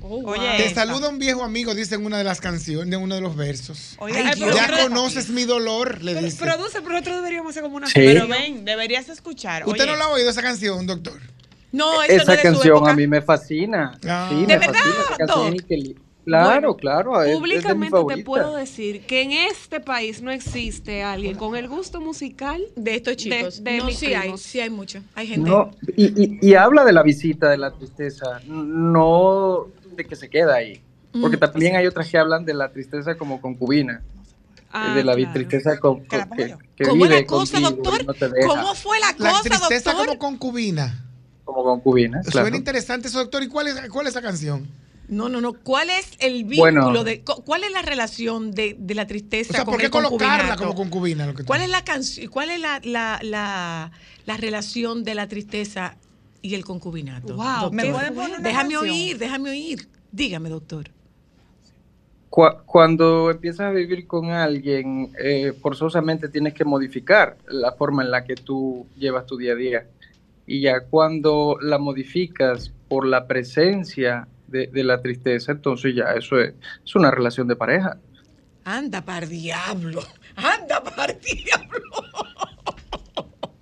Oye, 0.00 0.48
te 0.56 0.64
esta. 0.68 0.86
saluda 0.86 1.10
un 1.10 1.18
viejo 1.18 1.44
amigo, 1.44 1.74
dice 1.74 1.96
en 1.96 2.06
una 2.06 2.16
de 2.16 2.24
las 2.24 2.40
canciones, 2.40 2.88
de 2.90 2.96
uno 2.96 3.16
de 3.16 3.20
los 3.20 3.36
versos. 3.36 3.98
Ay, 4.00 4.30
pero 4.38 4.54
ya 4.56 4.84
conoces 4.84 5.28
mi 5.28 5.44
dolor, 5.44 6.02
le 6.02 6.14
Pero- 6.14 6.24
dice. 6.24 6.38
Produce, 6.42 6.80
pero 6.80 6.92
nosotros 6.92 7.16
deberíamos 7.16 7.50
hacer 7.50 7.62
como 7.64 7.76
una 7.76 7.86
Sí. 7.88 7.92
Pero 7.96 8.26
ven, 8.26 8.64
deberías 8.64 9.10
escuchar. 9.10 9.66
¿Usted 9.68 9.82
Oye, 9.82 9.92
no 9.92 9.98
la 9.98 10.06
ha 10.06 10.08
oído 10.08 10.30
esa 10.30 10.40
canción, 10.40 10.86
doctor? 10.86 11.20
No, 11.72 12.02
eso 12.02 12.16
no 12.16 12.22
Esa 12.22 12.34
es 12.34 12.38
su 12.38 12.42
canción 12.42 12.88
a 12.88 12.94
mí 12.94 13.06
me 13.06 13.20
fascina. 13.22 13.98
Ah. 14.06 14.28
Sí, 14.30 14.40
¿De 14.40 14.46
me 14.46 14.58
verdad, 14.58 14.74
fascina 14.74 14.94
esa 15.04 15.16
canción. 15.16 15.54
Es 15.54 15.62
que 15.62 15.94
Claro, 16.24 16.50
Bueno, 16.50 16.76
claro. 16.76 17.22
es- 17.22 17.30
es 17.30 17.36
Públicamente 17.38 17.86
te 17.86 17.90
favorita. 17.90 18.24
puedo 18.26 18.54
decir 18.56 19.00
que 19.06 19.22
en 19.22 19.32
este 19.32 19.80
país 19.80 20.20
no 20.20 20.30
existe 20.30 21.02
alguien 21.02 21.36
con 21.36 21.56
el 21.56 21.68
gusto 21.68 22.02
musical 22.02 22.62
de 22.76 22.96
estos 22.96 23.16
chicos. 23.16 23.64
De, 23.64 23.70
de 23.72 23.78
no, 23.78 23.88
sí 23.90 24.12
hay, 24.12 24.36
sí 24.36 24.60
hay 24.60 24.68
mucho. 24.68 25.00
Hay 25.14 25.26
gente. 25.26 25.48
No, 25.48 25.70
y, 25.96 26.04
y- 26.22 26.38
y 26.42 26.54
habla 26.54 26.84
de 26.84 26.92
la 26.92 27.02
visita 27.02 27.48
de 27.48 27.56
la 27.56 27.70
tristeza, 27.70 28.40
no 28.46 29.68
de 29.96 30.04
que 30.04 30.16
se 30.16 30.28
queda 30.28 30.56
ahí. 30.56 30.82
Porque 31.18 31.38
Mm. 31.38 31.40
también 31.40 31.76
hay 31.76 31.86
otras 31.86 32.06
que 32.10 32.18
hablan 32.18 32.44
de 32.44 32.52
la 32.52 32.68
tristeza 32.70 33.16
como 33.16 33.40
concubina. 33.40 34.02
Ah, 34.70 34.92
de 34.94 35.02
la 35.02 35.14
claro. 35.14 35.32
tristeza 35.32 35.78
con, 35.80 36.04
con- 36.04 36.28
que, 36.36 36.54
que 36.76 36.84
¿Cómo 36.84 37.04
vive 37.04 37.20
la 37.22 37.26
cosa, 37.26 37.58
doctor? 37.58 38.04
no 38.04 38.12
te. 38.12 38.28
¿Cómo 38.46 38.74
fue 38.74 39.00
la, 39.00 39.14
La 39.16 39.30
cosa, 39.30 39.42
tristeza 39.44 39.92
doctor? 39.92 40.06
como 40.08 40.18
concubina. 40.18 41.06
Como 41.48 41.64
concubina, 41.64 42.22
Suena 42.24 42.42
claro. 42.42 42.56
interesante 42.56 43.08
eso, 43.08 43.20
doctor. 43.20 43.42
¿Y 43.42 43.48
cuál 43.48 43.68
es, 43.68 43.88
cuál 43.88 44.06
es 44.06 44.12
esa 44.12 44.20
canción? 44.20 44.68
No, 45.08 45.30
no, 45.30 45.40
no. 45.40 45.54
¿Cuál 45.54 45.88
es 45.88 46.10
el 46.18 46.44
vínculo 46.44 46.82
Bueno. 46.82 47.04
de 47.04 47.22
cu- 47.22 47.42
cuál 47.42 47.64
es 47.64 47.72
la 47.72 47.80
relación 47.80 48.50
de, 48.50 48.76
de 48.78 48.94
la 48.94 49.06
tristeza 49.06 49.50
O 49.52 49.54
sea, 49.54 49.64
con 49.64 49.72
¿por 49.72 49.80
qué 49.80 49.86
el 49.86 49.90
colocarla 49.92 50.56
como 50.58 50.74
concubina? 50.74 51.24
Lo 51.26 51.32
que 51.32 51.44
tú- 51.44 51.46
¿Cuál 51.46 51.62
es 51.62 51.70
la 51.70 51.82
canción? 51.84 52.30
¿Cuál 52.30 52.50
es 52.50 52.60
la, 52.60 52.82
la, 52.84 53.18
la, 53.22 53.90
la 54.26 54.36
relación 54.36 55.04
de 55.04 55.14
la 55.14 55.26
tristeza 55.26 55.96
y 56.42 56.54
el 56.54 56.66
concubinato? 56.66 57.34
Wow, 57.36 57.44
doctor? 57.46 57.72
¿me 57.72 57.90
pueden 57.90 58.14
poner 58.14 58.30
una 58.32 58.40
déjame 58.40 58.74
canción? 58.74 58.90
oír, 58.90 59.16
déjame 59.16 59.48
oír. 59.48 59.88
Dígame, 60.12 60.50
doctor. 60.50 60.90
Cu- 62.28 62.58
Cuando 62.66 63.30
empiezas 63.30 63.60
a 63.60 63.70
vivir 63.70 64.06
con 64.06 64.26
alguien, 64.32 65.12
eh, 65.18 65.54
forzosamente 65.62 66.28
tienes 66.28 66.52
que 66.52 66.66
modificar 66.66 67.38
la 67.48 67.72
forma 67.72 68.02
en 68.02 68.10
la 68.10 68.24
que 68.24 68.34
tú 68.34 68.86
llevas 68.98 69.24
tu 69.24 69.38
día 69.38 69.52
a 69.52 69.56
día. 69.56 69.86
Y 70.48 70.62
ya 70.62 70.80
cuando 70.80 71.58
la 71.60 71.78
modificas 71.78 72.72
por 72.88 73.06
la 73.06 73.26
presencia 73.26 74.26
de, 74.46 74.66
de 74.68 74.82
la 74.82 75.00
tristeza, 75.02 75.52
entonces 75.52 75.94
ya 75.94 76.14
eso 76.16 76.40
es, 76.40 76.54
es 76.84 76.94
una 76.96 77.10
relación 77.10 77.46
de 77.48 77.54
pareja. 77.56 77.98
Anda 78.64 79.02
par 79.04 79.28
diablo. 79.28 80.02
Anda 80.36 80.82
par 80.82 81.18
diablo. 81.20 81.82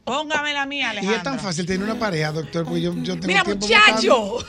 póngame 0.05 0.53
la 0.53 0.65
mía, 0.67 0.87
Y 0.87 0.99
Alejandro. 0.99 1.17
es 1.17 1.23
tan 1.25 1.39
fácil 1.41 1.67
tener 1.67 1.83
una 1.85 1.99
pareja, 1.99 2.31
doctor, 2.33 2.65
porque 2.65 2.81
yo, 2.83 2.95
yo 3.03 3.15
tengo 3.19 3.27
Mira, 3.27 3.43
tiempo 3.43 3.67
muchacho. 3.67 4.39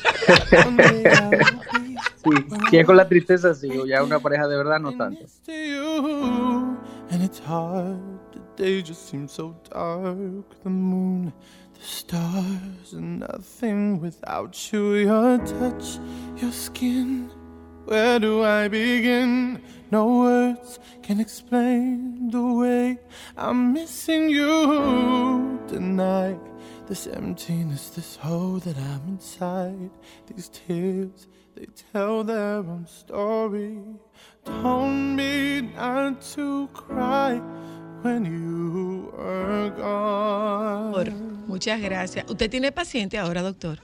Sí, 2.23 2.31
si 2.69 2.77
es 2.77 2.85
con 2.85 2.97
la 2.97 3.07
tristeza, 3.07 3.53
sí, 3.53 3.69
o 3.69 3.85
ya 3.85 4.03
una 4.03 4.19
pareja 4.19 4.47
de 4.47 4.57
verdad, 4.57 4.79
no 4.79 4.95
tanto. 4.97 5.25
and 7.09 7.23
it's 7.23 7.39
hard. 7.39 7.97
The 8.57 8.63
day 8.63 8.81
just 8.83 9.09
seems 9.09 9.31
so 9.31 9.55
dark. 9.71 10.17
The 10.63 10.69
moon, 10.69 11.33
the 11.77 11.85
stars, 11.85 12.93
and 12.93 13.19
nothing 13.19 13.99
without 13.99 14.71
you. 14.71 14.95
Your 14.95 15.37
touch, 15.39 15.99
your 16.37 16.51
skin. 16.51 17.29
Where 17.85 18.19
do 18.19 18.43
I 18.43 18.67
begin? 18.67 19.61
No 19.91 20.19
words 20.19 20.79
can 21.03 21.19
explain 21.19 22.29
the 22.29 22.43
way 22.43 22.97
I'm 23.37 23.71
missing 23.73 24.29
you 24.29 25.59
tonight. 25.67 26.39
This 26.87 27.07
emptiness, 27.07 27.89
this 27.89 28.17
hole 28.17 28.59
that 28.59 28.77
I'm 28.77 29.01
inside. 29.07 29.89
These 30.27 30.49
tears, 30.49 31.27
they 31.55 31.67
tell 31.93 32.23
their 32.23 32.57
own 32.57 32.85
story. 32.87 33.79
Told 34.43 34.91
me 34.91 35.61
not 35.61 36.21
to 36.33 36.67
cry 36.73 37.41
when 38.07 38.25
you 38.25 39.11
were 39.17 39.71
gone. 39.77 41.11
Muchas 41.47 41.79
gracias. 41.81 42.25
¿Usted 42.29 42.49
tiene 42.49 42.71
paciente 42.71 43.17
ahora, 43.17 43.41
doctor? 43.41 43.79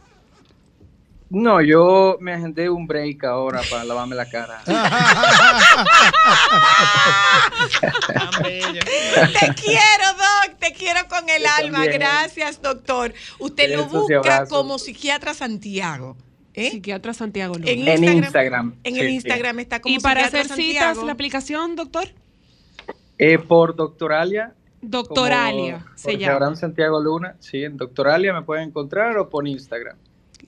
No, 1.30 1.62
yo 1.62 2.18
me 2.20 2.34
agendé 2.34 2.70
un 2.70 2.86
break 2.86 3.24
ahora 3.24 3.62
para 3.70 3.84
lavarme 3.84 4.16
la 4.16 4.30
cara. 4.30 4.62
Te 8.44 9.54
quiero, 9.56 10.08
Doc, 10.18 10.60
te 10.60 10.74
quiero 10.74 11.08
con 11.08 11.28
el 11.30 11.42
Yo 11.42 11.48
alma. 11.58 11.78
también. 11.80 12.00
Gracias, 12.00 12.62
doctor. 12.62 13.14
Usted 13.40 13.76
lo 13.76 13.86
busca 13.86 14.46
como 14.46 14.78
psiquiatra 14.80 15.34
Santiago. 15.34 16.16
¿eh? 16.54 16.72
Psiquiatra 16.72 17.14
Santiago 17.14 17.56
Luna. 17.56 17.70
En 17.72 17.88
En 17.88 18.04
Instagram. 18.04 18.24
Instagram. 18.24 18.76
En 18.84 18.96
el 18.98 19.08
sí. 19.08 19.14
Instagram 19.16 19.60
está 19.60 19.82
como 19.82 19.96
Y 19.96 20.00
para 20.00 20.26
psiquiatra 20.26 20.54
hacer 20.54 20.56
citas, 20.56 20.84
Santiago. 20.84 21.06
la 21.08 21.14
aplicación, 21.14 21.76
doctor. 21.76 22.10
Eh, 23.18 23.38
por 23.40 23.76
Doctoralia. 23.76 24.54
Doctoralia 24.82 25.80
como 25.86 25.98
se 25.98 26.18
llama. 26.18 26.34
Abraham 26.34 26.56
Santiago 26.56 27.00
Luna. 27.02 27.36
Sí, 27.40 27.64
en 27.64 27.78
Doctoralia 27.78 28.34
me 28.34 28.42
pueden 28.42 28.70
encontrar 28.70 29.18
o 29.18 29.30
por 29.30 29.48
Instagram. 29.48 29.96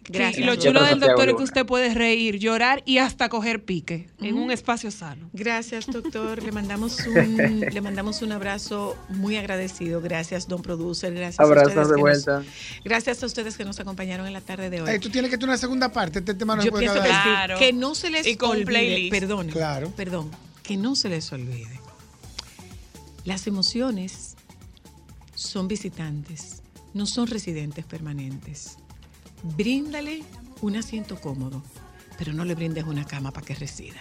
Gracias. 0.07 0.37
y 0.37 0.43
lo 0.43 0.55
chulo 0.55 0.83
del 0.83 0.99
doctor 0.99 1.29
es 1.29 1.35
que 1.35 1.41
usted 1.43 1.65
puede 1.65 1.91
reír, 1.95 2.37
llorar 2.37 2.83
y 2.85 2.99
hasta 2.99 3.27
coger 3.27 3.63
pique 3.63 4.07
en 4.21 4.35
un 4.37 4.51
espacio 4.51 4.91
sano. 4.91 5.29
Gracias, 5.33 5.87
doctor. 5.87 6.43
Le 6.43 6.51
mandamos 6.51 6.99
un, 7.07 7.59
le 7.73 7.81
mandamos 7.81 8.21
un 8.21 8.31
abrazo 8.33 8.95
muy 9.09 9.35
agradecido. 9.37 10.01
Gracias, 10.01 10.47
don 10.47 10.61
producer. 10.61 11.11
Gracias 11.13 11.39
a 11.39 11.43
Abrazos 11.43 11.69
ustedes 11.69 11.87
de 11.87 11.93
nos- 11.93 12.01
vuelta. 12.01 12.43
gracias 12.83 13.23
a 13.23 13.25
ustedes 13.25 13.57
que 13.57 13.65
nos 13.65 13.79
acompañaron 13.79 14.27
en 14.27 14.33
la 14.33 14.41
tarde 14.41 14.69
de 14.69 14.81
hoy. 14.81 14.99
Tú 14.99 15.09
tienes 15.09 15.31
que 15.31 15.37
tener 15.37 15.49
una 15.49 15.57
segunda 15.57 15.91
parte. 15.91 16.19
Este 16.19 16.35
tema 16.35 16.55
no 16.55 16.61
se 16.61 16.67
Yo 16.67 16.71
puede 16.71 16.83
pienso 16.85 17.01
que. 17.01 17.09
Claro. 17.09 17.57
que 17.57 17.73
no 17.73 17.95
se 17.95 18.11
les 18.11 18.27
Y 18.27 18.35
con 18.35 18.51
olvide, 18.51 18.65
playlist. 18.65 19.11
perdón, 19.11 19.47
Claro. 19.47 19.91
perdón, 19.95 20.29
que 20.61 20.77
no 20.77 20.95
se 20.95 21.09
les 21.09 21.31
olvide. 21.31 21.79
Las 23.25 23.47
emociones 23.47 24.35
son 25.33 25.67
visitantes, 25.67 26.61
no 26.93 27.07
son 27.07 27.25
residentes 27.25 27.83
permanentes. 27.83 28.77
Bríndale 29.57 30.21
un 30.61 30.75
asiento 30.75 31.19
cómodo, 31.19 31.63
pero 32.19 32.33
no 32.33 32.45
le 32.45 32.53
brindes 32.53 32.83
una 32.83 33.03
cama 33.03 33.31
para 33.31 33.47
que 33.47 33.55
resida. 33.55 33.99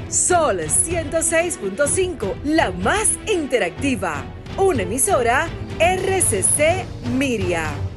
Sol 0.09 0.59
106.5, 0.59 2.43
la 2.43 2.69
más 2.71 3.09
interactiva. 3.27 4.23
Una 4.59 4.83
emisora 4.83 5.49
RCC 5.79 6.85
Miria. 7.17 7.92